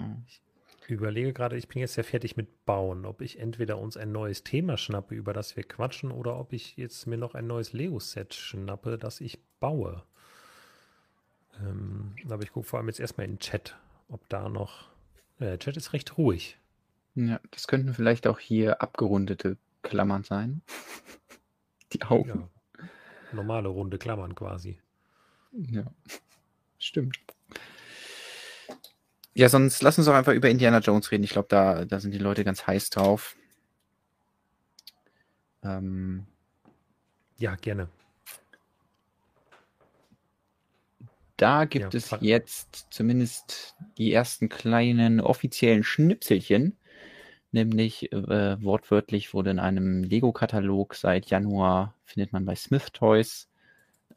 Überlege 0.88 1.34
gerade, 1.34 1.58
ich 1.58 1.68
bin 1.68 1.80
jetzt 1.80 1.96
ja 1.96 2.04
fertig 2.04 2.36
mit 2.36 2.66
Bauen, 2.66 3.06
ob 3.06 3.22
ich 3.22 3.40
entweder 3.40 3.78
uns 3.78 3.98
ein 3.98 4.12
neues 4.12 4.44
Thema 4.44 4.78
schnappe, 4.78 5.16
über 5.16 5.34
das 5.34 5.56
wir 5.56 5.64
quatschen, 5.64 6.12
oder 6.12 6.38
ob 6.38 6.54
ich 6.54 6.78
jetzt 6.78 7.08
mir 7.08 7.18
noch 7.18 7.36
ein 7.36 7.48
neues 7.48 7.74
Lego-Set 7.74 8.34
schnappe, 8.34 8.98
das 8.98 9.22
ich 9.22 9.40
baue. 9.60 10.04
Ähm, 11.62 12.16
aber 12.30 12.44
ich 12.44 12.52
gucke 12.52 12.68
vor 12.68 12.80
allem 12.80 12.88
jetzt 12.88 13.00
erstmal 13.00 13.26
in 13.26 13.34
den 13.34 13.40
Chat, 13.40 13.78
ob 14.10 14.28
da 14.30 14.50
noch. 14.50 14.90
Ja, 15.40 15.48
der 15.48 15.60
Chat 15.60 15.78
ist 15.78 15.94
recht 15.94 16.18
ruhig. 16.18 16.58
Ja, 17.16 17.40
das 17.52 17.68
könnten 17.68 17.94
vielleicht 17.94 18.28
auch 18.28 18.40
hier 18.40 18.82
abgerundete 18.82 19.58
Klammern 19.84 20.24
sein. 20.24 20.62
Die 21.94 22.02
Augen. 22.04 22.50
Ja, 22.80 22.88
normale 23.34 23.68
runde 23.68 24.00
Klammern 24.00 24.34
quasi. 24.34 24.80
Ja, 25.52 25.86
stimmt. 26.80 27.20
Ja, 29.36 29.50
sonst 29.50 29.82
lass 29.82 29.98
uns 29.98 30.06
doch 30.06 30.14
einfach 30.14 30.34
über 30.34 30.50
Indiana 30.50 30.80
Jones 30.80 31.12
reden. 31.12 31.24
Ich 31.24 31.32
glaube, 31.32 31.48
da, 31.50 31.86
da 31.86 32.00
sind 32.00 32.14
die 32.14 32.20
Leute 32.20 32.44
ganz 32.44 32.68
heiß 32.68 32.92
drauf. 32.92 33.36
Ähm, 35.64 36.26
ja, 37.38 37.56
gerne. 37.56 37.88
Da 41.38 41.66
gibt 41.66 41.94
ja, 41.94 41.98
es 41.98 42.16
jetzt 42.22 42.88
zumindest 42.92 43.76
die 43.98 44.14
ersten 44.14 44.50
kleinen 44.50 45.20
offiziellen 45.20 45.84
Schnipselchen. 45.84 46.78
Nämlich 47.52 48.12
äh, 48.12 48.64
wortwörtlich 48.64 49.34
wurde 49.34 49.52
in 49.52 49.60
einem 49.60 50.04
Lego-Katalog 50.04 50.96
seit 50.96 51.28
Januar, 51.28 51.96
findet 52.04 52.34
man 52.34 52.46
bei 52.46 52.56
Smith 52.56 52.92
Toys, 52.94 53.48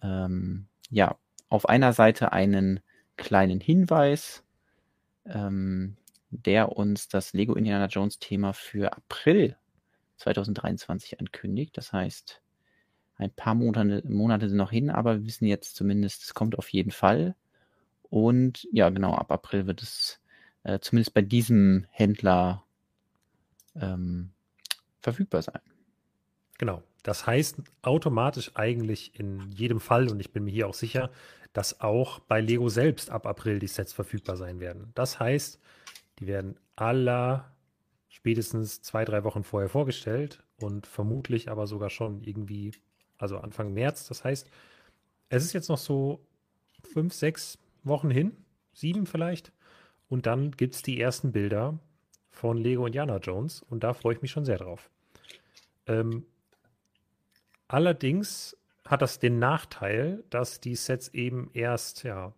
ähm, 0.02 0.66
ja, 0.90 1.16
auf 1.48 1.68
einer 1.68 1.92
Seite 1.92 2.32
einen 2.32 2.80
kleinen 3.16 3.60
Hinweis 3.60 4.42
ähm, 5.28 5.96
der 6.30 6.76
uns 6.76 7.08
das 7.08 7.32
Lego 7.32 7.54
Indiana 7.54 7.86
Jones 7.86 8.18
Thema 8.18 8.52
für 8.52 8.92
April 8.92 9.56
2023 10.16 11.20
ankündigt. 11.20 11.76
Das 11.76 11.92
heißt, 11.92 12.42
ein 13.16 13.30
paar 13.30 13.54
Monate, 13.54 14.02
Monate 14.08 14.48
sind 14.48 14.58
noch 14.58 14.70
hin, 14.70 14.90
aber 14.90 15.16
wir 15.16 15.26
wissen 15.26 15.46
jetzt 15.46 15.76
zumindest, 15.76 16.22
es 16.24 16.34
kommt 16.34 16.58
auf 16.58 16.68
jeden 16.70 16.90
Fall. 16.90 17.34
Und 18.02 18.68
ja, 18.72 18.90
genau, 18.90 19.14
ab 19.14 19.32
April 19.32 19.66
wird 19.66 19.82
es 19.82 20.20
äh, 20.64 20.78
zumindest 20.80 21.14
bei 21.14 21.22
diesem 21.22 21.86
Händler 21.90 22.64
ähm, 23.74 24.30
verfügbar 25.00 25.42
sein. 25.42 25.60
Genau. 26.58 26.82
Das 27.06 27.24
heißt 27.24 27.58
automatisch 27.82 28.50
eigentlich 28.56 29.16
in 29.16 29.52
jedem 29.52 29.78
Fall, 29.78 30.10
und 30.10 30.18
ich 30.18 30.32
bin 30.32 30.42
mir 30.42 30.50
hier 30.50 30.66
auch 30.66 30.74
sicher, 30.74 31.12
dass 31.52 31.80
auch 31.80 32.18
bei 32.18 32.40
Lego 32.40 32.68
selbst 32.68 33.10
ab 33.10 33.28
April 33.28 33.60
die 33.60 33.68
Sets 33.68 33.92
verfügbar 33.92 34.36
sein 34.36 34.58
werden. 34.58 34.90
Das 34.96 35.20
heißt, 35.20 35.60
die 36.18 36.26
werden 36.26 36.58
aller 36.74 37.54
spätestens 38.08 38.82
zwei, 38.82 39.04
drei 39.04 39.22
Wochen 39.22 39.44
vorher 39.44 39.68
vorgestellt 39.68 40.42
und 40.60 40.88
vermutlich 40.88 41.48
aber 41.48 41.68
sogar 41.68 41.90
schon 41.90 42.24
irgendwie, 42.24 42.72
also 43.18 43.38
Anfang 43.38 43.72
März. 43.72 44.08
Das 44.08 44.24
heißt, 44.24 44.50
es 45.28 45.44
ist 45.44 45.52
jetzt 45.52 45.68
noch 45.68 45.78
so 45.78 46.26
fünf, 46.82 47.14
sechs 47.14 47.56
Wochen 47.84 48.10
hin, 48.10 48.36
sieben 48.72 49.06
vielleicht. 49.06 49.52
Und 50.08 50.26
dann 50.26 50.50
gibt 50.50 50.74
es 50.74 50.82
die 50.82 51.00
ersten 51.00 51.30
Bilder 51.30 51.78
von 52.32 52.58
Lego 52.58 52.84
Indiana 52.84 53.18
Jones 53.18 53.62
und 53.62 53.84
da 53.84 53.94
freue 53.94 54.16
ich 54.16 54.22
mich 54.22 54.32
schon 54.32 54.44
sehr 54.44 54.58
drauf. 54.58 54.90
Ähm, 55.86 56.26
allerdings 57.68 58.56
hat 58.84 59.02
das 59.02 59.18
den 59.18 59.38
Nachteil, 59.38 60.24
dass 60.30 60.60
die 60.60 60.76
Sets 60.76 61.08
eben 61.08 61.50
erst 61.52 62.04
ja 62.04 62.32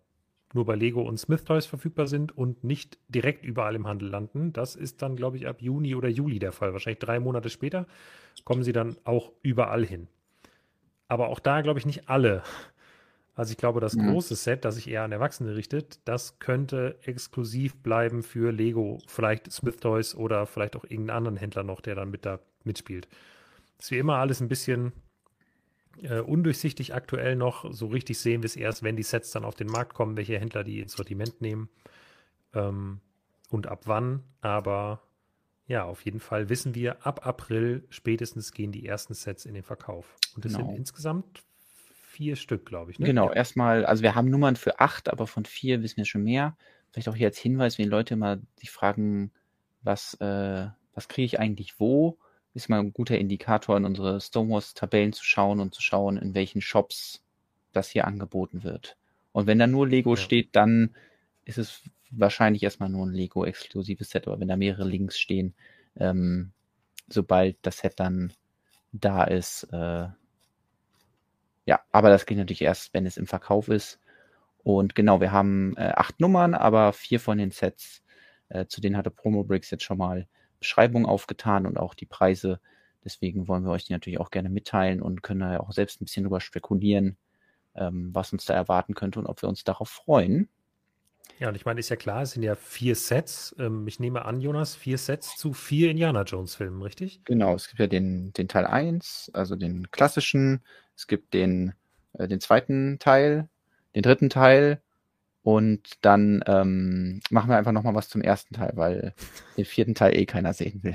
nur 0.55 0.65
bei 0.65 0.75
Lego 0.75 1.03
und 1.03 1.19
Smith 1.19 1.45
Toys 1.45 1.67
verfügbar 1.67 2.07
sind 2.07 2.37
und 2.37 2.65
nicht 2.65 2.99
direkt 3.09 3.45
überall 3.45 3.75
im 3.75 3.87
Handel 3.87 4.09
landen. 4.09 4.53
Das 4.53 4.77
ist 4.77 5.03
dann, 5.03 5.15
glaube 5.15 5.37
ich, 5.37 5.47
ab 5.47 5.61
Juni 5.61 5.95
oder 5.95 6.09
Juli 6.09 6.39
der 6.39 6.53
Fall. 6.53 6.73
Wahrscheinlich 6.73 7.01
drei 7.01 7.21
Monate 7.21 7.51
später 7.51 7.87
kommen 8.45 8.63
sie 8.63 8.73
dann 8.73 8.97
auch 9.05 9.33
überall 9.43 9.85
hin. 9.85 10.09
Aber 11.07 11.29
auch 11.29 11.39
da, 11.39 11.61
glaube 11.61 11.79
ich, 11.79 11.87
nicht 11.87 12.09
alle. 12.09 12.43
Also 13.35 13.53
ich 13.53 13.59
glaube, 13.59 13.81
das 13.81 13.95
mhm. 13.95 14.11
große 14.11 14.35
Set, 14.35 14.65
das 14.65 14.77
sich 14.77 14.89
eher 14.89 15.05
an 15.05 15.13
Erwachsene 15.13 15.55
richtet, 15.55 16.01
das 16.07 16.39
könnte 16.39 16.99
exklusiv 17.03 17.77
bleiben 17.77 18.23
für 18.23 18.51
Lego, 18.51 18.99
vielleicht 19.07 19.53
Smith 19.53 19.77
Toys 19.77 20.15
oder 20.15 20.47
vielleicht 20.47 20.77
auch 20.77 20.85
irgendeinen 20.85 21.19
anderen 21.19 21.37
Händler 21.37 21.63
noch, 21.63 21.81
der 21.81 21.95
dann 21.95 22.11
mit 22.11 22.27
da 22.27 22.41
mitspielt. 22.65 23.07
Das 23.77 23.87
ist 23.87 23.91
wie 23.93 23.99
immer 23.99 24.17
alles 24.17 24.41
ein 24.41 24.49
bisschen 24.49 24.93
äh, 26.03 26.21
undurchsichtig 26.21 26.95
aktuell 26.95 27.37
noch. 27.37 27.73
So 27.73 27.87
richtig 27.87 28.19
sehen 28.19 28.43
wir 28.43 28.47
es 28.47 28.57
erst, 28.57 28.83
wenn 28.83 28.97
die 28.97 29.03
Sets 29.03 29.31
dann 29.31 29.45
auf 29.45 29.55
den 29.55 29.69
Markt 29.69 29.95
kommen, 29.95 30.17
welche 30.17 30.39
Händler 30.39 30.65
die 30.65 30.81
ins 30.81 30.93
Sortiment 30.93 31.41
nehmen 31.41 31.69
ähm, 32.55 33.01
und 33.51 33.67
ab 33.67 33.83
wann. 33.85 34.23
Aber 34.41 35.03
ja, 35.67 35.85
auf 35.85 36.05
jeden 36.05 36.21
Fall 36.21 36.49
wissen 36.49 36.75
wir, 36.75 37.07
ab 37.07 37.27
April 37.27 37.85
spätestens 37.91 38.53
gehen 38.53 38.73
die 38.73 38.87
ersten 38.87 39.15
Sets 39.15 39.45
in 39.45 39.55
den 39.55 39.63
Verkauf. 39.63 40.17
Und 40.35 40.45
es 40.47 40.55
genau. 40.55 40.67
sind 40.67 40.77
insgesamt 40.77 41.43
vier 42.19 42.37
Stück, 42.37 42.67
glaube 42.67 42.91
ich. 42.91 42.99
Ne? 42.99 43.07
Genau, 43.07 43.29
ja. 43.29 43.35
erstmal, 43.35 43.85
also 43.85 44.03
wir 44.03 44.15
haben 44.15 44.31
Nummern 44.31 44.57
für 44.57 44.81
acht, 44.81 45.11
aber 45.11 45.27
von 45.27 45.45
vier 45.45 45.83
wissen 45.83 45.99
wir 45.99 46.05
schon 46.05 46.25
mehr. 46.25 46.57
Vielleicht 46.91 47.09
auch 47.09 47.15
hier 47.15 47.29
als 47.29 47.39
Hinweis, 47.39 47.79
wenn 47.79 47.89
Leute 47.89 48.17
mal 48.17 48.41
sich 48.57 48.71
fragen, 48.71 49.31
was, 49.83 50.15
äh, 50.15 50.67
was 50.95 51.09
kriege 51.09 51.27
ich 51.27 51.39
eigentlich 51.39 51.79
wo? 51.79 52.19
Ist 52.55 52.69
mal 52.69 52.81
ein 52.81 52.93
guter 52.93 53.19
Indikator, 53.19 53.77
in 53.77 53.85
unsere 53.85 54.21
Stonewalls-Tabellen 54.21 55.13
zu 55.13 55.25
schauen 55.25 55.61
und 55.61 55.75
zu 55.75 55.83
schauen, 55.83 56.17
in 56.17 56.35
welchen 56.35 56.61
Shops 56.61 57.25
das 57.73 57.91
hier 57.91 58.07
angeboten 58.07 58.63
wird. 58.65 58.97
Und 59.33 59.47
wenn 59.47 59.59
da 59.59 59.67
nur 59.67 59.87
Lego 59.87 60.15
ja. 60.15 60.17
steht, 60.17 60.57
dann 60.57 60.95
ist 61.45 61.59
es 61.59 61.83
wahrscheinlich 62.11 62.63
erstmal 62.63 62.89
nur 62.89 63.07
ein 63.07 63.13
Lego-exklusives 63.13 64.11
Set, 64.11 64.27
aber 64.27 64.41
wenn 64.41 64.49
da 64.49 64.57
mehrere 64.57 64.89
Links 64.89 65.19
stehen, 65.19 65.55
ähm, 65.97 66.53
sobald 67.09 67.57
das 67.63 67.79
Set 67.79 68.01
dann 68.01 68.33
da 68.93 69.25
ist, 69.25 69.65
äh, 69.73 70.09
ja, 71.67 71.81
aber 71.93 72.09
das 72.09 72.25
geht 72.25 72.39
natürlich 72.39 72.63
erst, 72.63 72.95
wenn 72.95 73.05
es 73.05 73.19
im 73.19 73.27
Verkauf 73.27 73.69
ist. 73.69 74.01
Und 74.63 74.95
genau, 74.95 75.21
wir 75.21 75.33
haben 75.33 75.77
äh, 75.77 75.93
acht 75.95 76.19
Nummern, 76.19 76.55
aber 76.55 76.95
vier 76.95 77.21
von 77.21 77.37
den 77.37 77.51
Sets, 77.51 78.03
äh, 78.49 78.65
zu 78.67 78.81
denen 78.81 78.97
hatte 78.97 79.11
Promo 79.11 79.45
Bricks 79.45 79.71
jetzt 79.71 79.85
schon 79.85 79.99
mal 79.99 80.27
Beschreibungen 80.61 81.07
aufgetan 81.07 81.67
und 81.67 81.79
auch 81.79 81.95
die 81.95 82.07
Preise. 82.07 82.61
Deswegen 83.05 83.49
wollen 83.49 83.65
wir 83.65 83.71
euch 83.71 83.85
die 83.85 83.93
natürlich 83.93 84.21
auch 84.21 84.31
gerne 84.31 84.51
mitteilen 84.51 85.01
und 85.01 85.23
können 85.23 85.41
da 85.41 85.53
ja 85.53 85.61
auch 85.61 85.73
selbst 85.73 86.01
ein 86.01 86.05
bisschen 86.05 86.25
drüber 86.25 86.41
spekulieren, 86.41 87.17
ähm, 87.75 88.11
was 88.13 88.33
uns 88.33 88.45
da 88.45 88.55
erwarten 88.55 88.95
könnte 88.95 89.19
und 89.19 89.27
ob 89.27 89.43
wir 89.43 89.49
uns 89.49 89.65
darauf 89.65 89.89
freuen. 89.89 90.49
Ja, 91.39 91.49
und 91.49 91.55
ich 91.55 91.65
meine, 91.65 91.79
ist 91.79 91.89
ja 91.89 91.97
klar, 91.97 92.23
es 92.23 92.33
sind 92.33 92.43
ja 92.43 92.57
vier 92.57 92.97
Sets. 92.97 93.55
Ähm, 93.59 93.87
ich 93.87 94.01
nehme 94.01 94.25
an, 94.25 94.41
Jonas, 94.41 94.75
vier 94.75 94.99
Sets 94.99 95.37
zu 95.37 95.53
vier 95.53 95.91
Indiana 95.91 96.23
Jones-Filmen, 96.23 96.83
richtig? 96.83 97.21
Genau, 97.25 97.55
es 97.55 97.69
gibt 97.69 97.79
ja 97.79 97.87
den, 97.87 98.33
den 98.33 98.49
Teil 98.49 98.67
1, 98.67 99.31
also 99.35 99.55
den 99.55 99.91
klassischen, 99.91 100.65
es 100.97 101.07
gibt 101.07 101.35
den, 101.35 101.75
äh, 102.15 102.27
den 102.27 102.41
zweiten 102.41 102.99
Teil, 102.99 103.49
den 103.95 104.03
dritten 104.03 104.31
Teil 104.31 104.83
und 105.49 106.05
dann 106.05 106.45
ähm, 106.47 107.23
machen 107.31 107.49
wir 107.49 107.57
einfach 107.57 107.73
nochmal 107.73 107.95
was 107.95 108.11
zum 108.11 108.21
ersten 108.21 108.55
Teil, 108.55 108.73
weil 108.75 109.15
den 109.57 109.65
vierten 109.65 109.95
Teil 109.95 110.15
eh 110.15 110.27
keiner 110.27 110.53
sehen 110.53 110.85
will. 110.85 110.95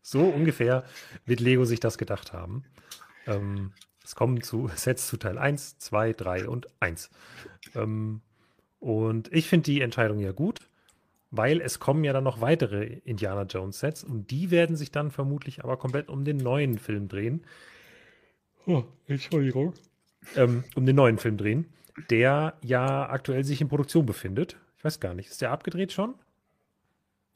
So 0.00 0.22
ungefähr 0.22 0.82
wird 1.26 1.40
Lego 1.40 1.66
sich 1.66 1.78
das 1.78 1.98
gedacht 1.98 2.32
haben. 2.32 2.64
Ähm, 3.26 3.72
es 4.02 4.14
kommen 4.14 4.40
zu 4.40 4.70
Sets 4.74 5.08
zu 5.08 5.18
Teil 5.18 5.36
1, 5.36 5.78
2, 5.78 6.14
3 6.14 6.48
und 6.48 6.68
1. 6.80 7.10
Ähm, 7.74 8.22
und 8.80 9.30
ich 9.30 9.46
finde 9.50 9.64
die 9.64 9.82
Entscheidung 9.82 10.18
ja 10.18 10.32
gut, 10.32 10.60
weil 11.30 11.60
es 11.60 11.78
kommen 11.78 12.02
ja 12.02 12.14
dann 12.14 12.24
noch 12.24 12.40
weitere 12.40 12.84
Indiana 13.04 13.42
Jones 13.42 13.78
Sets 13.78 14.04
und 14.04 14.30
die 14.30 14.50
werden 14.50 14.74
sich 14.74 14.90
dann 14.90 15.10
vermutlich 15.10 15.62
aber 15.62 15.76
komplett 15.76 16.08
um 16.08 16.24
den 16.24 16.38
neuen 16.38 16.78
Film 16.78 17.08
drehen. 17.08 17.44
Oh, 18.64 18.84
Entschuldigung. 19.06 19.74
Ähm, 20.34 20.64
um 20.74 20.86
den 20.86 20.96
neuen 20.96 21.18
Film 21.18 21.36
drehen, 21.36 21.66
der 22.10 22.54
ja 22.62 23.08
aktuell 23.08 23.44
sich 23.44 23.60
in 23.60 23.68
Produktion 23.68 24.06
befindet. 24.06 24.56
Ich 24.78 24.84
weiß 24.84 25.00
gar 25.00 25.14
nicht, 25.14 25.30
ist 25.30 25.40
der 25.40 25.50
abgedreht 25.50 25.92
schon? 25.92 26.14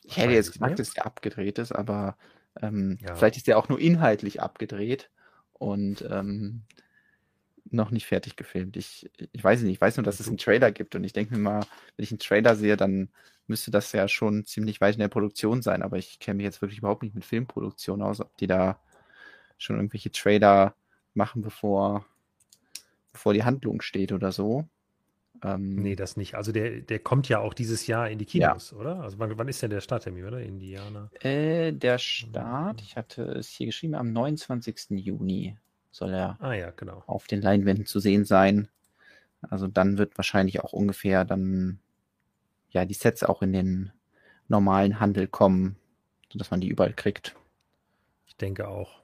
Ich 0.04 0.16
hätte 0.16 0.32
jetzt 0.32 0.52
gesagt, 0.52 0.78
dass 0.78 0.94
der 0.94 1.06
abgedreht 1.06 1.58
ist, 1.58 1.72
aber 1.72 2.16
ähm, 2.60 2.98
ja. 3.00 3.14
vielleicht 3.14 3.36
ist 3.36 3.46
der 3.46 3.58
auch 3.58 3.68
nur 3.68 3.78
inhaltlich 3.78 4.40
abgedreht 4.40 5.10
und 5.52 6.04
ähm, 6.10 6.62
noch 7.70 7.90
nicht 7.90 8.06
fertig 8.06 8.36
gefilmt. 8.36 8.76
Ich, 8.76 9.10
ich 9.32 9.44
weiß 9.44 9.62
nicht, 9.62 9.72
ich 9.72 9.80
weiß 9.80 9.96
nur, 9.96 10.04
dass 10.04 10.20
es 10.20 10.28
einen 10.28 10.38
Trailer 10.38 10.72
gibt 10.72 10.94
und 10.94 11.04
ich 11.04 11.12
denke 11.12 11.34
mir 11.34 11.40
mal, 11.40 11.60
wenn 11.96 12.02
ich 12.02 12.10
einen 12.10 12.18
Trailer 12.18 12.56
sehe, 12.56 12.76
dann 12.76 13.10
müsste 13.46 13.70
das 13.70 13.92
ja 13.92 14.08
schon 14.08 14.44
ziemlich 14.44 14.80
weit 14.80 14.94
in 14.94 15.00
der 15.00 15.08
Produktion 15.08 15.62
sein, 15.62 15.82
aber 15.82 15.98
ich 15.98 16.18
kenne 16.18 16.38
mich 16.38 16.44
jetzt 16.44 16.62
wirklich 16.62 16.78
überhaupt 16.78 17.02
nicht 17.02 17.14
mit 17.14 17.24
Filmproduktion 17.24 18.02
aus, 18.02 18.20
ob 18.20 18.36
die 18.38 18.46
da 18.46 18.80
schon 19.58 19.76
irgendwelche 19.76 20.10
Trailer 20.10 20.74
machen, 21.14 21.42
bevor, 21.42 22.06
bevor 23.12 23.34
die 23.34 23.44
Handlung 23.44 23.80
steht 23.80 24.12
oder 24.12 24.32
so. 24.32 24.68
Ähm, 25.42 25.76
nee, 25.76 25.96
das 25.96 26.16
nicht. 26.16 26.34
Also 26.34 26.52
der, 26.52 26.80
der 26.80 26.98
kommt 26.98 27.28
ja 27.28 27.38
auch 27.38 27.54
dieses 27.54 27.86
Jahr 27.86 28.10
in 28.10 28.18
die 28.18 28.26
Kinos, 28.26 28.72
ja. 28.72 28.76
oder? 28.76 29.00
Also 29.00 29.18
wann, 29.18 29.36
wann, 29.38 29.48
ist 29.48 29.62
denn 29.62 29.70
der 29.70 29.80
Starttermin, 29.80 30.26
oder? 30.26 30.40
Indianer? 30.40 31.10
Äh, 31.20 31.72
der 31.72 31.98
Start, 31.98 32.82
ich 32.82 32.96
hatte 32.96 33.22
es 33.22 33.48
hier 33.48 33.66
geschrieben, 33.66 33.94
am 33.94 34.12
29. 34.12 34.90
Juni 34.90 35.56
soll 35.90 36.12
er 36.12 36.36
ah, 36.40 36.52
ja, 36.52 36.70
genau. 36.70 37.02
auf 37.06 37.26
den 37.26 37.40
Leinwänden 37.40 37.86
zu 37.86 38.00
sehen 38.00 38.24
sein. 38.24 38.68
Also 39.42 39.66
dann 39.66 39.98
wird 39.98 40.18
wahrscheinlich 40.18 40.60
auch 40.60 40.72
ungefähr 40.72 41.24
dann 41.24 41.80
ja 42.70 42.84
die 42.84 42.94
Sets 42.94 43.24
auch 43.24 43.42
in 43.42 43.52
den 43.52 43.92
normalen 44.48 45.00
Handel 45.00 45.26
kommen, 45.26 45.76
sodass 46.30 46.50
man 46.50 46.60
die 46.60 46.68
überall 46.68 46.92
kriegt. 46.92 47.34
Ich 48.26 48.36
denke 48.36 48.68
auch. 48.68 49.00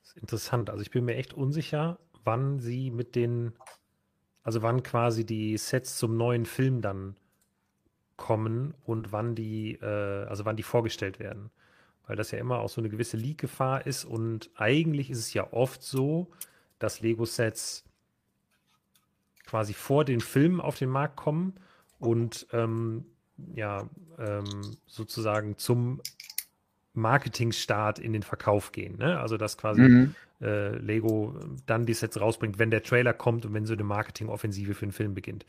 ist 0.11 0.17
interessant. 0.17 0.69
Also 0.69 0.81
ich 0.81 0.91
bin 0.91 1.05
mir 1.05 1.15
echt 1.15 1.33
unsicher, 1.33 1.99
wann 2.23 2.59
sie 2.59 2.91
mit 2.91 3.15
den, 3.15 3.53
also 4.43 4.61
wann 4.61 4.83
quasi 4.83 5.25
die 5.25 5.57
Sets 5.57 5.97
zum 5.97 6.17
neuen 6.17 6.45
Film 6.45 6.81
dann 6.81 7.15
kommen 8.17 8.73
und 8.85 9.11
wann 9.11 9.35
die, 9.35 9.73
äh, 9.81 10.25
also 10.25 10.45
wann 10.45 10.55
die 10.55 10.63
vorgestellt 10.63 11.19
werden 11.19 11.49
weil 12.11 12.17
das 12.17 12.31
ja 12.31 12.39
immer 12.39 12.59
auch 12.59 12.67
so 12.67 12.81
eine 12.81 12.89
gewisse 12.89 13.15
Leak-Gefahr 13.15 13.85
ist. 13.87 14.03
Und 14.03 14.49
eigentlich 14.55 15.09
ist 15.09 15.19
es 15.19 15.33
ja 15.33 15.53
oft 15.53 15.81
so, 15.81 16.29
dass 16.77 16.99
Lego-Sets 16.99 17.85
quasi 19.45 19.73
vor 19.73 20.03
den 20.03 20.19
Filmen 20.19 20.59
auf 20.59 20.77
den 20.77 20.89
Markt 20.89 21.15
kommen 21.15 21.53
und 21.99 22.47
ähm, 22.51 23.05
ja, 23.55 23.89
ähm, 24.17 24.75
sozusagen 24.87 25.57
zum 25.57 26.01
Marketingstart 26.93 27.99
in 27.99 28.13
den 28.13 28.23
Verkauf 28.23 28.71
gehen. 28.71 28.97
Ne? 28.97 29.19
Also 29.19 29.37
dass 29.37 29.57
quasi 29.57 29.81
mhm. 29.81 30.15
äh, 30.41 30.75
Lego 30.77 31.35
dann 31.65 31.85
die 31.85 31.93
Sets 31.93 32.19
rausbringt, 32.19 32.59
wenn 32.59 32.71
der 32.71 32.83
Trailer 32.83 33.13
kommt 33.13 33.45
und 33.45 33.53
wenn 33.53 33.65
so 33.65 33.73
eine 33.73 33.83
Marketingoffensive 33.83 34.73
für 34.73 34.85
den 34.85 34.91
Film 34.91 35.13
beginnt. 35.13 35.45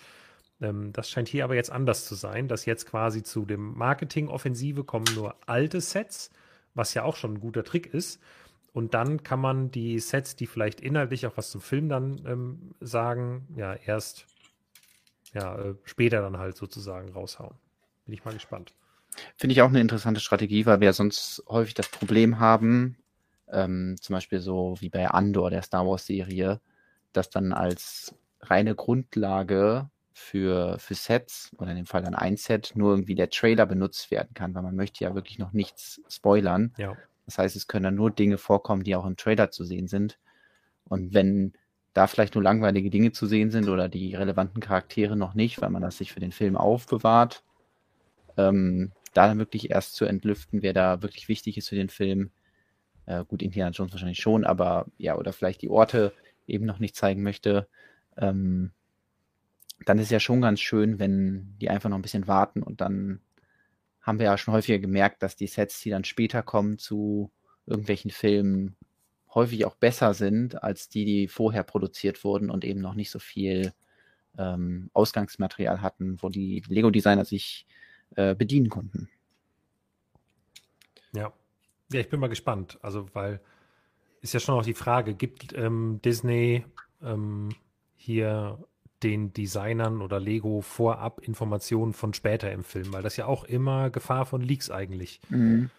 Ähm, 0.61 0.93
das 0.93 1.11
scheint 1.11 1.29
hier 1.29 1.45
aber 1.45 1.55
jetzt 1.55 1.73
anders 1.73 2.07
zu 2.07 2.15
sein, 2.15 2.49
dass 2.49 2.67
jetzt 2.67 2.87
quasi 2.87 3.23
zu 3.23 3.45
dem 3.45 3.77
Marketingoffensive 3.77 4.85
kommen 4.85 5.07
nur 5.15 5.35
alte 5.47 5.81
Sets 5.81 6.31
was 6.75 6.95
ja 6.95 7.03
auch 7.05 7.17
schon 7.17 7.35
ein 7.35 7.41
guter 7.41 7.65
Trick 7.65 7.93
ist. 7.93 8.21
Und 8.73 8.95
dann 8.95 9.23
kann 9.23 9.41
man 9.41 9.71
die 9.71 9.99
Sets, 9.99 10.35
die 10.35 10.47
vielleicht 10.47 10.81
inhaltlich 10.81 11.27
auch 11.27 11.37
was 11.37 11.51
zum 11.51 11.61
Film 11.61 11.89
dann 11.89 12.23
ähm, 12.27 12.75
sagen, 12.81 13.47
ja, 13.55 13.75
erst 13.75 14.27
ja, 15.35 15.59
äh, 15.59 15.75
später 15.85 16.23
dann 16.23 16.39
halt 16.39 16.57
sozusagen 16.57 17.11
raushauen. 17.11 17.55
Bin 18.07 18.15
ich 18.15 18.25
mal 18.25 18.33
gespannt. 18.33 18.73
Finde 19.37 19.53
ich 19.53 19.63
auch 19.63 19.69
eine 19.69 19.81
interessante 19.81 20.21
Strategie, 20.21 20.67
weil 20.67 20.81
wir 20.81 20.93
sonst 20.93 21.43
häufig 21.49 21.75
das 21.75 21.89
Problem 21.89 22.39
haben, 22.39 22.97
ähm, 23.51 23.97
zum 24.01 24.15
Beispiel 24.15 24.41
so 24.41 24.77
wie 24.81 24.89
bei 24.89 25.09
Andor, 25.09 25.51
der 25.51 25.63
Star 25.63 25.87
Wars-Serie, 25.87 26.61
dass 27.13 27.31
dann 27.31 27.53
als 27.53 28.15
reine 28.41 28.75
Grundlage 28.75 29.91
für, 30.13 30.79
für 30.79 30.95
Sets 30.95 31.51
oder 31.59 31.71
in 31.71 31.77
dem 31.77 31.87
Fall 31.87 32.03
dann 32.03 32.15
ein 32.15 32.37
Set 32.37 32.73
nur 32.75 32.93
irgendwie 32.93 33.15
der 33.15 33.31
Trailer 33.31 33.67
benutzt 33.67 34.11
werden 34.11 34.35
kann, 34.35 34.55
weil 34.55 34.63
man 34.63 34.77
möchte 34.77 35.05
ja 35.05 35.15
wirklich 35.15 35.39
noch 35.39 35.53
nichts 35.53 36.01
spoilern. 36.09 36.73
Ja. 36.77 36.97
Das 37.27 37.39
heißt, 37.39 37.57
es 37.57 37.69
können 37.69 37.85
dann 37.85 37.95
nur 37.95 38.11
Dinge 38.11 38.39
vorkommen, 38.39 38.83
die 38.83 38.97
auch 38.97 39.07
im 39.07 39.17
Trailer 39.17 39.51
zu 39.51 39.65
sehen 39.65 39.89
sind. 39.89 40.19
Und 40.89 41.15
wenn 41.15 41.53
da 41.95 42.07
vielleicht 42.07 42.35
nur 42.35 42.43
langweilige 42.43 42.91
Dinge 42.91 43.13
zu 43.13 43.27
sehen 43.27 43.51
sind 43.51 43.69
oder 43.69 43.89
die 43.89 44.15
relevanten 44.15 44.61
Charaktere 44.61 45.17
noch 45.17 45.35
nicht, 45.35 45.61
weil 45.61 45.71
man 45.71 45.83
das 45.83 45.99
sich 45.99 46.13
für 46.13 46.21
den 46.21 46.33
Film 46.33 46.57
aufbewahrt, 46.57 47.45
ähm, 48.37 48.93
da 49.13 49.27
dann 49.29 49.39
wirklich 49.39 49.71
erst 49.71 49.95
zu 49.95 50.05
entlüften, 50.05 50.63
wer 50.63 50.73
da 50.73 51.03
wirklich 51.03 51.29
wichtig 51.29 51.57
ist 51.59 51.69
für 51.69 51.77
den 51.77 51.89
Film. 51.89 52.31
Äh, 53.07 53.25
gut, 53.25 53.43
Indiana 53.43 53.71
Jones 53.71 53.93
wahrscheinlich 53.93 54.21
schon, 54.21 54.45
aber 54.45 54.87
ja, 54.99 55.17
oder 55.17 55.33
vielleicht 55.33 55.63
die 55.63 55.71
Orte 55.71 56.13
eben 56.47 56.67
noch 56.67 56.79
nicht 56.79 56.97
zeigen 56.97 57.23
möchte. 57.23 57.69
Ähm, 58.17 58.73
dann 59.85 59.99
ist 59.99 60.11
ja 60.11 60.21
schon 60.21 60.41
ganz 60.41 60.61
schön, 60.61 60.99
wenn 60.99 61.57
die 61.61 61.69
einfach 61.69 61.89
noch 61.89 61.99
ein 61.99 62.03
bisschen 62.03 62.29
warten 62.29 62.63
und 62.63 62.81
dann 62.81 63.21
haben 64.01 64.19
wir 64.19 64.27
ja 64.27 64.39
schon 64.39 64.55
häufiger 64.55 64.79
gemerkt, 64.79 65.23
dass 65.23 65.37
die 65.37 65.47
Sets, 65.47 65.81
die 65.81 65.91
dann 65.91 66.05
später 66.05 66.43
kommen 66.43 66.79
zu 66.79 67.31
irgendwelchen 67.67 68.11
Filmen, 68.11 68.77
häufig 69.35 69.65
auch 69.65 69.77
besser 69.77 70.15
sind 70.15 70.63
als 70.63 70.89
die, 70.89 71.05
die 71.05 71.29
vorher 71.29 71.63
produziert 71.63 72.23
wurden 72.25 72.51
und 72.51 72.65
eben 72.65 72.81
noch 72.81 72.95
nicht 72.95 73.11
so 73.11 73.19
viel 73.19 73.73
ähm, 74.37 74.91
Ausgangsmaterial 74.93 75.81
hatten, 75.81 76.19
wo 76.21 76.29
die 76.29 76.63
Lego-Designer 76.69 77.25
sich 77.25 77.67
äh, 78.17 78.35
bedienen 78.35 78.69
konnten. 78.69 79.09
Ja. 81.13 81.33
Ja, 81.93 82.01
ich 82.01 82.09
bin 82.09 82.21
mal 82.21 82.29
gespannt. 82.29 82.79
Also, 82.83 83.07
weil 83.13 83.41
ist 84.23 84.35
ja 84.35 84.41
schon 84.41 84.55
auch 84.55 84.65
die 84.65 84.75
Frage, 84.75 85.15
gibt 85.15 85.53
ähm, 85.53 86.01
Disney 86.05 86.65
ähm, 87.03 87.51
hier 87.97 88.59
den 89.03 89.33
Designern 89.33 90.01
oder 90.01 90.21
Lego 90.21 90.61
vorab 90.61 91.21
Informationen 91.21 91.93
von 91.93 92.15
später 92.15 92.53
im 92.53 92.63
Film, 92.63 92.93
weil 92.93 93.03
das 93.03 93.17
ja 93.17 93.27
auch 93.27 93.45
immer 93.45 93.91
Gefahr 93.91 94.27
von 94.27 94.41
Leaks 94.41 94.71
eigentlich 94.71 95.21
mhm. 95.29 95.71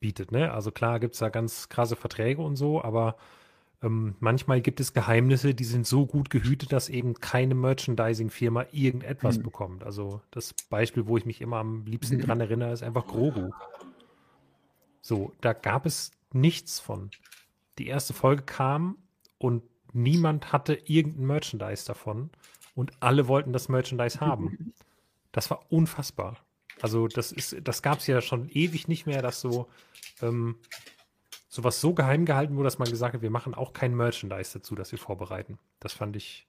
bietet. 0.00 0.32
Ne? 0.32 0.52
Also 0.52 0.70
klar 0.70 0.98
gibt 0.98 1.14
es 1.14 1.20
da 1.20 1.28
ganz 1.28 1.68
krasse 1.68 1.94
Verträge 1.94 2.40
und 2.40 2.56
so, 2.56 2.82
aber 2.82 3.16
ähm, 3.82 4.14
manchmal 4.20 4.60
gibt 4.60 4.80
es 4.80 4.92
Geheimnisse, 4.92 5.54
die 5.54 5.64
sind 5.64 5.86
so 5.86 6.06
gut 6.06 6.28
gehütet, 6.28 6.72
dass 6.72 6.88
eben 6.88 7.14
keine 7.14 7.54
Merchandising-Firma 7.54 8.66
irgendetwas 8.72 9.38
mhm. 9.38 9.42
bekommt. 9.42 9.84
Also 9.84 10.20
das 10.30 10.52
Beispiel, 10.68 11.06
wo 11.06 11.16
ich 11.16 11.24
mich 11.24 11.40
immer 11.40 11.56
am 11.56 11.86
liebsten 11.86 12.20
dran 12.20 12.40
erinnere, 12.40 12.72
ist 12.72 12.82
einfach 12.82 13.06
Grogu. 13.06 13.50
So, 15.00 15.32
da 15.40 15.54
gab 15.54 15.86
es 15.86 16.12
nichts 16.32 16.78
von. 16.78 17.10
Die 17.78 17.86
erste 17.86 18.12
Folge 18.12 18.42
kam 18.42 18.98
und 19.38 19.62
niemand 19.92 20.52
hatte 20.52 20.74
irgendein 20.84 21.26
Merchandise 21.26 21.86
davon 21.86 22.30
und 22.74 22.92
alle 23.00 23.28
wollten 23.28 23.52
das 23.52 23.68
Merchandise 23.68 24.20
haben. 24.20 24.74
Das 25.32 25.48
war 25.48 25.70
unfassbar. 25.70 26.38
Also 26.82 27.06
das 27.06 27.30
ist, 27.30 27.56
das 27.62 27.82
gab 27.82 28.00
es 28.00 28.08
ja 28.08 28.20
schon 28.20 28.48
ewig 28.48 28.88
nicht 28.88 29.06
mehr, 29.06 29.22
dass 29.22 29.40
so 29.40 29.68
ähm, 30.22 30.56
sowas 31.50 31.80
so 31.80 31.92
geheim 31.92 32.24
gehalten 32.24 32.56
wurde, 32.56 32.68
dass 32.68 32.78
man 32.78 32.88
gesagt 32.88 33.12
hat, 33.12 33.22
wir 33.22 33.30
machen 33.30 33.54
auch 33.54 33.72
kein 33.72 33.94
Merchandise 33.94 34.58
dazu, 34.58 34.74
das 34.76 34.92
wir 34.92 34.98
vorbereiten. 34.98 35.58
Das 35.80 35.92
fand 35.92 36.16
ich, 36.16 36.46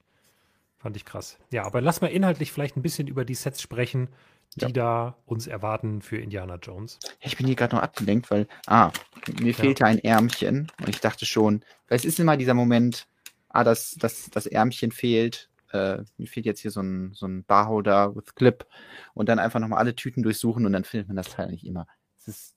fand 0.78 0.96
ich 0.96 1.04
krass. 1.04 1.38
Ja, 1.50 1.64
aber 1.64 1.80
lass 1.80 2.00
mal 2.00 2.06
inhaltlich 2.06 2.52
vielleicht 2.52 2.76
ein 2.76 2.82
bisschen 2.82 3.08
über 3.08 3.24
die 3.24 3.34
Sets 3.34 3.60
sprechen, 3.60 4.08
die 4.54 4.66
ja. 4.66 4.68
da 4.68 5.16
uns 5.26 5.48
erwarten 5.48 6.02
für 6.02 6.18
Indiana 6.18 6.56
Jones. 6.56 7.00
Ich 7.20 7.36
bin 7.36 7.46
hier 7.46 7.56
gerade 7.56 7.74
noch 7.74 7.82
abgelenkt, 7.82 8.30
weil, 8.30 8.46
ah, 8.66 8.92
mir 9.40 9.50
ja. 9.50 9.56
fehlte 9.56 9.84
ein 9.84 9.98
Ärmchen 9.98 10.70
und 10.80 10.88
ich 10.88 11.00
dachte 11.00 11.26
schon, 11.26 11.64
weil 11.88 11.96
es 11.96 12.04
ist 12.04 12.20
immer 12.20 12.36
dieser 12.36 12.54
Moment, 12.54 13.08
ah, 13.48 13.64
das, 13.64 13.96
das, 13.98 14.30
das 14.30 14.46
Ärmchen 14.46 14.92
fehlt, 14.92 15.50
äh, 15.72 15.98
mir 16.16 16.28
fehlt 16.28 16.46
jetzt 16.46 16.60
hier 16.60 16.70
so 16.70 16.80
ein, 16.80 17.12
so 17.14 17.26
ein 17.26 17.42
Barholder 17.44 18.14
with 18.14 18.36
Clip 18.36 18.64
und 19.14 19.28
dann 19.28 19.40
einfach 19.40 19.58
nochmal 19.58 19.80
alle 19.80 19.96
Tüten 19.96 20.22
durchsuchen 20.22 20.64
und 20.64 20.72
dann 20.72 20.84
findet 20.84 21.08
man 21.08 21.16
das 21.16 21.30
Teil 21.30 21.50
nicht 21.50 21.66
immer. 21.66 21.88
Es 22.18 22.28
ist, 22.28 22.54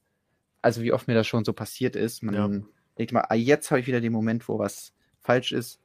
also 0.66 0.82
wie 0.82 0.92
oft 0.92 1.08
mir 1.08 1.14
das 1.14 1.28
schon 1.28 1.46
so 1.46 1.54
passiert 1.54 1.96
ist, 1.96 2.24
man 2.24 2.34
ja. 2.34 2.50
denkt 2.98 3.14
mal, 3.14 3.26
ah, 3.30 3.36
jetzt 3.36 3.70
habe 3.70 3.80
ich 3.80 3.86
wieder 3.86 4.02
den 4.02 4.12
Moment, 4.12 4.50
wo 4.50 4.58
was 4.58 4.94
falsch 5.22 5.52
ist. 5.52 5.80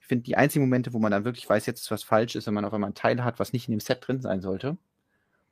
Ich 0.00 0.06
finde, 0.06 0.24
die 0.24 0.38
einzigen 0.38 0.64
Momente, 0.64 0.94
wo 0.94 0.98
man 0.98 1.12
dann 1.12 1.26
wirklich 1.26 1.46
weiß, 1.48 1.66
jetzt 1.66 1.82
ist 1.82 1.90
was 1.90 2.02
falsch 2.02 2.34
ist, 2.34 2.46
wenn 2.46 2.54
man 2.54 2.64
auf 2.64 2.72
einmal 2.72 2.90
ein 2.90 2.94
Teil 2.94 3.22
hat, 3.22 3.38
was 3.38 3.52
nicht 3.52 3.68
in 3.68 3.72
dem 3.72 3.80
Set 3.80 3.98
drin 4.00 4.22
sein 4.22 4.40
sollte 4.40 4.78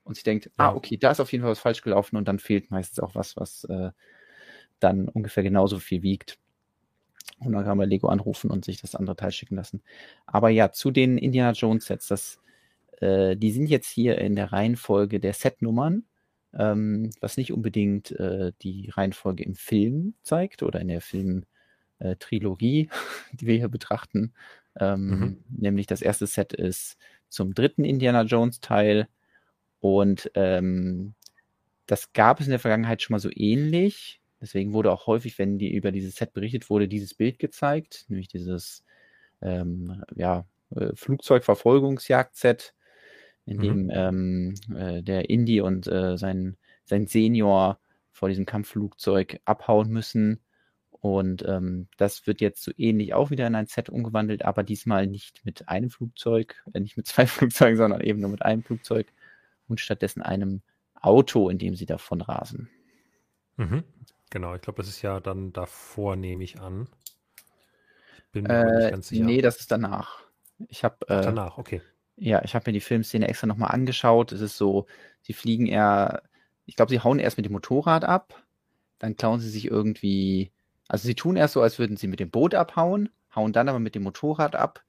und 0.05 0.15
sich 0.15 0.25
denkt, 0.25 0.51
ah, 0.57 0.65
ja. 0.65 0.71
ah, 0.71 0.75
okay, 0.75 0.97
da 0.97 1.11
ist 1.11 1.21
auf 1.21 1.31
jeden 1.31 1.43
Fall 1.43 1.51
was 1.51 1.59
falsch 1.59 1.83
gelaufen 1.83 2.17
und 2.17 2.27
dann 2.27 2.39
fehlt 2.39 2.71
meistens 2.71 3.01
auch 3.01 3.15
was, 3.15 3.37
was 3.37 3.65
äh, 3.65 3.91
dann 4.79 5.09
ungefähr 5.09 5.43
genauso 5.43 5.79
viel 5.79 6.03
wiegt. 6.03 6.39
Und 7.39 7.53
dann 7.53 7.65
kann 7.65 7.77
man 7.77 7.89
Lego 7.89 8.09
anrufen 8.09 8.51
und 8.51 8.65
sich 8.65 8.81
das 8.81 8.95
andere 8.95 9.15
Teil 9.15 9.31
schicken 9.31 9.57
lassen. 9.57 9.83
Aber 10.25 10.49
ja, 10.49 10.73
zu 10.73 10.91
den 10.91 11.19
Indiana 11.19 11.53
Jones 11.53 11.85
Sets, 11.85 12.09
das, 12.09 12.41
äh, 12.99 13.37
die 13.37 13.53
sind 13.53 13.67
jetzt 13.67 13.91
hier 13.91 14.17
in 14.17 14.37
der 14.37 14.53
Reihenfolge 14.53 15.21
der 15.21 15.35
Setnummern, 15.35 16.05
ähm, 16.59 17.11
was 17.21 17.37
nicht 17.37 17.53
unbedingt 17.53 18.13
äh, 18.13 18.53
die 18.63 18.91
Reihenfolge 18.91 19.45
im 19.45 19.55
Film 19.55 20.15
zeigt 20.23 20.63
oder 20.63 20.81
in 20.81 20.89
der 20.89 21.01
Film-Trilogie, 21.01 22.83
äh, 22.83 22.89
die 23.33 23.47
wir 23.47 23.57
hier 23.57 23.69
betrachten. 23.69 24.33
Ähm, 24.79 25.09
mhm. 25.09 25.45
Nämlich 25.49 25.87
das 25.87 26.03
erste 26.03 26.27
Set 26.27 26.53
ist 26.53 26.97
zum 27.29 27.55
dritten 27.55 27.85
Indiana 27.85 28.23
Jones 28.23 28.61
Teil, 28.61 29.09
und 29.81 30.31
ähm, 30.35 31.15
das 31.87 32.13
gab 32.13 32.41
es 32.41 32.47
in 32.47 32.51
der 32.51 32.61
Vergangenheit 32.61 33.03
schon 33.03 33.15
mal 33.15 33.19
so 33.19 33.31
ähnlich. 33.35 34.21
Deswegen 34.41 34.73
wurde 34.73 34.93
auch 34.93 35.07
häufig, 35.07 35.39
wenn 35.39 35.59
die 35.59 35.75
über 35.75 35.91
dieses 35.91 36.17
Set 36.17 36.33
berichtet 36.33 36.71
wurde, 36.71 36.87
dieses 36.87 37.15
Bild 37.15 37.39
gezeigt, 37.39 38.05
nämlich 38.09 38.29
dieses 38.29 38.85
ähm, 39.43 40.03
ja, 40.15 40.47
äh, 40.77 40.95
Flugzeugverfolgungsjagd-Set, 40.95 42.75
in 43.51 43.57
mhm. 43.57 43.63
dem 43.63 43.91
ähm, 43.93 44.55
äh, 44.77 45.03
der 45.03 45.29
Indy 45.29 45.61
und 45.61 45.89
äh, 45.89 46.17
sein, 46.17 46.57
sein 46.85 47.07
Senior 47.07 47.81
vor 48.13 48.29
diesem 48.29 48.47
Kampfflugzeug 48.47 49.41
abhauen 49.45 49.91
müssen. 49.91 50.41
Und 50.91 51.45
ähm, 51.47 51.89
das 51.97 52.27
wird 52.27 52.41
jetzt 52.41 52.63
so 52.63 52.71
ähnlich 52.77 53.13
auch 53.13 53.31
wieder 53.31 53.47
in 53.47 53.55
ein 53.55 53.67
Set 53.67 53.89
umgewandelt, 53.89 54.45
aber 54.45 54.63
diesmal 54.63 55.07
nicht 55.07 55.45
mit 55.45 55.69
einem 55.69 55.91
Flugzeug, 55.91 56.63
äh, 56.73 56.81
nicht 56.81 56.97
mit 56.97 57.07
zwei 57.09 57.27
Flugzeugen, 57.27 57.77
sondern 57.77 58.01
eben 58.03 58.21
nur 58.21 58.31
mit 58.31 58.43
einem 58.43 58.63
Flugzeug 58.63 59.13
und 59.67 59.81
stattdessen 59.81 60.23
einem 60.23 60.63
Auto, 60.95 61.49
in 61.49 61.59
dem 61.59 61.75
sie 61.75 61.87
davon 61.87 62.21
rasen. 62.21 62.71
Mhm. 63.57 63.83
Genau, 64.31 64.55
ich 64.55 64.61
glaube, 64.61 64.83
das 64.83 64.89
ist 64.89 65.03
ja 65.03 65.19
dann 65.19 65.53
davor, 65.53 66.15
nehme 66.15 66.45
ich 66.45 66.61
an. 66.61 66.87
Ich 68.19 68.33
bin 68.33 68.45
mir 68.45 68.51
äh, 68.51 68.79
nicht 68.83 68.91
ganz 68.93 69.09
sicher. 69.09 69.25
Nee, 69.25 69.43
das 69.43 69.59
ist 69.59 69.73
danach. 69.73 70.23
Ich 70.69 70.85
habe 70.85 71.09
äh, 71.09 71.23
danach, 71.23 71.59
okay. 71.59 71.81
Ja, 72.21 72.43
ich 72.45 72.55
habe 72.55 72.65
mir 72.69 72.75
die 72.75 72.81
Filmszene 72.81 73.29
extra 73.29 73.47
nochmal 73.47 73.71
angeschaut. 73.73 74.33
Es 74.33 74.41
ist 74.41 74.57
so, 74.57 74.87
sie 75.23 75.33
fliegen 75.33 75.67
eher, 75.67 76.23
ich 76.67 76.77
glaube, 76.77 76.91
sie 76.91 77.01
hauen 77.01 77.19
erst 77.19 77.37
mit 77.37 77.47
dem 77.47 77.53
Motorrad 77.53 78.05
ab, 78.05 78.45
dann 78.99 79.17
klauen 79.17 79.41
sie 79.41 79.49
sich 79.49 79.67
irgendwie, 79.67 80.53
also 80.89 81.07
sie 81.07 81.15
tun 81.15 81.37
erst 81.37 81.55
so, 81.55 81.63
als 81.63 81.79
würden 81.79 81.97
sie 81.97 82.09
mit 82.09 82.21
dem 82.21 82.31
Boot 82.31 82.55
abhauen, 82.55 83.09
hauen 83.35 83.53
dann 83.53 83.69
aber 83.69 83.79
mit 83.79 83.95
dem 83.95 84.03
Motorrad 84.03 84.55
ab, 84.55 84.85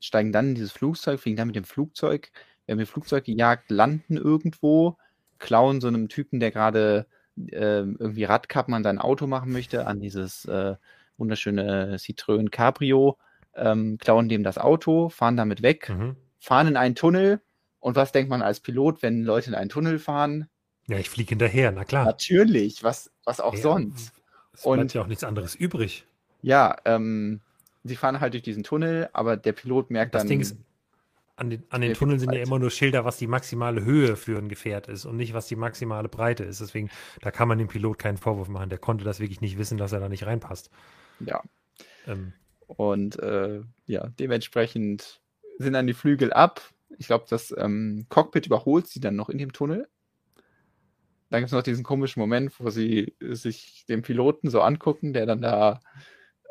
steigen 0.00 0.32
dann 0.32 0.50
in 0.50 0.54
dieses 0.54 0.72
Flugzeug, 0.72 1.20
fliegen 1.20 1.36
dann 1.36 1.48
mit 1.48 1.56
dem 1.56 1.64
Flugzeug 1.64 2.30
wir 2.68 2.74
haben 2.74 2.80
ihr 2.80 2.86
Flugzeug 2.86 3.24
gejagt, 3.24 3.70
landen 3.70 4.18
irgendwo, 4.18 4.98
klauen 5.38 5.80
so 5.80 5.88
einem 5.88 6.10
Typen, 6.10 6.38
der 6.38 6.50
gerade 6.50 7.06
äh, 7.36 7.80
irgendwie 7.80 8.24
Radkappen 8.24 8.74
an 8.74 8.82
sein 8.82 8.98
Auto 8.98 9.26
machen 9.26 9.52
möchte, 9.52 9.86
an 9.86 10.00
dieses 10.00 10.44
äh, 10.44 10.76
wunderschöne 11.16 11.96
Citroën 11.96 12.50
Cabrio, 12.50 13.16
ähm, 13.54 13.96
klauen 13.96 14.28
dem 14.28 14.42
das 14.42 14.58
Auto, 14.58 15.08
fahren 15.08 15.38
damit 15.38 15.62
weg, 15.62 15.88
mhm. 15.88 16.16
Fahren 16.38 16.68
in 16.68 16.76
einen 16.76 16.94
Tunnel. 16.94 17.40
Und 17.80 17.96
was 17.96 18.12
denkt 18.12 18.30
man 18.30 18.42
als 18.42 18.60
Pilot, 18.60 19.02
wenn 19.02 19.22
Leute 19.22 19.50
in 19.50 19.54
einen 19.54 19.70
Tunnel 19.70 19.98
fahren? 19.98 20.48
Ja, 20.88 20.98
ich 20.98 21.10
fliege 21.10 21.30
hinterher, 21.30 21.70
na 21.70 21.84
klar. 21.84 22.04
Natürlich, 22.04 22.82
was, 22.82 23.10
was 23.24 23.40
auch 23.40 23.54
ja, 23.54 23.60
sonst. 23.60 24.12
Es 24.52 24.62
bleibt 24.62 24.94
ja 24.94 25.02
auch 25.02 25.06
nichts 25.06 25.22
anderes 25.24 25.54
übrig. 25.54 26.04
Ja, 26.42 26.76
ähm, 26.84 27.40
sie 27.84 27.96
fahren 27.96 28.20
halt 28.20 28.32
durch 28.32 28.42
diesen 28.42 28.64
Tunnel, 28.64 29.08
aber 29.12 29.36
der 29.36 29.52
Pilot 29.52 29.90
merkt 29.90 30.14
das 30.14 30.22
dann. 30.22 30.28
Ding 30.28 30.40
ist, 30.40 30.56
an 31.38 31.50
den, 31.50 31.62
an 31.70 31.82
den 31.82 31.94
Tunneln 31.94 32.18
sind 32.18 32.32
ja 32.32 32.42
immer 32.42 32.58
nur 32.58 32.70
Schilder, 32.70 33.04
was 33.04 33.16
die 33.16 33.28
maximale 33.28 33.84
Höhe 33.84 34.16
für 34.16 34.38
ein 34.38 34.48
Gefährt 34.48 34.88
ist 34.88 35.04
und 35.04 35.16
nicht, 35.16 35.34
was 35.34 35.46
die 35.46 35.54
maximale 35.54 36.08
Breite 36.08 36.42
ist. 36.42 36.60
Deswegen, 36.60 36.90
da 37.20 37.30
kann 37.30 37.46
man 37.46 37.58
dem 37.58 37.68
Pilot 37.68 37.98
keinen 37.98 38.16
Vorwurf 38.16 38.48
machen. 38.48 38.70
Der 38.70 38.78
konnte 38.78 39.04
das 39.04 39.20
wirklich 39.20 39.40
nicht 39.40 39.56
wissen, 39.56 39.78
dass 39.78 39.92
er 39.92 40.00
da 40.00 40.08
nicht 40.08 40.26
reinpasst. 40.26 40.70
Ja. 41.20 41.42
Ähm. 42.08 42.32
Und 42.66 43.20
äh, 43.20 43.60
ja, 43.86 44.08
dementsprechend 44.18 45.20
sind 45.58 45.74
dann 45.74 45.86
die 45.86 45.94
Flügel 45.94 46.32
ab. 46.32 46.62
Ich 46.98 47.06
glaube, 47.06 47.26
das 47.28 47.54
ähm, 47.56 48.06
Cockpit 48.08 48.46
überholt 48.46 48.86
sie 48.86 49.00
dann 49.00 49.16
noch 49.16 49.28
in 49.28 49.38
dem 49.38 49.52
Tunnel. 49.52 49.88
Dann 51.30 51.40
gibt 51.40 51.48
es 51.48 51.52
noch 51.52 51.62
diesen 51.62 51.84
komischen 51.84 52.20
Moment, 52.20 52.58
wo 52.58 52.70
sie 52.70 53.14
sich 53.20 53.84
den 53.86 54.02
Piloten 54.02 54.48
so 54.48 54.62
angucken, 54.62 55.12
der 55.12 55.26
dann 55.26 55.42
da 55.42 55.80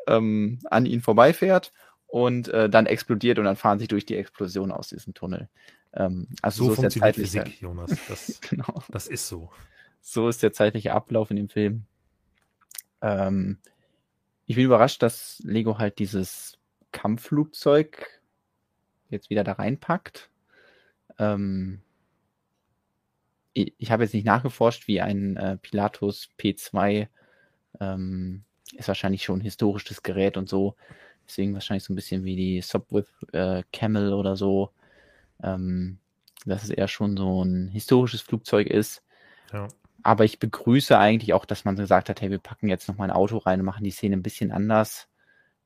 ähm, 0.06 0.60
an 0.70 0.86
ihnen 0.86 1.02
vorbeifährt 1.02 1.72
und 2.06 2.48
äh, 2.48 2.70
dann 2.70 2.86
explodiert 2.86 3.38
und 3.38 3.44
dann 3.44 3.56
fahren 3.56 3.78
sie 3.78 3.88
durch 3.88 4.06
die 4.06 4.16
Explosion 4.16 4.70
aus 4.70 4.88
diesem 4.88 5.14
Tunnel. 5.14 5.48
Ähm, 5.92 6.28
also 6.42 6.64
so, 6.64 6.74
so 6.74 6.82
ist 6.82 6.94
der 6.94 7.02
zeitliche 7.02 7.42
Physik, 7.42 7.60
Jonas. 7.60 7.90
Das, 8.08 8.40
genau. 8.40 8.82
das 8.88 9.08
ist 9.08 9.26
so. 9.26 9.50
So 10.00 10.28
ist 10.28 10.42
der 10.42 10.52
zeitliche 10.52 10.92
Ablauf 10.94 11.30
in 11.30 11.36
dem 11.36 11.48
Film. 11.48 11.84
Ähm, 13.02 13.58
ich 14.46 14.56
bin 14.56 14.64
überrascht, 14.64 15.02
dass 15.02 15.42
Lego 15.44 15.78
halt 15.78 15.98
dieses 15.98 16.58
Kampfflugzeug 16.92 18.17
jetzt 19.10 19.30
wieder 19.30 19.44
da 19.44 19.52
reinpackt. 19.52 20.30
Ähm, 21.18 21.80
ich, 23.52 23.74
ich 23.78 23.90
habe 23.90 24.04
jetzt 24.04 24.14
nicht 24.14 24.26
nachgeforscht, 24.26 24.88
wie 24.88 25.00
ein 25.00 25.36
äh, 25.36 25.56
Pilatus 25.56 26.30
P2 26.38 27.08
ähm, 27.80 28.44
ist 28.76 28.88
wahrscheinlich 28.88 29.24
schon 29.24 29.38
ein 29.38 29.42
historisches 29.42 30.02
Gerät 30.02 30.36
und 30.36 30.48
so. 30.48 30.76
Deswegen 31.26 31.54
wahrscheinlich 31.54 31.84
so 31.84 31.92
ein 31.92 31.96
bisschen 31.96 32.24
wie 32.24 32.36
die 32.36 32.60
Subwith 32.60 33.12
äh, 33.32 33.62
Camel 33.72 34.12
oder 34.12 34.36
so. 34.36 34.70
Ähm, 35.42 35.98
dass 36.46 36.64
es 36.64 36.70
eher 36.70 36.88
schon 36.88 37.16
so 37.16 37.44
ein 37.44 37.68
historisches 37.68 38.20
Flugzeug 38.20 38.68
ist. 38.68 39.02
Ja. 39.52 39.68
Aber 40.02 40.24
ich 40.24 40.38
begrüße 40.38 40.96
eigentlich 40.96 41.32
auch, 41.34 41.44
dass 41.44 41.64
man 41.64 41.76
gesagt 41.76 42.08
hat, 42.08 42.20
hey, 42.20 42.30
wir 42.30 42.38
packen 42.38 42.68
jetzt 42.68 42.88
noch 42.88 42.96
mal 42.96 43.04
ein 43.04 43.10
Auto 43.10 43.38
rein 43.38 43.60
und 43.60 43.66
machen 43.66 43.84
die 43.84 43.90
Szene 43.90 44.16
ein 44.16 44.22
bisschen 44.22 44.52
anders, 44.52 45.08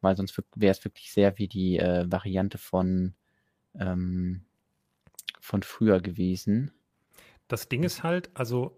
weil 0.01 0.17
sonst 0.17 0.41
wäre 0.57 0.73
es 0.73 0.85
wirklich 0.85 1.13
sehr 1.13 1.39
wie 1.39 1.49
die 1.49 1.79
äh, 1.79 2.11
Variante 2.11 2.59
von, 2.59 3.15
ähm, 3.79 4.43
von 5.41 5.63
früher 5.63 6.01
gewesen. 6.01 6.73
Das 7.49 7.69
Ding 7.69 7.83
ist 7.83 8.03
halt, 8.03 8.31
also 8.35 8.77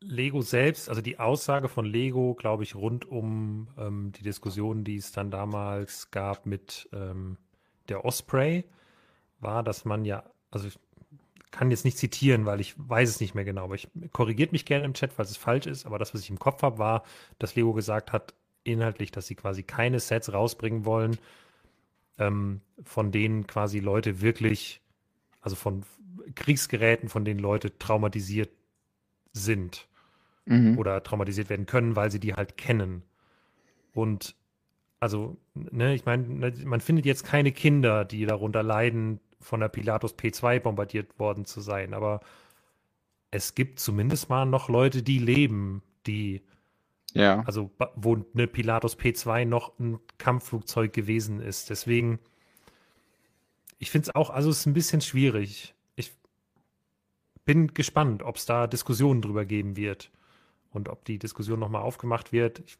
Lego 0.00 0.42
selbst, 0.42 0.88
also 0.88 1.00
die 1.00 1.18
Aussage 1.18 1.68
von 1.68 1.84
Lego, 1.84 2.34
glaube 2.34 2.64
ich, 2.64 2.74
rund 2.74 3.04
um 3.04 3.68
ähm, 3.78 4.12
die 4.12 4.22
Diskussion, 4.22 4.84
die 4.84 4.96
es 4.96 5.12
dann 5.12 5.30
damals 5.30 6.10
gab 6.10 6.46
mit 6.46 6.88
ähm, 6.92 7.38
der 7.88 8.04
Osprey, 8.04 8.64
war, 9.40 9.62
dass 9.62 9.84
man 9.84 10.04
ja, 10.04 10.24
also 10.50 10.66
ich 10.68 10.78
kann 11.50 11.70
jetzt 11.70 11.84
nicht 11.84 11.98
zitieren, 11.98 12.46
weil 12.46 12.60
ich 12.60 12.74
weiß 12.76 13.08
es 13.08 13.20
nicht 13.20 13.34
mehr 13.34 13.44
genau, 13.44 13.64
aber 13.64 13.74
ich 13.74 13.88
korrigiert 14.12 14.52
mich 14.52 14.64
gerne 14.64 14.84
im 14.84 14.94
Chat, 14.94 15.12
falls 15.12 15.30
es 15.30 15.36
falsch 15.36 15.66
ist, 15.66 15.86
aber 15.86 15.98
das, 15.98 16.14
was 16.14 16.22
ich 16.22 16.30
im 16.30 16.38
Kopf 16.38 16.62
habe, 16.62 16.78
war, 16.78 17.04
dass 17.38 17.54
Lego 17.54 17.72
gesagt 17.72 18.12
hat, 18.12 18.34
inhaltlich, 18.64 19.10
dass 19.10 19.26
sie 19.26 19.34
quasi 19.34 19.62
keine 19.62 20.00
Sets 20.00 20.32
rausbringen 20.32 20.84
wollen, 20.84 21.18
ähm, 22.18 22.60
von 22.84 23.12
denen 23.12 23.46
quasi 23.46 23.80
Leute 23.80 24.20
wirklich, 24.20 24.80
also 25.40 25.56
von 25.56 25.84
Kriegsgeräten, 26.34 27.08
von 27.08 27.24
denen 27.24 27.40
Leute 27.40 27.78
traumatisiert 27.78 28.50
sind 29.32 29.88
mhm. 30.44 30.78
oder 30.78 31.02
traumatisiert 31.02 31.48
werden 31.48 31.66
können, 31.66 31.96
weil 31.96 32.10
sie 32.10 32.20
die 32.20 32.34
halt 32.34 32.56
kennen. 32.56 33.02
Und 33.94 34.36
also, 35.00 35.36
ne, 35.54 35.94
ich 35.94 36.04
meine, 36.04 36.28
ne, 36.28 36.52
man 36.64 36.80
findet 36.80 37.06
jetzt 37.06 37.24
keine 37.24 37.52
Kinder, 37.52 38.04
die 38.04 38.24
darunter 38.24 38.62
leiden, 38.62 39.20
von 39.40 39.58
der 39.58 39.68
Pilatus 39.68 40.16
P2 40.16 40.60
bombardiert 40.60 41.18
worden 41.18 41.44
zu 41.44 41.60
sein, 41.60 41.94
aber 41.94 42.20
es 43.32 43.56
gibt 43.56 43.80
zumindest 43.80 44.28
mal 44.28 44.44
noch 44.46 44.68
Leute, 44.68 45.02
die 45.02 45.18
leben, 45.18 45.82
die 46.06 46.42
ja. 47.14 47.42
Also, 47.46 47.70
wo 47.96 48.16
eine 48.34 48.46
Pilatus 48.46 48.98
P2 48.98 49.44
noch 49.44 49.78
ein 49.78 49.98
Kampfflugzeug 50.18 50.92
gewesen 50.92 51.40
ist. 51.40 51.70
Deswegen, 51.70 52.18
ich 53.78 53.90
finde 53.90 54.08
es 54.08 54.14
auch, 54.14 54.30
also 54.30 54.50
es 54.50 54.60
ist 54.60 54.66
ein 54.66 54.74
bisschen 54.74 55.00
schwierig 55.00 55.74
bin 57.44 57.74
gespannt, 57.74 58.22
ob 58.22 58.36
es 58.36 58.46
da 58.46 58.66
Diskussionen 58.66 59.22
drüber 59.22 59.44
geben 59.44 59.76
wird 59.76 60.10
und 60.70 60.88
ob 60.88 61.04
die 61.04 61.18
Diskussion 61.18 61.58
nochmal 61.58 61.82
aufgemacht 61.82 62.32
wird. 62.32 62.60
Ich 62.60 62.78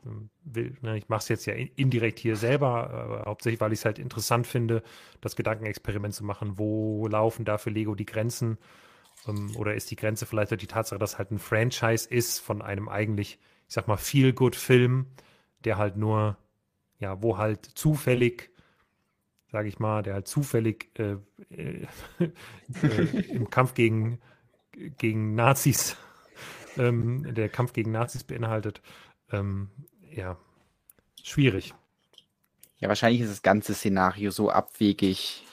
ne, 0.82 0.96
ich 0.96 1.08
mache 1.08 1.20
es 1.20 1.28
jetzt 1.28 1.46
ja 1.46 1.54
indirekt 1.54 2.18
hier 2.18 2.36
selber, 2.36 3.24
hauptsächlich, 3.26 3.60
weil 3.60 3.72
ich 3.72 3.80
es 3.80 3.84
halt 3.84 3.98
interessant 3.98 4.46
finde, 4.46 4.82
das 5.20 5.36
Gedankenexperiment 5.36 6.14
zu 6.14 6.24
machen. 6.24 6.58
Wo 6.58 7.06
laufen 7.06 7.44
da 7.44 7.58
für 7.58 7.70
Lego 7.70 7.94
die 7.94 8.06
Grenzen? 8.06 8.58
Ähm, 9.26 9.54
oder 9.56 9.74
ist 9.74 9.90
die 9.90 9.96
Grenze 9.96 10.26
vielleicht 10.26 10.52
die 10.52 10.66
Tatsache, 10.66 10.98
dass 10.98 11.18
halt 11.18 11.32
ein 11.32 11.38
Franchise 11.38 12.08
ist 12.08 12.38
von 12.38 12.62
einem 12.62 12.88
eigentlich, 12.88 13.38
ich 13.72 13.74
sag 13.74 13.88
mal, 13.88 13.96
Feel-Good-Film, 13.96 15.06
der 15.64 15.78
halt 15.78 15.96
nur, 15.96 16.36
ja, 16.98 17.22
wo 17.22 17.38
halt 17.38 17.64
zufällig 17.64 18.50
sage 19.50 19.66
ich 19.66 19.78
mal, 19.78 20.02
der 20.02 20.12
halt 20.12 20.28
zufällig 20.28 20.90
äh, 20.98 21.16
äh, 21.48 21.86
äh, 22.82 23.20
im 23.30 23.48
Kampf 23.48 23.72
gegen, 23.72 24.20
gegen 24.98 25.34
Nazis 25.34 25.96
ähm, 26.76 27.34
der 27.34 27.48
Kampf 27.48 27.72
gegen 27.72 27.92
Nazis 27.92 28.24
beinhaltet. 28.24 28.82
Ähm, 29.30 29.70
ja, 30.10 30.36
schwierig. 31.22 31.72
Ja, 32.78 32.88
wahrscheinlich 32.88 33.22
ist 33.22 33.30
das 33.30 33.40
ganze 33.40 33.72
Szenario 33.72 34.30
so 34.30 34.50
abwegig, 34.50 35.46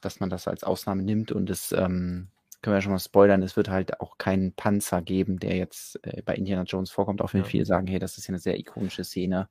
dass 0.00 0.20
man 0.20 0.30
das 0.30 0.48
als 0.48 0.64
Ausnahme 0.64 1.02
nimmt 1.02 1.32
und 1.32 1.50
es 1.50 1.72
ähm, 1.72 2.28
können 2.62 2.76
wir 2.76 2.80
schon 2.80 2.92
mal 2.92 2.98
spoilern, 3.00 3.42
es 3.42 3.56
wird 3.56 3.68
halt 3.68 4.00
auch 4.00 4.18
keinen 4.18 4.52
Panzer 4.52 5.02
geben, 5.02 5.38
der 5.40 5.56
jetzt 5.56 5.98
äh, 6.06 6.22
bei 6.22 6.36
Indiana 6.36 6.62
Jones 6.62 6.90
vorkommt, 6.90 7.20
auch 7.20 7.34
wenn 7.34 7.42
ja. 7.42 7.46
viele 7.46 7.66
sagen, 7.66 7.88
hey, 7.88 7.98
das 7.98 8.18
ist 8.18 8.28
ja 8.28 8.30
eine 8.30 8.38
sehr 8.38 8.58
ikonische 8.58 9.02
Szene. 9.02 9.48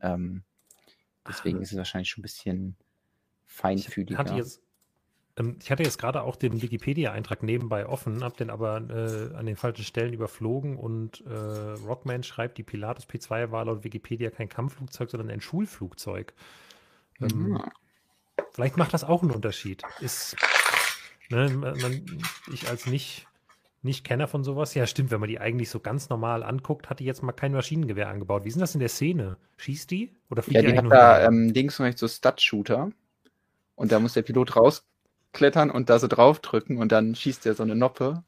Ähm, 0.00 0.42
deswegen 1.26 1.58
Ach, 1.58 1.62
ist 1.62 1.72
es 1.72 1.78
wahrscheinlich 1.78 2.10
schon 2.10 2.20
ein 2.20 2.22
bisschen 2.22 2.76
feinfühliger. 3.46 4.12
Ich 4.12 4.18
hatte 4.18 4.34
jetzt, 4.34 4.60
ähm, 5.36 5.56
ich 5.62 5.70
hatte 5.70 5.84
jetzt 5.84 5.98
gerade 5.98 6.22
auch 6.22 6.34
den 6.34 6.60
Wikipedia-Eintrag 6.60 7.44
nebenbei 7.44 7.86
offen, 7.86 8.24
habe 8.24 8.36
den 8.36 8.50
aber 8.50 8.78
äh, 8.90 9.36
an 9.36 9.46
den 9.46 9.56
falschen 9.56 9.84
Stellen 9.84 10.12
überflogen 10.12 10.76
und 10.76 11.24
äh, 11.24 11.32
Rockman 11.32 12.24
schreibt, 12.24 12.58
die 12.58 12.64
Pilatus 12.64 13.06
P2 13.08 13.52
war 13.52 13.64
laut 13.64 13.84
Wikipedia 13.84 14.30
kein 14.30 14.48
Kampfflugzeug, 14.48 15.10
sondern 15.10 15.30
ein 15.30 15.40
Schulflugzeug. 15.40 16.34
Ähm, 17.20 17.28
mhm. 17.28 17.62
Vielleicht 18.50 18.76
macht 18.76 18.92
das 18.92 19.04
auch 19.04 19.22
einen 19.22 19.30
Unterschied. 19.30 19.82
Ist, 20.00 20.36
ne, 21.32 21.48
man, 21.50 22.04
ich 22.52 22.68
als 22.68 22.86
nicht, 22.86 23.26
nicht 23.82 24.04
Kenner 24.04 24.28
von 24.28 24.44
sowas, 24.44 24.74
ja 24.74 24.86
stimmt, 24.86 25.10
wenn 25.10 25.20
man 25.20 25.28
die 25.28 25.40
eigentlich 25.40 25.70
so 25.70 25.80
ganz 25.80 26.08
normal 26.08 26.42
anguckt, 26.42 26.88
hat 26.88 27.00
die 27.00 27.04
jetzt 27.04 27.22
mal 27.22 27.32
kein 27.32 27.52
Maschinengewehr 27.52 28.08
angebaut. 28.08 28.44
Wie 28.44 28.48
ist 28.48 28.54
denn 28.54 28.60
das 28.60 28.74
in 28.74 28.80
der 28.80 28.88
Szene? 28.88 29.36
Schießt 29.56 29.90
die? 29.90 30.12
Oder 30.30 30.42
fliegt 30.42 30.62
ja, 30.62 30.62
die, 30.62 30.72
die 30.72 30.78
hat 30.78 30.90
da 30.90 31.26
ähm, 31.26 31.48
links 31.48 31.80
und 31.80 31.86
rechts 31.86 32.00
so 32.00 32.08
Stud-Shooter. 32.08 32.90
Und 33.74 33.90
da 33.90 33.98
muss 33.98 34.12
der 34.12 34.22
Pilot 34.22 34.56
raus 34.56 34.86
klettern 35.32 35.70
und 35.70 35.90
da 35.90 35.98
so 35.98 36.06
draufdrücken 36.06 36.76
und 36.76 36.92
dann 36.92 37.14
schießt 37.14 37.46
er 37.46 37.54
so 37.54 37.62
eine 37.62 37.74
Noppe. 37.74 38.22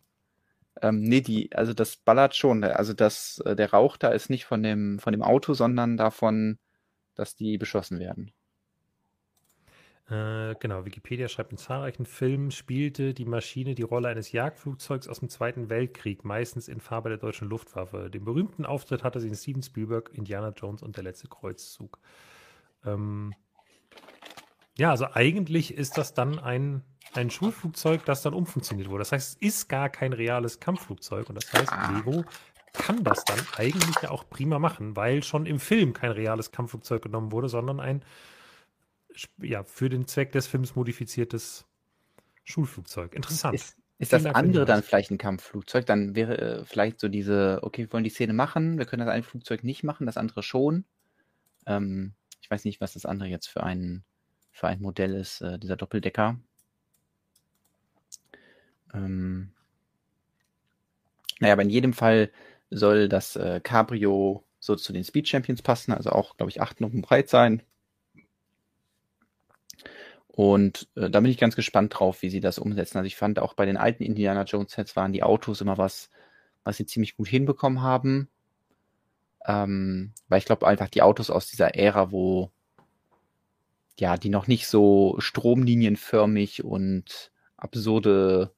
Ähm, 0.83 1.03
nee, 1.03 1.21
die, 1.21 1.55
also 1.55 1.73
das 1.73 1.97
ballert 1.97 2.35
schon. 2.35 2.65
Also 2.65 2.95
das, 2.95 3.39
äh, 3.45 3.55
der 3.55 3.71
Rauch 3.71 3.97
da 3.97 4.09
ist 4.09 4.31
nicht 4.31 4.47
von 4.47 4.63
dem, 4.63 4.99
von 4.99 5.13
dem 5.13 5.23
Auto, 5.23 5.55
sondern 5.55 5.97
davon, 5.97 6.59
dass 7.15 7.37
die 7.37 7.59
beschossen 7.59 7.99
werden. 7.99 8.33
Äh, 10.11 10.55
genau, 10.61 10.85
Wikipedia 10.85 11.29
schreibt, 11.29 11.53
in 11.53 11.59
zahlreichen 11.59 12.05
Filmen 12.05 12.51
spielte 12.51 13.15
die 13.15 13.25
Maschine 13.25 13.75
die 13.75 13.83
Rolle 13.83 14.09
eines 14.09 14.33
Jagdflugzeugs 14.33 15.09
aus 15.09 15.21
dem 15.21 15.31
Zweiten 15.31 15.71
Weltkrieg, 15.71 16.25
meistens 16.25 16.69
in 16.69 16.81
Farbe 16.81 17.09
der 17.09 17.19
deutschen 17.19 17.49
Luftwaffe. 17.49 18.11
Den 18.11 18.25
berühmten 18.25 18.67
Auftritt 18.67 19.03
hatte 19.03 19.21
sie 19.21 19.29
in 19.29 19.35
Steven 19.35 19.63
Spielberg, 19.63 20.11
Indiana 20.13 20.51
Jones 20.51 20.83
und 20.83 20.97
der 20.97 21.05
letzte 21.05 21.29
Kreuzzug. 21.29 21.99
Ähm, 22.85 23.33
ja, 24.77 24.91
also 24.91 25.07
eigentlich 25.13 25.73
ist 25.73 25.97
das 25.97 26.13
dann 26.13 26.39
ein 26.39 26.83
ein 27.17 27.31
Schulflugzeug, 27.31 28.05
das 28.05 28.23
dann 28.23 28.35
umfunktioniert 28.35 28.89
wurde. 28.89 29.01
Das 29.01 29.13
heißt, 29.13 29.37
es 29.37 29.49
ist 29.49 29.69
gar 29.69 29.89
kein 29.89 30.13
reales 30.13 30.61
Kampfflugzeug. 30.61 31.29
Und 31.29 31.37
das 31.37 31.53
heißt, 31.53 31.73
ah. 31.73 31.93
Lego 31.93 32.25
kann 32.73 33.05
das 33.05 33.25
dann 33.25 33.39
eigentlich 33.57 33.97
ja 34.03 34.11
auch 34.11 34.29
prima 34.29 34.59
machen, 34.59 34.97
weil 34.97 35.23
schon 35.23 35.47
im 35.47 35.61
Film 35.61 35.93
kein 35.93 36.11
reales 36.11 36.51
Kampfflugzeug 36.51 37.03
genommen 37.03 37.33
wurde, 37.33 37.49
sondern 37.49 37.81
ein 37.81 38.03
ja, 39.39 39.65
für 39.65 39.89
den 39.89 40.07
Zweck 40.07 40.33
des 40.33 40.47
Films 40.47 40.75
modifiziertes 40.75 41.67
Schulflugzeug. 42.45 43.15
Interessant. 43.15 43.55
Ist, 43.55 43.77
ist 43.99 44.13
das 44.13 44.27
andere 44.27 44.65
dann 44.65 44.83
vielleicht 44.83 45.11
ein 45.11 45.19
Kampfflugzeug? 45.19 45.87
Dann 45.87 46.15
wäre 46.15 46.39
äh, 46.39 46.65
vielleicht 46.65 47.01
so 47.01 47.09
diese, 47.09 47.61
okay, 47.63 47.83
wir 47.83 47.93
wollen 47.93 48.05
die 48.05 48.11
Szene 48.11 48.33
machen, 48.33 48.79
wir 48.79 48.87
können 48.87 49.07
das 49.07 49.15
eine 49.15 49.23
Flugzeug 49.23 49.65
nicht 49.65 49.85
machen, 49.85 50.07
das 50.07 50.17
andere 50.17 50.43
schon. 50.43 50.85
Ähm, 51.67 52.15
ich 52.41 52.51
weiß 52.51 52.65
nicht, 52.65 52.81
was 52.81 52.95
das 52.95 53.07
andere 53.07 53.29
jetzt 53.29 53.47
für 53.47 53.63
ein, 53.63 54.05
für 54.51 54.69
ein 54.69 54.83
Modell 54.83 55.15
ist, 55.15 55.41
äh, 55.41 55.59
dieser 55.59 55.77
Doppeldecker. 55.77 56.39
Ähm, 58.93 59.53
naja, 61.41 61.53
aber 61.55 61.63
in 61.63 61.71
jedem 61.71 61.93
Fall 61.93 62.31
soll 62.71 63.09
das 63.09 63.37
äh, 63.37 63.61
Cabrio 63.63 64.45
so 64.59 64.77
zu 64.77 64.93
den 64.93 65.05
Speed 65.05 65.29
Champions 65.29 65.63
passen, 65.63 65.93
also 65.93 66.11
auch, 66.11 66.37
glaube 66.37 66.51
ich, 66.51 66.61
acht 66.61 66.81
Nummern 66.81 67.03
breit 67.03 67.29
sein. 67.29 67.63
Und 70.37 70.89
äh, 70.97 71.11
da 71.11 71.21
bin 71.21 71.31
ich 71.31 71.39
ganz 71.39 71.55
gespannt 71.55 71.97
drauf, 71.97 72.23
wie 72.23 72.29
sie 72.29 72.41
das 72.41 72.59
umsetzen. 72.59 72.99
Also 72.99 73.07
ich 73.07 73.15
fand 73.15 73.39
auch 73.39 73.55
bei 73.55 73.67
den 73.67 73.77
alten 73.77 74.03
Indiana 74.03 74.43
Jones 74.43 74.73
Sets 74.73 74.97
waren 74.97 75.13
die 75.13 75.23
Autos 75.23 75.61
immer 75.61 75.79
was, 75.79 76.11
was 76.65 76.77
sie 76.77 76.87
ziemlich 76.87 77.17
gut 77.17 77.29
hinbekommen 77.29 77.83
haben. 77.83 78.29
Ähm, 79.47 80.13
weil 80.27 80.39
ich 80.39 80.45
glaube 80.45 80.67
einfach 80.67 80.89
die 80.89 81.03
Autos 81.03 81.31
aus 81.31 81.47
dieser 81.47 81.77
Ära, 81.77 82.11
wo 82.11 82.51
ja, 83.97 84.17
die 84.17 84.29
noch 84.29 84.49
nicht 84.49 84.67
so 84.67 85.15
stromlinienförmig 85.19 86.65
und 86.65 87.31
absurde 87.57 88.53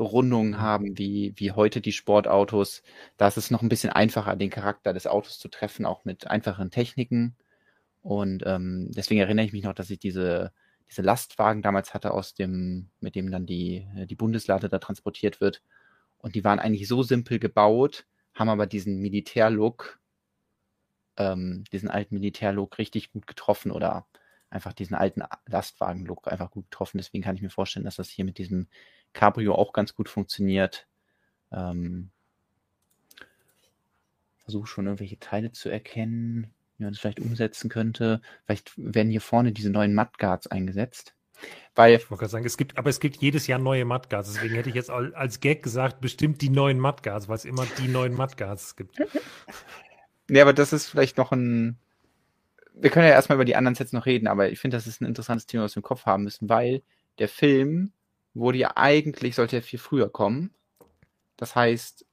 Rundungen 0.00 0.60
haben 0.60 0.98
wie, 0.98 1.32
wie 1.36 1.52
heute 1.52 1.80
die 1.80 1.92
Sportautos. 1.92 2.82
Da 3.18 3.28
ist 3.28 3.36
es 3.36 3.52
noch 3.52 3.62
ein 3.62 3.68
bisschen 3.68 3.90
einfacher, 3.90 4.34
den 4.34 4.50
Charakter 4.50 4.92
des 4.92 5.06
Autos 5.06 5.38
zu 5.38 5.46
treffen, 5.46 5.86
auch 5.86 6.04
mit 6.04 6.26
einfachen 6.26 6.72
Techniken. 6.72 7.36
Und 8.02 8.42
ähm, 8.46 8.90
deswegen 8.90 9.20
erinnere 9.20 9.46
ich 9.46 9.52
mich 9.52 9.62
noch, 9.62 9.74
dass 9.74 9.90
ich 9.90 10.00
diese, 10.00 10.52
diese 10.90 11.02
Lastwagen 11.02 11.62
damals 11.62 11.94
hatte, 11.94 12.12
aus 12.12 12.34
dem, 12.34 12.90
mit 13.00 13.14
dem 13.14 13.30
dann 13.30 13.46
die, 13.46 13.86
die 14.06 14.16
Bundeslade 14.16 14.68
da 14.68 14.78
transportiert 14.78 15.40
wird. 15.40 15.62
Und 16.18 16.34
die 16.34 16.44
waren 16.44 16.58
eigentlich 16.58 16.88
so 16.88 17.02
simpel 17.02 17.38
gebaut, 17.38 18.06
haben 18.34 18.48
aber 18.48 18.66
diesen 18.66 18.98
Militärlook, 18.98 20.00
ähm, 21.16 21.64
diesen 21.72 21.88
alten 21.88 22.16
Militärlook 22.16 22.78
richtig 22.78 23.12
gut 23.12 23.26
getroffen 23.26 23.70
oder 23.70 24.06
einfach 24.50 24.72
diesen 24.72 24.96
alten 24.96 25.22
Lastwagen-Look 25.46 26.26
einfach 26.26 26.50
gut 26.50 26.70
getroffen. 26.70 26.98
Deswegen 26.98 27.22
kann 27.22 27.36
ich 27.36 27.42
mir 27.42 27.50
vorstellen, 27.50 27.84
dass 27.84 27.96
das 27.96 28.08
hier 28.08 28.24
mit 28.24 28.38
diesem 28.38 28.66
Cabrio 29.12 29.54
auch 29.54 29.72
ganz 29.72 29.94
gut 29.94 30.08
funktioniert. 30.08 30.88
Ähm, 31.52 32.10
Versuche 34.38 34.66
schon 34.66 34.86
irgendwelche 34.86 35.20
Teile 35.20 35.52
zu 35.52 35.68
erkennen, 35.68 36.52
wie 36.80 36.84
man 36.84 36.92
das 36.92 37.00
vielleicht 37.00 37.20
umsetzen 37.20 37.68
könnte. 37.68 38.20
Vielleicht 38.44 38.72
werden 38.76 39.10
hier 39.10 39.20
vorne 39.20 39.52
diese 39.52 39.70
neuen 39.70 39.94
Mudguards 39.94 40.46
eingesetzt. 40.46 41.14
Weil, 41.74 41.94
ich 41.94 42.10
wollte 42.10 42.20
gerade 42.20 42.30
sagen, 42.30 42.44
es 42.44 42.56
gibt, 42.56 42.76
aber 42.76 42.90
es 42.90 43.00
gibt 43.00 43.16
jedes 43.18 43.46
Jahr 43.46 43.58
neue 43.58 43.84
Mudguards. 43.84 44.32
Deswegen 44.32 44.54
hätte 44.54 44.68
ich 44.68 44.74
jetzt 44.74 44.90
als 44.90 45.40
Gag 45.40 45.62
gesagt, 45.62 46.00
bestimmt 46.00 46.42
die 46.42 46.50
neuen 46.50 46.78
Mudguards, 46.78 47.28
weil 47.28 47.36
es 47.36 47.44
immer 47.44 47.66
die 47.78 47.88
neuen 47.88 48.14
Mudguards 48.14 48.76
gibt. 48.76 48.98
nee, 50.28 50.40
aber 50.40 50.52
das 50.52 50.72
ist 50.72 50.88
vielleicht 50.88 51.16
noch 51.16 51.32
ein. 51.32 51.78
Wir 52.74 52.90
können 52.90 53.06
ja 53.06 53.12
erstmal 53.12 53.36
über 53.36 53.44
die 53.44 53.56
anderen 53.56 53.74
Sets 53.74 53.92
noch 53.92 54.06
reden, 54.06 54.26
aber 54.26 54.50
ich 54.50 54.58
finde, 54.58 54.76
das 54.76 54.86
ist 54.86 55.00
ein 55.00 55.06
interessantes 55.06 55.46
Thema, 55.46 55.64
was 55.64 55.74
wir 55.74 55.80
im 55.80 55.84
Kopf 55.84 56.06
haben 56.06 56.24
müssen, 56.24 56.48
weil 56.48 56.82
der 57.18 57.28
Film 57.28 57.92
wurde 58.32 58.58
ja 58.58 58.72
eigentlich, 58.76 59.34
sollte 59.34 59.56
ja 59.56 59.62
viel 59.62 59.78
früher 59.78 60.10
kommen. 60.10 60.50
Das 61.36 61.54
heißt, 61.56 62.06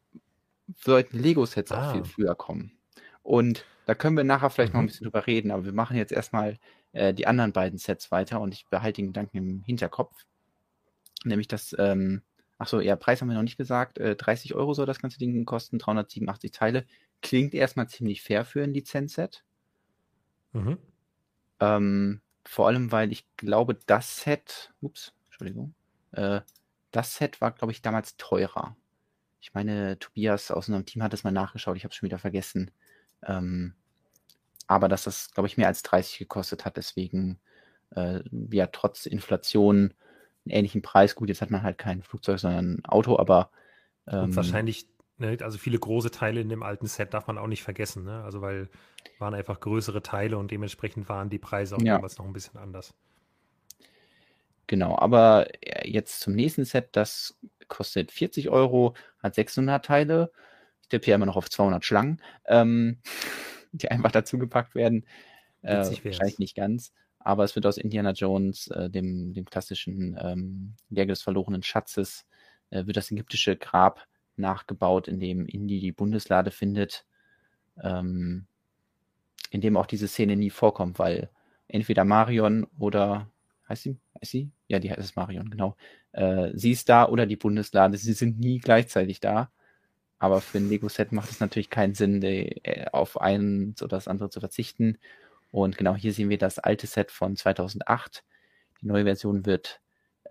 sollten 0.76 1.20
Lego-Sets 1.20 1.72
ah. 1.72 1.90
auch 1.90 1.94
viel 1.94 2.06
früher 2.06 2.36
kommen. 2.36 2.78
Und 3.24 3.66
da 3.88 3.96
können 3.96 4.18
wir 4.18 4.26
nachher 4.26 4.50
vielleicht 4.50 4.74
mhm. 4.74 4.78
noch 4.78 4.82
ein 4.82 4.84
mhm. 4.84 4.88
bisschen 4.88 5.06
drüber 5.06 5.26
reden, 5.26 5.50
aber 5.50 5.64
wir 5.64 5.74
machen 5.74 5.96
jetzt 5.96 6.12
erstmal 6.12 6.60
äh, 6.92 7.14
die 7.14 7.26
anderen 7.26 7.54
beiden 7.54 7.80
Sets 7.80 8.12
weiter 8.12 8.42
und 8.42 8.54
ich 8.54 8.68
behalte 8.68 9.02
den 9.02 9.08
Gedanken 9.08 9.38
im 9.38 9.64
Hinterkopf. 9.64 10.26
Nämlich 11.24 11.48
das, 11.48 11.74
ähm, 11.80 12.22
ach 12.58 12.68
so, 12.68 12.82
ja, 12.82 12.98
Preis 12.98 13.22
haben 13.22 13.30
wir 13.30 13.36
noch 13.36 13.44
nicht 13.44 13.58
gesagt. 13.58 13.98
Äh, 13.98 14.18
30 14.18 14.56
Euro 14.56 14.74
soll 14.74 14.86
das 14.86 15.00
ganze 15.00 15.18
Ding 15.20 15.46
kosten, 15.46 15.80
387 15.80 16.52
Teile. 16.52 16.86
Klingt 17.22 17.54
erstmal 17.54 17.88
ziemlich 17.88 18.22
fair 18.22 18.44
für 18.44 18.62
ein 18.62 18.74
Lizenzset. 18.74 19.46
Mhm. 20.52 20.78
Ähm, 21.62 22.22
vor 22.44 22.68
allem, 22.68 22.92
weil 22.92 23.14
ich 23.14 23.26
glaube, 23.38 23.80
das 23.86 24.20
Set, 24.20 24.74
ups, 24.82 25.14
Entschuldigung, 25.28 25.74
äh, 26.12 26.42
das 26.92 27.16
Set 27.16 27.40
war, 27.40 27.52
glaube 27.52 27.72
ich, 27.72 27.82
damals 27.82 28.18
teurer. 28.18 28.76
Ich 29.40 29.54
meine, 29.54 29.98
Tobias 29.98 30.52
aus 30.52 30.68
unserem 30.68 30.86
Team 30.86 31.04
hat 31.04 31.14
es 31.14 31.24
mal 31.24 31.32
nachgeschaut, 31.32 31.78
ich 31.78 31.86
habe 31.86 31.92
es 31.92 31.96
schon 31.96 32.08
wieder 32.08 32.20
vergessen. 32.20 32.70
Ähm, 33.26 33.74
aber 34.68 34.90
dass 34.90 35.04
das, 35.04 35.32
glaube 35.32 35.48
ich, 35.48 35.58
mehr 35.58 35.68
als 35.68 35.84
30 35.84 36.20
gekostet 36.20 36.66
hat, 36.66 36.78
deswegen 36.78 37.40
äh, 37.96 38.22
ja 38.52 38.68
trotz 38.68 39.06
Inflation 39.06 39.94
einen 40.46 40.58
ähnlichen 40.58 40.82
Preis. 40.82 41.16
Gut, 41.16 41.30
jetzt 41.30 41.42
hat 41.42 41.52
man 41.52 41.64
halt 41.64 41.78
kein 41.78 42.04
Flugzeug, 42.04 42.40
sondern 42.40 42.74
ein 42.74 42.86
Auto, 42.86 43.18
aber 43.18 43.50
ähm, 44.08 44.26
Und 44.26 44.36
wahrscheinlich, 44.36 44.88
ne, 45.18 45.38
also 45.42 45.58
viele 45.58 45.80
große 45.80 46.12
Teile 46.12 46.42
in 46.42 46.50
dem 46.50 46.64
alten 46.64 46.88
Set 46.88 47.14
darf 47.14 47.28
man 47.28 47.38
auch 47.38 47.48
nicht 47.48 47.64
vergessen, 47.64 48.04
ne? 48.04 48.24
Also 48.24 48.42
weil 48.42 48.70
waren 49.20 49.34
einfach 49.34 49.60
größere 49.60 50.02
Teile 50.02 50.38
und 50.38 50.52
dementsprechend 50.52 51.10
waren 51.10 51.30
die 51.30 51.40
Preise 51.40 51.76
auch 51.76 51.82
ja. 51.82 51.96
damals 51.96 52.18
noch 52.18 52.26
ein 52.26 52.34
bisschen 52.34 52.60
anders. 52.60 52.94
Genau, 54.68 54.98
aber 54.98 55.48
äh, 55.62 55.90
jetzt 55.90 56.20
zum 56.20 56.34
nächsten 56.34 56.66
Set, 56.66 56.90
das 56.92 57.38
kostet 57.68 58.12
40 58.12 58.50
Euro, 58.50 58.96
hat 59.24 59.36
600 59.36 59.84
Teile. 59.84 60.32
Ich 60.88 60.90
tippe 60.90 61.06
hier 61.06 61.16
immer 61.16 61.26
noch 61.26 61.36
auf 61.36 61.50
200 61.50 61.84
Schlangen, 61.84 62.22
ähm, 62.46 63.00
die 63.74 63.92
einfach 63.92 64.12
dazu 64.12 64.38
gepackt 64.38 64.74
werden. 64.74 65.06
Äh, 65.62 65.84
wahrscheinlich 66.04 66.40
nicht 66.40 66.56
ganz. 66.56 66.94
Aber 67.20 67.44
es 67.44 67.56
wird 67.56 67.66
aus 67.66 67.78
Indiana 67.78 68.12
Jones, 68.12 68.68
äh, 68.68 68.90
dem, 68.90 69.34
dem 69.34 69.44
klassischen 69.44 70.18
ähm, 70.18 70.76
Jäger 70.90 71.08
des 71.12 71.22
verlorenen 71.22 71.62
Schatzes, 71.62 72.26
äh, 72.70 72.86
wird 72.86 72.96
das 72.96 73.12
ägyptische 73.12 73.58
Grab 73.58 74.08
nachgebaut, 74.38 75.10
in 75.10 75.20
dem 75.20 75.46
Indy 75.46 75.82
die 75.82 75.92
Bundeslade 75.92 76.52
findet, 76.52 77.06
ähm, 77.84 78.46
in 79.52 79.60
dem 79.60 79.76
auch 79.76 79.88
diese 79.88 80.08
Szene 80.08 80.38
nie 80.38 80.52
vorkommt, 80.52 81.00
weil 81.00 81.30
entweder 81.68 82.06
Marion 82.06 82.66
oder 82.80 83.30
heißt 83.68 83.84
sie? 83.84 83.98
Heißt 84.22 84.32
sie? 84.32 84.52
Ja, 84.70 84.80
die 84.80 84.90
heißt 84.90 85.02
es 85.02 85.18
Marion, 85.18 85.50
genau. 85.50 85.76
Äh, 86.14 86.52
sie 86.54 86.72
ist 86.72 86.88
da 86.88 87.10
oder 87.10 87.26
die 87.26 87.36
Bundeslade. 87.36 87.98
Sie 87.98 88.14
sind 88.14 88.40
nie 88.40 88.60
gleichzeitig 88.60 89.20
da. 89.20 89.52
Aber 90.20 90.42
für 90.42 90.58
ein 90.58 90.70
Lego-Set 90.70 91.12
macht 91.12 91.30
es 91.30 91.40
natürlich 91.40 91.70
keinen 91.70 91.94
Sinn, 91.94 92.22
die, 92.22 92.64
äh, 92.66 92.88
auf 92.92 93.22
eins 93.22 93.82
oder 93.82 93.98
das 93.98 94.08
andere 94.08 94.30
zu 94.30 94.40
verzichten. 94.40 94.98
Und 95.52 95.78
genau 95.78 95.96
hier 95.96 96.14
sehen 96.14 96.30
wir 96.30 96.38
das 96.38 96.60
alte 96.60 96.88
Set 96.88 97.12
von 97.12 97.36
2008. 97.36 98.24
Die 98.82 98.88
neue 98.88 99.04
Version 99.04 99.46
wird 99.46 99.80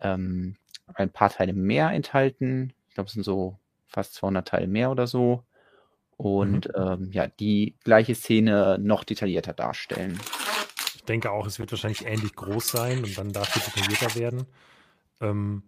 ähm, 0.00 0.56
ein 0.94 1.10
paar 1.10 1.30
Teile 1.30 1.52
mehr 1.52 1.90
enthalten. 1.90 2.72
Ich 2.88 2.94
glaube, 2.94 3.08
es 3.08 3.14
sind 3.14 3.22
so 3.22 3.58
fast 3.86 4.14
200 4.14 4.46
Teile 4.48 4.66
mehr 4.66 4.90
oder 4.90 5.06
so. 5.06 5.42
Und 6.16 6.68
mhm. 6.68 6.82
ähm, 6.82 7.12
ja, 7.12 7.26
die 7.28 7.76
gleiche 7.84 8.14
Szene 8.14 8.78
noch 8.80 9.04
detaillierter 9.04 9.52
darstellen 9.52 10.18
denke 11.06 11.30
auch, 11.30 11.46
es 11.46 11.58
wird 11.58 11.70
wahrscheinlich 11.72 12.06
ähnlich 12.06 12.34
groß 12.34 12.68
sein 12.68 13.04
und 13.04 13.16
dann 13.16 13.32
dafür 13.32 13.62
detaillierter 13.62 14.14
werden. 14.18 14.46
Ähm, 15.20 15.62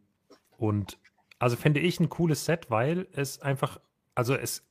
und 0.56 0.98
also 1.38 1.56
fände 1.56 1.80
ich 1.80 2.00
ein 2.00 2.08
cooles 2.08 2.44
Set, 2.44 2.70
weil 2.70 3.06
es 3.12 3.40
einfach, 3.40 3.80
also 4.18 4.34
es, 4.34 4.66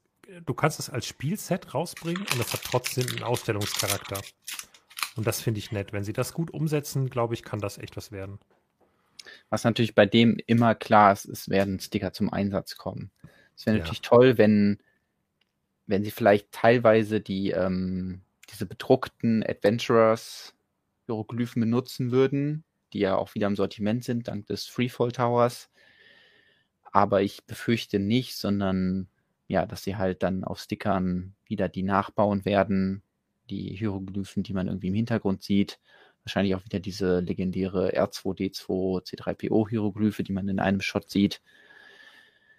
du 0.45 0.53
kannst 0.53 0.77
es 0.77 0.89
als 0.89 1.05
Spielset 1.05 1.73
rausbringen 1.73 2.21
und 2.21 2.41
es 2.41 2.51
hat 2.51 2.63
trotzdem 2.63 3.07
einen 3.07 3.23
Ausstellungscharakter. 3.23 4.21
Und 5.15 5.25
das 5.25 5.39
finde 5.39 5.59
ich 5.59 5.71
nett. 5.71 5.93
Wenn 5.93 6.03
sie 6.03 6.11
das 6.11 6.33
gut 6.33 6.51
umsetzen, 6.51 7.09
glaube 7.09 7.33
ich, 7.33 7.43
kann 7.43 7.61
das 7.61 7.77
echt 7.77 7.95
was 7.95 8.11
werden. 8.11 8.39
Was 9.49 9.63
natürlich 9.63 9.95
bei 9.95 10.05
dem 10.05 10.37
immer 10.47 10.75
klar 10.75 11.13
ist, 11.13 11.23
es 11.23 11.47
werden 11.47 11.79
Sticker 11.79 12.11
zum 12.11 12.31
Einsatz 12.31 12.75
kommen. 12.75 13.09
Es 13.55 13.65
wäre 13.65 13.77
ja. 13.77 13.83
natürlich 13.83 14.01
toll, 14.01 14.37
wenn, 14.37 14.79
wenn 15.85 16.03
sie 16.03 16.11
vielleicht 16.11 16.51
teilweise 16.51 17.21
die, 17.21 17.51
ähm, 17.51 18.23
diese 18.49 18.65
bedruckten 18.65 19.43
Adventurers 19.43 20.55
Hieroglyphen 21.05 21.61
benutzen 21.61 22.11
würden, 22.11 22.65
die 22.91 22.99
ja 22.99 23.15
auch 23.15 23.33
wieder 23.33 23.47
im 23.47 23.55
Sortiment 23.55 24.03
sind, 24.03 24.27
dank 24.27 24.45
des 24.47 24.65
Freefall 24.65 25.13
Towers. 25.13 25.69
Aber 26.91 27.21
ich 27.21 27.45
befürchte 27.45 27.99
nicht, 27.99 28.35
sondern 28.35 29.07
ja, 29.47 29.65
dass 29.65 29.83
sie 29.83 29.95
halt 29.95 30.23
dann 30.23 30.43
auf 30.43 30.59
Stickern 30.59 31.35
wieder 31.45 31.69
die 31.69 31.83
nachbauen 31.83 32.45
werden, 32.45 33.01
die 33.49 33.75
Hieroglyphen, 33.75 34.43
die 34.43 34.53
man 34.53 34.67
irgendwie 34.67 34.87
im 34.87 34.93
Hintergrund 34.93 35.41
sieht. 35.41 35.79
Wahrscheinlich 36.23 36.55
auch 36.55 36.65
wieder 36.65 36.79
diese 36.79 37.21
legendäre 37.21 37.97
R2D2 37.97 39.05
C3PO 39.05 39.69
Hieroglyphe, 39.69 40.23
die 40.23 40.33
man 40.33 40.49
in 40.49 40.59
einem 40.59 40.81
Shot 40.81 41.09
sieht. 41.09 41.41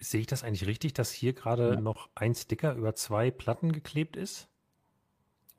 Sehe 0.01 0.23
ich 0.23 0.27
das 0.27 0.45
eigentlich 0.45 0.67
richtig, 0.67 0.95
dass 0.95 1.13
hier 1.13 1.35
gerade 1.35 1.75
ja. 1.75 1.81
noch 1.81 2.09
ein 2.15 2.35
Sticker 2.35 2.75
über 2.75 2.95
zwei 2.95 3.31
Platten 3.31 3.73
geklebt 3.73 4.17
ist? 4.17 4.49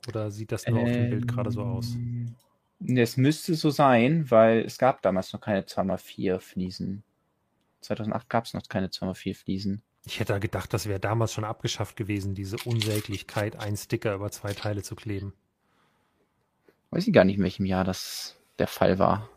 Oder 0.07 0.31
sieht 0.31 0.51
das 0.51 0.65
nur 0.65 0.79
ähm, 0.79 0.85
auf 0.85 0.91
dem 0.91 1.09
Bild 1.09 1.27
gerade 1.27 1.51
so 1.51 1.61
aus? 1.61 1.93
Ähm, 1.93 2.35
es 2.87 3.17
müsste 3.17 3.55
so 3.55 3.69
sein, 3.69 4.31
weil 4.31 4.61
es 4.61 4.77
gab 4.77 5.01
damals 5.01 5.33
noch 5.33 5.41
keine 5.41 5.61
2x4 5.61 6.39
Fliesen. 6.39 7.03
2008 7.81 8.29
gab 8.29 8.45
es 8.45 8.53
noch 8.53 8.63
keine 8.67 8.87
2x4 8.87 9.35
Fliesen. 9.35 9.83
Ich 10.05 10.19
hätte 10.19 10.39
gedacht, 10.39 10.73
das 10.73 10.87
wäre 10.87 10.99
damals 10.99 11.33
schon 11.33 11.43
abgeschafft 11.43 11.95
gewesen, 11.95 12.33
diese 12.33 12.57
Unsäglichkeit, 12.65 13.57
einen 13.57 13.77
Sticker 13.77 14.15
über 14.15 14.31
zwei 14.31 14.53
Teile 14.53 14.81
zu 14.81 14.95
kleben. 14.95 15.33
Weiß 16.89 17.05
ich 17.07 17.13
gar 17.13 17.25
nicht, 17.25 17.37
in 17.37 17.43
welchem 17.43 17.65
Jahr 17.65 17.83
das 17.83 18.37
der 18.57 18.67
Fall 18.67 18.97
war. 18.97 19.29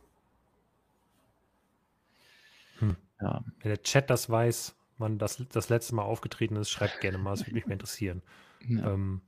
Hm. 2.79 2.97
Ja. 3.21 3.45
Wenn 3.61 3.69
der 3.69 3.83
Chat 3.83 4.09
das 4.09 4.31
weiß, 4.31 4.75
wann 4.99 5.19
das 5.19 5.45
das 5.51 5.69
letzte 5.69 5.95
Mal 5.95 6.03
aufgetreten 6.03 6.57
ist, 6.57 6.71
schreibt 6.71 7.01
gerne 7.01 7.19
mal, 7.19 7.35
es 7.35 7.41
würde 7.41 7.55
mich 7.55 7.67
mehr 7.67 7.75
interessieren. 7.75 8.23
Ja. 8.67 8.93
Ähm, 8.93 9.21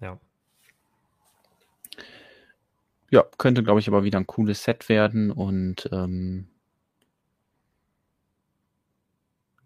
ja. 0.00 0.18
Ja, 3.10 3.26
könnte, 3.36 3.62
glaube 3.62 3.78
ich, 3.78 3.88
aber 3.88 4.04
wieder 4.04 4.18
ein 4.18 4.26
cooles 4.26 4.64
Set 4.64 4.88
werden 4.88 5.30
und 5.30 5.88
ähm, 5.92 6.48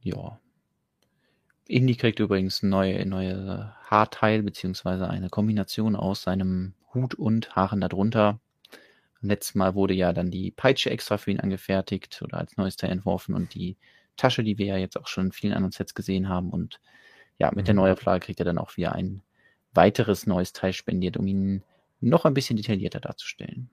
ja. 0.02 0.40
Indy 1.68 1.96
kriegt 1.96 2.20
übrigens 2.20 2.62
neue, 2.62 3.04
neue 3.06 3.74
Haarteil, 3.84 4.42
beziehungsweise 4.42 5.08
eine 5.08 5.28
Kombination 5.28 5.96
aus 5.96 6.22
seinem 6.22 6.74
Hut 6.94 7.14
und 7.14 7.56
Haaren 7.56 7.80
darunter. 7.80 8.40
Letztes 9.20 9.54
Mal 9.54 9.74
wurde 9.74 9.94
ja 9.94 10.12
dann 10.12 10.30
die 10.30 10.50
Peitsche 10.50 10.90
extra 10.90 11.18
für 11.18 11.30
ihn 11.32 11.40
angefertigt 11.40 12.22
oder 12.22 12.38
als 12.38 12.56
neues 12.56 12.76
Teil 12.76 12.90
entworfen 12.90 13.34
und 13.34 13.54
die 13.54 13.76
Tasche, 14.16 14.44
die 14.44 14.58
wir 14.58 14.66
ja 14.66 14.76
jetzt 14.76 14.96
auch 14.96 15.08
schon 15.08 15.26
in 15.26 15.32
vielen 15.32 15.52
anderen 15.52 15.72
Sets 15.72 15.94
gesehen 15.94 16.28
haben. 16.28 16.50
Und 16.50 16.80
ja, 17.38 17.48
mit 17.48 17.64
mhm. 17.64 17.66
der 17.66 17.74
Neuauflage 17.74 18.24
kriegt 18.24 18.40
er 18.40 18.46
dann 18.46 18.58
auch 18.58 18.76
wieder 18.76 18.92
ein 18.92 19.22
weiteres 19.74 20.26
neues 20.26 20.52
Teil 20.52 20.72
spendiert, 20.72 21.16
um 21.16 21.26
ihn 21.26 21.62
noch 22.00 22.24
ein 22.24 22.34
bisschen 22.34 22.56
detaillierter 22.56 23.00
darzustellen. 23.00 23.68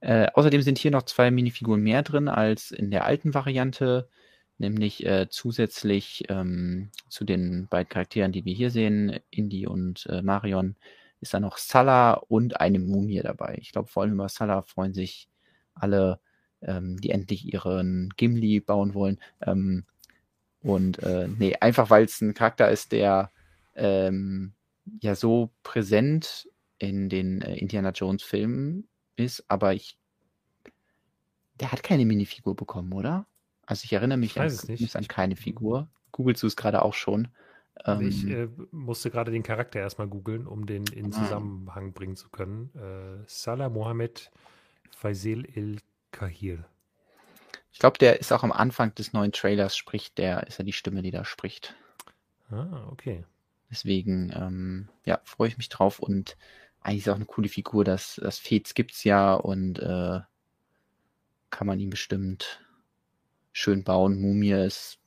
Äh, 0.00 0.26
außerdem 0.34 0.62
sind 0.62 0.78
hier 0.78 0.90
noch 0.90 1.02
zwei 1.02 1.30
Minifiguren 1.30 1.80
mehr 1.80 2.02
drin 2.02 2.28
als 2.28 2.72
in 2.72 2.90
der 2.90 3.04
alten 3.06 3.34
Variante, 3.34 4.08
nämlich 4.62 5.04
äh, 5.04 5.28
zusätzlich 5.28 6.24
ähm, 6.30 6.90
zu 7.08 7.24
den 7.24 7.68
beiden 7.68 7.88
Charakteren, 7.88 8.32
die 8.32 8.44
wir 8.44 8.54
hier 8.54 8.70
sehen, 8.70 9.20
Indy 9.30 9.66
und 9.66 10.06
äh, 10.06 10.22
Marion, 10.22 10.76
ist 11.20 11.34
da 11.34 11.40
noch 11.40 11.58
Salah 11.58 12.14
und 12.14 12.60
eine 12.60 12.78
Mumie 12.78 13.20
dabei. 13.20 13.58
Ich 13.60 13.72
glaube, 13.72 13.88
vor 13.88 14.02
allem 14.02 14.14
über 14.14 14.28
Salah 14.28 14.62
freuen 14.62 14.94
sich 14.94 15.28
alle, 15.74 16.20
ähm, 16.62 17.00
die 17.00 17.10
endlich 17.10 17.52
ihren 17.52 18.10
Gimli 18.16 18.60
bauen 18.60 18.94
wollen. 18.94 19.18
Ähm, 19.40 19.84
und 20.62 21.00
äh, 21.02 21.28
nee, 21.28 21.54
einfach 21.60 21.90
weil 21.90 22.04
es 22.04 22.20
ein 22.20 22.34
Charakter 22.34 22.70
ist, 22.70 22.92
der 22.92 23.30
ähm, 23.74 24.54
ja 25.00 25.14
so 25.14 25.50
präsent 25.62 26.48
in 26.78 27.08
den 27.08 27.42
äh, 27.42 27.56
Indiana 27.56 27.90
Jones 27.90 28.22
Filmen 28.22 28.88
ist, 29.16 29.44
aber 29.48 29.74
ich 29.74 29.96
der 31.60 31.70
hat 31.70 31.82
keine 31.82 32.04
Minifigur 32.06 32.56
bekommen, 32.56 32.92
oder? 32.92 33.26
Also 33.72 33.84
ich 33.86 33.92
erinnere 33.94 34.18
mich 34.18 34.36
ich 34.36 34.94
an, 34.94 35.00
an 35.00 35.08
keine 35.08 35.34
Figur. 35.34 35.88
Googlest 36.10 36.42
du 36.42 36.46
es 36.46 36.56
gerade 36.56 36.82
auch 36.82 36.92
schon? 36.92 37.28
Also 37.76 38.02
ich 38.02 38.24
ähm, 38.24 38.30
äh, 38.30 38.66
musste 38.70 39.10
gerade 39.10 39.30
den 39.30 39.42
Charakter 39.42 39.80
erstmal 39.80 40.08
googeln, 40.08 40.46
um 40.46 40.66
den 40.66 40.84
in 40.88 41.06
ah. 41.06 41.10
Zusammenhang 41.10 41.94
bringen 41.94 42.14
zu 42.14 42.28
können. 42.28 42.70
Äh, 42.74 43.24
Salah 43.26 43.70
Mohammed 43.70 44.30
Faisal 44.90 45.46
El 45.54 45.78
Kahir. 46.10 46.66
Ich 47.72 47.78
glaube, 47.78 47.96
der 47.96 48.20
ist 48.20 48.30
auch 48.30 48.42
am 48.42 48.52
Anfang 48.52 48.94
des 48.94 49.14
neuen 49.14 49.32
Trailers, 49.32 49.74
spricht 49.74 50.18
der, 50.18 50.46
ist 50.46 50.58
er 50.58 50.66
die 50.66 50.74
Stimme, 50.74 51.00
die 51.00 51.10
da 51.10 51.24
spricht. 51.24 51.74
Ah, 52.50 52.86
okay. 52.90 53.24
Deswegen, 53.70 54.34
ähm, 54.36 54.90
ja, 55.06 55.18
freue 55.24 55.48
ich 55.48 55.56
mich 55.56 55.70
drauf 55.70 55.98
und 55.98 56.36
eigentlich 56.82 57.06
ist 57.06 57.08
auch 57.08 57.16
eine 57.16 57.24
coole 57.24 57.48
Figur, 57.48 57.84
das, 57.84 58.20
das 58.22 58.38
Fates 58.38 58.74
gibt's 58.74 59.02
ja 59.02 59.32
und 59.32 59.78
äh, 59.78 60.20
kann 61.48 61.66
man 61.66 61.80
ihn 61.80 61.88
bestimmt 61.88 62.60
schön 63.52 63.84
bauen. 63.84 64.20
Mumie 64.20 64.52
ist, 64.52 64.98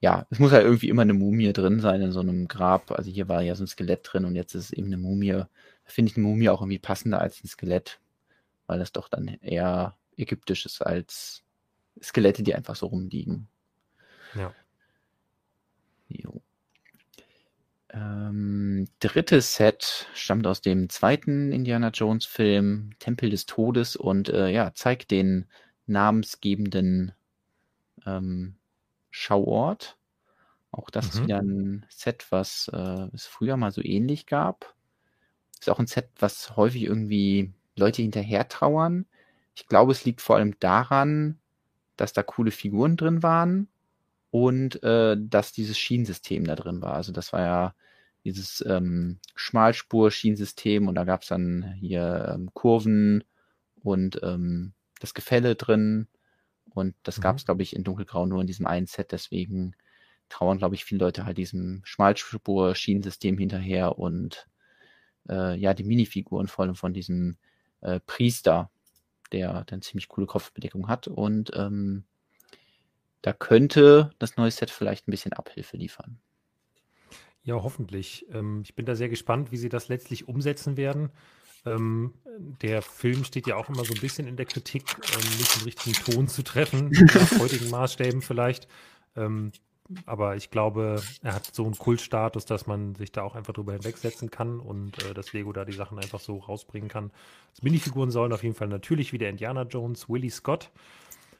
ja, 0.00 0.26
es 0.30 0.38
muss 0.38 0.52
halt 0.52 0.64
irgendwie 0.64 0.88
immer 0.88 1.02
eine 1.02 1.14
Mumie 1.14 1.52
drin 1.52 1.80
sein 1.80 2.02
in 2.02 2.12
so 2.12 2.20
einem 2.20 2.48
Grab. 2.48 2.92
Also 2.92 3.10
hier 3.10 3.28
war 3.28 3.42
ja 3.42 3.54
so 3.54 3.64
ein 3.64 3.68
Skelett 3.68 4.00
drin 4.04 4.24
und 4.24 4.36
jetzt 4.36 4.54
ist 4.54 4.66
es 4.66 4.72
eben 4.72 4.86
eine 4.88 4.98
Mumie. 4.98 5.32
Da 5.32 5.48
finde 5.84 6.10
ich 6.10 6.16
eine 6.16 6.26
Mumie 6.26 6.48
auch 6.50 6.60
irgendwie 6.60 6.78
passender 6.78 7.20
als 7.20 7.42
ein 7.42 7.48
Skelett, 7.48 8.00
weil 8.66 8.78
das 8.78 8.92
doch 8.92 9.08
dann 9.08 9.26
eher 9.26 9.96
ägyptisch 10.16 10.66
ist 10.66 10.82
als 10.82 11.42
Skelette, 12.02 12.42
die 12.42 12.54
einfach 12.54 12.76
so 12.76 12.86
rumliegen. 12.86 13.48
Ja. 14.34 14.54
Jo. 16.08 16.42
Ähm, 17.90 18.86
drittes 19.00 19.54
Set 19.54 20.08
stammt 20.14 20.46
aus 20.46 20.60
dem 20.60 20.88
zweiten 20.90 21.52
Indiana 21.52 21.88
Jones 21.88 22.26
Film, 22.26 22.90
Tempel 22.98 23.30
des 23.30 23.46
Todes, 23.46 23.96
und 23.96 24.28
äh, 24.28 24.50
ja, 24.50 24.74
zeigt 24.74 25.10
den 25.10 25.46
namensgebenden 25.86 27.12
ähm, 28.16 28.56
Schauort. 29.10 29.96
Auch 30.70 30.90
das 30.90 31.06
mhm. 31.06 31.10
ist 31.10 31.22
wieder 31.22 31.38
ein 31.38 31.86
Set, 31.88 32.26
was 32.30 32.70
äh, 32.72 33.08
es 33.14 33.26
früher 33.26 33.56
mal 33.56 33.72
so 33.72 33.82
ähnlich 33.82 34.26
gab. 34.26 34.74
Ist 35.58 35.70
auch 35.70 35.78
ein 35.78 35.86
Set, 35.86 36.10
was 36.18 36.56
häufig 36.56 36.82
irgendwie 36.82 37.52
Leute 37.76 38.02
hinterher 38.02 38.48
trauern. 38.48 39.06
Ich 39.54 39.66
glaube, 39.66 39.92
es 39.92 40.04
liegt 40.04 40.20
vor 40.20 40.36
allem 40.36 40.58
daran, 40.60 41.38
dass 41.96 42.12
da 42.12 42.22
coole 42.22 42.50
Figuren 42.50 42.96
drin 42.96 43.22
waren 43.22 43.68
und 44.30 44.82
äh, 44.82 45.16
dass 45.18 45.52
dieses 45.52 45.78
Schienensystem 45.78 46.44
da 46.44 46.54
drin 46.54 46.80
war. 46.82 46.94
Also 46.94 47.12
das 47.12 47.32
war 47.32 47.40
ja 47.40 47.74
dieses 48.24 48.64
ähm, 48.66 49.18
Schmalspur-Schienensystem 49.34 50.86
und 50.86 50.94
da 50.94 51.04
gab 51.04 51.22
es 51.22 51.28
dann 51.28 51.72
hier 51.80 52.34
ähm, 52.34 52.50
Kurven 52.52 53.24
und 53.82 54.20
ähm, 54.22 54.72
das 55.00 55.14
Gefälle 55.14 55.54
drin 55.54 56.08
Und 56.74 56.94
das 57.02 57.18
mhm. 57.18 57.22
gab 57.22 57.36
es, 57.36 57.44
glaube 57.44 57.62
ich, 57.62 57.74
in 57.74 57.84
Dunkelgrau 57.84 58.26
nur 58.26 58.40
in 58.40 58.46
diesem 58.46 58.66
einen 58.66 58.86
Set. 58.86 59.12
Deswegen 59.12 59.74
trauern, 60.28 60.58
glaube 60.58 60.74
ich, 60.74 60.84
viele 60.84 61.04
Leute 61.04 61.24
halt 61.24 61.38
diesem 61.38 61.80
Schmalspur-Schienensystem 61.84 63.38
hinterher 63.38 63.98
und 63.98 64.46
äh, 65.28 65.56
ja, 65.56 65.74
die 65.74 65.84
Minifiguren 65.84 66.48
vor 66.48 66.64
allem 66.64 66.74
von 66.74 66.92
diesem 66.92 67.36
äh, 67.80 68.00
Priester, 68.00 68.70
der 69.32 69.64
dann 69.64 69.82
ziemlich 69.82 70.08
coole 70.08 70.26
Kopfbedeckung 70.26 70.88
hat. 70.88 71.08
Und 71.08 71.50
ähm, 71.54 72.04
da 73.22 73.32
könnte 73.32 74.10
das 74.18 74.36
neue 74.36 74.50
Set 74.50 74.70
vielleicht 74.70 75.08
ein 75.08 75.10
bisschen 75.10 75.32
Abhilfe 75.32 75.76
liefern. 75.76 76.18
Ja, 77.42 77.62
hoffentlich. 77.62 78.26
Ähm, 78.32 78.62
ich 78.62 78.74
bin 78.74 78.86
da 78.86 78.94
sehr 78.94 79.08
gespannt, 79.08 79.52
wie 79.52 79.56
sie 79.56 79.68
das 79.68 79.88
letztlich 79.88 80.28
umsetzen 80.28 80.76
werden. 80.76 81.10
Ähm, 81.66 82.14
der 82.62 82.82
Film 82.82 83.24
steht 83.24 83.46
ja 83.46 83.56
auch 83.56 83.68
immer 83.68 83.84
so 83.84 83.94
ein 83.94 84.00
bisschen 84.00 84.26
in 84.26 84.36
der 84.36 84.46
Kritik, 84.46 84.84
ähm, 85.14 85.38
nicht 85.38 85.56
den 85.56 85.64
richtigen 85.64 85.94
Ton 85.94 86.28
zu 86.28 86.42
treffen, 86.42 86.90
nach 86.90 87.30
heutigen 87.38 87.70
Maßstäben 87.70 88.22
vielleicht. 88.22 88.68
Ähm, 89.16 89.52
aber 90.04 90.36
ich 90.36 90.50
glaube, 90.50 91.02
er 91.22 91.34
hat 91.34 91.46
so 91.54 91.64
einen 91.64 91.76
Kultstatus, 91.76 92.44
dass 92.44 92.66
man 92.66 92.94
sich 92.94 93.10
da 93.10 93.22
auch 93.22 93.34
einfach 93.34 93.54
drüber 93.54 93.72
hinwegsetzen 93.72 94.30
kann 94.30 94.60
und 94.60 95.02
äh, 95.04 95.14
dass 95.14 95.32
Lego 95.32 95.52
da 95.52 95.64
die 95.64 95.72
Sachen 95.72 95.98
einfach 95.98 96.20
so 96.20 96.38
rausbringen 96.38 96.88
kann. 96.88 97.10
Die 97.58 97.64
Minifiguren 97.64 98.10
sollen 98.10 98.32
auf 98.32 98.42
jeden 98.42 98.54
Fall 98.54 98.68
natürlich 98.68 99.12
wieder 99.12 99.28
Indiana 99.28 99.62
Jones, 99.62 100.08
Willie 100.08 100.30
Scott, 100.30 100.70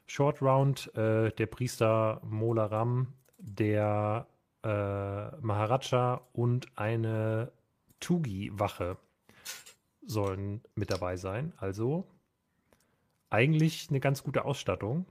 Short 0.07 0.40
Round, 0.40 0.95
äh, 0.97 1.31
der 1.31 1.47
Priester 1.47 2.23
Mola 2.24 2.66
Ram, 2.66 3.12
der 3.39 4.27
äh, 4.65 5.36
Maharaja 5.40 6.23
und 6.32 6.66
eine 6.77 7.53
Tugi-Wache 8.01 8.97
sollen 10.09 10.62
mit 10.74 10.90
dabei 10.90 11.16
sein. 11.16 11.52
Also 11.59 12.06
eigentlich 13.30 13.89
eine 13.90 14.01
ganz 14.01 14.22
gute 14.22 14.44
Ausstattung. 14.44 15.06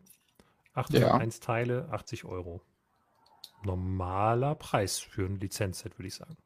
801 0.73 1.37
ja. 1.37 1.45
Teile, 1.45 1.87
80 1.91 2.25
Euro. 2.25 2.61
Normaler 3.63 4.55
Preis 4.55 4.99
für 4.99 5.25
ein 5.25 5.39
Lizenzset, 5.39 5.97
würde 5.97 6.07
ich 6.07 6.15
sagen. 6.15 6.37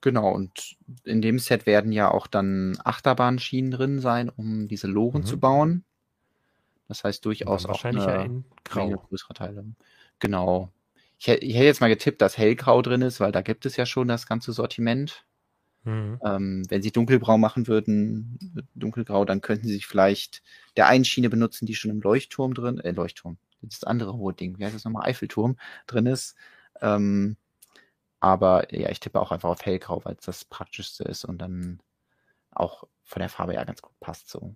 Genau, 0.00 0.30
und 0.30 0.76
in 1.04 1.20
dem 1.20 1.38
Set 1.38 1.66
werden 1.66 1.90
ja 1.90 2.10
auch 2.10 2.28
dann 2.28 2.78
Achterbahnschienen 2.84 3.72
drin 3.72 3.98
sein, 4.00 4.28
um 4.28 4.68
diese 4.68 4.86
Loren 4.86 5.22
mhm. 5.22 5.26
zu 5.26 5.40
bauen. 5.40 5.84
Das 6.86 7.04
heißt 7.04 7.24
durchaus 7.24 7.64
auch 7.64 7.70
wahrscheinlich 7.70 8.04
eine, 8.04 8.12
ja 8.14 8.22
in 8.22 8.44
Grau. 8.64 8.90
größere 8.90 9.34
Teile. 9.34 9.64
Genau. 10.20 10.72
Ich, 11.18 11.28
ich, 11.28 11.54
hätte 11.54 11.64
jetzt 11.64 11.80
mal 11.80 11.88
getippt, 11.88 12.22
dass 12.22 12.38
Hellgrau 12.38 12.80
drin 12.80 13.02
ist, 13.02 13.18
weil 13.18 13.32
da 13.32 13.42
gibt 13.42 13.66
es 13.66 13.76
ja 13.76 13.86
schon 13.86 14.06
das 14.08 14.26
ganze 14.26 14.52
Sortiment. 14.52 15.26
Mhm. 15.84 16.20
Ähm, 16.24 16.64
wenn 16.68 16.82
sie 16.82 16.92
dunkelgrau 16.92 17.38
machen 17.38 17.66
würden, 17.66 18.38
dunkelgrau, 18.74 19.24
dann 19.24 19.40
könnten 19.40 19.66
sie 19.66 19.74
sich 19.74 19.86
vielleicht 19.86 20.42
der 20.76 20.86
einen 20.88 21.04
Schiene 21.04 21.30
benutzen, 21.30 21.66
die 21.66 21.74
schon 21.74 21.90
im 21.90 22.00
Leuchtturm 22.00 22.54
drin, 22.54 22.78
äh, 22.80 22.90
Leuchtturm, 22.90 23.38
das 23.62 23.84
andere 23.84 24.14
hohe 24.14 24.34
Ding, 24.34 24.58
wie 24.58 24.64
heißt 24.64 24.74
das 24.74 24.84
nochmal, 24.84 25.08
Eiffelturm 25.08 25.56
drin 25.86 26.06
ist. 26.06 26.34
Ähm, 26.80 27.36
aber 28.20 28.74
ja, 28.74 28.90
ich 28.90 29.00
tippe 29.00 29.20
auch 29.20 29.32
einfach 29.32 29.50
auf 29.50 29.64
hellgrau, 29.64 30.04
weil 30.04 30.16
es 30.18 30.24
das 30.26 30.44
praktischste 30.44 31.04
ist 31.04 31.24
und 31.24 31.38
dann 31.38 31.80
auch 32.52 32.84
von 33.04 33.20
der 33.20 33.28
Farbe 33.28 33.54
ja 33.54 33.64
ganz 33.64 33.82
gut 33.82 33.98
passt 34.00 34.28
so. 34.30 34.54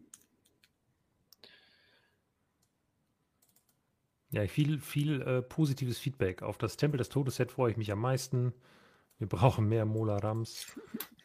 Ja, 4.30 4.46
viel, 4.48 4.78
viel 4.80 5.20
äh, 5.22 5.42
positives 5.42 5.98
Feedback. 5.98 6.42
Auf 6.42 6.56
das 6.56 6.76
Tempel 6.76 6.96
des 6.98 7.10
Todes 7.10 7.36
Set 7.36 7.52
freue 7.52 7.70
ich 7.70 7.76
mich 7.76 7.92
am 7.92 8.00
meisten. 8.00 8.54
Wir 9.22 9.28
brauchen 9.28 9.68
mehr 9.68 9.84
Mola 9.84 10.16
Rams. 10.16 10.66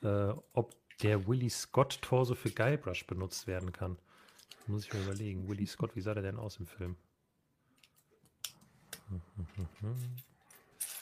Äh, 0.04 0.32
ob 0.54 0.76
der 1.02 1.28
Willie 1.28 1.50
Scott 1.50 2.00
Torso 2.04 2.36
für 2.36 2.52
Guybrush 2.52 3.08
benutzt 3.08 3.48
werden 3.48 3.72
kann. 3.72 3.98
Muss 4.68 4.86
ich 4.86 4.94
mir 4.94 5.00
überlegen. 5.00 5.50
Willie 5.50 5.66
Scott, 5.66 5.96
wie 5.96 6.02
sah 6.02 6.14
der 6.14 6.22
denn 6.22 6.38
aus 6.38 6.58
im 6.58 6.68
Film? 6.68 6.96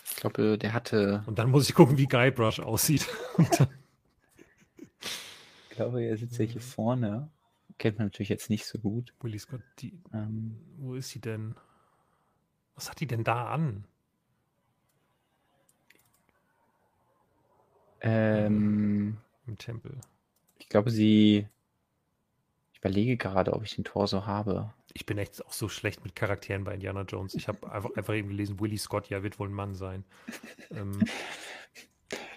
Ich 0.09 0.15
glaube, 0.15 0.57
der 0.57 0.71
hatte. 0.71 1.21
Und 1.25 1.37
dann 1.37 1.51
muss 1.51 1.67
ich 1.67 1.75
gucken, 1.75 1.97
wie 1.97 2.07
Guybrush 2.07 2.61
aussieht. 2.61 3.09
ich 4.87 5.75
glaube, 5.75 6.01
er 6.01 6.15
sitzt 6.15 6.39
ja 6.39 6.45
hier 6.45 6.61
vorne. 6.61 7.29
Kennt 7.77 7.97
man 7.97 8.07
natürlich 8.07 8.29
jetzt 8.29 8.49
nicht 8.49 8.65
so 8.65 8.79
gut. 8.79 9.13
Willie 9.19 9.39
Scott, 9.39 9.59
die, 9.79 9.99
ähm, 10.13 10.61
wo 10.77 10.95
ist 10.95 11.09
sie 11.09 11.19
denn? 11.19 11.55
Was 12.73 12.89
hat 12.89 13.01
die 13.01 13.07
denn 13.07 13.25
da 13.25 13.47
an? 13.47 13.85
Ähm, 18.05 19.17
Im 19.47 19.57
Tempel. 19.57 19.97
Ich 20.59 20.69
glaube, 20.69 20.91
sie. 20.91 21.47
Ich 22.71 22.79
überlege 22.79 23.17
gerade, 23.17 23.53
ob 23.53 23.63
ich 23.63 23.75
den 23.75 23.83
Torso 23.83 24.25
habe. 24.27 24.73
Ich 24.93 25.05
bin 25.05 25.17
echt 25.17 25.43
auch 25.45 25.51
so 25.51 25.67
schlecht 25.67 26.03
mit 26.03 26.15
Charakteren 26.15 26.63
bei 26.63 26.75
Indiana 26.75 27.01
Jones. 27.01 27.33
Ich 27.33 27.47
habe 27.47 27.71
einfach, 27.71 27.89
einfach 27.95 28.13
eben 28.13 28.29
gelesen, 28.29 28.59
Willie 28.59 28.77
Scott, 28.77 29.09
ja, 29.09 29.23
wird 29.23 29.39
wohl 29.39 29.49
ein 29.49 29.53
Mann 29.53 29.73
sein. 29.73 30.05
ähm. 30.71 31.03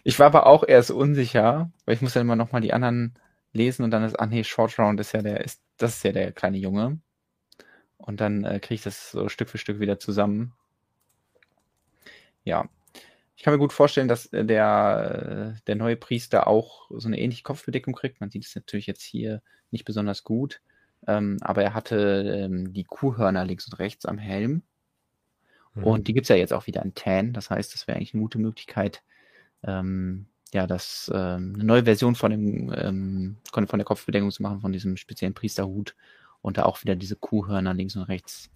Ich 0.02 0.18
war 0.18 0.26
aber 0.26 0.46
auch 0.46 0.64
erst 0.66 0.90
unsicher, 0.90 1.70
weil 1.84 1.94
ich 1.94 2.00
muss 2.00 2.14
ja 2.14 2.22
immer 2.22 2.36
nochmal 2.36 2.62
die 2.62 2.72
anderen 2.72 3.14
lesen 3.52 3.82
und 3.82 3.90
dann 3.90 4.04
ist, 4.04 4.18
ah 4.18 4.26
nee, 4.26 4.42
Short 4.42 4.78
Round 4.78 4.98
ist 5.00 5.12
ja 5.12 5.20
der, 5.20 5.44
ist, 5.44 5.60
das 5.76 5.96
ist 5.96 6.04
ja 6.04 6.12
der 6.12 6.32
kleine 6.32 6.56
Junge. 6.56 6.98
Und 7.98 8.20
dann 8.20 8.44
äh, 8.44 8.58
kriege 8.58 8.76
ich 8.76 8.82
das 8.82 9.10
so 9.10 9.28
Stück 9.28 9.50
für 9.50 9.58
Stück 9.58 9.80
wieder 9.80 9.98
zusammen. 9.98 10.54
Ja, 12.44 12.68
ich 13.38 13.44
kann 13.44 13.54
mir 13.54 13.60
gut 13.60 13.72
vorstellen, 13.72 14.08
dass 14.08 14.26
äh, 14.32 14.44
der, 14.44 15.54
äh, 15.54 15.60
der 15.68 15.76
neue 15.76 15.94
Priester 15.94 16.48
auch 16.48 16.90
so 16.90 17.06
eine 17.06 17.20
ähnliche 17.20 17.44
Kopfbedeckung 17.44 17.94
kriegt. 17.94 18.20
Man 18.20 18.30
sieht 18.30 18.44
es 18.44 18.56
natürlich 18.56 18.88
jetzt 18.88 19.04
hier 19.04 19.42
nicht 19.70 19.84
besonders 19.84 20.24
gut. 20.24 20.60
Ähm, 21.06 21.36
aber 21.40 21.62
er 21.62 21.72
hatte 21.72 21.96
ähm, 22.36 22.72
die 22.72 22.82
Kuhhörner 22.82 23.44
links 23.44 23.66
und 23.66 23.78
rechts 23.78 24.06
am 24.06 24.18
Helm. 24.18 24.62
Mhm. 25.74 25.84
Und 25.84 26.08
die 26.08 26.14
gibt 26.14 26.24
es 26.24 26.30
ja 26.30 26.34
jetzt 26.34 26.52
auch 26.52 26.66
wieder 26.66 26.82
in 26.82 26.96
Tan. 26.96 27.32
Das 27.32 27.48
heißt, 27.48 27.72
das 27.72 27.86
wäre 27.86 27.96
eigentlich 27.96 28.12
eine 28.12 28.22
gute 28.22 28.40
Möglichkeit, 28.40 29.04
ähm, 29.62 30.26
ja, 30.52 30.66
das 30.66 31.08
ähm, 31.14 31.52
eine 31.54 31.64
neue 31.64 31.84
Version 31.84 32.16
von 32.16 32.32
dem 32.32 32.72
ähm, 32.74 33.36
von 33.52 33.66
der 33.78 33.84
Kopfbedeckung 33.84 34.32
zu 34.32 34.42
machen, 34.42 34.62
von 34.62 34.72
diesem 34.72 34.96
speziellen 34.96 35.34
Priesterhut 35.34 35.94
und 36.42 36.58
da 36.58 36.64
auch 36.64 36.82
wieder 36.82 36.96
diese 36.96 37.14
Kuhhörner 37.14 37.72
links 37.72 37.94
und 37.94 38.02
rechts 38.02 38.50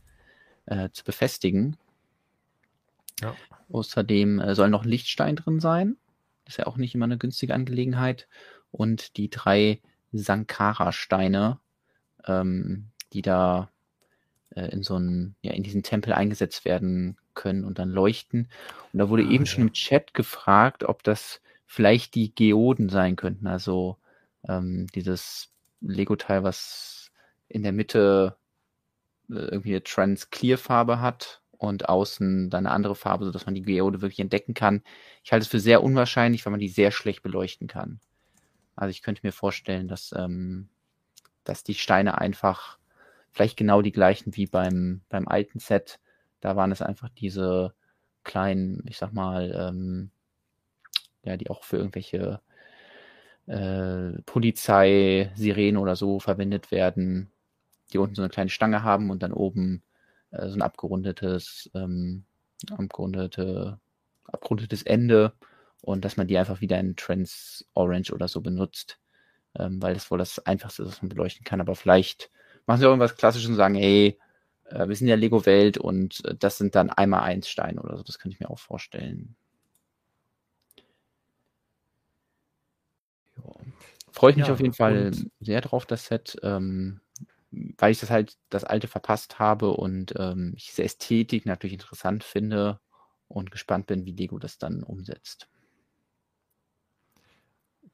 äh, 0.67 0.89
zu 0.91 1.05
befestigen. 1.05 1.77
Ja. 3.23 3.37
Außerdem 3.71 4.41
äh, 4.41 4.55
soll 4.55 4.69
noch 4.69 4.85
ein 4.85 4.89
Lichtstein 4.89 5.37
drin 5.37 5.61
sein. 5.61 5.97
Das 6.45 6.55
ist 6.55 6.59
ja 6.59 6.67
auch 6.67 6.77
nicht 6.77 6.95
immer 6.95 7.05
eine 7.05 7.19
günstige 7.19 7.55
Angelegenheit. 7.55 8.29
Und 8.71 9.17
die 9.17 9.31
drei 9.31 9.81
Sankara-Steine, 10.13 11.59
ähm, 12.27 12.89
die 13.13 13.23
da 13.23 13.71
äh, 14.51 14.69
in 14.69 14.83
so 14.83 14.97
einen, 14.97 15.37
ja, 15.43 15.53
in 15.53 15.63
diesen 15.63 15.83
Tempel 15.83 16.13
eingesetzt 16.13 16.65
werden 16.65 17.17
können 17.35 17.65
und 17.65 17.79
dann 17.79 17.91
leuchten. 17.91 18.49
Und 18.93 18.99
da 18.99 19.09
wurde 19.09 19.23
ah, 19.23 19.31
eben 19.31 19.45
ja. 19.45 19.51
schon 19.51 19.63
im 19.63 19.73
Chat 19.73 20.15
gefragt, 20.15 20.85
ob 20.85 21.03
das 21.03 21.41
vielleicht 21.67 22.15
die 22.15 22.35
Geoden 22.35 22.89
sein 22.89 23.17
könnten. 23.17 23.47
Also 23.47 23.97
ähm, 24.47 24.87
dieses 24.95 25.51
Lego-Teil, 25.81 26.43
was 26.43 27.11
in 27.49 27.63
der 27.63 27.73
Mitte 27.73 28.37
äh, 29.31 29.35
irgendwie 29.35 29.71
eine 29.71 29.83
Trans-Clear-Farbe 29.83 31.01
hat 31.01 31.42
und 31.63 31.89
außen 31.89 32.51
dann 32.51 32.67
eine 32.67 32.75
andere 32.75 32.95
Farbe, 32.95 33.25
sodass 33.25 33.47
man 33.47 33.55
die 33.55 33.63
Geode 33.63 34.03
wirklich 34.03 34.21
entdecken 34.21 34.55
kann. 34.55 34.83
Ich 35.23 35.33
halte 35.33 35.45
es 35.45 35.49
für 35.49 35.61
sehr 35.61 35.83
unwahrscheinlich, 35.83 36.45
weil 36.45 36.51
man 36.51 36.61
die 36.61 36.69
sehr 36.69 36.91
schlecht 36.91 37.23
beleuchten 37.23 37.69
kann. 37.69 38.01
Also 38.75 38.91
ich 38.91 39.03
könnte 39.03 39.21
mir 39.25 39.33
vorstellen, 39.33 39.87
dass, 39.87 40.13
ähm, 40.17 40.69
dass 41.45 41.63
die 41.63 41.75
Steine 41.75 42.19
einfach 42.19 42.79
vielleicht 43.31 43.57
genau 43.57 43.81
die 43.81 43.93
gleichen 43.93 44.35
wie 44.37 44.47
beim, 44.47 45.03
beim 45.09 45.29
alten 45.29 45.61
Set. 45.61 46.01
Da 46.41 46.57
waren 46.57 46.73
es 46.73 46.83
einfach 46.83 47.09
diese 47.09 47.75
kleinen, 48.25 48.83
ich 48.89 48.99
sag 48.99 49.13
mal, 49.13 49.53
ähm, 49.57 50.11
ja, 51.23 51.37
die 51.37 51.49
auch 51.49 51.63
für 51.63 51.77
irgendwelche 51.77 52.41
äh, 53.47 54.21
Polizei, 54.27 55.31
Sirenen 55.37 55.77
oder 55.77 55.95
so 55.95 56.19
verwendet 56.19 56.73
werden, 56.73 57.31
die 57.93 57.99
unten 57.99 58.17
so 58.17 58.23
eine 58.23 58.31
kleine 58.31 58.51
Stange 58.51 58.83
haben 58.83 59.11
und 59.11 59.23
dann 59.23 59.33
oben 59.33 59.83
äh, 60.33 60.49
so 60.49 60.55
ein 60.55 60.63
abgerundetes, 60.63 61.71
ähm, 61.75 62.25
abgerundete, 62.71 63.81
abgerundetes 64.25 64.83
Ende 64.83 65.33
und 65.81 66.05
dass 66.05 66.17
man 66.17 66.27
die 66.27 66.39
einfach 66.39 66.61
wieder 66.61 66.79
in 66.81 66.97
Trans 66.97 67.67
Orange 67.75 68.13
oder 68.13 68.29
so 68.29 68.41
benutzt, 68.41 68.99
ähm, 69.59 69.83
weil 69.83 69.95
das 69.95 70.11
wohl 70.11 70.19
das 70.19 70.39
Einfachste 70.47 70.83
ist, 70.83 70.89
was 70.89 71.03
man 71.03 71.09
beleuchten 71.11 71.45
kann. 71.45 71.61
Aber 71.61 71.75
vielleicht 71.75 72.31
machen 72.67 72.81
sie 72.81 72.87
auch 72.87 72.91
irgendwas 72.91 73.17
Klassisches 73.17 73.51
und 73.51 73.57
sagen, 73.57 73.75
hey, 73.75 74.19
äh, 74.67 74.89
wir 74.89 74.97
sind 74.97 75.09
ja 75.09 75.17
Lego-Welt 75.17 75.79
und 75.79 76.25
äh, 76.25 76.35
das 76.35 76.59
sind 76.59 76.75
dann 76.75 76.91
einmal 76.91 77.23
eins 77.23 77.49
Steine 77.49 77.83
oder 77.83 77.97
so. 77.97 78.03
Das 78.03 78.19
könnte 78.19 78.35
ich 78.35 78.41
mir 78.41 78.51
auch 78.51 78.59
vorstellen. 78.59 79.37
Freue 84.13 84.33
ich 84.33 84.37
mich 84.37 84.47
ja, 84.47 84.53
auf 84.53 84.61
jeden 84.61 84.75
Fall 84.75 85.11
sehr 85.41 85.61
drauf, 85.63 85.87
das 85.87 86.07
Set. 86.07 86.37
Ähm, 86.43 87.01
weil 87.79 87.93
ich 87.93 88.01
das 88.01 88.11
halt 88.11 88.37
das 88.51 88.65
alte 88.65 88.89
verpasst 88.89 89.39
habe 89.39 89.73
und 89.73 90.15
ähm, 90.19 90.55
ich 90.57 90.67
diese 90.67 90.85
Ästhetik 90.85 91.47
natürlich 91.47 91.75
interessant 91.75 92.25
finde 92.25 92.81
und 93.29 93.51
gespannt 93.51 93.87
bin, 93.87 94.05
wie 94.05 94.13
Lego 94.13 94.39
das 94.39 94.59
dann 94.59 94.83
umsetzt. 94.83 95.49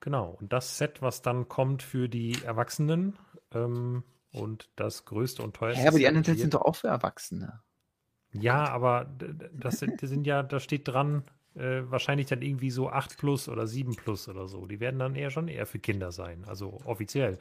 Genau, 0.00 0.36
und 0.40 0.52
das 0.52 0.78
Set, 0.78 1.02
was 1.02 1.22
dann 1.22 1.48
kommt 1.48 1.82
für 1.82 2.08
die 2.08 2.40
Erwachsenen, 2.44 3.18
ähm, 3.52 4.04
und 4.32 4.68
das 4.76 5.04
größte 5.04 5.42
und 5.42 5.56
teuerste. 5.56 5.82
Ja, 5.82 5.88
aber 5.88 5.98
die 5.98 6.06
anderen 6.06 6.24
Sets 6.24 6.40
sind 6.40 6.54
doch 6.54 6.62
auch 6.62 6.76
für 6.76 6.88
Erwachsene. 6.88 7.62
Ja, 8.32 8.68
aber 8.68 9.06
das 9.52 9.78
sind, 9.78 10.02
das 10.02 10.10
sind 10.10 10.26
ja, 10.26 10.42
da 10.42 10.60
steht 10.60 10.86
dran, 10.86 11.24
äh, 11.54 11.82
wahrscheinlich 11.84 12.26
dann 12.26 12.42
irgendwie 12.42 12.70
so 12.70 12.90
8 12.90 13.16
plus 13.16 13.48
oder 13.48 13.66
7 13.66 13.96
plus 13.96 14.28
oder 14.28 14.46
so. 14.48 14.66
Die 14.66 14.80
werden 14.80 14.98
dann 14.98 15.16
eher 15.16 15.30
schon 15.30 15.48
eher 15.48 15.66
für 15.66 15.78
Kinder 15.78 16.12
sein, 16.12 16.44
also 16.46 16.78
offiziell. 16.84 17.38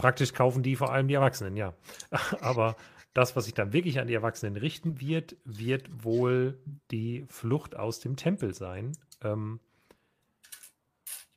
Praktisch 0.00 0.32
kaufen 0.32 0.62
die 0.62 0.76
vor 0.76 0.90
allem 0.90 1.08
die 1.08 1.14
Erwachsenen, 1.14 1.56
ja. 1.56 1.74
aber 2.40 2.74
das, 3.12 3.36
was 3.36 3.44
sich 3.44 3.52
dann 3.52 3.74
wirklich 3.74 4.00
an 4.00 4.06
die 4.06 4.14
Erwachsenen 4.14 4.56
richten 4.56 4.98
wird, 4.98 5.36
wird 5.44 5.90
wohl 6.04 6.58
die 6.90 7.26
Flucht 7.28 7.76
aus 7.76 8.00
dem 8.00 8.16
Tempel 8.16 8.54
sein. 8.54 8.96
Ähm, 9.22 9.60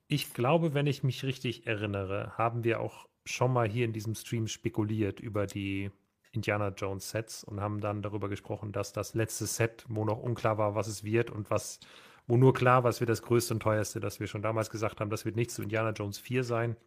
ich 0.07 0.33
glaube, 0.33 0.73
wenn 0.73 0.87
ich 0.87 1.03
mich 1.03 1.23
richtig 1.25 1.67
erinnere, 1.67 2.37
haben 2.37 2.63
wir 2.63 2.79
auch 2.79 3.09
schon 3.25 3.51
mal 3.51 3.67
hier 3.67 3.83
in 3.83 3.91
diesem 3.91 4.15
Stream 4.15 4.47
spekuliert 4.47 5.19
über 5.19 5.45
die 5.45 5.91
Indiana 6.31 6.69
Jones 6.69 7.09
Sets 7.09 7.43
und 7.43 7.59
haben 7.59 7.81
dann 7.81 8.01
darüber 8.01 8.29
gesprochen, 8.29 8.71
dass 8.71 8.93
das 8.93 9.13
letzte 9.13 9.45
Set, 9.45 9.83
wo 9.89 10.05
noch 10.05 10.19
unklar 10.19 10.57
war, 10.57 10.73
was 10.73 10.87
es 10.87 11.03
wird 11.03 11.29
und 11.31 11.49
was, 11.49 11.81
wo 12.27 12.37
nur 12.37 12.53
klar 12.53 12.85
war, 12.85 12.91
es 12.91 13.01
wird 13.01 13.09
das 13.09 13.23
größte 13.23 13.55
und 13.55 13.59
teuerste, 13.59 13.99
dass 13.99 14.21
wir 14.21 14.27
schon 14.27 14.41
damals 14.41 14.69
gesagt 14.69 15.01
haben, 15.01 15.09
das 15.09 15.25
wird 15.25 15.35
nicht 15.35 15.51
zu 15.51 15.61
Indiana 15.63 15.91
Jones 15.91 16.17
4 16.17 16.45
sein, 16.45 16.77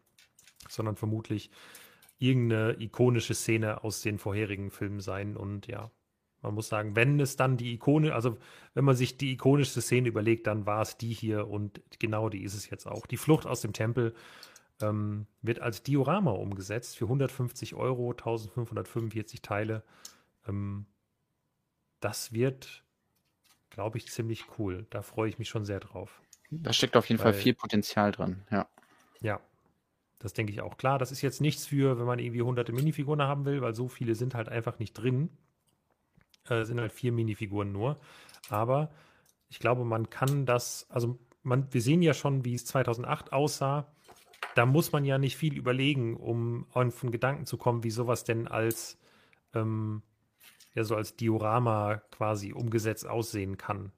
sondern 0.69 0.95
vermutlich 0.95 1.49
irgendeine 2.19 2.79
ikonische 2.79 3.33
Szene 3.33 3.83
aus 3.83 4.01
den 4.01 4.17
vorherigen 4.17 4.71
Filmen 4.71 4.99
sein. 4.99 5.37
Und 5.37 5.67
ja, 5.67 5.91
man 6.41 6.53
muss 6.53 6.67
sagen, 6.67 6.95
wenn 6.95 7.19
es 7.19 7.35
dann 7.35 7.57
die 7.57 7.73
Ikone, 7.73 8.13
also 8.13 8.37
wenn 8.73 8.85
man 8.85 8.95
sich 8.95 9.17
die 9.17 9.33
ikonischste 9.33 9.81
Szene 9.81 10.07
überlegt, 10.07 10.47
dann 10.47 10.65
war 10.65 10.81
es 10.81 10.97
die 10.97 11.13
hier 11.13 11.47
und 11.47 11.81
genau 11.99 12.29
die 12.29 12.43
ist 12.43 12.53
es 12.53 12.69
jetzt 12.69 12.87
auch. 12.87 13.05
Die 13.05 13.17
Flucht 13.17 13.45
aus 13.45 13.61
dem 13.61 13.73
Tempel 13.73 14.15
ähm, 14.81 15.27
wird 15.41 15.59
als 15.59 15.83
Diorama 15.83 16.31
umgesetzt 16.31 16.97
für 16.97 17.05
150 17.05 17.75
Euro, 17.75 18.11
1545 18.11 19.41
Teile. 19.41 19.83
Ähm, 20.47 20.85
das 21.99 22.33
wird, 22.33 22.83
glaube 23.69 23.97
ich, 23.97 24.07
ziemlich 24.07 24.45
cool. 24.57 24.85
Da 24.89 25.01
freue 25.01 25.29
ich 25.29 25.39
mich 25.39 25.49
schon 25.49 25.65
sehr 25.65 25.79
drauf. 25.79 26.21
Da 26.49 26.71
steckt 26.71 26.95
auf 26.95 27.09
jeden 27.09 27.19
Weil, 27.19 27.33
Fall 27.33 27.41
viel 27.41 27.53
Potenzial 27.53 28.11
drin, 28.11 28.43
ja. 28.51 28.69
Ja, 29.19 29.41
das 30.19 30.33
denke 30.33 30.51
ich 30.51 30.61
auch. 30.61 30.77
Klar, 30.77 30.99
das 30.99 31.11
ist 31.11 31.21
jetzt 31.21 31.41
nichts 31.41 31.65
für, 31.65 31.99
wenn 31.99 32.05
man 32.05 32.19
irgendwie 32.19 32.41
hunderte 32.41 32.73
Minifiguren 32.73 33.21
haben 33.21 33.45
will, 33.45 33.61
weil 33.61 33.73
so 33.73 33.87
viele 33.87 34.15
sind 34.15 34.35
halt 34.35 34.49
einfach 34.49 34.79
nicht 34.79 34.93
drin. 34.93 35.29
Äh, 36.49 36.63
sind 36.65 36.79
halt 36.79 36.91
vier 36.91 37.11
Minifiguren 37.11 37.71
nur. 37.71 37.97
Aber 38.49 38.91
ich 39.49 39.59
glaube, 39.59 39.85
man 39.85 40.09
kann 40.09 40.45
das, 40.45 40.87
also 40.89 41.19
man, 41.43 41.71
wir 41.73 41.81
sehen 41.81 42.01
ja 42.01 42.13
schon, 42.13 42.45
wie 42.45 42.55
es 42.55 42.65
2008 42.65 43.31
aussah 43.33 43.87
da 44.57 44.65
muss 44.65 44.91
man 44.91 45.05
ja 45.05 45.19
nicht 45.19 45.37
viel 45.37 45.55
überlegen, 45.55 46.17
um 46.17 46.65
den 46.75 47.11
Gedanken 47.11 47.45
zu 47.45 47.57
kommen, 47.57 47.83
wie 47.83 47.91
sowas 47.91 48.23
denn 48.23 48.47
als 48.47 48.97
ähm, 49.53 50.01
ja 50.73 50.83
so 50.83 50.95
als 50.95 51.15
Diorama 51.15 52.01
quasi 52.09 52.53
umgesetzt 52.53 53.05
aussehen 53.05 53.57
kann. 53.57 53.91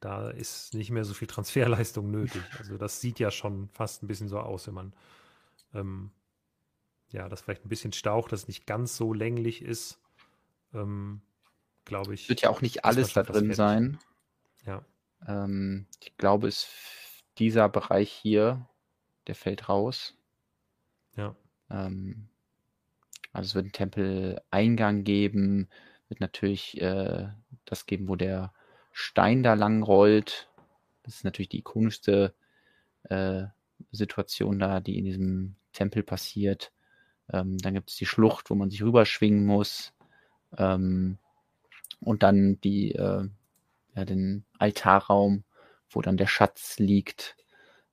Da 0.00 0.28
ist 0.28 0.74
nicht 0.74 0.90
mehr 0.90 1.04
so 1.04 1.14
viel 1.14 1.28
Transferleistung 1.28 2.10
nötig. 2.10 2.42
Also 2.58 2.76
das 2.76 3.00
sieht 3.00 3.18
ja 3.18 3.30
schon 3.30 3.70
fast 3.70 4.02
ein 4.02 4.06
bisschen 4.06 4.28
so 4.28 4.38
aus, 4.38 4.66
wenn 4.66 4.74
man 4.74 4.92
ähm, 5.74 6.10
ja, 7.10 7.28
das 7.28 7.42
vielleicht 7.42 7.64
ein 7.64 7.68
bisschen 7.68 7.92
staucht, 7.92 8.32
dass 8.32 8.42
es 8.42 8.48
nicht 8.48 8.66
ganz 8.66 8.96
so 8.96 9.12
länglich 9.12 9.62
ist. 9.62 10.00
Ähm, 10.72 11.22
Glaube 11.84 12.14
ich. 12.14 12.28
Wird 12.28 12.42
ja 12.42 12.50
auch 12.50 12.62
nicht 12.62 12.84
alles 12.84 13.12
da 13.12 13.22
drin 13.22 13.52
sein. 13.52 13.98
Ja. 14.64 14.84
Ähm, 15.26 15.86
ich 16.02 16.16
glaube, 16.16 16.48
es 16.48 16.68
dieser 17.38 17.68
Bereich 17.68 18.12
hier 18.12 18.68
der 19.26 19.36
fällt 19.36 19.68
raus. 19.68 20.16
Ja. 21.16 21.36
Ähm, 21.70 22.28
also 23.32 23.48
es 23.48 23.54
wird 23.54 23.66
einen 23.66 23.72
Tempeleingang 23.72 25.04
geben, 25.04 25.68
wird 26.08 26.20
natürlich 26.20 26.80
äh, 26.80 27.28
das 27.64 27.86
geben, 27.86 28.08
wo 28.08 28.16
der 28.16 28.52
Stein 28.92 29.44
da 29.44 29.54
lang 29.54 29.84
rollt. 29.84 30.50
Das 31.04 31.14
ist 31.14 31.24
natürlich 31.24 31.48
die 31.48 31.60
ikonischste 31.60 32.34
äh, 33.04 33.44
Situation 33.92 34.58
da, 34.58 34.80
die 34.80 34.98
in 34.98 35.04
diesem 35.04 35.56
Tempel 35.72 36.02
passiert. 36.02 36.72
Ähm, 37.32 37.58
dann 37.58 37.74
gibt 37.74 37.90
es 37.90 37.96
die 37.96 38.06
Schlucht, 38.06 38.50
wo 38.50 38.54
man 38.54 38.70
sich 38.70 38.82
rüberschwingen 38.82 39.46
muss. 39.46 39.92
Ähm, 40.56 41.18
und 42.00 42.22
dann 42.22 42.60
die, 42.60 42.92
äh, 42.92 43.28
ja, 43.94 44.04
den 44.04 44.44
Altarraum, 44.58 45.44
wo 45.90 46.00
dann 46.02 46.16
der 46.16 46.26
Schatz 46.26 46.78
liegt 46.78 47.36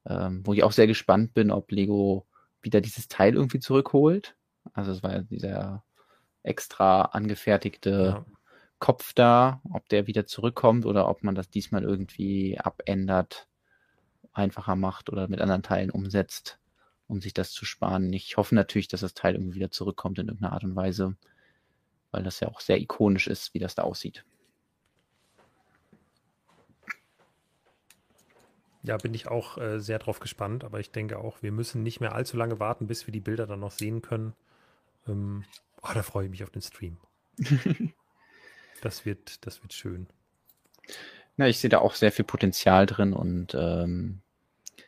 ähm, 0.09 0.41
wo 0.45 0.53
ich 0.53 0.63
auch 0.63 0.71
sehr 0.71 0.87
gespannt 0.87 1.33
bin, 1.33 1.51
ob 1.51 1.71
Lego 1.71 2.25
wieder 2.61 2.81
dieses 2.81 3.07
Teil 3.07 3.35
irgendwie 3.35 3.59
zurückholt. 3.59 4.35
Also 4.73 4.91
es 4.91 5.03
war 5.03 5.13
ja 5.13 5.21
dieser 5.21 5.83
extra 6.43 7.01
angefertigte 7.01 7.91
ja. 7.91 8.25
Kopf 8.79 9.13
da, 9.13 9.61
ob 9.71 9.89
der 9.89 10.07
wieder 10.07 10.25
zurückkommt 10.25 10.85
oder 10.85 11.09
ob 11.09 11.23
man 11.23 11.35
das 11.35 11.49
diesmal 11.49 11.83
irgendwie 11.83 12.57
abändert, 12.59 13.47
einfacher 14.33 14.75
macht 14.75 15.09
oder 15.09 15.27
mit 15.27 15.41
anderen 15.41 15.63
Teilen 15.63 15.89
umsetzt, 15.89 16.59
um 17.07 17.21
sich 17.21 17.33
das 17.33 17.51
zu 17.51 17.65
sparen. 17.65 18.11
Ich 18.13 18.37
hoffe 18.37 18.55
natürlich, 18.55 18.87
dass 18.87 19.01
das 19.01 19.13
Teil 19.13 19.35
irgendwie 19.35 19.55
wieder 19.55 19.71
zurückkommt 19.71 20.19
in 20.19 20.27
irgendeiner 20.27 20.53
Art 20.53 20.63
und 20.63 20.75
Weise, 20.75 21.15
weil 22.11 22.23
das 22.23 22.39
ja 22.39 22.49
auch 22.49 22.59
sehr 22.59 22.79
ikonisch 22.79 23.27
ist, 23.27 23.53
wie 23.53 23.59
das 23.59 23.75
da 23.75 23.83
aussieht. 23.83 24.25
Ja, 28.83 28.95
bin 28.97 29.13
ich 29.13 29.27
auch 29.27 29.57
äh, 29.57 29.79
sehr 29.79 29.99
drauf 29.99 30.19
gespannt, 30.19 30.63
aber 30.63 30.79
ich 30.79 30.91
denke 30.91 31.19
auch, 31.19 31.41
wir 31.41 31.51
müssen 31.51 31.83
nicht 31.83 31.99
mehr 31.99 32.15
allzu 32.15 32.37
lange 32.37 32.59
warten, 32.59 32.87
bis 32.87 33.05
wir 33.05 33.11
die 33.11 33.19
Bilder 33.19 33.45
dann 33.45 33.59
noch 33.59 33.71
sehen 33.71 34.01
können. 34.01 34.33
Ähm, 35.07 35.43
oh, 35.81 35.89
da 35.93 36.03
freue 36.03 36.25
ich 36.25 36.31
mich 36.31 36.43
auf 36.43 36.51
den 36.51 36.61
Stream. 36.61 36.97
das 38.81 39.05
wird, 39.05 39.45
das 39.45 39.61
wird 39.61 39.73
schön. 39.73 40.07
Na, 41.35 41.47
ich 41.47 41.59
sehe 41.59 41.69
da 41.69 41.79
auch 41.79 41.95
sehr 41.95 42.11
viel 42.11 42.25
Potenzial 42.25 42.85
drin 42.85 43.11
und 43.13 43.53
ähm, 43.55 44.21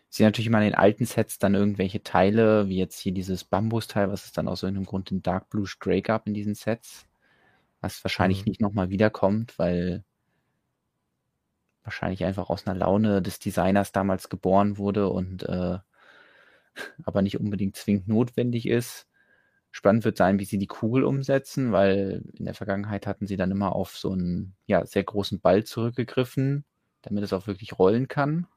sehe 0.09 0.27
natürlich 0.27 0.47
immer 0.47 0.59
in 0.59 0.65
den 0.65 0.75
alten 0.75 1.05
Sets 1.05 1.37
dann 1.39 1.55
irgendwelche 1.55 2.03
Teile, 2.03 2.67
wie 2.67 2.77
jetzt 2.77 2.99
hier 2.99 3.13
dieses 3.13 3.43
Bambusteil, 3.43 4.09
was 4.09 4.25
es 4.25 4.31
dann 4.31 4.47
aus 4.47 4.63
irgendeinem 4.63 4.87
Grund 4.87 5.11
in 5.11 5.21
Dark 5.21 5.49
Blue 5.49 5.67
Stray 5.67 6.01
gab 6.01 6.27
in 6.27 6.33
diesen 6.33 6.55
Sets, 6.55 7.05
was 7.81 8.03
wahrscheinlich 8.03 8.39
mhm. 8.39 8.49
nicht 8.49 8.61
nochmal 8.61 8.89
wiederkommt, 8.89 9.57
weil 9.59 10.03
wahrscheinlich 11.83 12.25
einfach 12.25 12.49
aus 12.49 12.67
einer 12.67 12.77
Laune 12.77 13.21
des 13.21 13.39
Designers 13.39 13.91
damals 13.91 14.29
geboren 14.29 14.77
wurde 14.77 15.09
und 15.09 15.43
äh, 15.43 15.77
aber 17.03 17.21
nicht 17.21 17.39
unbedingt 17.39 17.75
zwingend 17.75 18.07
notwendig 18.07 18.67
ist. 18.67 19.07
Spannend 19.71 20.03
wird 20.03 20.17
sein, 20.17 20.39
wie 20.39 20.45
sie 20.45 20.57
die 20.57 20.67
Kugel 20.67 21.03
umsetzen, 21.03 21.71
weil 21.71 22.23
in 22.33 22.45
der 22.45 22.55
Vergangenheit 22.55 23.05
hatten 23.05 23.27
sie 23.27 23.37
dann 23.37 23.51
immer 23.51 23.75
auf 23.75 23.97
so 23.97 24.11
einen 24.11 24.55
ja, 24.65 24.83
sehr 24.85 25.03
großen 25.03 25.39
Ball 25.39 25.63
zurückgegriffen, 25.63 26.65
damit 27.03 27.23
es 27.23 27.33
auch 27.33 27.45
wirklich 27.45 27.77
rollen 27.77 28.07
kann. 28.07 28.47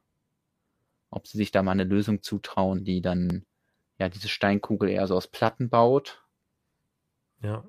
Ob 1.13 1.27
sie 1.27 1.37
sich 1.37 1.51
da 1.51 1.63
mal 1.63 1.71
eine 1.71 1.83
Lösung 1.83 2.21
zutrauen, 2.21 2.83
die 2.83 3.01
dann 3.01 3.45
ja 3.99 4.09
diese 4.09 4.29
Steinkugel 4.29 4.89
eher 4.89 5.07
so 5.07 5.15
aus 5.15 5.27
Platten 5.27 5.69
baut. 5.69 6.23
Ja. 7.41 7.63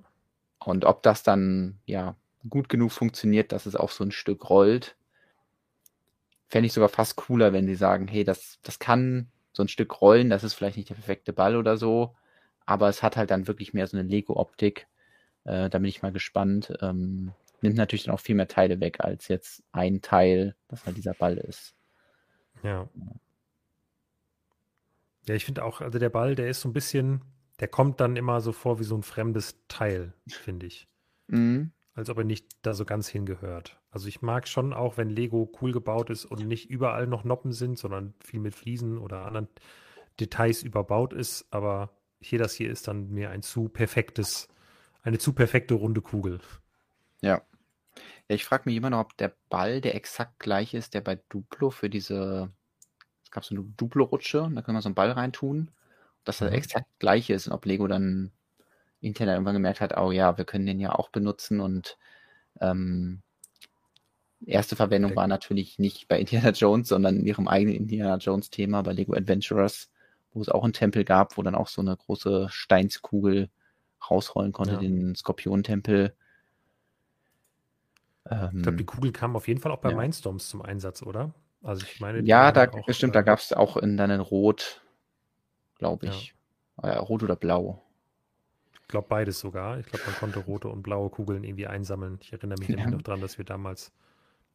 Und 0.65 0.85
ob 0.85 1.03
das 1.03 1.23
dann 1.23 1.79
ja 1.87 2.17
gut 2.49 2.69
genug 2.69 2.93
funktioniert, 2.93 3.53
dass 3.53 3.67
es 3.67 3.77
auf 3.77 3.93
so 3.93 4.05
ein 4.05 4.13
Stück 4.13 4.49
rollt, 4.49 4.97
fände 6.49 6.67
ich 6.67 6.73
sogar 6.73 6.89
fast 6.89 7.17
cooler, 7.17 7.53
wenn 7.53 7.67
sie 7.67 7.75
sagen, 7.75 8.09
hey, 8.09 8.25
das, 8.25 8.59
das 8.63 8.79
kann 8.79 9.29
so 9.53 9.63
ein 9.63 9.69
Stück 9.69 10.01
rollen, 10.01 10.31
das 10.31 10.45
ist 10.45 10.55
vielleicht 10.55 10.77
nicht 10.77 10.91
der 10.91 10.95
perfekte 10.95 11.33
Ball 11.33 11.57
oder 11.57 11.77
so, 11.77 12.15
aber 12.67 12.89
es 12.89 13.03
hat 13.03 13.17
halt 13.17 13.31
dann 13.31 13.47
wirklich 13.47 13.75
mehr 13.75 13.87
so 13.87 13.97
eine 13.97 14.09
Lego-Optik. 14.09 14.87
Äh, 15.45 15.69
da 15.69 15.79
bin 15.79 15.85
ich 15.85 16.03
mal 16.03 16.13
gespannt. 16.13 16.73
Ähm, 16.81 17.33
nimmt 17.61 17.77
natürlich 17.77 18.05
dann 18.05 18.15
auch 18.15 18.21
viel 18.21 18.35
mehr 18.35 18.49
Teile 18.49 18.81
weg, 18.81 19.01
als 19.01 19.29
jetzt 19.29 19.63
ein 19.73 20.01
Teil, 20.01 20.55
das 20.69 20.87
halt 20.87 20.97
dieser 20.97 21.15
Ball 21.15 21.37
ist. 21.39 21.75
Ja. 22.63 22.89
Ja, 25.29 25.35
ich 25.35 25.45
finde 25.45 25.65
auch, 25.65 25.81
also 25.81 25.99
der 25.99 26.11
Ball, 26.11 26.35
der 26.35 26.49
ist 26.49 26.61
so 26.61 26.69
ein 26.69 26.75
bisschen, 26.75 27.23
der 27.61 27.69
kommt 27.69 28.01
dann 28.01 28.17
immer 28.17 28.41
so 28.41 28.53
vor 28.53 28.79
wie 28.79 28.85
so 28.85 28.97
ein 28.97 29.03
fremdes 29.03 29.59
Teil, 29.69 30.15
finde 30.27 30.67
ich. 30.67 30.89
Mhm 31.29 31.73
als 31.95 32.11
ob 32.11 32.19
er 32.19 32.25
nicht 32.25 32.47
da 32.63 32.75
so 32.75 32.85
ganz 32.85 33.09
hingehört. 33.09 33.81
Also 33.91 34.09
ich 34.09 34.21
mag 34.21 34.49
schon 34.49 34.73
auch, 34.73 34.97
wenn 34.97 35.09
Lego 35.09 35.51
cool 35.61 35.73
gebaut 35.73 36.11
ist 36.11 36.25
und 36.25 36.47
nicht 36.47 36.69
überall 36.69 37.07
noch 37.07 37.25
Noppen 37.25 37.53
sind, 37.53 37.79
sondern 37.79 38.15
viel 38.23 38.41
mit 38.41 38.55
Fliesen 38.55 38.99
oder 38.99 39.25
anderen 39.25 39.49
Details 40.19 40.63
überbaut 40.63 41.13
ist. 41.13 41.47
Aber 41.51 41.91
hier 42.21 42.41
das 42.41 42.55
hier 42.55 42.71
ist 42.71 42.89
dann 42.89 43.11
mir 43.11 43.31
ein 43.31 43.43
zu 43.43 43.69
perfektes, 43.69 44.49
eine 45.03 45.19
zu 45.19 45.33
perfekte 45.33 45.75
runde 45.75 46.01
Kugel. 46.01 46.41
Ja. 47.23 47.43
Ja, 48.29 48.35
ich 48.35 48.45
frage 48.45 48.65
mich 48.67 48.77
immer 48.77 48.91
noch, 48.91 49.01
ob 49.01 49.17
der 49.17 49.37
Ball 49.49 49.81
der 49.81 49.95
exakt 49.95 50.41
gleiche 50.41 50.79
ist, 50.79 50.95
der 50.95 51.01
bei 51.01 51.15
Duplo 51.29 51.71
für 51.71 51.89
diese, 51.89 52.51
es 52.51 52.64
gab 53.35 53.45
so 53.45 53.55
eine 53.55 53.65
Duplo-Rutsche, 53.77 54.51
da 54.55 54.63
kann 54.63 54.75
man 54.75 54.83
so 54.83 54.89
einen 54.89 54.95
Ball 54.95 55.11
reintun, 55.11 55.71
dass 56.25 56.41
er 56.41 56.49
mhm. 56.49 56.55
exakt 56.55 56.87
gleich 56.99 57.29
ist 57.29 57.47
und 57.47 57.53
ob 57.53 57.67
Lego 57.67 57.87
dann 57.87 58.33
intern 59.01 59.29
irgendwann 59.29 59.55
gemerkt 59.55 59.81
hat, 59.81 59.97
oh 59.99 60.13
ja, 60.13 60.39
wir 60.39 60.47
können 60.47 60.65
den 60.65 60.81
ja 60.81 60.95
auch 60.95 61.11
benutzen 61.11 61.61
und 61.61 61.99
ähm, 62.61 63.21
erste 64.47 64.77
Verwendung 64.77 65.11
okay. 65.11 65.17
war 65.17 65.27
natürlich 65.27 65.79
nicht 65.79 66.09
bei 66.09 66.19
Indiana 66.19 66.51
Jones, 66.51 66.89
sondern 66.89 67.19
in 67.19 67.27
ihrem 67.27 67.49
eigenen 67.49 67.77
Indiana 67.77 68.17
Jones 68.17 68.51
Thema 68.51 68.83
bei 68.83 68.93
Lego 68.93 69.15
Adventurers, 69.15 69.91
wo 70.33 70.41
es 70.41 70.49
auch 70.49 70.65
einen 70.65 70.73
Tempel 70.73 71.05
gab, 71.05 71.37
wo 71.37 71.43
dann 71.43 71.55
auch 71.55 71.69
so 71.69 71.83
eine 71.83 71.97
große 71.97 72.49
Steinskugel 72.51 73.51
rausrollen 74.09 74.53
konnte, 74.53 74.75
ja. 74.75 74.81
den 74.81 75.15
Skorpion-Tempel. 75.15 76.15
Ähm, 78.31 78.51
ich 78.57 78.63
glaube, 78.63 78.79
die 78.79 78.85
Kugel 78.85 79.13
kam 79.13 79.37
auf 79.37 79.49
jeden 79.49 79.61
Fall 79.61 79.73
auch 79.73 79.81
bei 79.81 79.91
ja. 79.91 79.97
Mindstorms 79.97 80.49
zum 80.49 80.63
Einsatz, 80.63 81.03
oder? 81.03 81.35
Also 81.65 81.85
ich 81.91 81.99
meine, 81.99 82.21
ja, 82.21 82.53
da 82.53 82.71
auch, 82.71 82.93
stimmt, 82.93 83.15
äh, 83.15 83.19
da 83.19 83.23
gab 83.23 83.39
es 83.39 83.53
auch 83.53 83.79
in 83.79 83.97
dann 83.97 84.11
in 84.11 84.21
Rot, 84.21 84.83
glaube 85.79 86.07
ich. 86.07 86.35
Ja. 86.83 86.91
Äh, 86.91 86.97
Rot 86.99 87.23
oder 87.23 87.37
Blau. 87.37 87.83
Ich 88.83 88.89
glaube 88.89 89.07
beides 89.09 89.41
sogar. 89.41 89.79
Ich 89.79 89.87
glaube, 89.87 90.05
man 90.05 90.15
konnte 90.17 90.39
rote 90.41 90.69
und 90.69 90.83
blaue 90.83 91.09
Kugeln 91.09 91.43
irgendwie 91.43 91.67
einsammeln. 91.67 92.19
Ich 92.21 92.33
erinnere 92.33 92.59
mich 92.59 92.69
ja. 92.79 92.91
noch 92.91 93.01
dran, 93.01 93.23
dass 93.23 93.39
wir 93.39 93.47
damals 93.47 93.93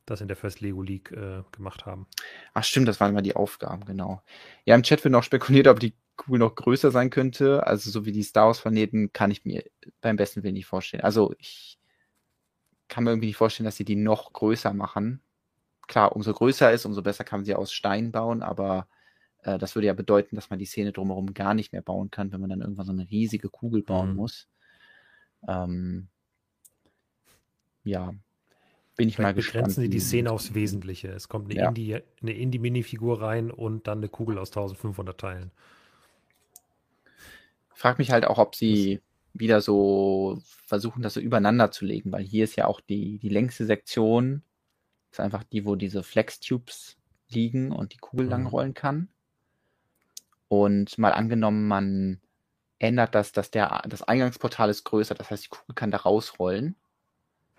das 0.05 0.21
in 0.21 0.27
der 0.27 0.37
First 0.37 0.61
Lego 0.61 0.83
League 0.83 1.11
äh, 1.11 1.43
gemacht 1.51 1.87
haben. 1.87 2.05
Ach 2.53 2.63
stimmt, 2.63 2.87
das 2.87 2.99
waren 2.99 3.11
immer 3.11 3.23
die 3.23 3.35
Aufgaben, 3.35 3.85
genau. 3.85 4.21
Ja, 4.65 4.75
im 4.75 4.83
Chat 4.83 5.03
wird 5.03 5.11
noch 5.11 5.23
spekuliert, 5.23 5.67
ob 5.67 5.79
die 5.79 5.95
Kugel 6.15 6.39
noch 6.39 6.53
größer 6.53 6.91
sein 6.91 7.09
könnte. 7.09 7.65
Also 7.65 7.89
so 7.89 8.05
wie 8.05 8.11
die 8.11 8.23
Star 8.23 8.47
Wars 8.47 8.61
Planeten 8.61 9.13
kann 9.13 9.31
ich 9.31 9.45
mir 9.45 9.63
beim 10.01 10.15
besten 10.15 10.43
Willen 10.43 10.53
nicht 10.53 10.67
vorstellen. 10.67 11.03
Also 11.03 11.33
ich 11.39 11.79
kann 12.87 13.03
mir 13.03 13.11
irgendwie 13.11 13.27
nicht 13.27 13.37
vorstellen, 13.37 13.65
dass 13.65 13.77
sie 13.77 13.85
die 13.85 13.95
noch 13.95 14.31
größer 14.33 14.73
machen. 14.73 15.21
Klar, 15.89 16.15
umso 16.15 16.31
größer 16.31 16.71
ist, 16.71 16.85
umso 16.85 17.01
besser 17.01 17.23
kann 17.23 17.39
man 17.39 17.45
sie 17.45 17.55
aus 17.55 17.73
Stein 17.73 18.11
bauen, 18.11 18.43
aber 18.43 18.87
äh, 19.41 19.57
das 19.57 19.73
würde 19.73 19.87
ja 19.87 19.93
bedeuten, 19.93 20.35
dass 20.35 20.51
man 20.51 20.59
die 20.59 20.65
Szene 20.65 20.91
drumherum 20.91 21.33
gar 21.33 21.55
nicht 21.55 21.73
mehr 21.73 21.81
bauen 21.81 22.11
kann, 22.11 22.31
wenn 22.31 22.39
man 22.39 22.51
dann 22.51 22.61
irgendwann 22.61 22.85
so 22.85 22.91
eine 22.91 23.09
riesige 23.09 23.49
Kugel 23.49 23.81
bauen 23.81 24.11
mhm. 24.11 24.15
muss. 24.15 24.47
Ähm, 25.47 26.09
ja, 27.83 28.13
bin 28.97 29.09
ich 29.09 29.17
mal 29.17 29.33
gespannt. 29.33 29.63
Begrenzen 29.63 29.81
Sie 29.81 29.89
die 29.89 29.99
Szene 29.99 30.31
aufs 30.31 30.53
Wesentliche. 30.53 31.07
Es 31.07 31.27
kommt 31.27 31.49
eine 31.49 31.59
ja. 31.59 31.69
Indie, 31.69 31.97
eine 32.21 32.33
Indie-Minifigur 32.33 33.19
rein 33.19 33.49
und 33.49 33.87
dann 33.87 33.97
eine 33.97 34.09
Kugel 34.09 34.37
aus 34.37 34.49
1500 34.49 35.19
Teilen. 35.19 35.49
Frag 37.73 37.97
mich 37.97 38.11
halt 38.11 38.25
auch, 38.25 38.37
ob 38.37 38.53
sie 38.53 39.01
wieder 39.33 39.61
so 39.61 40.39
versuchen, 40.67 41.01
das 41.01 41.15
so 41.15 41.19
übereinander 41.19 41.71
zu 41.71 41.85
legen, 41.85 42.11
weil 42.11 42.23
hier 42.23 42.43
ist 42.43 42.57
ja 42.57 42.67
auch 42.67 42.79
die, 42.79 43.17
die 43.17 43.29
längste 43.29 43.65
Sektion, 43.65 44.43
ist 45.11 45.19
einfach 45.19 45.43
die, 45.43 45.65
wo 45.65 45.75
diese 45.75 46.03
Flex-Tubes 46.03 46.97
liegen 47.29 47.71
und 47.71 47.93
die 47.93 47.97
Kugel 47.97 48.25
mhm. 48.25 48.31
langrollen 48.31 48.73
kann. 48.73 49.09
Und 50.47 50.97
mal 50.97 51.13
angenommen, 51.13 51.67
man 51.67 52.21
ändert 52.79 53.13
das, 53.13 53.31
dass 53.31 53.51
der, 53.51 53.83
das 53.87 54.03
Eingangsportal 54.03 54.69
ist 54.69 54.83
größer, 54.83 55.15
das 55.15 55.29
heißt, 55.29 55.45
die 55.45 55.49
Kugel 55.49 55.75
kann 55.75 55.91
da 55.91 55.97
rausrollen 55.97 56.75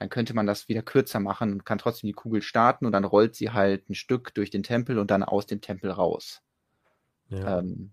dann 0.01 0.09
könnte 0.09 0.33
man 0.33 0.47
das 0.47 0.67
wieder 0.67 0.81
kürzer 0.81 1.21
machen 1.21 1.53
und 1.53 1.67
kann 1.67 1.77
trotzdem 1.77 2.09
die 2.09 2.15
Kugel 2.15 2.41
starten 2.41 2.87
und 2.87 2.93
dann 2.93 3.05
rollt 3.05 3.35
sie 3.35 3.51
halt 3.51 3.91
ein 3.91 3.95
Stück 3.95 4.33
durch 4.33 4.49
den 4.49 4.63
Tempel 4.63 4.99
und 4.99 5.11
dann 5.11 5.23
aus 5.23 5.47
dem 5.47 5.61
Tempel 5.61 5.91
raus. 5.91 6.41
Ja. 7.29 7.59
Ähm, 7.59 7.93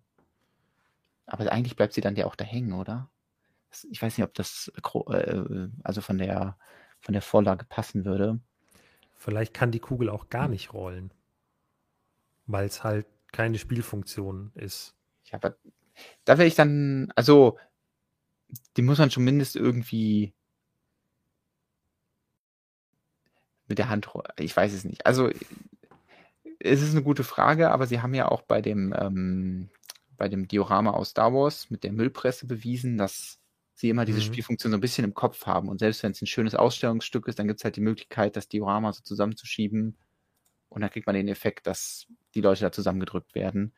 aber 1.26 1.52
eigentlich 1.52 1.76
bleibt 1.76 1.92
sie 1.92 2.00
dann 2.00 2.16
ja 2.16 2.26
auch 2.26 2.38
da 2.38 2.46
hängen, 2.46 2.72
oder? 2.72 3.10
Ich 3.92 4.02
weiß 4.02 4.18
nicht, 4.18 4.24
ob 4.24 4.34
das 4.36 4.72
äh, 4.78 5.68
also 5.84 6.00
von 6.00 6.18
der 6.18 6.58
von 7.02 7.12
der 7.12 7.22
Vorlage 7.22 7.66
passen 7.66 8.06
würde. 8.06 8.40
Vielleicht 9.18 9.54
kann 9.54 9.72
die 9.72 9.80
Kugel 9.80 10.10
auch 10.10 10.30
gar 10.30 10.48
nicht 10.48 10.74
rollen, 10.74 11.12
weil 12.46 12.68
es 12.68 12.84
halt 12.84 13.08
keine 13.32 13.58
Spielfunktion 13.58 14.52
ist. 14.56 14.96
Ja, 15.26 15.36
aber 15.36 15.58
da 16.24 16.38
wäre 16.38 16.48
ich 16.48 16.56
dann, 16.56 17.12
also 17.16 17.58
die 18.78 18.82
muss 18.82 19.00
man 19.00 19.10
zumindest 19.10 19.56
irgendwie 19.56 20.34
mit 23.68 23.80
der 23.80 23.90
Hand, 23.90 24.10
ich 24.38 24.56
weiß 24.56 24.72
es 24.72 24.86
nicht. 24.86 25.06
Also 25.06 25.30
es 26.60 26.82
ist 26.82 26.92
eine 26.92 27.04
gute 27.04 27.24
Frage, 27.24 27.72
aber 27.72 27.88
sie 27.88 28.02
haben 28.02 28.14
ja 28.14 28.30
auch 28.30 28.44
bei 28.44 28.62
dem, 28.62 28.94
ähm, 28.98 29.70
bei 30.16 30.30
dem 30.30 30.48
Diorama 30.48 30.92
aus 30.92 31.10
Star 31.10 31.34
Wars 31.34 31.70
mit 31.70 31.84
der 31.84 31.92
Müllpresse 31.92 32.48
bewiesen, 32.48 32.98
dass 32.98 33.40
sie 33.78 33.90
immer 33.90 34.06
diese 34.06 34.20
mhm. 34.20 34.24
Spielfunktion 34.24 34.72
so 34.72 34.78
ein 34.78 34.82
bisschen 34.82 35.06
im 35.06 35.14
Kopf 35.14 35.46
haben. 35.46 35.70
Und 35.70 35.80
selbst 35.80 36.02
wenn 36.02 36.12
es 36.12 36.22
ein 36.22 36.28
schönes 36.28 36.56
Ausstellungsstück 36.56 37.28
ist, 37.28 37.38
dann 37.38 37.48
gibt 37.48 37.60
es 37.60 37.64
halt 37.64 37.76
die 37.76 37.82
Möglichkeit, 37.82 38.36
das 38.36 38.50
Diorama 38.50 38.92
so 38.92 39.04
zusammenzuschieben. 39.04 39.96
Und 40.70 40.82
dann 40.82 40.90
kriegt 40.90 41.06
man 41.06 41.16
den 41.16 41.28
Effekt, 41.28 41.68
dass 41.68 42.08
die 42.34 42.42
Leute 42.42 42.62
da 42.62 42.72
zusammengedrückt 42.72 43.36
werden. 43.36 43.74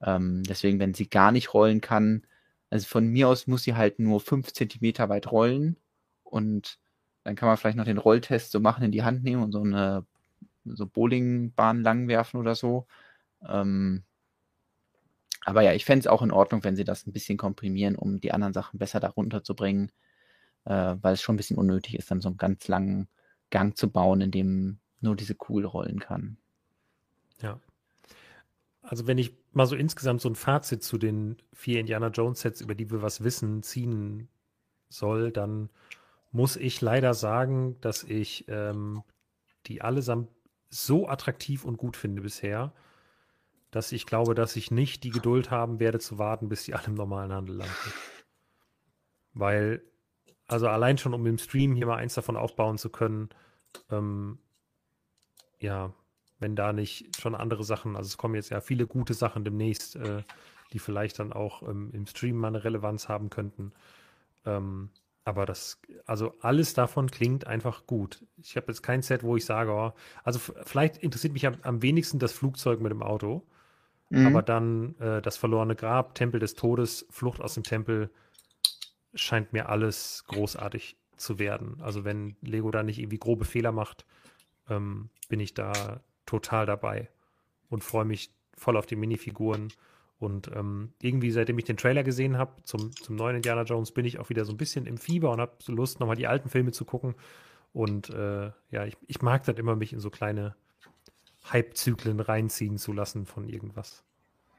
Ähm, 0.00 0.44
deswegen, 0.44 0.78
wenn 0.78 0.94
sie 0.94 1.08
gar 1.08 1.32
nicht 1.32 1.54
rollen 1.54 1.80
kann, 1.80 2.26
also 2.70 2.86
von 2.86 3.06
mir 3.08 3.28
aus 3.28 3.46
muss 3.46 3.64
sie 3.64 3.74
halt 3.74 3.98
nur 3.98 4.20
fünf 4.20 4.52
Zentimeter 4.52 5.08
weit 5.08 5.30
rollen 5.30 5.76
und 6.22 6.78
dann 7.24 7.34
kann 7.34 7.48
man 7.48 7.56
vielleicht 7.56 7.76
noch 7.76 7.84
den 7.84 7.98
Rolltest 7.98 8.52
so 8.52 8.60
machen, 8.60 8.84
in 8.84 8.92
die 8.92 9.02
Hand 9.02 9.24
nehmen 9.24 9.42
und 9.42 9.52
so 9.52 9.62
eine 9.62 10.06
so 10.64 10.86
Bowlingbahn 10.86 11.82
langwerfen 11.82 12.38
oder 12.38 12.54
so. 12.54 12.86
Ähm, 13.48 14.04
aber 15.46 15.62
ja, 15.62 15.72
ich 15.72 15.84
fände 15.84 16.00
es 16.00 16.06
auch 16.08 16.22
in 16.22 16.32
Ordnung, 16.32 16.64
wenn 16.64 16.74
sie 16.74 16.82
das 16.82 17.06
ein 17.06 17.12
bisschen 17.12 17.38
komprimieren, 17.38 17.94
um 17.94 18.20
die 18.20 18.32
anderen 18.32 18.52
Sachen 18.52 18.80
besser 18.80 18.98
darunter 18.98 19.44
zu 19.44 19.54
bringen, 19.54 19.92
äh, 20.64 20.96
weil 21.00 21.14
es 21.14 21.22
schon 21.22 21.34
ein 21.34 21.36
bisschen 21.36 21.56
unnötig 21.56 21.94
ist, 21.94 22.10
dann 22.10 22.20
so 22.20 22.28
einen 22.28 22.36
ganz 22.36 22.66
langen 22.66 23.08
Gang 23.50 23.76
zu 23.76 23.88
bauen, 23.88 24.20
in 24.20 24.32
dem 24.32 24.80
nur 25.00 25.14
diese 25.14 25.36
Kugel 25.36 25.66
rollen 25.66 26.00
kann. 26.00 26.36
Ja. 27.40 27.60
Also 28.82 29.06
wenn 29.06 29.18
ich 29.18 29.36
mal 29.52 29.66
so 29.66 29.76
insgesamt 29.76 30.20
so 30.20 30.28
ein 30.28 30.34
Fazit 30.34 30.82
zu 30.82 30.98
den 30.98 31.36
vier 31.52 31.78
Indiana 31.78 32.08
Jones 32.08 32.40
Sets, 32.40 32.60
über 32.60 32.74
die 32.74 32.90
wir 32.90 33.00
was 33.00 33.22
wissen, 33.22 33.62
ziehen 33.62 34.28
soll, 34.88 35.30
dann 35.30 35.70
muss 36.32 36.56
ich 36.56 36.80
leider 36.80 37.14
sagen, 37.14 37.80
dass 37.80 38.02
ich 38.02 38.46
ähm, 38.48 39.04
die 39.66 39.80
allesamt 39.80 40.28
so 40.70 41.06
attraktiv 41.06 41.64
und 41.64 41.76
gut 41.76 41.96
finde 41.96 42.22
bisher, 42.22 42.72
dass 43.76 43.92
ich 43.92 44.06
glaube, 44.06 44.34
dass 44.34 44.56
ich 44.56 44.70
nicht 44.70 45.04
die 45.04 45.10
Geduld 45.10 45.50
haben 45.50 45.78
werde 45.80 45.98
zu 45.98 46.18
warten, 46.18 46.48
bis 46.48 46.64
die 46.64 46.74
alle 46.74 46.86
im 46.86 46.94
normalen 46.94 47.32
Handel 47.32 47.56
landen. 47.56 47.92
Weil, 49.34 49.82
also 50.46 50.66
allein 50.68 50.96
schon, 50.96 51.12
um 51.12 51.26
im 51.26 51.36
Stream 51.36 51.74
hier 51.74 51.86
mal 51.86 51.96
eins 51.96 52.14
davon 52.14 52.36
aufbauen 52.36 52.78
zu 52.78 52.88
können, 52.88 53.28
ähm, 53.90 54.38
ja, 55.60 55.92
wenn 56.38 56.56
da 56.56 56.72
nicht 56.72 57.20
schon 57.20 57.34
andere 57.34 57.64
Sachen, 57.64 57.96
also 57.96 58.08
es 58.08 58.16
kommen 58.16 58.34
jetzt 58.34 58.48
ja 58.48 58.60
viele 58.62 58.86
gute 58.86 59.12
Sachen 59.12 59.44
demnächst, 59.44 59.96
äh, 59.96 60.22
die 60.72 60.78
vielleicht 60.78 61.18
dann 61.18 61.34
auch 61.34 61.62
ähm, 61.62 61.90
im 61.92 62.06
Stream 62.06 62.36
mal 62.36 62.48
eine 62.48 62.64
Relevanz 62.64 63.08
haben 63.08 63.28
könnten. 63.28 63.72
Ähm, 64.46 64.90
aber 65.24 65.44
das, 65.44 65.80
also 66.06 66.34
alles 66.40 66.72
davon 66.72 67.10
klingt 67.10 67.46
einfach 67.46 67.86
gut. 67.86 68.24
Ich 68.38 68.56
habe 68.56 68.68
jetzt 68.68 68.82
kein 68.82 69.02
Set, 69.02 69.22
wo 69.22 69.36
ich 69.36 69.44
sage, 69.44 69.72
oh, 69.72 69.92
also 70.24 70.38
vielleicht 70.38 70.98
interessiert 70.98 71.32
mich 71.34 71.46
am, 71.46 71.56
am, 71.62 71.82
wenigsten 71.82 72.18
das 72.18 72.32
Flugzeug 72.32 72.80
mit 72.80 72.92
dem 72.92 73.02
Auto, 73.02 73.46
mhm. 74.10 74.26
aber 74.26 74.42
dann 74.42 74.96
äh, 74.98 75.22
das 75.22 75.36
verlorene 75.36 75.76
Grab, 75.76 76.14
Tempel 76.14 76.40
des 76.40 76.54
Todes, 76.54 77.06
Flucht 77.10 77.40
aus 77.40 77.54
dem 77.54 77.62
Tempel, 77.62 78.10
scheint 79.14 79.52
mir 79.52 79.68
alles 79.68 80.24
großartig 80.28 80.96
zu 81.16 81.38
werden. 81.38 81.80
Also 81.80 82.04
wenn 82.04 82.36
Lego 82.42 82.70
da 82.70 82.82
nicht 82.82 82.98
irgendwie 82.98 83.18
grobe 83.18 83.44
Fehler 83.44 83.72
macht, 83.72 84.04
ähm, 84.68 85.10
bin 85.28 85.40
ich 85.40 85.54
da 85.54 86.00
total 86.26 86.66
dabei 86.66 87.08
und 87.68 87.82
freue 87.82 88.04
mich 88.04 88.30
voll 88.56 88.76
auf 88.76 88.86
die 88.86 88.96
Minifiguren 88.96 89.72
und 90.18 90.50
ähm, 90.54 90.92
irgendwie, 91.02 91.30
seitdem 91.30 91.58
ich 91.58 91.66
den 91.66 91.76
Trailer 91.76 92.02
gesehen 92.02 92.38
habe 92.38 92.62
zum, 92.62 92.90
zum 92.92 93.16
neuen 93.16 93.36
Indiana 93.36 93.62
Jones, 93.62 93.92
bin 93.92 94.06
ich 94.06 94.18
auch 94.18 94.30
wieder 94.30 94.44
so 94.44 94.52
ein 94.52 94.56
bisschen 94.56 94.86
im 94.86 94.96
Fieber 94.96 95.30
und 95.30 95.40
habe 95.40 95.52
Lust, 95.66 96.00
nochmal 96.00 96.16
die 96.16 96.26
alten 96.26 96.48
Filme 96.48 96.72
zu 96.72 96.84
gucken. 96.86 97.14
Und 97.74 98.08
äh, 98.10 98.50
ja, 98.70 98.86
ich, 98.86 98.96
ich 99.06 99.20
mag 99.20 99.44
das 99.44 99.58
immer, 99.58 99.76
mich 99.76 99.92
in 99.92 100.00
so 100.00 100.08
kleine 100.08 100.56
Hype-Zyklen 101.52 102.20
reinziehen 102.20 102.78
zu 102.78 102.92
lassen 102.92 103.26
von 103.26 103.48
irgendwas. 103.48 104.04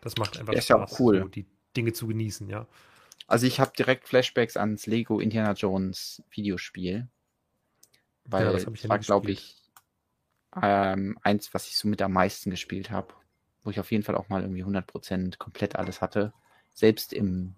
Das 0.02 0.16
macht 0.18 0.38
einfach 0.40 0.54
ja, 0.54 0.62
Spaß, 0.62 0.70
ja 0.70 0.84
auch 0.84 1.00
cool. 1.00 1.22
so 1.22 1.28
die 1.28 1.46
Dinge 1.76 1.94
zu 1.94 2.08
genießen, 2.08 2.50
ja. 2.50 2.68
Also 3.28 3.46
ich 3.46 3.60
habe 3.60 3.72
direkt 3.78 4.08
Flashbacks 4.08 4.56
ans 4.56 4.86
Lego 4.86 5.20
Indiana 5.20 5.54
Jones 5.54 6.24
Videospiel. 6.30 7.08
Weil 8.26 8.46
ja, 8.46 8.52
das, 8.52 8.66
das 8.66 8.90
war, 8.90 9.00
glaube 9.00 9.32
ich, 9.32 9.56
ähm, 10.62 11.18
eins, 11.22 11.54
was 11.54 11.68
ich 11.68 11.78
so 11.78 11.88
mit 11.88 12.02
am 12.02 12.14
meisten 12.14 12.52
gespielt 12.52 12.90
habe 12.90 13.14
wo 13.68 13.72
ich 13.72 13.82
auf 13.82 13.92
jeden 13.92 14.04
Fall 14.04 14.16
auch 14.16 14.30
mal 14.30 14.42
irgendwie 14.44 14.64
100% 14.64 15.38
komplett 15.38 15.76
alles 15.76 16.02
hatte. 16.02 16.32
Selbst 16.74 17.12
im, 17.12 17.56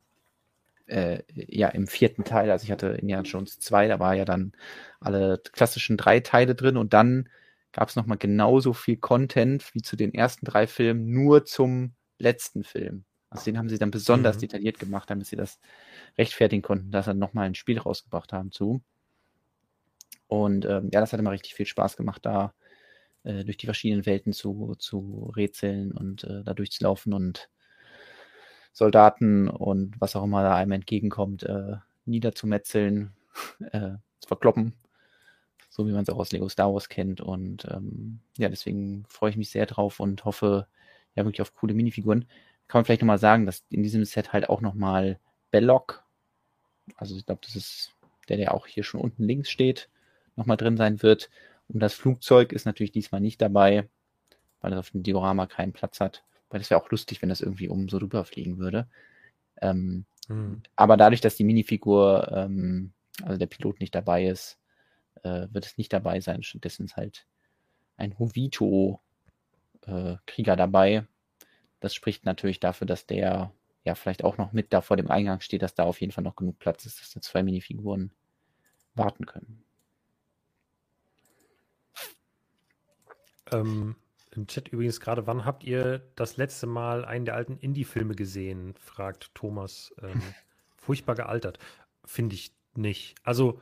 äh, 0.87 1.21
ja, 1.35 1.67
im 1.67 1.85
vierten 1.85 2.23
Teil, 2.23 2.49
also 2.49 2.63
ich 2.63 2.71
hatte 2.71 2.87
Indiana 2.87 3.21
Jones 3.21 3.59
2, 3.59 3.87
da 3.87 3.99
war 3.99 4.15
ja 4.15 4.25
dann 4.25 4.53
alle 4.99 5.39
klassischen 5.53 5.97
drei 5.97 6.19
Teile 6.19 6.55
drin 6.55 6.77
und 6.77 6.93
dann 6.93 7.29
gab 7.71 7.89
es 7.89 7.95
nochmal 7.95 8.17
genauso 8.17 8.73
viel 8.73 8.97
Content 8.97 9.73
wie 9.73 9.81
zu 9.81 9.95
den 9.95 10.13
ersten 10.13 10.45
drei 10.45 10.67
Filmen, 10.67 11.11
nur 11.11 11.45
zum 11.45 11.93
letzten 12.17 12.63
Film. 12.63 13.05
Also 13.29 13.45
den 13.45 13.57
haben 13.57 13.69
sie 13.69 13.77
dann 13.77 13.91
besonders 13.91 14.37
mhm. 14.37 14.41
detailliert 14.41 14.79
gemacht, 14.79 15.09
damit 15.09 15.27
sie 15.27 15.35
das 15.35 15.59
rechtfertigen 16.17 16.63
konnten, 16.63 16.91
dass 16.91 17.05
sie 17.05 17.13
nochmal 17.13 17.45
ein 17.45 17.55
Spiel 17.55 17.79
rausgebracht 17.79 18.33
haben 18.33 18.51
zu. 18.51 18.81
Und 20.27 20.65
ähm, 20.65 20.89
ja, 20.91 20.99
das 20.99 21.13
hat 21.13 21.19
immer 21.19 21.31
richtig 21.31 21.53
viel 21.53 21.65
Spaß 21.65 21.95
gemacht, 21.97 22.25
da 22.25 22.53
äh, 23.23 23.43
durch 23.43 23.57
die 23.57 23.65
verschiedenen 23.65 24.05
Welten 24.05 24.33
zu, 24.33 24.75
zu 24.77 25.31
rätseln 25.35 25.91
und 25.91 26.23
äh, 26.23 26.43
da 26.43 26.53
durchzulaufen 26.53 27.13
und 27.13 27.49
Soldaten 28.73 29.47
und 29.47 29.99
was 29.99 30.15
auch 30.15 30.23
immer 30.23 30.43
da 30.43 30.55
einem 30.55 30.71
entgegenkommt, 30.73 31.43
äh, 31.43 31.77
niederzumetzeln, 32.05 33.13
äh, 33.71 33.95
zu 34.19 34.27
verkloppen. 34.27 34.73
So 35.79 35.87
wie 35.87 35.91
man 35.93 36.03
es 36.03 36.09
auch 36.09 36.17
aus 36.17 36.31
Lego 36.31 36.49
Star 36.49 36.73
Wars 36.73 36.89
kennt. 36.89 37.21
Und 37.21 37.65
ähm, 37.71 38.19
ja, 38.37 38.49
deswegen 38.49 39.05
freue 39.07 39.29
ich 39.29 39.37
mich 39.37 39.49
sehr 39.49 39.65
drauf 39.65 39.99
und 39.99 40.25
hoffe 40.25 40.67
ja 41.15 41.23
wirklich 41.25 41.41
auf 41.41 41.55
coole 41.55 41.73
Minifiguren. 41.73 42.25
Kann 42.67 42.79
man 42.79 42.85
vielleicht 42.85 43.01
nochmal 43.01 43.17
sagen, 43.17 43.45
dass 43.45 43.63
in 43.69 43.83
diesem 43.83 44.03
Set 44.05 44.33
halt 44.33 44.49
auch 44.49 44.61
nochmal 44.61 45.19
Belloc 45.51 46.03
also 46.97 47.15
ich 47.15 47.25
glaube, 47.25 47.41
das 47.43 47.55
ist 47.55 47.93
der, 48.27 48.37
der 48.37 48.53
auch 48.53 48.67
hier 48.67 48.83
schon 48.83 49.01
unten 49.01 49.23
links 49.23 49.49
steht, 49.49 49.89
nochmal 50.35 50.57
drin 50.57 50.77
sein 50.77 51.01
wird. 51.01 51.29
Und 51.67 51.79
das 51.79 51.93
Flugzeug 51.93 52.51
ist 52.51 52.65
natürlich 52.65 52.91
diesmal 52.91 53.21
nicht 53.21 53.41
dabei, 53.41 53.87
weil 54.61 54.73
es 54.73 54.79
auf 54.79 54.91
dem 54.91 55.03
Diorama 55.03 55.45
keinen 55.45 55.73
Platz 55.73 55.99
hat. 55.99 56.23
Weil 56.49 56.59
das 56.59 56.69
wäre 56.69 56.81
auch 56.81 56.89
lustig, 56.89 57.21
wenn 57.21 57.29
das 57.29 57.41
irgendwie 57.41 57.69
oben 57.69 57.89
so 57.89 57.97
rüberfliegen 57.97 58.57
würde. 58.57 58.87
Ähm, 59.61 60.05
hm. 60.27 60.61
Aber 60.75 60.97
dadurch, 60.97 61.21
dass 61.21 61.35
die 61.35 61.43
Minifigur, 61.43 62.31
ähm, 62.31 62.91
also 63.23 63.37
der 63.37 63.45
Pilot 63.45 63.79
nicht 63.79 63.93
dabei 63.93 64.25
ist, 64.25 64.57
äh, 65.23 65.47
wird 65.51 65.65
es 65.65 65.77
nicht 65.77 65.93
dabei 65.93 66.19
sein. 66.19 66.43
Stattdessen 66.43 66.85
ist 66.85 66.95
halt 66.95 67.27
ein 67.97 68.17
Hovito-Krieger 68.17 70.53
äh, 70.53 70.57
dabei. 70.57 71.07
Das 71.79 71.93
spricht 71.93 72.25
natürlich 72.25 72.59
dafür, 72.59 72.87
dass 72.87 73.05
der 73.05 73.53
ja 73.83 73.95
vielleicht 73.95 74.23
auch 74.23 74.37
noch 74.37 74.51
mit 74.51 74.73
da 74.73 74.81
vor 74.81 74.97
dem 74.97 75.09
Eingang 75.09 75.41
steht, 75.41 75.61
dass 75.61 75.75
da 75.75 75.83
auf 75.83 76.01
jeden 76.01 76.11
Fall 76.11 76.23
noch 76.23 76.35
genug 76.35 76.59
Platz 76.59 76.85
ist, 76.85 77.01
dass 77.01 77.11
da 77.11 77.21
zwei 77.21 77.43
Minifiguren 77.43 78.11
warten 78.95 79.25
können. 79.25 79.63
Ähm, 83.51 83.95
Im 84.31 84.47
Chat 84.47 84.67
übrigens 84.67 84.99
gerade, 84.99 85.27
wann 85.27 85.45
habt 85.45 85.63
ihr 85.63 85.99
das 86.15 86.37
letzte 86.37 86.67
Mal 86.67 87.05
einen 87.05 87.25
der 87.25 87.35
alten 87.35 87.57
Indie-Filme 87.57 88.15
gesehen? 88.15 88.75
fragt 88.79 89.33
Thomas. 89.33 89.93
Ähm, 90.01 90.21
furchtbar 90.77 91.15
gealtert. 91.15 91.57
Finde 92.05 92.35
ich 92.35 92.53
nicht. 92.75 93.15
Also, 93.23 93.61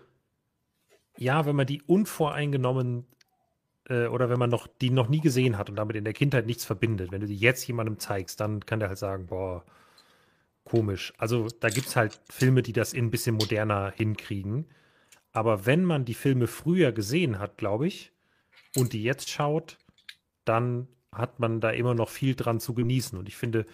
ja, 1.18 1.46
wenn 1.46 1.56
man 1.56 1.68
die 1.68 1.82
unvoreingenommen 1.82 3.06
äh, 3.90 4.08
oder 4.08 4.30
wenn 4.30 4.40
man 4.40 4.50
noch 4.50 4.68
die 4.68 4.90
noch 4.90 5.10
nie 5.10 5.22
gesehen 5.22 5.58
hat 5.58 5.70
und 5.70 5.76
damit 5.76 5.96
in 5.96 6.04
der 6.04 6.14
Kindheit 6.14 6.46
nichts 6.46 6.66
verbindet, 6.66 7.12
wenn 7.12 7.22
du 7.22 7.28
die 7.28 7.38
jetzt 7.38 7.68
jemandem 7.68 8.00
zeigst, 8.00 8.40
dann 8.40 8.66
kann 8.66 8.80
der 8.80 8.90
halt 8.90 8.98
sagen, 8.98 9.28
boah, 9.28 9.64
komisch. 10.64 11.14
Also 11.18 11.48
da 11.60 11.70
gibt 11.70 11.88
es 11.88 11.96
halt 11.96 12.20
Filme, 12.30 12.62
die 12.62 12.74
das 12.74 12.94
ein 12.94 13.12
bisschen 13.12 13.36
moderner 13.36 13.92
hinkriegen. 13.96 14.66
Aber 15.32 15.66
wenn 15.66 15.86
man 15.86 16.06
die 16.06 16.14
Filme 16.14 16.48
früher 16.48 16.92
gesehen 16.92 17.40
hat, 17.40 17.58
glaube 17.58 17.88
ich, 17.88 18.12
und 18.76 18.94
die 18.94 19.04
jetzt 19.04 19.30
schaut, 19.30 19.78
dann 20.46 20.88
hat 21.12 21.40
man 21.40 21.62
da 21.62 21.70
immer 21.72 21.94
noch 21.94 22.10
viel 22.10 22.36
dran 22.36 22.60
zu 22.60 22.74
genießen. 22.74 23.18
Und 23.18 23.28
ich 23.28 23.38
finde, 23.38 23.66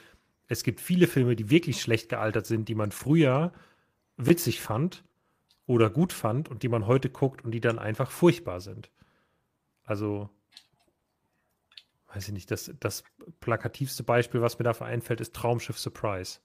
es 0.48 0.64
gibt 0.64 0.82
viele 0.82 1.08
Filme, 1.08 1.36
die 1.36 1.50
wirklich 1.50 1.82
schlecht 1.82 2.10
gealtert 2.10 2.46
sind, 2.46 2.70
die 2.70 2.76
man 2.76 2.92
früher 2.92 3.54
witzig 4.18 4.62
fand 4.62 5.04
oder 5.66 5.90
gut 5.90 6.14
fand 6.14 6.50
und 6.50 6.64
die 6.64 6.70
man 6.70 6.88
heute 6.88 7.10
guckt 7.10 7.44
und 7.44 7.52
die 7.52 7.62
dann 7.62 7.80
einfach 7.80 8.12
furchtbar 8.12 8.60
sind. 8.62 8.92
Also, 9.84 10.30
weiß 12.14 12.28
ich 12.28 12.34
nicht, 12.34 12.52
das, 12.52 12.74
das 12.80 13.04
plakativste 13.40 14.04
Beispiel, 14.04 14.42
was 14.42 14.60
mir 14.60 14.64
dafür 14.64 14.88
einfällt, 14.88 15.22
ist 15.22 15.34
Traumschiff 15.34 15.80
Surprise. 15.80 16.40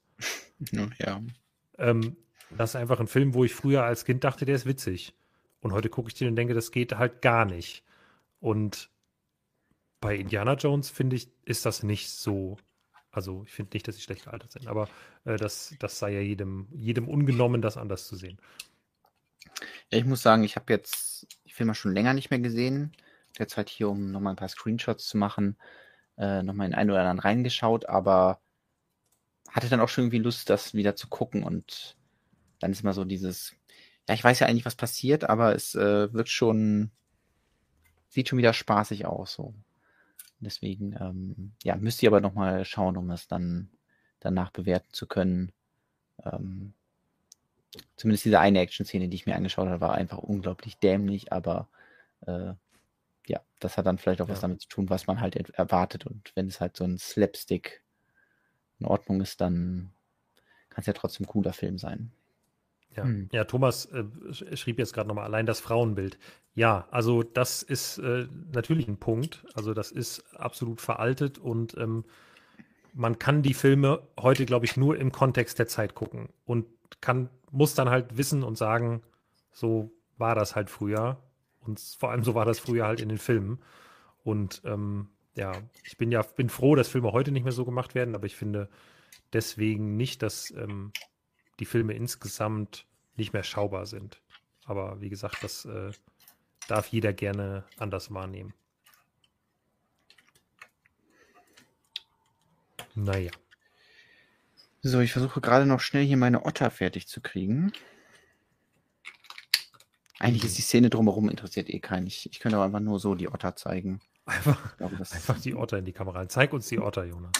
Ja. 0.98 1.22
Ähm, 1.78 2.16
das 2.56 2.70
ist 2.70 2.76
einfach 2.76 3.00
ein 3.00 3.06
Film, 3.06 3.34
wo 3.34 3.44
ich 3.44 3.54
früher 3.54 3.84
als 3.84 4.04
Kind 4.04 4.24
dachte, 4.24 4.44
der 4.44 4.56
ist 4.56 4.66
witzig. 4.66 5.14
Und 5.60 5.72
heute 5.72 5.88
gucke 5.88 6.08
ich 6.08 6.14
den 6.14 6.28
und 6.28 6.36
denke, 6.36 6.54
das 6.54 6.70
geht 6.70 6.96
halt 6.96 7.20
gar 7.22 7.44
nicht. 7.44 7.84
Und 8.40 8.90
bei 10.00 10.16
Indiana 10.16 10.54
Jones, 10.54 10.90
finde 10.90 11.16
ich, 11.16 11.28
ist 11.44 11.66
das 11.66 11.82
nicht 11.82 12.10
so. 12.10 12.56
Also 13.10 13.42
ich 13.46 13.52
finde 13.52 13.74
nicht, 13.74 13.88
dass 13.88 13.96
sie 13.96 14.02
schlecht 14.02 14.24
gealtert 14.24 14.52
sind, 14.52 14.68
aber 14.68 14.88
äh, 15.24 15.36
das, 15.36 15.74
das 15.78 15.98
sei 15.98 16.12
ja 16.12 16.20
jedem, 16.20 16.68
jedem 16.72 17.08
ungenommen, 17.08 17.62
das 17.62 17.76
anders 17.76 18.06
zu 18.06 18.16
sehen. 18.16 18.38
Ja, 19.90 19.98
ich 19.98 20.04
muss 20.04 20.22
sagen, 20.22 20.44
ich 20.44 20.56
habe 20.56 20.72
jetzt 20.72 21.26
die 21.46 21.52
Filme 21.52 21.74
schon 21.74 21.92
länger 21.94 22.14
nicht 22.14 22.30
mehr 22.30 22.40
gesehen. 22.40 22.92
Derzeit 23.38 23.68
hier, 23.68 23.88
um 23.88 24.10
nochmal 24.10 24.32
ein 24.32 24.36
paar 24.36 24.48
Screenshots 24.48 25.06
zu 25.06 25.16
machen, 25.18 25.56
äh, 26.16 26.42
nochmal 26.42 26.66
in 26.68 26.74
einen 26.74 26.90
oder 26.90 27.00
anderen 27.00 27.20
reingeschaut, 27.20 27.86
aber 27.88 28.40
hatte 29.50 29.68
dann 29.68 29.80
auch 29.80 29.88
schon 29.88 30.04
irgendwie 30.04 30.18
Lust, 30.18 30.50
das 30.50 30.74
wieder 30.74 30.96
zu 30.96 31.08
gucken 31.08 31.42
und 31.42 31.96
dann 32.60 32.72
ist 32.72 32.82
immer 32.82 32.92
so 32.92 33.04
dieses, 33.04 33.54
ja, 34.08 34.14
ich 34.14 34.24
weiß 34.24 34.40
ja 34.40 34.46
eigentlich, 34.46 34.66
was 34.66 34.74
passiert, 34.76 35.24
aber 35.24 35.54
es 35.54 35.74
äh, 35.74 36.12
wirkt 36.12 36.28
schon, 36.30 36.90
sieht 38.08 38.28
schon 38.28 38.38
wieder 38.38 38.52
spaßig 38.52 39.06
aus, 39.06 39.34
so. 39.34 39.54
Deswegen, 40.40 40.96
ähm, 41.00 41.52
ja, 41.64 41.76
müsst 41.76 42.02
ihr 42.02 42.10
aber 42.10 42.20
nochmal 42.20 42.64
schauen, 42.64 42.96
um 42.96 43.10
es 43.10 43.26
dann 43.26 43.70
danach 44.20 44.50
bewerten 44.50 44.92
zu 44.92 45.06
können. 45.06 45.52
Ähm, 46.24 46.74
zumindest 47.96 48.24
diese 48.24 48.40
eine 48.40 48.60
Action-Szene, 48.60 49.08
die 49.08 49.16
ich 49.16 49.26
mir 49.26 49.36
angeschaut 49.36 49.68
habe, 49.68 49.80
war 49.80 49.94
einfach 49.94 50.18
unglaublich 50.18 50.78
dämlich, 50.78 51.32
aber 51.32 51.68
äh, 52.26 52.52
ja, 53.26 53.40
das 53.60 53.76
hat 53.76 53.86
dann 53.86 53.98
vielleicht 53.98 54.20
auch 54.20 54.28
ja. 54.28 54.34
was 54.34 54.40
damit 54.40 54.62
zu 54.62 54.68
tun, 54.68 54.90
was 54.90 55.06
man 55.06 55.20
halt 55.20 55.36
erwartet. 55.50 56.06
Und 56.06 56.32
wenn 56.34 56.48
es 56.48 56.60
halt 56.60 56.76
so 56.76 56.84
ein 56.84 56.98
Slapstick 56.98 57.82
in 58.78 58.86
Ordnung 58.86 59.20
ist, 59.20 59.40
dann 59.40 59.90
kann 60.70 60.80
es 60.80 60.86
ja 60.86 60.92
trotzdem 60.92 61.24
ein 61.24 61.28
cooler 61.28 61.52
Film 61.52 61.78
sein. 61.78 62.12
Ja, 62.96 63.04
hm. 63.04 63.28
ja 63.32 63.44
Thomas 63.44 63.86
äh, 63.86 64.56
schrieb 64.56 64.78
jetzt 64.78 64.92
gerade 64.92 65.08
nochmal 65.08 65.24
allein 65.24 65.46
das 65.46 65.60
Frauenbild. 65.60 66.18
Ja, 66.54 66.88
also 66.90 67.22
das 67.22 67.62
ist 67.62 67.98
äh, 67.98 68.26
natürlich 68.52 68.88
ein 68.88 68.96
Punkt. 68.96 69.44
Also 69.54 69.74
das 69.74 69.92
ist 69.92 70.24
absolut 70.34 70.80
veraltet 70.80 71.38
und 71.38 71.76
ähm, 71.76 72.04
man 72.94 73.18
kann 73.18 73.42
die 73.42 73.54
Filme 73.54 74.02
heute, 74.18 74.44
glaube 74.44 74.64
ich, 74.64 74.76
nur 74.76 74.96
im 74.96 75.12
Kontext 75.12 75.58
der 75.58 75.68
Zeit 75.68 75.94
gucken 75.94 76.30
und 76.46 76.66
kann, 77.00 77.30
muss 77.50 77.74
dann 77.74 77.90
halt 77.90 78.16
wissen 78.16 78.42
und 78.42 78.58
sagen, 78.58 79.02
so 79.52 79.90
war 80.16 80.34
das 80.34 80.56
halt 80.56 80.70
früher. 80.70 81.22
Und 81.60 81.80
vor 81.80 82.10
allem 82.10 82.24
so 82.24 82.34
war 82.34 82.44
das 82.44 82.58
früher 82.58 82.86
halt 82.86 83.00
in 83.00 83.08
den 83.08 83.18
Filmen. 83.18 83.60
Und 84.24 84.62
ähm, 84.64 85.08
ja, 85.34 85.52
ich 85.84 85.96
bin 85.96 86.10
ja 86.10 86.22
bin 86.22 86.48
froh, 86.48 86.74
dass 86.74 86.88
Filme 86.88 87.12
heute 87.12 87.30
nicht 87.30 87.44
mehr 87.44 87.52
so 87.52 87.64
gemacht 87.64 87.94
werden, 87.94 88.14
aber 88.14 88.26
ich 88.26 88.36
finde 88.36 88.68
deswegen 89.32 89.96
nicht, 89.96 90.22
dass 90.22 90.50
ähm, 90.50 90.92
die 91.60 91.64
Filme 91.64 91.94
insgesamt 91.94 92.86
nicht 93.16 93.32
mehr 93.32 93.42
schaubar 93.42 93.86
sind. 93.86 94.20
Aber 94.64 95.00
wie 95.00 95.08
gesagt, 95.08 95.42
das 95.42 95.64
äh, 95.64 95.92
darf 96.68 96.88
jeder 96.88 97.12
gerne 97.12 97.64
anders 97.78 98.12
wahrnehmen. 98.12 98.52
Naja. 102.94 103.30
So, 104.82 105.00
ich 105.00 105.12
versuche 105.12 105.40
gerade 105.40 105.66
noch 105.66 105.80
schnell 105.80 106.04
hier 106.04 106.16
meine 106.16 106.44
Otter 106.44 106.70
fertig 106.70 107.08
zu 107.08 107.20
kriegen. 107.20 107.72
Eigentlich 110.20 110.44
ist 110.44 110.58
die 110.58 110.62
Szene 110.62 110.88
drumherum 110.88 111.28
interessiert 111.28 111.68
eh 111.68 111.80
keinen. 111.80 112.06
Ich, 112.06 112.30
ich 112.30 112.38
könnte 112.38 112.56
aber 112.56 112.66
einfach 112.66 112.80
nur 112.80 113.00
so 113.00 113.14
die 113.14 113.28
Otter 113.28 113.56
zeigen. 113.56 114.00
Einfach, 114.26 114.76
glaube, 114.76 114.96
einfach 114.96 115.40
die 115.40 115.54
Otter 115.54 115.78
in 115.78 115.84
die 115.84 115.92
Kamera. 115.92 116.28
Zeig 116.28 116.52
uns 116.52 116.68
die 116.68 116.78
Otter, 116.78 117.04
Jonas. 117.04 117.32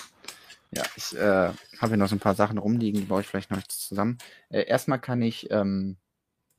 Ja, 0.70 0.82
ich 0.97 1.16
äh, 1.16 1.52
habe 1.78 1.89
hier 1.89 1.97
noch 1.97 2.09
so 2.09 2.16
ein 2.16 2.20
paar 2.20 2.35
Sachen 2.35 2.59
rumliegen, 2.59 3.01
die 3.01 3.06
baue 3.06 3.20
ich 3.20 3.27
vielleicht 3.27 3.51
noch 3.51 3.62
zusammen. 3.62 4.19
Äh, 4.48 4.65
erstmal 4.65 5.01
kann 5.01 5.23
ich 5.23 5.51
ähm, 5.51 5.97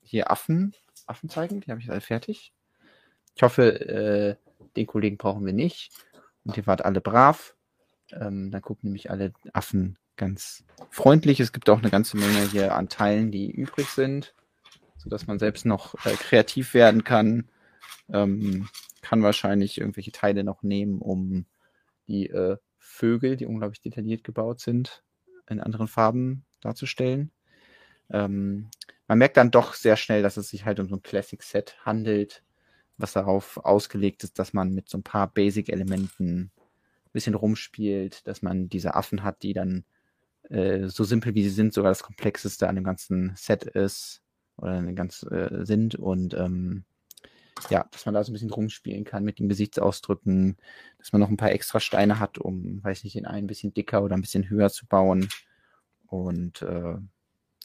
hier 0.02 0.30
Affen, 0.30 0.74
Affen 1.06 1.28
zeigen, 1.28 1.60
die 1.60 1.70
habe 1.70 1.80
ich 1.80 1.90
alle 1.90 2.00
fertig. 2.00 2.52
Ich 3.34 3.42
hoffe, 3.42 3.80
äh, 3.80 4.36
den 4.76 4.86
Kollegen 4.86 5.16
brauchen 5.16 5.44
wir 5.44 5.52
nicht. 5.52 5.92
Und 6.44 6.56
ihr 6.56 6.66
wart 6.66 6.84
alle 6.84 7.00
brav. 7.00 7.54
Ähm, 8.12 8.50
dann 8.50 8.62
gucken 8.62 8.88
nämlich 8.88 9.10
alle 9.10 9.32
Affen 9.52 9.98
ganz 10.20 10.64
freundlich. 10.90 11.40
Es 11.40 11.52
gibt 11.52 11.70
auch 11.70 11.78
eine 11.78 11.90
ganze 11.90 12.18
Menge 12.18 12.42
hier 12.42 12.76
an 12.76 12.90
Teilen, 12.90 13.32
die 13.32 13.50
übrig 13.50 13.88
sind, 13.88 14.34
sodass 14.98 15.26
man 15.26 15.38
selbst 15.38 15.64
noch 15.64 15.94
äh, 16.04 16.12
kreativ 16.12 16.74
werden 16.74 17.04
kann. 17.04 17.48
Ähm, 18.12 18.68
kann 19.00 19.22
wahrscheinlich 19.22 19.78
irgendwelche 19.78 20.12
Teile 20.12 20.44
noch 20.44 20.62
nehmen, 20.62 21.00
um 21.00 21.46
die 22.06 22.28
äh, 22.28 22.58
Vögel, 22.76 23.36
die 23.36 23.46
unglaublich 23.46 23.80
detailliert 23.80 24.22
gebaut 24.22 24.60
sind, 24.60 25.02
in 25.48 25.58
anderen 25.58 25.88
Farben 25.88 26.44
darzustellen. 26.60 27.30
Ähm, 28.10 28.68
man 29.08 29.18
merkt 29.18 29.38
dann 29.38 29.50
doch 29.50 29.72
sehr 29.72 29.96
schnell, 29.96 30.22
dass 30.22 30.36
es 30.36 30.50
sich 30.50 30.66
halt 30.66 30.80
um 30.80 30.88
so 30.88 30.96
ein 30.96 31.02
Classic-Set 31.02 31.78
handelt, 31.86 32.42
was 32.98 33.14
darauf 33.14 33.56
ausgelegt 33.56 34.22
ist, 34.22 34.38
dass 34.38 34.52
man 34.52 34.74
mit 34.74 34.90
so 34.90 34.98
ein 34.98 35.02
paar 35.02 35.28
Basic-Elementen 35.28 36.42
ein 36.42 37.12
bisschen 37.12 37.34
rumspielt, 37.34 38.26
dass 38.26 38.42
man 38.42 38.68
diese 38.68 38.94
Affen 38.94 39.22
hat, 39.22 39.42
die 39.42 39.54
dann 39.54 39.84
äh, 40.50 40.88
so 40.88 41.04
simpel 41.04 41.34
wie 41.34 41.42
sie 41.42 41.50
sind, 41.50 41.72
sogar 41.72 41.90
das 41.90 42.02
komplexeste 42.02 42.68
an 42.68 42.74
dem 42.74 42.84
ganzen 42.84 43.32
Set 43.36 43.64
ist 43.64 44.22
oder 44.56 44.82
ganz 44.92 45.22
äh, 45.22 45.64
sind 45.64 45.94
und 45.94 46.34
ähm, 46.34 46.84
ja, 47.68 47.86
dass 47.90 48.06
man 48.06 48.14
da 48.14 48.24
so 48.24 48.30
ein 48.30 48.32
bisschen 48.32 48.50
rumspielen 48.50 49.04
kann 49.04 49.24
mit 49.24 49.38
den 49.38 49.48
Gesichtsausdrücken, 49.48 50.56
dass 50.98 51.12
man 51.12 51.20
noch 51.20 51.28
ein 51.28 51.36
paar 51.36 51.52
extra 51.52 51.80
Steine 51.80 52.18
hat, 52.18 52.38
um, 52.38 52.82
weiß 52.82 53.04
nicht, 53.04 53.16
den 53.16 53.26
einen 53.26 53.44
ein 53.44 53.48
bisschen 53.48 53.74
dicker 53.74 54.02
oder 54.02 54.16
ein 54.16 54.22
bisschen 54.22 54.48
höher 54.48 54.70
zu 54.70 54.86
bauen. 54.86 55.28
Und 56.06 56.62
äh, 56.62 56.96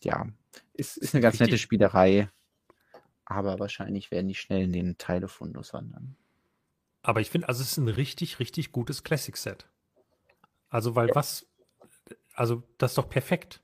ja, 0.01 0.27
ist, 0.73 0.97
ist 0.97 1.13
eine 1.13 1.21
ganz 1.21 1.39
nette 1.39 1.57
Spielerei, 1.57 2.29
aber 3.23 3.59
wahrscheinlich 3.59 4.11
werden 4.11 4.27
die 4.27 4.35
schnell 4.35 4.63
in 4.63 4.73
den 4.73 4.97
Teilefundus 4.97 5.73
wandern. 5.73 6.15
Aber 7.01 7.21
ich 7.21 7.29
finde, 7.29 7.47
also 7.47 7.61
es 7.61 7.71
ist 7.71 7.77
ein 7.77 7.87
richtig, 7.87 8.39
richtig 8.39 8.71
gutes 8.71 9.03
Classic-Set. 9.03 9.67
Also, 10.69 10.95
weil 10.95 11.09
ja. 11.09 11.15
was, 11.15 11.47
also 12.35 12.63
das 12.77 12.91
ist 12.91 12.97
doch 12.97 13.09
perfekt. 13.09 13.61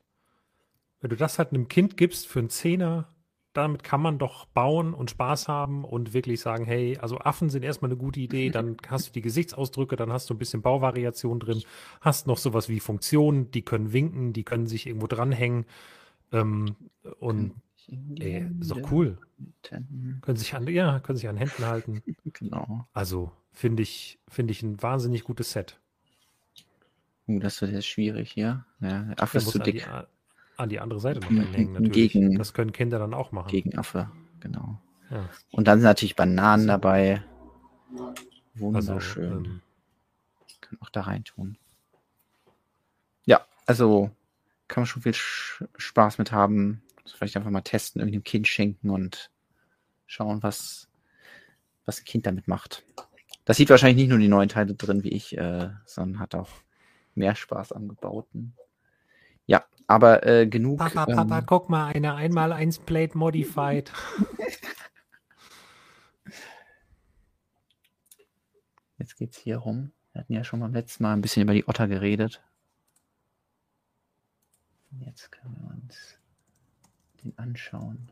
Wenn 0.99 1.09
du 1.09 1.15
das 1.15 1.39
halt 1.39 1.49
einem 1.49 1.67
Kind 1.67 1.97
gibst 1.97 2.27
für 2.27 2.39
einen 2.39 2.49
Zehner, 2.49 3.13
damit 3.53 3.83
kann 3.83 4.01
man 4.01 4.17
doch 4.17 4.45
bauen 4.45 4.93
und 4.93 5.11
Spaß 5.11 5.47
haben 5.47 5.83
und 5.83 6.13
wirklich 6.13 6.39
sagen, 6.39 6.63
hey, 6.65 6.97
also 6.99 7.19
Affen 7.19 7.49
sind 7.49 7.63
erstmal 7.63 7.91
eine 7.91 7.97
gute 7.97 8.19
Idee, 8.19 8.49
dann 8.51 8.77
hast 8.87 9.09
du 9.09 9.11
die 9.11 9.21
Gesichtsausdrücke, 9.21 9.95
dann 9.95 10.11
hast 10.11 10.29
du 10.29 10.33
ein 10.33 10.37
bisschen 10.37 10.61
Bauvariation 10.61 11.39
drin, 11.39 11.63
hast 11.99 12.27
noch 12.27 12.37
sowas 12.37 12.69
wie 12.69 12.79
Funktionen, 12.79 13.51
die 13.51 13.63
können 13.63 13.93
winken, 13.93 14.33
die 14.33 14.43
können 14.43 14.67
sich 14.67 14.87
irgendwo 14.87 15.07
dranhängen. 15.07 15.65
Ähm, 16.31 16.75
und 17.19 17.55
Ey, 18.19 18.47
ist 18.59 18.71
doch 18.71 18.91
cool. 18.91 19.17
Können 20.21 20.37
sich 20.37 20.53
an, 20.55 20.67
ja, 20.67 20.99
können 20.99 21.17
sich 21.17 21.27
an 21.27 21.37
Händen 21.37 21.65
halten. 21.65 22.01
Genau. 22.33 22.87
Also 22.93 23.31
finde 23.51 23.83
ich, 23.83 24.19
finde 24.27 24.51
ich 24.51 24.63
ein 24.63 24.81
wahnsinnig 24.81 25.23
gutes 25.23 25.51
Set. 25.51 25.81
Uh, 27.37 27.39
das 27.39 27.61
wird 27.61 27.71
jetzt 27.71 27.87
schwierig 27.87 28.31
hier. 28.31 28.65
Ja, 28.79 29.03
der 29.03 29.23
Affe 29.23 29.37
ist 29.37 29.49
zu 29.49 29.59
dick. 29.59 29.87
An 29.87 30.05
die, 30.05 30.61
an 30.61 30.69
die 30.69 30.79
andere 30.79 30.99
Seite 30.99 31.19
noch 31.19 31.29
hängen, 31.29 31.73
natürlich. 31.73 31.91
Gegen, 31.91 32.37
das 32.37 32.53
können 32.53 32.71
Kinder 32.71 32.99
dann 32.99 33.13
auch 33.13 33.31
machen. 33.31 33.49
Gegen 33.49 33.77
Affe, 33.77 34.11
genau. 34.39 34.79
Ja. 35.09 35.29
Und 35.51 35.67
dann 35.67 35.79
sind 35.79 35.87
natürlich 35.87 36.15
Bananen 36.15 36.69
also, 36.69 36.81
dabei. 36.81 37.23
Wunderschön. 38.55 39.31
Also, 39.31 39.39
ähm, 39.39 39.61
kann 40.61 40.77
auch 40.81 40.89
da 40.89 41.01
rein 41.01 41.23
tun. 41.23 41.57
Ja, 43.25 43.45
also 43.65 44.11
kann 44.67 44.83
man 44.83 44.87
schon 44.87 45.01
viel 45.01 45.13
Spaß 45.13 46.17
mit 46.17 46.31
haben. 46.31 46.81
Also 47.03 47.17
vielleicht 47.17 47.35
einfach 47.35 47.49
mal 47.49 47.61
testen, 47.61 47.99
irgendeinem 47.99 48.23
Kind 48.23 48.47
schenken 48.47 48.89
und 48.89 49.31
schauen, 50.05 50.43
was, 50.43 50.87
was 51.85 51.99
ein 51.99 52.05
Kind 52.05 52.25
damit 52.25 52.47
macht. 52.47 52.83
Das 53.43 53.57
sieht 53.57 53.69
wahrscheinlich 53.69 53.97
nicht 53.97 54.09
nur 54.09 54.19
die 54.19 54.27
neuen 54.27 54.49
Teile 54.49 54.75
drin 54.75 55.03
wie 55.03 55.09
ich, 55.09 55.37
äh, 55.37 55.69
sondern 55.85 56.19
hat 56.19 56.35
auch 56.35 56.49
mehr 57.15 57.35
Spaß 57.35 57.71
am 57.73 57.87
Gebauten. 57.87 58.55
Ja, 59.45 59.63
aber 59.87 60.25
äh, 60.25 60.47
genug. 60.47 60.79
Papa, 60.79 61.05
ähm, 61.09 61.15
Papa, 61.15 61.41
guck 61.41 61.69
mal, 61.69 61.93
eine 61.93 62.15
einmal 62.15 62.53
eins 62.53 62.79
Plate 62.79 63.17
Modified. 63.17 63.91
Jetzt 68.97 69.17
geht's 69.17 69.37
hier 69.37 69.57
rum. 69.57 69.91
Wir 70.13 70.21
hatten 70.21 70.33
ja 70.33 70.43
schon 70.43 70.59
beim 70.59 70.73
letzten 70.73 71.03
Mal 71.03 71.13
ein 71.13 71.21
bisschen 71.21 71.43
über 71.43 71.53
die 71.53 71.67
Otter 71.67 71.87
geredet. 71.87 72.43
Jetzt 74.99 75.31
können 75.31 75.57
wir 75.59 75.71
uns 75.71 76.19
den 77.23 77.37
anschauen. 77.37 78.11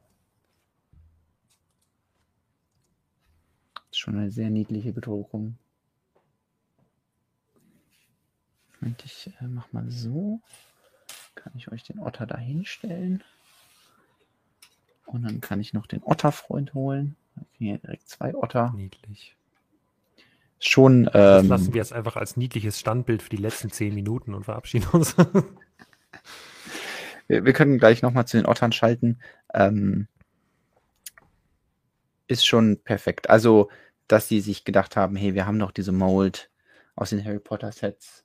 Das 3.74 3.84
ist 3.92 4.00
schon 4.00 4.18
eine 4.18 4.32
sehr 4.32 4.50
niedliche 4.50 4.94
Bedruckung. 4.94 5.58
Und 8.82 9.04
ich 9.06 9.32
äh, 9.42 9.48
mach 9.48 9.72
mal 9.72 9.90
so. 9.90 10.40
Kann 11.36 11.54
ich 11.56 11.72
euch 11.72 11.84
den 11.84 12.00
Otter 12.00 12.26
da 12.26 12.38
hinstellen. 12.38 13.24
Und 15.06 15.24
dann 15.24 15.42
kann 15.42 15.60
ich 15.60 15.74
noch 15.74 15.88
den 15.88 16.04
Otterfreund 16.04 16.74
holen. 16.74 17.16
Hier 17.58 17.78
direkt 17.78 18.08
zwei 18.08 18.36
Otter. 18.36 18.74
Niedlich. 18.76 19.36
Schon. 20.60 21.06
Ähm, 21.06 21.12
das 21.14 21.48
lassen 21.48 21.74
wir 21.74 21.80
jetzt 21.80 21.94
einfach 21.94 22.16
als 22.16 22.38
niedliches 22.38 22.80
Standbild 22.80 23.24
für 23.24 23.30
die 23.30 23.38
letzten 23.38 23.72
zehn 23.72 23.96
Minuten 23.96 24.34
und 24.34 24.44
verabschieden 24.44 24.88
uns. 24.92 25.16
wir, 27.28 27.46
wir 27.46 27.54
können 27.54 27.80
gleich 27.80 28.02
nochmal 28.02 28.28
zu 28.28 28.38
den 28.38 28.46
Ottern 28.46 28.72
schalten. 28.72 29.20
Ähm, 29.54 30.08
ist 32.28 32.46
schon 32.46 32.80
perfekt. 32.84 33.30
Also, 33.30 33.70
dass 34.08 34.28
sie 34.28 34.42
sich 34.42 34.64
gedacht 34.64 34.96
haben, 34.96 35.16
hey, 35.16 35.34
wir 35.34 35.46
haben 35.46 35.58
noch 35.58 35.72
diese 35.72 35.92
Mold 35.92 36.50
aus 36.96 37.10
den 37.10 37.24
Harry 37.24 37.40
Potter 37.40 37.72
Sets. 37.72 38.24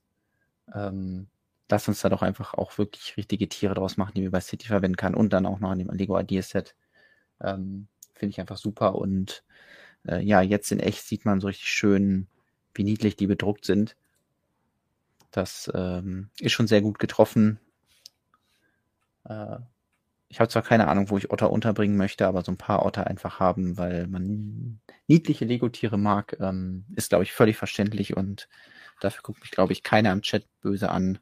Ähm, 0.72 1.28
lass 1.70 1.88
uns 1.88 2.00
da 2.00 2.08
doch 2.08 2.22
einfach 2.22 2.54
auch 2.54 2.78
wirklich 2.78 3.16
richtige 3.16 3.48
Tiere 3.48 3.74
draus 3.74 3.96
machen, 3.96 4.12
die 4.14 4.22
wir 4.22 4.30
bei 4.30 4.40
City 4.40 4.68
verwenden 4.68 4.96
kann 4.96 5.14
und 5.14 5.32
dann 5.32 5.46
auch 5.46 5.60
noch 5.60 5.70
an 5.70 5.78
dem 5.78 5.90
Lego 5.90 6.18
Ideas 6.18 6.50
Set. 6.50 6.74
Ähm, 7.40 7.88
Finde 8.14 8.30
ich 8.30 8.40
einfach 8.40 8.56
super 8.56 8.94
und 8.94 9.44
äh, 10.06 10.20
ja, 10.22 10.40
jetzt 10.40 10.70
in 10.72 10.80
echt 10.80 11.04
sieht 11.04 11.24
man 11.24 11.40
so 11.40 11.48
richtig 11.48 11.68
schön, 11.68 12.28
wie 12.74 12.84
niedlich 12.84 13.16
die 13.16 13.26
bedruckt 13.26 13.64
sind. 13.64 13.96
Das 15.30 15.70
ähm, 15.74 16.30
ist 16.38 16.52
schon 16.52 16.68
sehr 16.68 16.80
gut 16.80 16.98
getroffen. 16.98 17.58
Äh, 19.24 19.56
ich 20.28 20.40
habe 20.40 20.48
zwar 20.48 20.62
keine 20.62 20.88
Ahnung, 20.88 21.10
wo 21.10 21.18
ich 21.18 21.30
Otter 21.30 21.50
unterbringen 21.50 21.96
möchte, 21.96 22.26
aber 22.26 22.42
so 22.42 22.52
ein 22.52 22.58
paar 22.58 22.84
Otter 22.84 23.06
einfach 23.06 23.40
haben, 23.40 23.78
weil 23.78 24.06
man 24.06 24.80
niedliche 25.06 25.44
Lego-Tiere 25.44 25.98
mag, 25.98 26.36
ähm, 26.40 26.84
ist, 26.96 27.10
glaube 27.10 27.24
ich, 27.24 27.32
völlig 27.32 27.56
verständlich 27.56 28.16
und 28.16 28.48
dafür 29.00 29.22
guckt 29.22 29.40
mich, 29.40 29.50
glaube 29.50 29.72
ich, 29.72 29.82
keiner 29.82 30.12
im 30.12 30.22
Chat 30.22 30.46
böse 30.60 30.90
an 30.90 31.18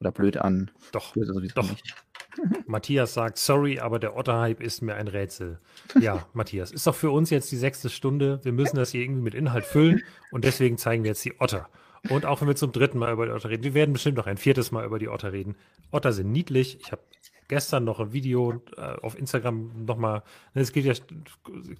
oder 0.00 0.12
blöd 0.12 0.36
an. 0.38 0.70
Doch, 0.92 1.14
doch. 1.14 1.70
Nicht. 1.70 1.94
Matthias 2.66 3.14
sagt, 3.14 3.38
sorry, 3.38 3.78
aber 3.80 3.98
der 3.98 4.16
Otter-Hype 4.16 4.60
ist 4.60 4.82
mir 4.82 4.94
ein 4.94 5.08
Rätsel. 5.08 5.58
Ja, 6.00 6.26
Matthias, 6.32 6.70
ist 6.72 6.86
doch 6.86 6.94
für 6.94 7.10
uns 7.10 7.30
jetzt 7.30 7.50
die 7.50 7.56
sechste 7.56 7.90
Stunde. 7.90 8.40
Wir 8.42 8.52
müssen 8.52 8.76
das 8.76 8.90
hier 8.90 9.02
irgendwie 9.02 9.22
mit 9.22 9.34
Inhalt 9.34 9.64
füllen 9.64 10.02
und 10.30 10.44
deswegen 10.44 10.78
zeigen 10.78 11.04
wir 11.04 11.10
jetzt 11.10 11.24
die 11.24 11.40
Otter. 11.40 11.68
Und 12.08 12.24
auch 12.24 12.40
wenn 12.40 12.48
wir 12.48 12.56
zum 12.56 12.72
dritten 12.72 12.98
Mal 12.98 13.12
über 13.12 13.26
die 13.26 13.32
Otter 13.32 13.50
reden, 13.50 13.62
wir 13.62 13.74
werden 13.74 13.92
bestimmt 13.92 14.16
noch 14.16 14.26
ein 14.26 14.38
viertes 14.38 14.72
Mal 14.72 14.86
über 14.86 14.98
die 14.98 15.08
Otter 15.08 15.32
reden. 15.32 15.56
Otter 15.90 16.12
sind 16.12 16.32
niedlich. 16.32 16.78
Ich 16.80 16.92
habe 16.92 17.02
gestern 17.48 17.84
noch 17.84 18.00
ein 18.00 18.12
Video 18.12 18.62
äh, 18.76 18.80
auf 18.80 19.18
Instagram 19.18 19.84
nochmal, 19.84 20.22
ne, 20.54 20.62
es 20.62 20.72
geht 20.72 20.84
ja, 20.84 20.94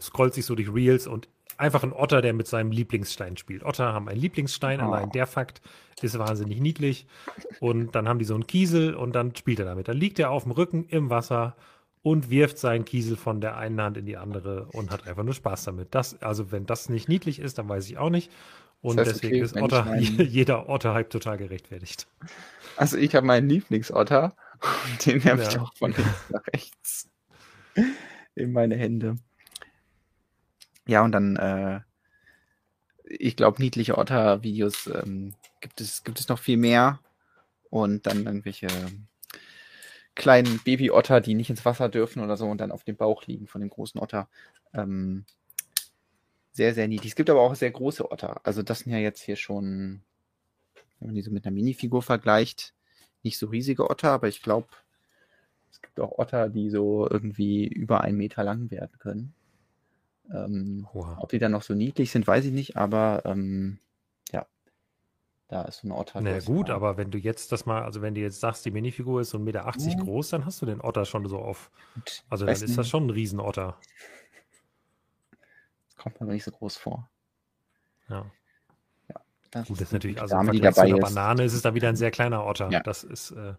scrollt 0.01 0.35
sich 0.35 0.45
so 0.45 0.55
durch 0.55 0.73
Reels 0.73 1.07
und 1.07 1.29
einfach 1.59 1.83
ein 1.83 1.93
Otter, 1.93 2.23
der 2.23 2.33
mit 2.33 2.47
seinem 2.47 2.73
Lieblingsstein 2.73 3.37
spielt. 3.37 3.65
Otter 3.65 3.93
haben 3.93 4.09
einen 4.09 4.21
Lieblingsstein, 4.21 4.81
oh. 4.81 4.85
allein 4.85 5.11
der 5.11 5.27
Fakt 5.27 5.61
ist 6.03 6.19
wahnsinnig 6.19 6.61
niedlich. 6.61 7.07
Und 7.61 7.95
dann 7.95 8.09
haben 8.09 8.19
die 8.19 8.25
so 8.25 8.35
einen 8.35 8.47
Kiesel 8.47 8.95
und 8.95 9.15
dann 9.15 9.35
spielt 9.37 9.59
er 9.59 9.67
damit. 9.67 9.89
Dann 9.89 9.97
liegt 9.97 10.19
er 10.19 10.31
auf 10.31 10.45
dem 10.45 10.53
Rücken 10.53 10.85
im 10.85 11.11
Wasser 11.11 11.57
und 12.03 12.31
wirft 12.31 12.59
seinen 12.59 12.85
Kiesel 12.85 13.17
von 13.17 13.41
der 13.41 13.57
einen 13.57 13.81
Hand 13.81 13.97
in 13.97 14.07
die 14.07 14.17
andere 14.17 14.67
und 14.73 14.91
hat 14.91 15.07
einfach 15.07 15.23
nur 15.23 15.35
Spaß 15.35 15.65
damit. 15.65 15.89
Das, 15.95 16.21
also 16.23 16.51
wenn 16.51 16.67
das 16.67 16.89
nicht 16.89 17.09
niedlich 17.09 17.39
ist, 17.39 17.59
dann 17.59 17.69
weiß 17.69 17.87
ich 17.89 17.99
auch 17.99 18.11
nicht. 18.11 18.31
Und 18.83 18.97
das 18.97 19.09
heißt, 19.09 19.23
deswegen 19.23 19.37
okay, 19.37 19.45
ist 19.45 19.57
Otter, 19.57 19.97
jeder 19.99 20.69
Otter-Hype 20.69 21.11
total 21.11 21.37
gerechtfertigt. 21.37 22.07
Also 22.77 22.97
ich 22.97 23.15
habe 23.15 23.27
meinen 23.27 23.49
Lieblingsotter 23.49 24.35
und 24.91 25.07
den 25.07 25.23
habe 25.25 25.43
ja. 25.43 25.49
ich 25.49 25.59
auch 25.59 25.75
von 25.77 25.93
links 25.93 26.31
nach 26.31 26.47
rechts 26.55 27.11
in 28.35 28.53
meine 28.53 28.77
Hände. 28.77 29.17
Ja, 30.91 31.05
und 31.05 31.13
dann, 31.13 31.37
äh, 31.37 31.83
ich 33.05 33.37
glaube, 33.37 33.63
niedliche 33.63 33.97
Otter-Videos 33.97 34.89
ähm, 34.89 35.35
gibt, 35.61 35.81
es, 35.81 36.03
gibt 36.03 36.19
es 36.19 36.29
noch 36.29 36.41
viel 36.41 36.57
mehr. 36.57 36.99
Und 37.71 38.09
dann 38.09 38.27
irgendwelche 38.27 38.67
kleinen 40.17 40.59
Baby-Otter, 40.65 41.21
die 41.21 41.35
nicht 41.35 41.49
ins 41.49 41.65
Wasser 41.65 41.89
dürfen 41.89 42.25
oder 42.25 42.37
so 42.37 42.47
und 42.49 42.61
dann 42.61 42.73
auf 42.73 42.83
dem 42.83 42.97
Bauch 42.97 43.25
liegen 43.27 43.47
von 43.47 43.61
dem 43.61 43.71
großen 43.71 44.01
Otter. 44.01 44.29
Ähm, 44.75 45.27
sehr, 46.51 46.75
sehr 46.75 46.89
niedlich. 46.89 47.13
Es 47.13 47.17
gibt 47.17 47.31
aber 47.31 47.43
auch 47.43 47.55
sehr 47.55 47.71
große 47.71 48.11
Otter. 48.11 48.41
Also 48.45 48.65
das 48.65 48.81
sind 48.81 48.91
ja 48.91 48.99
jetzt 48.99 49.23
hier 49.23 49.37
schon, 49.37 50.03
wenn 50.99 51.11
man 51.11 51.15
die 51.15 51.23
so 51.23 51.31
mit 51.31 51.47
einer 51.47 51.55
Minifigur 51.55 52.03
vergleicht, 52.03 52.75
nicht 53.23 53.39
so 53.39 53.47
riesige 53.47 53.89
Otter, 53.89 54.11
aber 54.11 54.27
ich 54.27 54.43
glaube, 54.43 54.67
es 55.71 55.81
gibt 55.81 56.01
auch 56.01 56.19
Otter, 56.19 56.49
die 56.49 56.69
so 56.69 57.09
irgendwie 57.09 57.69
über 57.69 58.01
einen 58.01 58.19
Meter 58.19 58.43
lang 58.43 58.73
werden 58.73 58.99
können. 58.99 59.35
Ähm, 60.33 60.87
ob 60.93 61.29
die 61.31 61.39
dann 61.39 61.53
noch 61.53 61.63
so 61.63 61.75
niedlich 61.75 62.11
sind, 62.11 62.27
weiß 62.27 62.45
ich 62.45 62.53
nicht, 62.53 62.77
aber 62.77 63.23
ähm, 63.25 63.79
ja, 64.33 64.47
da 65.49 65.63
ist 65.63 65.81
so 65.81 65.89
eine 65.89 65.97
Otter. 65.97 66.21
Na 66.21 66.39
gut, 66.39 66.69
mal. 66.69 66.75
aber 66.75 66.97
wenn 66.97 67.11
du 67.11 67.19
jetzt 67.19 67.51
das 67.53 67.67
mal, 67.67 67.83
also 67.83 68.03
wenn 68.03 68.15
du 68.15 68.21
jetzt 68.21 68.41
sagst, 68.41 68.65
die 68.65 68.71
Minifigur 68.71 69.21
ist 69.21 69.31
so 69.31 69.39
1,80 69.39 69.43
Meter 69.43 69.65
mhm. 69.65 70.05
groß, 70.05 70.31
dann 70.31 70.45
hast 70.45 70.63
du 70.63 70.67
den 70.67 70.81
Otter 70.81 71.05
schon 71.05 71.27
so 71.27 71.39
auf. 71.39 71.71
Also 72.29 72.47
dann 72.47 72.55
ist 72.55 72.79
das 72.79 72.89
schon 72.89 73.07
ein 73.07 73.11
Riesenotter. 73.11 73.77
Das 75.87 75.97
kommt 75.97 76.21
mir 76.21 76.27
aber 76.27 76.35
nicht 76.35 76.45
so 76.45 76.53
groß 76.53 76.77
vor. 76.77 77.09
Ja. 78.09 78.31
Das 79.51 79.67
Gut, 79.67 79.81
das 79.81 79.89
ist 79.89 79.93
natürlich, 79.93 80.21
also 80.21 80.37
Dame, 80.37 80.53
im 80.53 80.61
Vergleich 80.61 80.75
zu 80.75 80.81
einer 80.83 80.99
Banane 80.99 81.43
ist 81.43 81.55
es 81.55 81.63
dann 81.63 81.75
wieder 81.75 81.89
ein 81.89 81.97
sehr 81.97 82.13
kleiner 82.13 82.47
Otter. 82.47 82.71
Ja. 82.71 82.81
Das 82.81 83.03
ist 83.03 83.33
äh, 83.33 83.55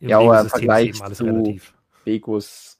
im 0.00 0.10
ja, 0.10 0.18
aber 0.18 0.44
Vergleich 0.46 0.90
ist 0.90 0.96
eben 0.96 1.04
alles 1.04 1.18
zu 1.18 1.24
relativ. 1.24 1.74
Begos 2.04 2.78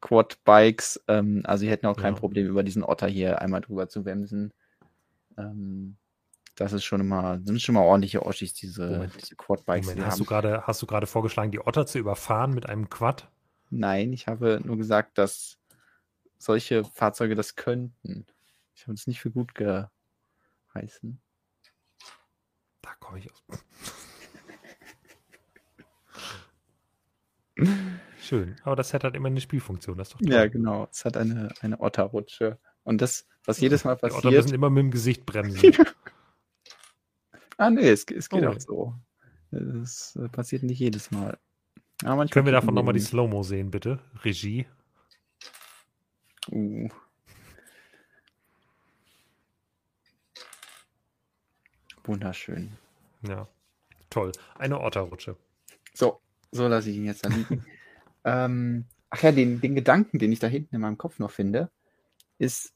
Quad-Bikes, 0.00 1.02
ähm, 1.08 1.42
also 1.44 1.60
sie 1.60 1.70
hätten 1.70 1.86
auch 1.86 1.96
kein 1.96 2.14
ja. 2.14 2.20
Problem, 2.20 2.46
über 2.46 2.62
diesen 2.62 2.82
Otter 2.82 3.06
hier 3.06 3.40
einmal 3.40 3.60
drüber 3.60 3.88
zu 3.88 4.04
wemsen. 4.04 4.52
Ähm, 5.36 5.96
das 6.56 6.72
ist 6.72 6.84
schon 6.84 7.00
immer, 7.00 7.40
sind 7.42 7.60
schon 7.60 7.74
mal 7.74 7.82
ordentliche 7.82 8.24
Oschis, 8.24 8.54
diese, 8.54 9.10
diese 9.20 9.36
Quad-Bikes. 9.36 9.88
Moment, 9.88 10.06
hast, 10.06 10.20
du 10.20 10.24
grade, 10.24 10.62
hast 10.66 10.82
du 10.82 10.86
gerade 10.86 11.06
vorgeschlagen, 11.06 11.50
die 11.50 11.60
Otter 11.60 11.86
zu 11.86 11.98
überfahren 11.98 12.52
mit 12.52 12.66
einem 12.66 12.88
Quad? 12.88 13.30
Nein, 13.70 14.12
ich 14.12 14.26
habe 14.26 14.60
nur 14.64 14.76
gesagt, 14.76 15.16
dass 15.18 15.58
solche 16.38 16.84
Fahrzeuge 16.84 17.34
das 17.34 17.56
könnten. 17.56 18.26
Ich 18.74 18.82
habe 18.82 18.94
es 18.94 19.06
nicht 19.06 19.20
für 19.20 19.30
gut 19.30 19.54
ge 19.54 19.84
heißen. 20.74 21.20
Da 22.82 22.90
komme 22.98 23.18
ich 23.18 23.30
aus. 23.30 23.42
Schön. 28.30 28.54
Aber 28.62 28.76
das 28.76 28.94
hat 28.94 29.02
immer 29.16 29.26
eine 29.26 29.40
Spielfunktion, 29.40 29.98
das 29.98 30.06
ist 30.06 30.14
doch 30.14 30.20
toll. 30.20 30.32
Ja, 30.32 30.46
genau. 30.46 30.86
Es 30.88 31.04
hat 31.04 31.16
eine, 31.16 31.52
eine 31.62 31.80
Otterrutsche. 31.80 32.60
Und 32.84 33.00
das, 33.00 33.26
was 33.44 33.58
jedes 33.58 33.82
Mal 33.82 33.96
passiert. 33.96 34.22
Die 34.22 34.28
Otter 34.28 34.36
müssen 34.36 34.54
immer 34.54 34.70
mit 34.70 34.84
dem 34.84 34.92
Gesicht 34.92 35.26
bremsen. 35.26 35.74
ah, 37.56 37.70
nee, 37.70 37.88
es, 37.88 38.04
es 38.04 38.28
geht 38.28 38.44
oh. 38.44 38.50
auch 38.50 38.60
so. 38.60 38.94
Das 39.50 40.14
äh, 40.14 40.28
passiert 40.28 40.62
nicht 40.62 40.78
jedes 40.78 41.10
Mal. 41.10 41.40
Können 41.98 42.46
wir 42.46 42.52
davon 42.52 42.72
nochmal 42.72 42.94
die 42.94 43.00
Slow-Mo 43.00 43.42
sehen, 43.42 43.72
bitte? 43.72 43.98
Regie. 44.22 44.64
Uh. 46.52 46.88
Wunderschön. 52.04 52.78
Ja, 53.26 53.48
toll. 54.08 54.30
Eine 54.54 54.80
Otterrutsche. 54.80 55.36
So, 55.94 56.20
so 56.52 56.68
lasse 56.68 56.90
ich 56.90 56.96
ihn 56.96 57.06
jetzt 57.06 57.24
dann 57.24 57.32
liegen. 57.32 57.66
ähm, 58.24 58.86
Ach 59.10 59.22
ja, 59.22 59.32
den, 59.32 59.60
den 59.60 59.74
Gedanken, 59.74 60.20
den 60.20 60.30
ich 60.30 60.38
da 60.38 60.46
hinten 60.46 60.76
in 60.76 60.80
meinem 60.80 60.96
Kopf 60.96 61.18
noch 61.18 61.32
finde, 61.32 61.70
ist, 62.38 62.72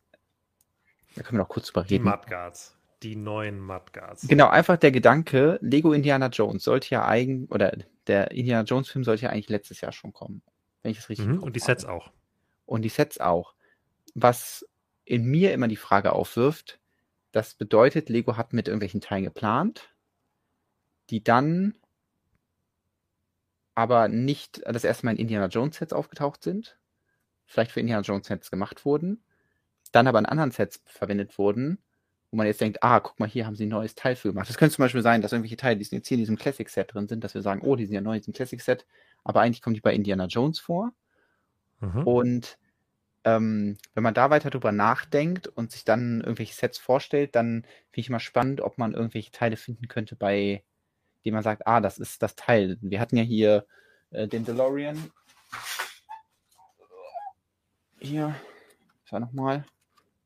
da 1.14 1.22
können 1.22 1.38
wir 1.38 1.44
noch 1.44 1.48
kurz 1.48 1.68
drüber 1.68 1.84
Die 1.84 1.94
reden. 1.94 2.04
Mudguards. 2.04 2.76
Die 3.04 3.14
neuen 3.14 3.60
Mudguards. 3.60 4.26
Genau, 4.26 4.48
einfach 4.48 4.76
der 4.76 4.90
Gedanke, 4.90 5.58
Lego 5.62 5.92
Indiana 5.92 6.26
Jones 6.28 6.64
sollte 6.64 6.90
ja 6.90 7.06
eigentlich, 7.06 7.50
oder 7.52 7.76
der 8.08 8.32
Indiana 8.32 8.64
Jones 8.64 8.88
Film 8.88 9.04
sollte 9.04 9.24
ja 9.24 9.30
eigentlich 9.30 9.48
letztes 9.48 9.80
Jahr 9.80 9.92
schon 9.92 10.12
kommen. 10.12 10.42
Wenn 10.82 10.90
ich 10.90 10.98
das 10.98 11.08
richtig 11.08 11.26
Mhm. 11.26 11.42
Und 11.42 11.54
die 11.54 11.60
Sets 11.60 11.84
habe. 11.84 11.92
auch. 11.94 12.10
Und 12.66 12.82
die 12.82 12.88
Sets 12.88 13.20
auch. 13.20 13.54
Was 14.14 14.66
in 15.04 15.24
mir 15.26 15.52
immer 15.52 15.68
die 15.68 15.76
Frage 15.76 16.12
aufwirft, 16.12 16.80
das 17.30 17.54
bedeutet, 17.54 18.08
Lego 18.08 18.36
hat 18.36 18.52
mit 18.52 18.66
irgendwelchen 18.66 19.00
Teilen 19.00 19.24
geplant, 19.24 19.94
die 21.10 21.22
dann 21.22 21.76
aber 23.74 24.08
nicht 24.08 24.62
das 24.66 24.84
erste 24.84 25.06
Mal 25.06 25.12
in 25.12 25.18
Indiana 25.18 25.46
Jones 25.46 25.76
Sets 25.76 25.92
aufgetaucht 25.92 26.42
sind, 26.42 26.78
vielleicht 27.46 27.72
für 27.72 27.80
Indiana 27.80 28.02
Jones 28.02 28.26
Sets 28.26 28.50
gemacht 28.50 28.84
wurden, 28.84 29.22
dann 29.92 30.06
aber 30.06 30.18
in 30.18 30.26
anderen 30.26 30.50
Sets 30.50 30.82
verwendet 30.86 31.38
wurden, 31.38 31.78
wo 32.30 32.36
man 32.36 32.46
jetzt 32.46 32.60
denkt, 32.60 32.82
ah, 32.82 33.00
guck 33.00 33.18
mal, 33.20 33.28
hier 33.28 33.46
haben 33.46 33.56
sie 33.56 33.66
ein 33.66 33.70
neues 33.70 33.94
Teil 33.94 34.16
für 34.16 34.28
gemacht. 34.28 34.48
Das 34.48 34.58
könnte 34.58 34.74
zum 34.74 34.82
Beispiel 34.82 35.02
sein, 35.02 35.22
dass 35.22 35.32
irgendwelche 35.32 35.56
Teile, 35.56 35.76
die 35.76 35.84
jetzt 35.84 36.08
hier 36.08 36.16
in 36.16 36.22
diesem 36.22 36.36
Classic 36.36 36.68
Set 36.68 36.92
drin 36.92 37.08
sind, 37.08 37.22
dass 37.22 37.34
wir 37.34 37.42
sagen, 37.42 37.60
oh, 37.62 37.76
die 37.76 37.86
sind 37.86 37.94
ja 37.94 38.00
neu 38.00 38.14
in 38.14 38.20
diesem 38.20 38.34
Classic 38.34 38.60
Set, 38.60 38.86
aber 39.22 39.40
eigentlich 39.40 39.62
kommen 39.62 39.74
die 39.74 39.80
bei 39.80 39.94
Indiana 39.94 40.26
Jones 40.26 40.58
vor. 40.58 40.92
Mhm. 41.80 42.02
Und 42.04 42.58
ähm, 43.24 43.78
wenn 43.94 44.02
man 44.02 44.14
da 44.14 44.30
weiter 44.30 44.50
drüber 44.50 44.72
nachdenkt 44.72 45.48
und 45.48 45.72
sich 45.72 45.84
dann 45.84 46.20
irgendwelche 46.20 46.54
Sets 46.54 46.78
vorstellt, 46.78 47.34
dann 47.34 47.62
finde 47.62 48.00
ich 48.00 48.08
immer 48.08 48.20
spannend, 48.20 48.60
ob 48.60 48.78
man 48.78 48.94
irgendwelche 48.94 49.30
Teile 49.30 49.56
finden 49.56 49.88
könnte, 49.88 50.16
bei 50.16 50.62
denen 51.24 51.34
man 51.34 51.42
sagt, 51.42 51.66
ah, 51.66 51.80
das 51.80 51.98
ist 51.98 52.22
das 52.22 52.36
Teil. 52.36 52.78
Wir 52.80 53.00
hatten 53.00 53.16
ja 53.16 53.22
hier 53.22 53.66
äh, 54.10 54.28
den 54.28 54.44
DeLorean. 54.44 55.10
Hier, 57.98 58.34
was 59.04 59.12
war 59.12 59.20
nochmal? 59.20 59.64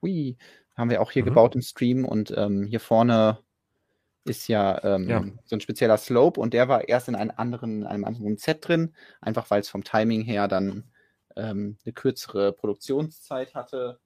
Hui, 0.03 0.37
haben 0.77 0.91
wir 0.91 1.01
auch 1.01 1.11
hier 1.11 1.23
Mhm. 1.23 1.29
gebaut 1.29 1.55
im 1.55 1.62
Stream 1.62 2.05
und 2.05 2.33
ähm, 2.37 2.65
hier 2.65 2.81
vorne 2.81 3.39
ist 4.25 4.49
ja, 4.49 4.83
ähm, 4.85 5.09
Ja. 5.09 5.25
so 5.45 5.57
ein 5.57 5.61
spezieller 5.61 5.97
Slope 5.97 6.41
und 6.41 6.55
der 6.55 6.69
war 6.69 6.89
erst 6.89 7.09
in 7.09 7.15
einem 7.15 7.33
anderen, 7.37 7.87
einem 7.87 8.05
anderen 8.05 8.37
Set 8.37 8.66
drin, 8.66 8.95
einfach 9.20 9.51
weil 9.51 9.61
es 9.61 9.69
vom 9.69 9.85
Timing 9.85 10.23
her 10.23 10.49
dann 10.49 10.85
ähm, 11.37 11.79
eine 11.85 11.93
kürzere 11.93 12.53
Produktionszeit 12.53 13.55
hatte, 13.55 14.01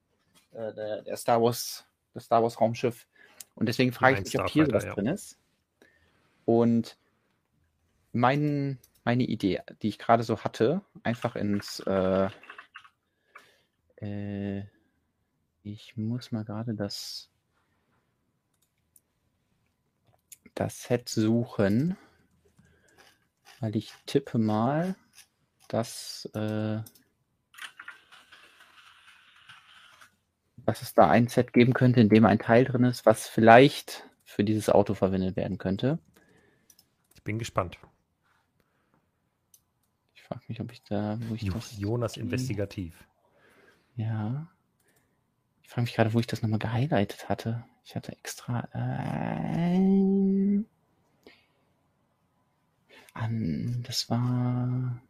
äh, 0.52 0.72
der, 0.74 1.02
der 1.02 1.16
Star 1.16 1.42
Wars, 1.42 1.86
das 2.14 2.24
Star 2.24 2.42
Wars 2.42 2.60
Raumschiff. 2.60 3.06
Und 3.54 3.66
deswegen 3.68 3.92
frage 3.92 4.18
ich 4.18 4.24
mich, 4.24 4.38
ob 4.38 4.48
hier 4.48 4.70
was 4.70 4.84
ja. 4.84 4.94
drin 4.94 5.06
ist. 5.06 5.38
Und 6.44 6.96
mein, 8.12 8.78
meine 9.04 9.24
Idee, 9.24 9.60
die 9.82 9.88
ich 9.88 9.98
gerade 9.98 10.22
so 10.22 10.44
hatte, 10.44 10.82
einfach 11.02 11.36
ins 11.36 11.80
äh, 11.80 12.28
äh, 14.02 14.64
ich 15.62 15.96
muss 15.96 16.32
mal 16.32 16.44
gerade 16.44 16.74
das 16.74 17.30
das 20.54 20.82
Set 20.82 21.08
suchen, 21.08 21.96
weil 23.60 23.74
ich 23.76 23.92
tippe 24.06 24.38
mal, 24.38 24.96
dass 25.68 26.26
äh, 26.34 26.82
dass 30.64 30.82
es 30.82 30.94
da 30.94 31.08
ein 31.08 31.28
Set 31.28 31.52
geben 31.52 31.72
könnte, 31.72 32.00
in 32.00 32.08
dem 32.08 32.26
ein 32.26 32.38
Teil 32.38 32.64
drin 32.64 32.84
ist, 32.84 33.06
was 33.06 33.28
vielleicht 33.28 34.08
für 34.24 34.44
dieses 34.44 34.68
Auto 34.68 34.94
verwendet 34.94 35.36
werden 35.36 35.58
könnte. 35.58 35.98
Ich 37.22 37.24
bin 37.24 37.38
gespannt. 37.38 37.78
Ich 40.16 40.24
frage 40.24 40.40
mich, 40.48 40.60
ob 40.60 40.72
ich 40.72 40.82
da, 40.82 41.20
wo 41.28 41.36
ich 41.36 41.42
Jo- 41.42 41.52
das 41.52 41.78
Jonas 41.78 42.16
investigativ. 42.16 43.06
Ja. 43.94 44.48
Ich 45.62 45.68
frage 45.68 45.82
mich 45.82 45.94
gerade, 45.94 46.12
wo 46.14 46.18
ich 46.18 46.26
das 46.26 46.42
nochmal 46.42 46.58
gehighlightet 46.58 47.28
hatte. 47.28 47.64
Ich 47.84 47.94
hatte 47.94 48.10
extra. 48.10 48.68
Äh, 48.72 50.64
an, 53.14 53.84
das 53.86 54.10
war. 54.10 55.00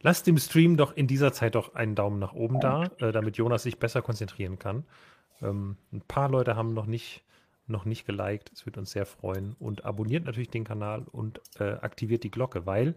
Lasst 0.00 0.28
dem 0.28 0.38
Stream 0.38 0.76
doch 0.76 0.92
in 0.96 1.08
dieser 1.08 1.32
Zeit 1.32 1.56
doch 1.56 1.74
einen 1.74 1.96
Daumen 1.96 2.20
nach 2.20 2.34
oben 2.34 2.60
da, 2.60 2.84
äh, 3.00 3.10
damit 3.10 3.36
Jonas 3.36 3.64
sich 3.64 3.80
besser 3.80 4.00
konzentrieren 4.00 4.60
kann. 4.60 4.84
Ähm, 5.40 5.76
ein 5.92 6.02
paar 6.02 6.28
Leute 6.28 6.54
haben 6.54 6.72
noch 6.72 6.86
nicht, 6.86 7.24
noch 7.72 7.84
nicht 7.84 8.06
geliked. 8.06 8.52
Es 8.52 8.66
wird 8.66 8.78
uns 8.78 8.92
sehr 8.92 9.06
freuen. 9.06 9.56
Und 9.58 9.84
abonniert 9.84 10.24
natürlich 10.24 10.50
den 10.50 10.64
Kanal 10.64 11.06
und 11.10 11.40
äh, 11.58 11.72
aktiviert 11.72 12.22
die 12.22 12.30
Glocke, 12.30 12.66
weil. 12.66 12.94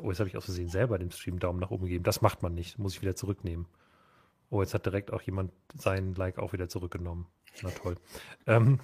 Oh, 0.00 0.08
jetzt 0.08 0.18
habe 0.18 0.28
ich 0.28 0.36
aus 0.36 0.46
Versehen 0.46 0.68
selber 0.68 0.98
dem 0.98 1.12
Stream 1.12 1.38
Daumen 1.38 1.60
nach 1.60 1.70
oben 1.70 1.84
gegeben. 1.84 2.02
Das 2.02 2.22
macht 2.22 2.42
man 2.42 2.54
nicht. 2.54 2.78
Muss 2.78 2.94
ich 2.94 3.02
wieder 3.02 3.14
zurücknehmen. 3.14 3.66
Oh, 4.50 4.60
jetzt 4.60 4.74
hat 4.74 4.84
direkt 4.84 5.12
auch 5.12 5.22
jemand 5.22 5.52
seinen 5.76 6.14
Like 6.16 6.38
auch 6.38 6.52
wieder 6.52 6.68
zurückgenommen. 6.68 7.26
Na 7.62 7.70
toll. 7.70 7.94
Ähm, 8.48 8.80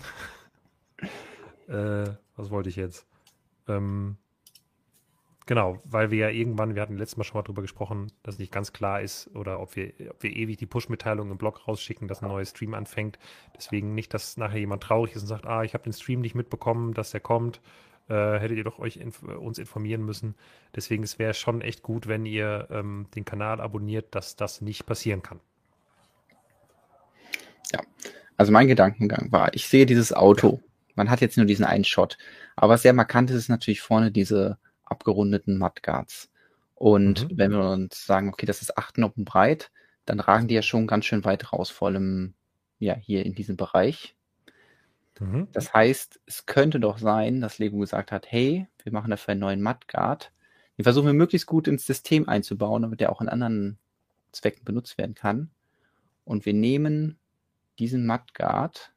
äh, 1.66 2.12
was 2.36 2.51
wollte 2.51 2.68
ich 2.68 2.76
jetzt? 2.76 3.05
Ähm, 3.66 4.16
Genau, 5.47 5.78
weil 5.85 6.10
wir 6.10 6.18
ja 6.18 6.28
irgendwann, 6.28 6.74
wir 6.74 6.82
hatten 6.82 6.98
letztes 6.98 7.16
Mal 7.16 7.24
schon 7.24 7.39
mal 7.39 7.44
drüber 7.44 7.62
gesprochen, 7.62 8.10
dass 8.24 8.39
nicht 8.39 8.51
ganz 8.51 8.73
klar 8.73 9.01
ist 9.01 9.31
oder 9.35 9.60
ob 9.60 9.77
wir, 9.77 9.93
ob 10.10 10.20
wir 10.23 10.35
ewig 10.35 10.56
die 10.56 10.66
Push-Mitteilung 10.66 11.31
im 11.31 11.39
Blog 11.39 11.68
rausschicken, 11.68 12.09
dass 12.09 12.23
ein 12.23 12.28
neuer 12.28 12.44
Stream 12.44 12.74
anfängt. 12.74 13.18
Deswegen 13.56 13.94
nicht, 13.94 14.12
dass 14.12 14.36
nachher 14.36 14.59
jemand 14.59 14.82
traurig 14.82 15.14
ist 15.14 15.23
und 15.23 15.28
sagt, 15.28 15.47
ah, 15.47 15.62
ich 15.62 15.74
habe 15.74 15.85
den 15.85 15.93
Stream 15.93 16.20
nicht 16.20 16.35
mitbekommen, 16.35 16.94
dass 16.94 17.12
der 17.12 17.20
kommt. 17.20 17.60
Äh, 18.09 18.39
hättet 18.40 18.59
ihr 18.59 18.64
doch 18.64 18.81
euch 18.81 18.97
inf 18.97 19.23
uns 19.23 19.59
informieren 19.59 20.05
müssen. 20.05 20.35
Deswegen 20.74 21.05
es 21.05 21.18
wäre 21.18 21.35
schon 21.35 21.60
echt 21.60 21.82
gut, 21.82 22.09
wenn 22.09 22.27
ihr 22.27 22.66
ähm, 22.70 23.06
den 23.14 23.24
Kanal 23.24 23.60
abonniert, 23.60 24.14
dass 24.16 24.35
das 24.36 24.60
nicht 24.60 24.85
passieren 24.85 25.23
kann. 25.23 25.40
Also 28.36 28.52
mein 28.52 28.68
Gedankengang 28.68 29.32
war, 29.32 29.55
ich 29.55 29.68
sehe 29.68 29.86
dieses 29.86 30.12
Auto. 30.12 30.60
Man 30.94 31.10
hat 31.10 31.20
jetzt 31.20 31.36
nur 31.36 31.47
diesen 31.47 31.64
einen 31.64 31.85
Shot. 31.85 32.18
Aber 32.55 32.74
was 32.74 32.82
sehr 32.82 32.93
markant 32.93 33.31
ist, 33.31 33.36
ist 33.36 33.48
natürlich 33.48 33.81
vorne 33.81 34.10
diese 34.10 34.59
abgerundeten 34.87 35.59
Mudguards. 35.59 36.31
Und 36.75 37.31
Mhm. 37.31 37.39
wenn 37.39 37.53
wir 37.53 37.71
uns 37.71 38.05
sagen, 38.07 38.29
okay, 38.29 38.47
das 38.47 38.63
ist 38.63 38.77
acht 38.79 38.99
Noppen 38.99 39.25
breit, 39.25 39.71
dann 40.05 40.21
ragen 40.21 40.49
die 40.49 40.55
ja 40.55 40.63
schon 40.63 40.87
ganz 40.87 41.05
schön 41.07 41.25
weit 41.25 41.53
raus, 41.53 41.71
vor 41.71 41.89
allem 41.89 42.35
ja 42.79 42.95
hier 42.95 43.25
in 43.27 43.35
diesem 43.35 43.57
Bereich. 43.57 44.15
Mhm. 45.19 45.49
Das 45.53 45.73
heißt, 45.73 46.21
es 46.27 46.47
könnte 46.47 46.79
doch 46.81 46.99
sein, 46.99 47.41
dass 47.41 47.59
Lego 47.59 47.79
gesagt 47.79 48.13
hat, 48.13 48.31
hey, 48.31 48.69
wir 48.83 48.93
machen 48.93 49.11
dafür 49.11 49.33
einen 49.33 49.41
neuen 49.41 49.63
Mudguard. 49.63 50.33
Den 50.79 50.85
versuchen 50.85 51.07
wir 51.07 51.15
möglichst 51.15 51.47
gut 51.47 51.69
ins 51.69 51.87
System 51.87 52.29
einzubauen, 52.29 52.83
damit 52.83 53.01
der 53.01 53.11
auch 53.11 53.23
in 53.23 53.29
anderen 53.31 53.79
Zwecken 54.33 54.65
benutzt 54.65 54.99
werden 54.99 55.15
kann. 55.15 55.51
Und 56.25 56.45
wir 56.45 56.53
nehmen 56.53 57.19
diesen 57.79 58.07
Mudguard, 58.07 58.93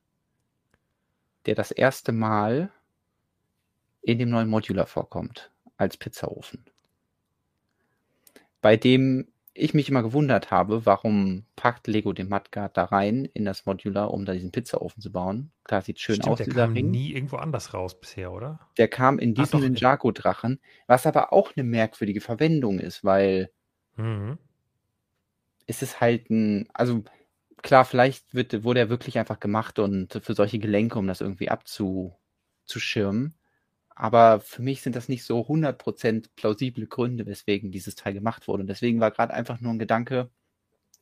der 1.45 1.55
das 1.55 1.71
erste 1.71 2.11
Mal 2.11 2.69
in 4.01 4.19
dem 4.19 4.29
neuen 4.29 4.49
Modular 4.49 4.87
vorkommt, 4.87 5.51
als 5.79 5.97
Pizzaofen. 5.97 6.65
Bei 8.61 8.77
dem 8.77 9.27
ich 9.53 9.73
mich 9.73 9.89
immer 9.89 10.03
gewundert 10.03 10.51
habe, 10.51 10.85
warum 10.85 11.45
packt 11.55 11.87
Lego 11.87 12.13
den 12.13 12.29
Mudguard 12.29 12.77
da 12.77 12.85
rein 12.85 13.25
in 13.25 13.43
das 13.45 13.65
Modular, 13.65 14.11
um 14.13 14.25
da 14.25 14.33
diesen 14.33 14.51
Pizzaofen 14.51 15.01
zu 15.01 15.11
bauen. 15.11 15.51
Klar, 15.65 15.81
sieht 15.81 15.99
schön 15.99 16.21
Stimmt, 16.21 16.27
aus, 16.31 16.37
der 16.37 16.45
dieser 16.45 16.63
kam 16.63 16.73
Ring. 16.73 16.91
nie 16.91 17.13
irgendwo 17.13 17.37
anders 17.37 17.73
raus 17.73 17.99
bisher, 17.99 18.31
oder? 18.31 18.59
Der 18.77 18.87
kam 18.87 19.19
in 19.19 19.35
diesem 19.35 19.59
Ninjago-Drachen, 19.59 20.59
was 20.87 21.05
aber 21.05 21.31
auch 21.33 21.51
eine 21.55 21.63
merkwürdige 21.63 22.19
Verwendung 22.21 22.79
ist, 22.79 23.03
weil 23.03 23.51
Mhm. 23.97 24.37
es 25.67 25.81
ist 25.81 26.01
halt 26.01 26.29
ein, 26.29 26.67
also 26.73 27.03
klar, 27.61 27.85
vielleicht 27.85 28.33
wird, 28.33 28.63
wurde 28.63 28.79
er 28.81 28.89
wirklich 28.89 29.17
einfach 29.19 29.39
gemacht 29.39 29.79
und 29.79 30.13
für 30.23 30.33
solche 30.33 30.59
Gelenke, 30.59 30.97
um 30.99 31.07
das 31.07 31.21
irgendwie 31.21 31.49
abzuschirmen. 31.49 33.35
Aber 33.99 34.39
für 34.39 34.61
mich 34.61 34.81
sind 34.81 34.95
das 34.95 35.09
nicht 35.09 35.25
so 35.25 35.41
100% 35.41 36.29
plausible 36.37 36.87
Gründe, 36.87 37.25
weswegen 37.25 37.69
dieses 37.69 37.95
Teil 37.95 38.13
gemacht 38.13 38.47
wurde. 38.47 38.61
Und 38.61 38.67
deswegen 38.67 39.01
war 39.01 39.11
gerade 39.11 39.33
einfach 39.33 39.59
nur 39.59 39.73
ein 39.73 39.79
Gedanke, 39.79 40.29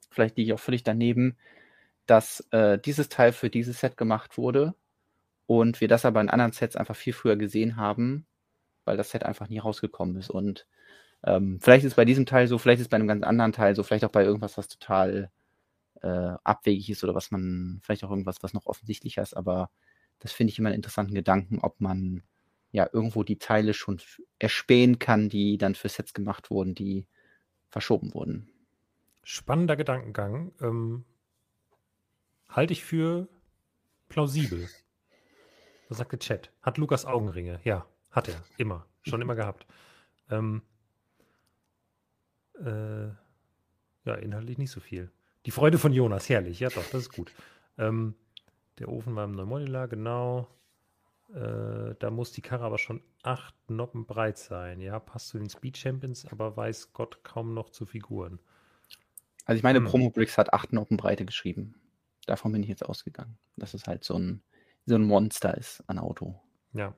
vielleicht 0.09 0.35
liege 0.35 0.47
ich 0.47 0.53
auch 0.55 0.59
völlig 0.59 0.81
daneben, 0.81 1.37
dass 2.07 2.47
äh, 2.51 2.79
dieses 2.79 3.07
Teil 3.09 3.33
für 3.33 3.51
dieses 3.51 3.81
Set 3.81 3.97
gemacht 3.97 4.39
wurde 4.39 4.73
und 5.45 5.79
wir 5.79 5.87
das 5.87 6.05
aber 6.05 6.21
in 6.21 6.29
anderen 6.29 6.53
Sets 6.53 6.75
einfach 6.75 6.95
viel 6.95 7.13
früher 7.13 7.35
gesehen 7.35 7.77
haben, 7.77 8.25
weil 8.83 8.97
das 8.97 9.11
Set 9.11 9.23
einfach 9.23 9.47
nie 9.47 9.59
rausgekommen 9.59 10.15
ist. 10.17 10.31
Und 10.31 10.67
ähm, 11.23 11.59
vielleicht 11.61 11.85
ist 11.85 11.97
bei 11.97 12.05
diesem 12.05 12.25
Teil 12.25 12.47
so, 12.47 12.57
vielleicht 12.57 12.81
ist 12.81 12.89
bei 12.89 12.95
einem 12.97 13.07
ganz 13.07 13.23
anderen 13.23 13.53
Teil 13.53 13.75
so, 13.75 13.83
vielleicht 13.83 14.05
auch 14.05 14.11
bei 14.11 14.23
irgendwas, 14.23 14.57
was 14.57 14.69
total 14.69 15.29
äh, 16.01 16.33
abwegig 16.43 16.89
ist 16.89 17.03
oder 17.03 17.13
was 17.13 17.29
man, 17.29 17.79
vielleicht 17.83 18.03
auch 18.03 18.09
irgendwas, 18.09 18.41
was 18.41 18.55
noch 18.55 18.65
offensichtlicher 18.65 19.21
ist, 19.21 19.35
aber 19.37 19.69
das 20.19 20.31
finde 20.31 20.51
ich 20.51 20.57
immer 20.57 20.69
einen 20.69 20.77
interessanten 20.77 21.13
Gedanken, 21.13 21.59
ob 21.59 21.79
man 21.79 22.23
ja 22.77 22.87
irgendwo 22.93 23.23
die 23.23 23.39
Teile 23.39 23.73
schon 23.73 23.99
erspähen 24.39 24.99
kann, 24.99 25.29
die 25.29 25.57
dann 25.57 25.75
für 25.75 25.89
Sets 25.89 26.13
gemacht 26.13 26.51
wurden, 26.51 26.75
die 26.75 27.07
verschoben 27.69 28.13
wurden. 28.13 28.49
Spannender 29.23 29.75
Gedankengang. 29.75 30.53
Ähm, 30.61 31.03
halte 32.47 32.73
ich 32.73 32.83
für 32.83 33.27
plausibel. 34.09 34.69
Was 35.89 35.97
sagt 35.97 36.11
der 36.11 36.19
Chat? 36.19 36.51
Hat 36.61 36.77
Lukas 36.77 37.05
Augenringe? 37.05 37.59
Ja, 37.63 37.87
hat 38.11 38.29
er. 38.29 38.43
Immer. 38.57 38.85
Schon 39.01 39.21
immer 39.21 39.35
gehabt. 39.35 39.65
Ähm, 40.29 40.61
äh, 42.59 43.07
ja, 44.05 44.15
inhaltlich 44.21 44.57
nicht 44.57 44.71
so 44.71 44.79
viel. 44.79 45.11
Die 45.45 45.51
Freude 45.51 45.79
von 45.79 45.93
Jonas, 45.93 46.29
herrlich. 46.29 46.59
Ja, 46.59 46.69
doch, 46.69 46.85
das 46.91 47.01
ist 47.03 47.13
gut. 47.13 47.31
Ähm, 47.77 48.15
der 48.77 48.89
Ofen 48.89 49.15
war 49.15 49.25
im 49.25 49.31
Neumodular, 49.31 49.87
genau. 49.87 50.47
Äh, 51.33 51.95
da 51.99 52.09
muss 52.09 52.31
die 52.31 52.41
Karre 52.41 52.63
aber 52.63 52.77
schon 52.77 53.01
acht 53.23 53.55
Noppen 53.69 54.05
breit 54.05 54.37
sein. 54.37 54.79
Ja, 54.79 54.99
passt 54.99 55.29
zu 55.29 55.37
den 55.37 55.49
Speed 55.49 55.77
Champions, 55.77 56.25
aber 56.31 56.55
weiß 56.55 56.93
Gott 56.93 57.23
kaum 57.23 57.53
noch 57.53 57.69
zu 57.69 57.85
Figuren. 57.85 58.39
Also 59.45 59.57
ich 59.57 59.63
meine, 59.63 59.79
hm. 59.79 59.85
Promo 59.85 60.09
Bricks 60.09 60.37
hat 60.37 60.53
acht 60.53 60.73
Noppen 60.73 60.97
Breite 60.97 61.25
geschrieben. 61.25 61.75
Davon 62.25 62.51
bin 62.51 62.63
ich 62.63 62.69
jetzt 62.69 62.85
ausgegangen. 62.85 63.37
Dass 63.57 63.73
es 63.73 63.87
halt 63.87 64.03
so 64.03 64.15
ein, 64.17 64.41
so 64.85 64.95
ein 64.95 65.03
Monster 65.03 65.57
ist 65.57 65.83
an 65.87 65.99
Auto. 65.99 66.39
Ja. 66.73 66.93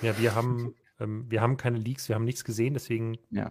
Ja, 0.00 0.18
wir 0.18 0.34
haben, 0.34 0.74
ähm, 1.00 1.30
wir 1.30 1.40
haben 1.40 1.56
keine 1.56 1.78
Leaks, 1.78 2.08
wir 2.08 2.16
haben 2.16 2.24
nichts 2.24 2.44
gesehen, 2.44 2.74
deswegen 2.74 3.18
ja. 3.30 3.50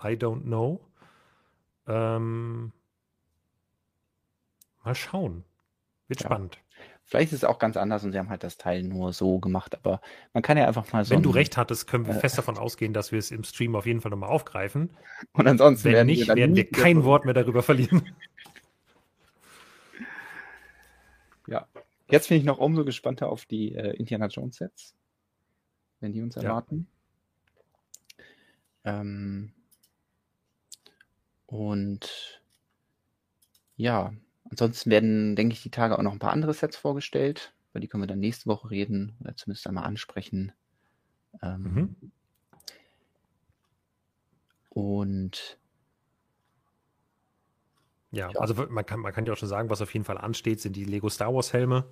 I 0.00 0.14
don't 0.14 0.42
know. 0.42 0.80
Ähm, 1.86 2.72
mal 4.84 4.94
schauen. 4.94 5.44
Wird 6.06 6.20
ja. 6.20 6.26
spannend. 6.26 6.58
Vielleicht 7.08 7.32
ist 7.32 7.38
es 7.38 7.44
auch 7.44 7.58
ganz 7.58 7.78
anders 7.78 8.04
und 8.04 8.12
sie 8.12 8.18
haben 8.18 8.28
halt 8.28 8.44
das 8.44 8.58
Teil 8.58 8.82
nur 8.82 9.14
so 9.14 9.38
gemacht, 9.38 9.74
aber 9.74 10.02
man 10.34 10.42
kann 10.42 10.58
ja 10.58 10.66
einfach 10.66 10.92
mal 10.92 11.06
so. 11.06 11.14
Wenn 11.14 11.22
du 11.22 11.30
recht 11.30 11.56
hattest, 11.56 11.86
können 11.86 12.06
wir 12.06 12.14
äh, 12.14 12.18
fest 12.18 12.36
davon 12.36 12.58
ausgehen, 12.58 12.92
dass 12.92 13.12
wir 13.12 13.18
es 13.18 13.30
im 13.30 13.44
Stream 13.44 13.74
auf 13.76 13.86
jeden 13.86 14.02
Fall 14.02 14.10
nochmal 14.10 14.28
aufgreifen. 14.28 14.90
Und 15.32 15.46
ansonsten 15.46 15.86
Wenn 15.86 15.94
werden 15.94 16.06
nicht, 16.06 16.28
wir 16.28 16.36
werden 16.36 16.54
wir 16.54 16.70
kein 16.70 17.04
Wort 17.04 17.24
mehr 17.24 17.34
darüber 17.34 17.62
verlieren. 17.62 18.02
Ja. 21.46 21.66
Jetzt 22.10 22.28
bin 22.28 22.36
ich 22.36 22.44
noch 22.44 22.58
umso 22.58 22.84
gespannter 22.84 23.30
auf 23.30 23.46
die 23.46 23.74
äh, 23.74 23.96
Indiana 23.96 24.26
Jones 24.26 24.56
Sets, 24.56 24.94
wenn 26.00 26.12
die 26.12 26.20
uns 26.20 26.36
erwarten. 26.36 26.86
Ja. 28.84 29.00
Ähm, 29.00 29.54
und 31.46 32.42
ja, 33.76 34.12
ansonsten 34.50 34.90
werden, 34.90 35.36
denke 35.36 35.54
ich, 35.54 35.62
die 35.62 35.70
Tage 35.70 35.98
auch 35.98 36.02
noch 36.02 36.12
ein 36.12 36.18
paar 36.18 36.32
andere 36.32 36.54
Sets 36.54 36.76
vorgestellt. 36.76 37.52
Über 37.70 37.80
die 37.80 37.88
können 37.88 38.02
wir 38.02 38.08
dann 38.08 38.20
nächste 38.20 38.46
Woche 38.46 38.70
reden 38.70 39.16
oder 39.20 39.36
zumindest 39.36 39.66
einmal 39.66 39.84
ansprechen. 39.84 40.52
Ähm, 41.42 41.62
mhm. 41.62 42.12
Und 44.70 45.58
ja, 48.10 48.30
ja, 48.30 48.40
also 48.40 48.54
man 48.70 48.86
kann, 48.86 49.00
man 49.00 49.12
kann 49.12 49.26
ja 49.26 49.32
auch 49.32 49.36
schon 49.36 49.48
sagen, 49.48 49.68
was 49.68 49.82
auf 49.82 49.92
jeden 49.92 50.04
Fall 50.04 50.18
ansteht, 50.18 50.60
sind 50.60 50.76
die 50.76 50.84
Lego 50.84 51.08
Star 51.08 51.34
Wars 51.34 51.52
Helme. 51.52 51.84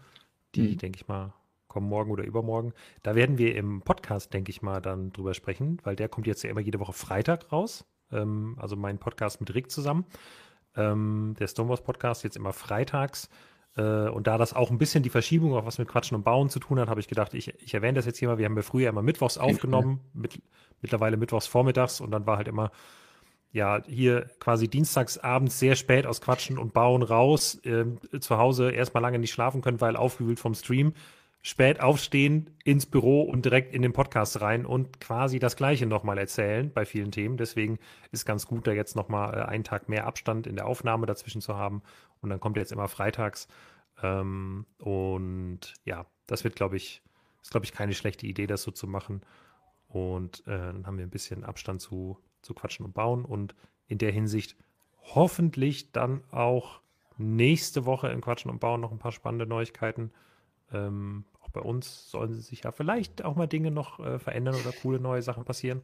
Die, 0.54 0.72
mhm. 0.72 0.78
denke 0.78 0.98
ich 0.98 1.08
mal, 1.08 1.34
kommen 1.68 1.88
morgen 1.88 2.10
oder 2.10 2.24
übermorgen. 2.24 2.72
Da 3.02 3.14
werden 3.14 3.36
wir 3.36 3.54
im 3.54 3.82
Podcast, 3.82 4.32
denke 4.32 4.50
ich 4.50 4.62
mal, 4.62 4.80
dann 4.80 5.12
drüber 5.12 5.34
sprechen, 5.34 5.78
weil 5.82 5.94
der 5.94 6.08
kommt 6.08 6.26
jetzt 6.26 6.42
ja 6.42 6.50
immer 6.50 6.60
jede 6.60 6.80
Woche 6.80 6.94
Freitag 6.94 7.52
raus. 7.52 7.84
Ähm, 8.10 8.56
also 8.58 8.76
mein 8.76 8.98
Podcast 8.98 9.40
mit 9.40 9.54
Rick 9.54 9.70
zusammen. 9.70 10.06
Ähm, 10.76 11.34
der 11.38 11.48
Stonewalls 11.48 11.82
Podcast 11.82 12.24
jetzt 12.24 12.36
immer 12.36 12.52
freitags. 12.52 13.28
Äh, 13.76 14.08
und 14.08 14.26
da 14.26 14.38
das 14.38 14.54
auch 14.54 14.70
ein 14.70 14.78
bisschen 14.78 15.02
die 15.02 15.10
Verschiebung, 15.10 15.54
auch 15.54 15.66
was 15.66 15.78
mit 15.78 15.88
Quatschen 15.88 16.16
und 16.16 16.24
Bauen 16.24 16.48
zu 16.48 16.58
tun 16.58 16.78
hat, 16.80 16.88
habe 16.88 17.00
ich 17.00 17.08
gedacht, 17.08 17.34
ich, 17.34 17.54
ich 17.62 17.74
erwähne 17.74 17.94
das 17.94 18.06
jetzt 18.06 18.18
hier 18.18 18.28
mal. 18.28 18.38
Wir 18.38 18.46
haben 18.46 18.56
ja 18.56 18.62
früher 18.62 18.88
immer 18.88 19.02
mittwochs 19.02 19.38
aufgenommen, 19.38 20.00
mit, 20.14 20.40
mittlerweile 20.80 21.16
mittwochs 21.16 21.46
vormittags 21.46 22.00
und 22.00 22.10
dann 22.10 22.26
war 22.26 22.36
halt 22.36 22.48
immer 22.48 22.70
ja, 23.52 23.82
hier 23.86 24.26
quasi 24.38 24.68
dienstags 24.68 25.16
abends 25.16 25.58
sehr 25.58 25.76
spät 25.76 26.06
aus 26.06 26.20
Quatschen 26.20 26.58
und 26.58 26.74
Bauen 26.74 27.02
raus, 27.02 27.58
äh, 27.64 27.86
zu 28.20 28.36
Hause 28.36 28.70
erstmal 28.70 29.02
lange 29.02 29.18
nicht 29.18 29.32
schlafen 29.32 29.62
können, 29.62 29.80
weil 29.80 29.96
aufgewühlt 29.96 30.38
vom 30.38 30.54
Stream, 30.54 30.92
spät 31.46 31.80
aufstehen, 31.80 32.50
ins 32.64 32.86
Büro 32.86 33.22
und 33.22 33.44
direkt 33.44 33.72
in 33.72 33.82
den 33.82 33.92
Podcast 33.92 34.40
rein 34.40 34.66
und 34.66 35.00
quasi 35.00 35.38
das 35.38 35.54
Gleiche 35.54 35.86
nochmal 35.86 36.18
erzählen 36.18 36.72
bei 36.72 36.84
vielen 36.84 37.12
Themen. 37.12 37.36
Deswegen 37.36 37.78
ist 38.10 38.26
ganz 38.26 38.46
gut, 38.46 38.66
da 38.66 38.72
jetzt 38.72 38.96
nochmal 38.96 39.32
äh, 39.32 39.42
einen 39.42 39.62
Tag 39.62 39.88
mehr 39.88 40.06
Abstand 40.06 40.48
in 40.48 40.56
der 40.56 40.66
Aufnahme 40.66 41.06
dazwischen 41.06 41.40
zu 41.40 41.56
haben. 41.56 41.82
Und 42.20 42.30
dann 42.30 42.40
kommt 42.40 42.56
jetzt 42.56 42.72
immer 42.72 42.88
freitags. 42.88 43.46
Ähm, 44.02 44.66
und 44.78 45.74
ja, 45.84 46.06
das 46.26 46.42
wird, 46.42 46.56
glaube 46.56 46.76
ich, 46.76 47.00
ist, 47.42 47.52
glaube 47.52 47.64
ich, 47.64 47.72
keine 47.72 47.94
schlechte 47.94 48.26
Idee, 48.26 48.48
das 48.48 48.64
so 48.64 48.72
zu 48.72 48.88
machen. 48.88 49.22
Und 49.86 50.40
äh, 50.48 50.50
dann 50.50 50.84
haben 50.84 50.98
wir 50.98 51.06
ein 51.06 51.10
bisschen 51.10 51.44
Abstand 51.44 51.80
zu 51.80 52.18
zu 52.42 52.54
quatschen 52.54 52.86
und 52.86 52.94
bauen 52.94 53.24
und 53.24 53.54
in 53.86 53.98
der 53.98 54.10
Hinsicht 54.10 54.56
hoffentlich 55.14 55.92
dann 55.92 56.22
auch 56.30 56.80
nächste 57.18 57.84
Woche 57.84 58.08
in 58.08 58.20
Quatschen 58.20 58.50
und 58.50 58.60
Bauen 58.60 58.80
noch 58.80 58.92
ein 58.92 58.98
paar 58.98 59.12
spannende 59.12 59.46
Neuigkeiten. 59.46 60.12
Ähm, 60.72 61.24
bei 61.56 61.62
uns 61.62 62.10
sollen 62.10 62.34
sich 62.34 62.64
ja 62.64 62.70
vielleicht 62.70 63.24
auch 63.24 63.34
mal 63.34 63.46
Dinge 63.46 63.70
noch 63.70 63.98
äh, 63.98 64.18
verändern 64.18 64.54
oder 64.54 64.72
coole 64.72 65.00
neue 65.00 65.22
Sachen 65.22 65.44
passieren. 65.44 65.80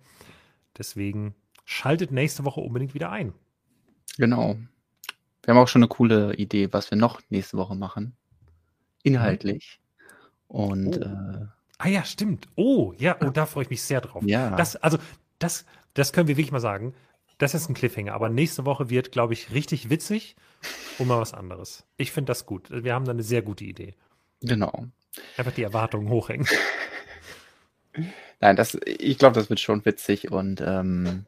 Deswegen 0.76 1.34
schaltet 1.64 2.12
nächste 2.12 2.44
Woche 2.44 2.60
unbedingt 2.60 2.92
wieder 2.92 3.10
ein. 3.10 3.32
Genau. 4.18 4.56
Wir 5.42 5.54
haben 5.54 5.58
auch 5.58 5.68
schon 5.68 5.82
eine 5.82 5.88
coole 5.88 6.34
Idee, 6.34 6.70
was 6.72 6.90
wir 6.90 6.98
noch 6.98 7.22
nächste 7.30 7.56
Woche 7.56 7.74
machen. 7.74 8.14
Inhaltlich. 9.02 9.80
Und 10.46 10.98
oh. 10.98 11.00
äh, 11.00 11.46
Ah 11.78 11.88
ja, 11.88 12.04
stimmt. 12.04 12.48
Oh, 12.54 12.92
ja, 12.98 13.16
oh, 13.20 13.30
da 13.30 13.46
freue 13.46 13.64
ich 13.64 13.70
mich 13.70 13.82
sehr 13.82 14.00
drauf. 14.00 14.22
Ja. 14.24 14.54
Das, 14.54 14.76
also, 14.76 14.98
das, 15.40 15.64
das 15.94 16.12
können 16.12 16.28
wir 16.28 16.36
wirklich 16.36 16.52
mal 16.52 16.60
sagen. 16.60 16.94
Das 17.38 17.54
ist 17.54 17.68
ein 17.68 17.74
Cliffhanger. 17.74 18.12
Aber 18.14 18.28
nächste 18.28 18.66
Woche 18.66 18.88
wird, 18.90 19.10
glaube 19.10 19.32
ich, 19.32 19.52
richtig 19.52 19.90
witzig 19.90 20.36
und 20.98 21.08
mal 21.08 21.18
was 21.18 21.34
anderes. 21.34 21.84
Ich 21.96 22.12
finde 22.12 22.30
das 22.30 22.46
gut. 22.46 22.70
Wir 22.70 22.94
haben 22.94 23.04
da 23.04 23.10
eine 23.10 23.24
sehr 23.24 23.42
gute 23.42 23.64
Idee. 23.64 23.94
Genau. 24.42 24.86
Einfach 25.36 25.52
die 25.52 25.62
Erwartungen 25.62 26.08
hochhängen. 26.08 26.46
Nein, 28.40 28.56
das, 28.56 28.76
ich 28.86 29.18
glaube, 29.18 29.34
das 29.34 29.50
wird 29.50 29.60
schon 29.60 29.84
witzig 29.84 30.32
und 30.32 30.60
ähm, 30.60 31.26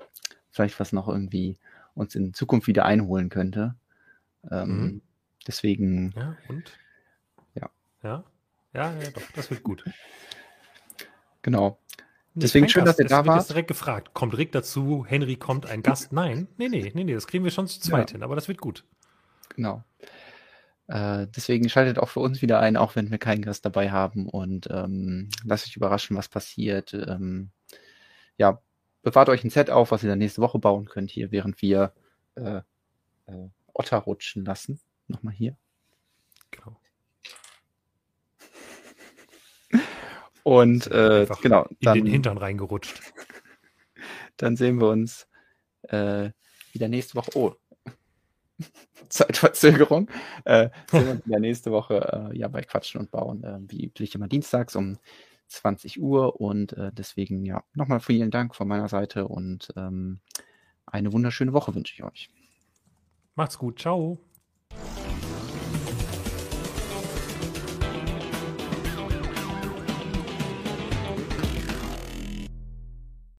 vielleicht 0.50 0.80
was 0.80 0.92
noch 0.92 1.08
irgendwie 1.08 1.58
uns 1.94 2.14
in 2.14 2.34
Zukunft 2.34 2.66
wieder 2.66 2.84
einholen 2.84 3.28
könnte. 3.28 3.74
Ähm, 4.50 4.68
mhm. 4.68 5.02
Deswegen. 5.46 6.12
Ja, 6.16 6.36
und? 6.48 6.72
Ja. 7.54 7.70
Ja, 8.02 8.24
ja, 8.72 9.00
ja, 9.00 9.10
doch, 9.10 9.22
das 9.34 9.50
wird 9.50 9.62
gut. 9.62 9.84
Genau. 11.42 11.78
Deswegen 12.34 12.68
schön, 12.68 12.84
dass 12.84 12.98
ihr 12.98 13.04
da 13.04 13.24
wart. 13.26 13.48
direkt 13.48 13.68
gefragt. 13.68 14.12
Kommt 14.12 14.36
Rick 14.36 14.50
dazu? 14.50 15.06
Henry 15.06 15.36
kommt 15.36 15.66
ein 15.66 15.82
Gast? 15.82 16.12
Nein, 16.12 16.48
nee, 16.56 16.68
nee, 16.68 16.90
nee, 16.92 17.04
nee, 17.04 17.14
das 17.14 17.28
kriegen 17.28 17.44
wir 17.44 17.52
schon 17.52 17.68
zu 17.68 17.78
zweit 17.80 18.10
ja. 18.10 18.14
hin, 18.14 18.22
aber 18.24 18.34
das 18.34 18.48
wird 18.48 18.60
gut. 18.60 18.84
Genau. 19.54 19.84
Äh, 20.86 21.26
deswegen 21.34 21.68
schaltet 21.68 21.98
auch 21.98 22.10
für 22.10 22.20
uns 22.20 22.42
wieder 22.42 22.60
ein, 22.60 22.76
auch 22.76 22.94
wenn 22.94 23.10
wir 23.10 23.18
keinen 23.18 23.42
Gast 23.42 23.64
dabei 23.64 23.90
haben 23.90 24.28
und 24.28 24.68
ähm, 24.70 25.30
lasst 25.44 25.66
euch 25.66 25.76
überraschen, 25.76 26.16
was 26.16 26.28
passiert. 26.28 26.92
Ähm, 26.92 27.50
ja, 28.36 28.60
bewahrt 29.02 29.28
euch 29.28 29.44
ein 29.44 29.50
Set 29.50 29.70
auf, 29.70 29.90
was 29.90 30.02
ihr 30.02 30.10
dann 30.10 30.18
nächste 30.18 30.42
Woche 30.42 30.58
bauen 30.58 30.86
könnt, 30.86 31.10
hier, 31.10 31.30
während 31.32 31.62
wir 31.62 31.92
äh, 32.34 32.60
äh, 33.26 33.48
Otter 33.72 33.98
rutschen 33.98 34.44
lassen. 34.44 34.80
Nochmal 35.08 35.34
hier. 35.34 35.56
Genau. 36.50 36.80
Und 40.42 40.86
äh, 40.90 41.26
genau. 41.40 41.66
Dann, 41.80 41.98
in 41.98 42.04
den 42.04 42.12
Hintern 42.12 42.38
reingerutscht. 42.38 43.00
Dann 44.36 44.56
sehen 44.56 44.80
wir 44.80 44.88
uns 44.88 45.28
äh, 45.82 46.30
wieder 46.72 46.88
nächste 46.88 47.14
Woche. 47.14 47.30
Oh, 47.34 47.54
Zeitverzögerung. 49.08 50.08
Äh, 50.44 50.70
sehen 50.90 51.04
wir 51.04 51.12
uns 51.12 51.26
wieder 51.26 51.40
nächste 51.40 51.72
Woche 51.72 52.30
äh, 52.32 52.38
ja 52.38 52.48
bei 52.48 52.62
Quatschen 52.62 53.00
und 53.00 53.10
Bauen, 53.10 53.44
äh, 53.44 53.58
wie 53.68 53.84
üblich 53.84 54.14
immer 54.14 54.28
dienstags 54.28 54.76
um 54.76 54.98
20 55.48 56.00
Uhr. 56.00 56.40
Und 56.40 56.72
äh, 56.74 56.90
deswegen 56.92 57.44
ja 57.44 57.62
nochmal 57.74 58.00
vielen 58.00 58.30
Dank 58.30 58.54
von 58.54 58.68
meiner 58.68 58.88
Seite 58.88 59.28
und 59.28 59.72
ähm, 59.76 60.20
eine 60.86 61.12
wunderschöne 61.12 61.52
Woche 61.52 61.74
wünsche 61.74 61.94
ich 61.94 62.04
euch. 62.04 62.30
Macht's 63.34 63.58
gut. 63.58 63.80
Ciao. 63.80 64.18